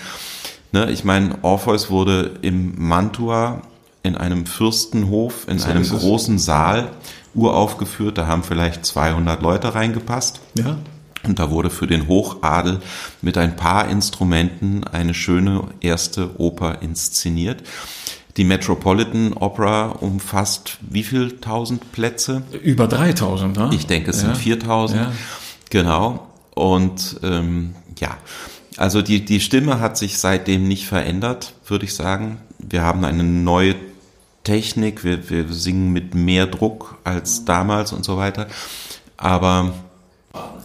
Ne, 0.72 0.92
ich 0.92 1.04
meine, 1.04 1.44
Orpheus 1.44 1.90
wurde 1.90 2.38
im 2.42 2.74
Mantua 2.78 3.62
in 4.04 4.16
einem 4.16 4.46
Fürstenhof, 4.46 5.48
in 5.48 5.62
einem 5.64 5.82
ist 5.82 5.92
es. 5.92 6.02
großen 6.02 6.38
Saal 6.40 6.92
uraufgeführt. 7.34 8.18
Da 8.18 8.28
haben 8.28 8.44
vielleicht 8.44 8.86
200 8.86 9.42
Leute 9.42 9.74
reingepasst. 9.74 10.40
ja. 10.58 10.78
Und 11.24 11.40
da 11.40 11.50
wurde 11.50 11.70
für 11.70 11.88
den 11.88 12.08
Hochadel 12.08 12.80
mit 13.22 13.38
ein 13.38 13.56
paar 13.56 13.90
Instrumenten 13.90 14.84
eine 14.86 15.14
schöne 15.14 15.64
erste 15.82 16.40
Oper 16.40 16.82
inszeniert. 16.82 17.64
Die 18.38 18.44
Metropolitan 18.44 19.34
Opera 19.34 19.88
umfasst 19.88 20.78
wie 20.82 21.04
viel 21.04 21.40
tausend 21.40 21.92
Plätze? 21.92 22.44
Über 22.64 22.88
3000, 22.88 23.58
ne? 23.58 23.70
Ich 23.74 23.88
denke, 23.88 24.12
es 24.12 24.22
Ja. 24.22 24.28
sind 24.28 24.38
4000. 24.38 25.02
Ja. 25.02 25.12
Genau. 25.72 26.28
Und 26.54 27.20
ähm, 27.24 27.74
ja, 28.00 28.16
also 28.78 29.02
die, 29.02 29.26
die 29.26 29.40
Stimme 29.40 29.80
hat 29.80 29.98
sich 29.98 30.20
seitdem 30.20 30.68
nicht 30.68 30.86
verändert, 30.86 31.54
würde 31.66 31.86
ich 31.86 31.96
sagen. 31.96 32.38
Wir 32.60 32.84
haben 32.84 33.04
eine 33.06 33.24
neue 33.24 33.76
Technik, 34.44 35.04
wir, 35.04 35.30
wir 35.32 35.46
singen 35.50 35.92
mit 35.92 36.14
mehr 36.14 36.46
Druck 36.46 36.98
als 37.04 37.44
damals 37.44 37.92
und 37.92 38.06
so 38.06 38.18
weiter. 38.18 38.48
Aber 39.18 39.74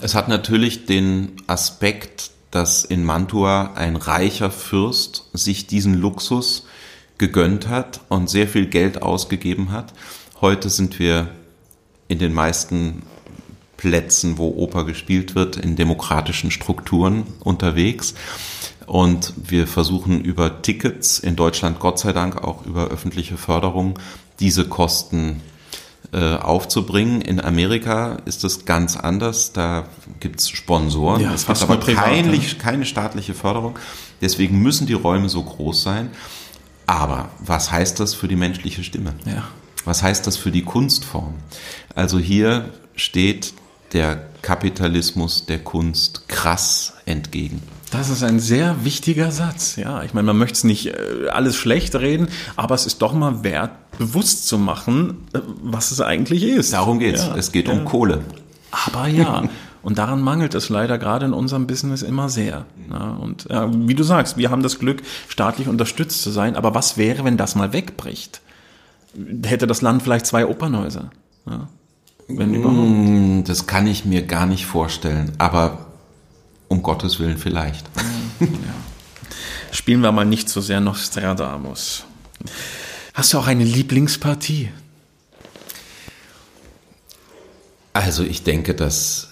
es 0.01 0.15
hat 0.15 0.28
natürlich 0.28 0.86
den 0.86 1.32
Aspekt, 1.47 2.31
dass 2.51 2.85
in 2.85 3.05
Mantua 3.05 3.73
ein 3.74 3.97
reicher 3.97 4.51
Fürst 4.51 5.28
sich 5.32 5.66
diesen 5.66 5.94
Luxus 5.94 6.66
gegönnt 7.19 7.69
hat 7.69 8.01
und 8.09 8.28
sehr 8.28 8.49
viel 8.49 8.66
Geld 8.66 9.01
ausgegeben 9.01 9.73
hat. 9.73 9.93
Heute 10.40 10.69
sind 10.70 10.99
wir 10.99 11.28
in 12.09 12.19
den 12.19 12.32
meisten 12.32 13.03
Plätzen, 13.77 14.39
wo 14.39 14.49
Oper 14.49 14.85
gespielt 14.85 15.35
wird, 15.35 15.57
in 15.57 15.77
demokratischen 15.77 16.51
Strukturen 16.51 17.24
unterwegs. 17.40 18.15
Und 18.86 19.32
wir 19.36 19.66
versuchen 19.66 20.23
über 20.23 20.62
Tickets 20.62 21.19
in 21.19 21.36
Deutschland, 21.36 21.78
Gott 21.78 21.99
sei 21.99 22.12
Dank 22.12 22.43
auch 22.43 22.66
über 22.66 22.89
öffentliche 22.89 23.36
Förderung, 23.36 23.99
diese 24.40 24.69
Kosten 24.69 25.40
äh, 26.13 26.37
aufzubringen. 26.37 27.23
In 27.23 27.41
Amerika 27.41 28.19
ist 28.27 28.45
es 28.45 28.65
ganz 28.65 28.97
anders. 28.97 29.53
Da 29.53 29.85
gibt's 30.21 30.51
Sponsoren. 30.51 31.23
Ja, 31.23 31.33
es 31.33 31.47
gibt 31.47 31.63
aber 31.63 31.79
privat, 31.79 32.05
kein, 32.05 32.41
keine 32.59 32.85
staatliche 32.85 33.35
Förderung. 33.35 33.79
Deswegen 34.21 34.61
müssen 34.61 34.87
die 34.87 34.93
Räume 34.93 35.29
so 35.29 35.43
groß 35.43 35.83
sein. 35.83 36.11
Aber 36.87 37.31
was 37.39 37.73
heißt 37.73 37.99
das 38.01 38.15
für 38.15 38.29
die 38.29 38.37
menschliche 38.37 38.85
Stimme? 38.85 39.15
Ja. 39.25 39.45
Was 39.85 40.03
heißt 40.03 40.27
das 40.27 40.37
für 40.37 40.51
die 40.51 40.63
Kunstform? 40.63 41.35
Also 41.95 42.19
hier 42.19 42.71
steht 42.95 43.55
der 43.93 44.29
Kapitalismus 44.43 45.47
der 45.47 45.61
Kunst 45.61 46.29
krass 46.29 46.95
entgegen. 47.07 47.63
Das 47.91 48.09
ist 48.09 48.23
ein 48.23 48.41
sehr 48.41 48.85
wichtiger 48.85 49.31
Satz. 49.33 49.77
Ja, 49.77 50.03
ich 50.03 50.15
meine, 50.15 50.27
man 50.27 50.39
möchte 50.39 50.55
es 50.55 50.65
nicht 50.65 50.87
äh, 50.87 51.29
alles 51.31 51.57
schlecht 51.57 51.95
reden, 51.95 52.29
aber 52.57 52.75
es 52.75 52.87
ist 52.87 53.03
doch 53.03 53.13
mal 53.13 53.45
wert, 53.45 53.71
bewusst 53.98 54.48
zu 54.48 54.59
machen, 54.59 55.27
äh, 55.32 55.40
was 55.62 55.90
es 55.90 56.01
eigentlich 56.01 56.43
ist. 56.43 56.73
Darum 56.73 56.98
geht's. 56.98 57.27
Ja, 57.27 57.36
es 57.36 57.52
geht 57.52 57.69
ja. 57.69 57.74
um 57.74 57.85
Kohle. 57.85 58.23
Aber 58.70 59.06
ja, 59.06 59.44
und 59.82 59.98
daran 59.98 60.20
mangelt 60.20 60.55
es 60.55 60.69
leider 60.69 60.98
gerade 60.98 61.27
in 61.27 61.32
unserem 61.32 61.66
Business 61.66 62.02
immer 62.02 62.28
sehr. 62.28 62.66
Ja, 62.90 63.10
und 63.20 63.47
ja, 63.51 63.69
wie 63.73 63.94
du 63.94 64.02
sagst, 64.02 64.36
wir 64.36 64.51
haben 64.51 64.62
das 64.62 64.78
Glück, 64.78 65.02
staatlich 65.28 65.69
unterstützt 65.69 66.23
zu 66.23 66.31
sein. 66.31 66.56
Aber 66.56 66.74
was 66.74 66.97
wäre, 66.97 67.24
wenn 67.24 67.36
das 67.36 67.55
mal 67.55 67.73
wegbricht? 67.73 68.40
Hätte 69.44 69.66
das 69.66 69.82
Land 69.82 70.02
vielleicht 70.02 70.27
zwei 70.27 70.47
Opernhäuser? 70.47 71.10
Ja, 71.47 71.69
wenn 72.28 72.55
überhaupt. 72.55 72.78
Hm, 72.78 73.44
Das 73.44 73.66
kann 73.66 73.86
ich 73.86 74.05
mir 74.05 74.23
gar 74.23 74.47
nicht 74.47 74.64
vorstellen. 74.66 75.32
Aber 75.39 75.86
um 76.69 76.82
Gottes 76.82 77.20
Willen 77.20 77.36
vielleicht. 77.36 77.85
Spielen 79.70 80.01
wir 80.01 80.12
mal 80.12 80.24
nicht 80.24 80.48
so 80.48 80.60
sehr 80.62 80.81
Nostradamus. 80.81 82.05
Hast 83.15 83.33
du 83.33 83.39
auch 83.39 83.47
eine 83.47 83.65
Lieblingspartie? 83.65 84.71
Also 87.93 88.23
ich 88.25 88.43
denke, 88.43 88.75
das 88.75 89.29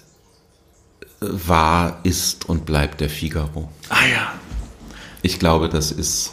war, 1.20 2.00
ist 2.02 2.48
und 2.48 2.66
bleibt 2.66 3.00
der 3.00 3.10
Figaro. 3.10 3.70
Ah 3.88 4.06
ja, 4.06 4.34
Ich 5.22 5.38
glaube, 5.38 5.68
das 5.68 5.92
ist 5.92 6.32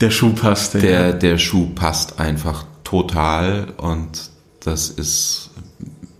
der 0.00 0.10
Schuh 0.10 0.32
passte. 0.32 0.78
der, 0.78 1.12
der 1.12 1.38
Schuh 1.38 1.70
passt 1.74 2.18
einfach 2.20 2.64
total 2.84 3.74
und 3.76 4.30
das 4.60 4.88
ist 4.90 5.50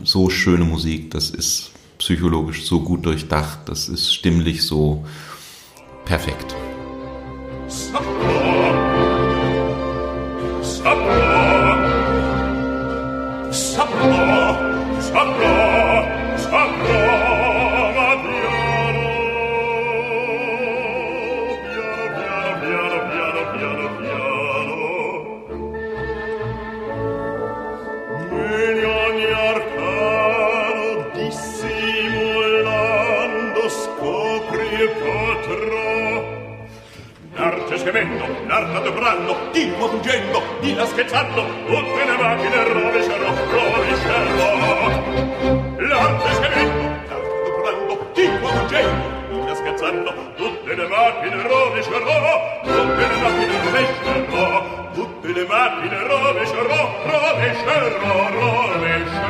so 0.05 0.31
schöne 0.31 0.65
Musik, 0.65 1.11
das 1.11 1.31
ist 1.31 1.71
psychologisch 1.99 2.65
so 2.67 2.81
gut 2.81 3.05
durchdacht, 3.07 3.61
das 3.67 3.89
ist 3.89 4.13
stimmlich 4.15 4.65
so 4.65 5.05
perfekt. 6.05 6.55
Supper, 10.79 11.19
supper, 13.51 15.01
supper. 15.01 15.48
L'arte 38.59 38.77
adoprando, 38.77 39.37
di 39.53 39.67
nuovo 39.67 39.89
fuggendo, 39.89 40.43
di 40.61 40.75
là 40.75 40.85
scherzando, 40.87 41.45
tutte 41.67 42.05
le 42.05 42.17
macchine 42.17 42.65
rovescerò, 42.65 43.33
rovescerò. 43.51 44.57
L'arte 45.79 46.35
schiamendo, 46.35 46.83
l'arte 47.09 47.35
adoprando, 47.47 48.11
di 48.15 48.27
nuovo 48.27 48.47
fuggendo, 48.49 49.07
di 49.31 49.47
là 49.47 49.55
scherzando, 49.55 50.15
tutte 50.37 50.75
le 50.75 50.89
macchine 50.89 51.43
rovescerò, 51.43 52.61
tutte 52.63 53.07
le 53.07 53.17
macchine 53.23 53.55
rovescerò, 53.63 54.91
tutte 54.93 55.33
le 55.33 55.47
macchine 55.47 56.03
rovescerò, 56.03 56.83
rovescerò, 57.05 58.31
rovescerò. 58.31 59.28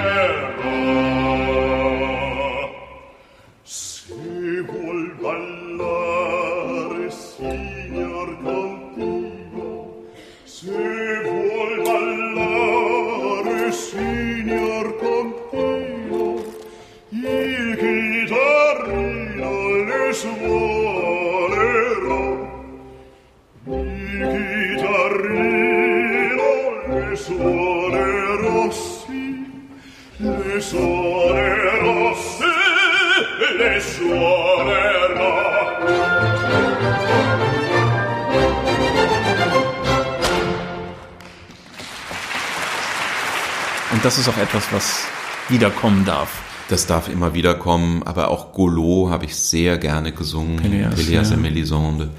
Etwas, 44.69 44.73
was 44.73 45.51
wiederkommen 45.51 46.05
darf. 46.05 46.43
Das 46.69 46.87
darf 46.87 47.09
immer 47.09 47.33
wieder 47.35 47.55
kommen, 47.55 48.03
aber 48.03 48.29
auch 48.29 48.53
Golo 48.53 49.09
habe 49.11 49.25
ich 49.25 49.35
sehr 49.35 49.79
gerne 49.79 50.13
gesungen, 50.13 50.57
Peleas, 50.57 50.95
Peleas 50.95 51.31
ja. 51.31 51.37
et 51.37 51.41
Melisande. 51.41 52.11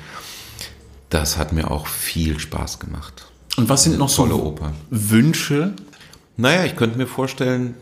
Das 1.09 1.37
hat 1.37 1.53
mir 1.53 1.69
auch 1.69 1.87
viel 1.87 2.39
Spaß 2.39 2.79
gemacht. 2.79 3.27
Und 3.57 3.69
was 3.69 3.83
sind 3.83 3.97
noch 3.97 4.09
so. 4.09 4.55
Wünsche? 4.89 5.73
Naja, 6.37 6.65
ich 6.65 6.75
könnte 6.75 6.97
mir 6.97 7.07
vorstellen, 7.07 7.75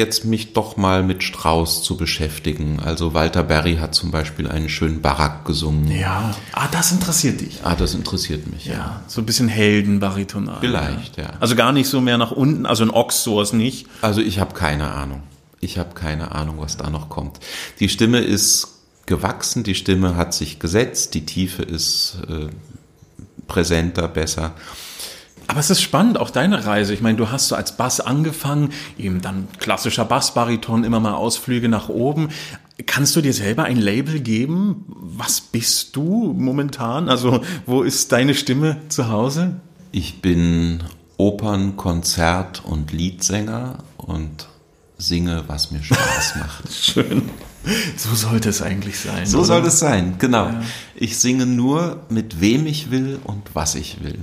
jetzt 0.00 0.24
mich 0.24 0.52
doch 0.52 0.76
mal 0.76 1.04
mit 1.04 1.22
Strauss 1.22 1.82
zu 1.82 1.96
beschäftigen. 1.96 2.80
Also 2.80 3.14
Walter 3.14 3.44
Berry 3.44 3.76
hat 3.76 3.94
zum 3.94 4.10
Beispiel 4.10 4.48
einen 4.48 4.68
schönen 4.68 5.00
Barak 5.00 5.44
gesungen. 5.44 5.90
Ja. 5.96 6.34
Ah, 6.52 6.66
das 6.72 6.90
interessiert 6.90 7.40
dich. 7.40 7.60
Ah, 7.62 7.76
das 7.76 7.94
interessiert 7.94 8.52
mich, 8.52 8.66
ja. 8.66 8.72
Ja, 8.72 9.02
so 9.06 9.20
ein 9.20 9.26
bisschen 9.26 9.48
Heldenbaritonal. 9.48 10.58
Vielleicht, 10.60 11.16
ja. 11.16 11.34
Also 11.38 11.54
gar 11.54 11.72
nicht 11.72 11.88
so 11.88 12.00
mehr 12.00 12.18
nach 12.18 12.32
unten, 12.32 12.66
also 12.66 12.82
ein 12.82 12.90
Ochs 12.90 13.22
sowas 13.22 13.52
nicht. 13.52 13.86
Also 14.02 14.20
ich 14.20 14.40
habe 14.40 14.54
keine 14.54 14.90
Ahnung. 14.90 15.22
Ich 15.60 15.78
habe 15.78 15.94
keine 15.94 16.32
Ahnung, 16.32 16.56
was 16.58 16.76
da 16.76 16.90
noch 16.90 17.08
kommt. 17.08 17.38
Die 17.78 17.88
Stimme 17.88 18.18
ist 18.20 18.68
gewachsen, 19.06 19.62
die 19.62 19.74
Stimme 19.74 20.16
hat 20.16 20.32
sich 20.32 20.58
gesetzt, 20.58 21.14
die 21.14 21.26
Tiefe 21.26 21.62
ist 21.62 22.18
äh, 22.28 22.48
präsenter, 23.46 24.08
besser. 24.08 24.54
Aber 25.50 25.58
es 25.58 25.68
ist 25.68 25.82
spannend, 25.82 26.16
auch 26.16 26.30
deine 26.30 26.64
Reise. 26.64 26.94
Ich 26.94 27.00
meine, 27.00 27.18
du 27.18 27.32
hast 27.32 27.48
so 27.48 27.56
als 27.56 27.76
Bass 27.76 27.98
angefangen, 27.98 28.70
eben 28.96 29.20
dann 29.20 29.48
klassischer 29.58 30.04
Bassbariton, 30.04 30.84
immer 30.84 31.00
mal 31.00 31.14
Ausflüge 31.14 31.68
nach 31.68 31.88
oben. 31.88 32.28
Kannst 32.86 33.16
du 33.16 33.20
dir 33.20 33.32
selber 33.32 33.64
ein 33.64 33.76
Label 33.76 34.20
geben? 34.20 34.84
Was 34.86 35.40
bist 35.40 35.96
du 35.96 36.32
momentan? 36.38 37.08
Also, 37.08 37.42
wo 37.66 37.82
ist 37.82 38.12
deine 38.12 38.36
Stimme 38.36 38.76
zu 38.90 39.08
Hause? 39.08 39.56
Ich 39.90 40.22
bin 40.22 40.84
Opern-, 41.16 41.76
Konzert- 41.76 42.62
und 42.64 42.92
Liedsänger 42.92 43.78
und 43.96 44.46
singe, 44.98 45.42
was 45.48 45.72
mir 45.72 45.82
Spaß 45.82 46.36
macht. 46.38 46.72
Schön. 46.72 47.22
So 47.96 48.14
sollte 48.14 48.50
es 48.50 48.62
eigentlich 48.62 49.00
sein. 49.00 49.26
So 49.26 49.38
oder? 49.38 49.46
soll 49.46 49.66
es 49.66 49.80
sein, 49.80 50.14
genau. 50.20 50.50
Ich 50.94 51.18
singe 51.18 51.44
nur, 51.44 52.04
mit 52.08 52.40
wem 52.40 52.66
ich 52.66 52.92
will 52.92 53.18
und 53.24 53.50
was 53.52 53.74
ich 53.74 54.04
will. 54.04 54.20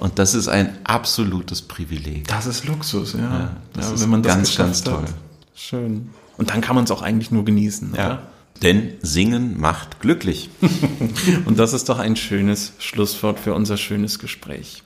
Und 0.00 0.18
das 0.18 0.34
ist 0.34 0.48
ein 0.48 0.76
absolutes 0.84 1.62
Privileg. 1.62 2.26
Das 2.28 2.46
ist 2.46 2.66
Luxus, 2.66 3.14
ja. 3.14 3.56
das 3.72 3.88
ja 3.88 3.94
ist 3.94 4.10
ganz, 4.10 4.26
ganz 4.26 4.48
geschafft 4.50 4.88
hat. 4.88 4.94
toll. 4.94 5.04
Schön. 5.54 6.10
Und 6.36 6.50
dann 6.50 6.60
kann 6.60 6.74
man 6.74 6.84
es 6.84 6.90
auch 6.90 7.02
eigentlich 7.02 7.30
nur 7.30 7.44
genießen, 7.44 7.92
oder? 7.92 8.22
Denn 8.62 8.94
Singen 9.02 9.60
macht 9.60 10.00
glücklich. 10.00 10.48
Und 11.44 11.58
das 11.58 11.72
ist 11.72 11.88
doch 11.88 11.98
ein 11.98 12.16
schönes 12.16 12.72
Schlusswort 12.78 13.40
für 13.40 13.52
unser 13.52 13.76
schönes 13.76 14.18
Gespräch. 14.18 14.82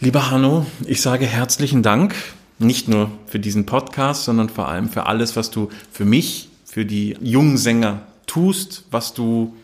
Lieber 0.00 0.30
Hanno, 0.30 0.66
ich 0.84 1.00
sage 1.00 1.26
herzlichen 1.26 1.82
Dank, 1.82 2.14
nicht 2.58 2.88
nur 2.88 3.10
für 3.26 3.38
diesen 3.38 3.66
Podcast, 3.66 4.24
sondern 4.24 4.48
vor 4.48 4.68
allem 4.68 4.88
für 4.88 5.06
alles, 5.06 5.36
was 5.36 5.50
du 5.50 5.70
für 5.90 6.04
mich, 6.04 6.48
für 6.64 6.84
die 6.84 7.16
jungen 7.20 7.56
Sänger 7.56 8.02
tust, 8.26 8.84
was 8.90 9.14
du 9.14 9.54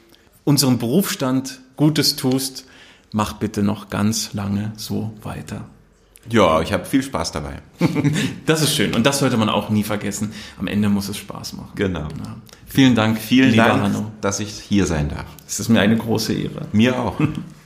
unserem 0.45 0.79
Berufsstand 0.79 1.61
Gutes 1.77 2.17
tust. 2.17 2.65
Mach 3.13 3.35
bitte 3.35 3.63
noch 3.63 3.89
ganz 3.89 4.33
lange 4.35 4.73
so 4.77 5.15
weiter. 5.23 5.65
Ja, 6.31 6.61
ich 6.61 6.73
habe 6.73 6.85
viel 6.85 7.03
Spaß 7.03 7.33
dabei. 7.33 7.63
Das 8.47 8.63
ist 8.63 8.75
schön 8.75 8.95
und 8.95 9.05
das 9.05 9.19
sollte 9.19 9.37
man 9.37 9.49
auch 9.51 9.69
nie 9.71 9.83
vergessen. 9.85 10.33
Am 10.59 10.67
Ende 10.67 10.89
muss 10.89 11.09
es 11.09 11.17
Spaß 11.19 11.53
machen. 11.55 11.73
Genau. 11.75 12.01
Ja. 12.01 12.37
Vielen 12.67 12.95
Dank, 12.95 13.19
Vielen 13.19 13.51
lieber 13.51 13.65
Dank, 13.65 13.83
Hanno. 13.83 14.13
dass 14.21 14.41
ich 14.41 14.51
hier 14.51 14.87
sein 14.87 15.09
darf. 15.11 15.27
Es 15.47 15.61
ist 15.61 15.69
mir 15.69 15.81
eine 15.81 15.97
große 15.97 16.33
Ehre. 16.33 16.67
Mir 16.73 16.99
auch. 16.99 17.19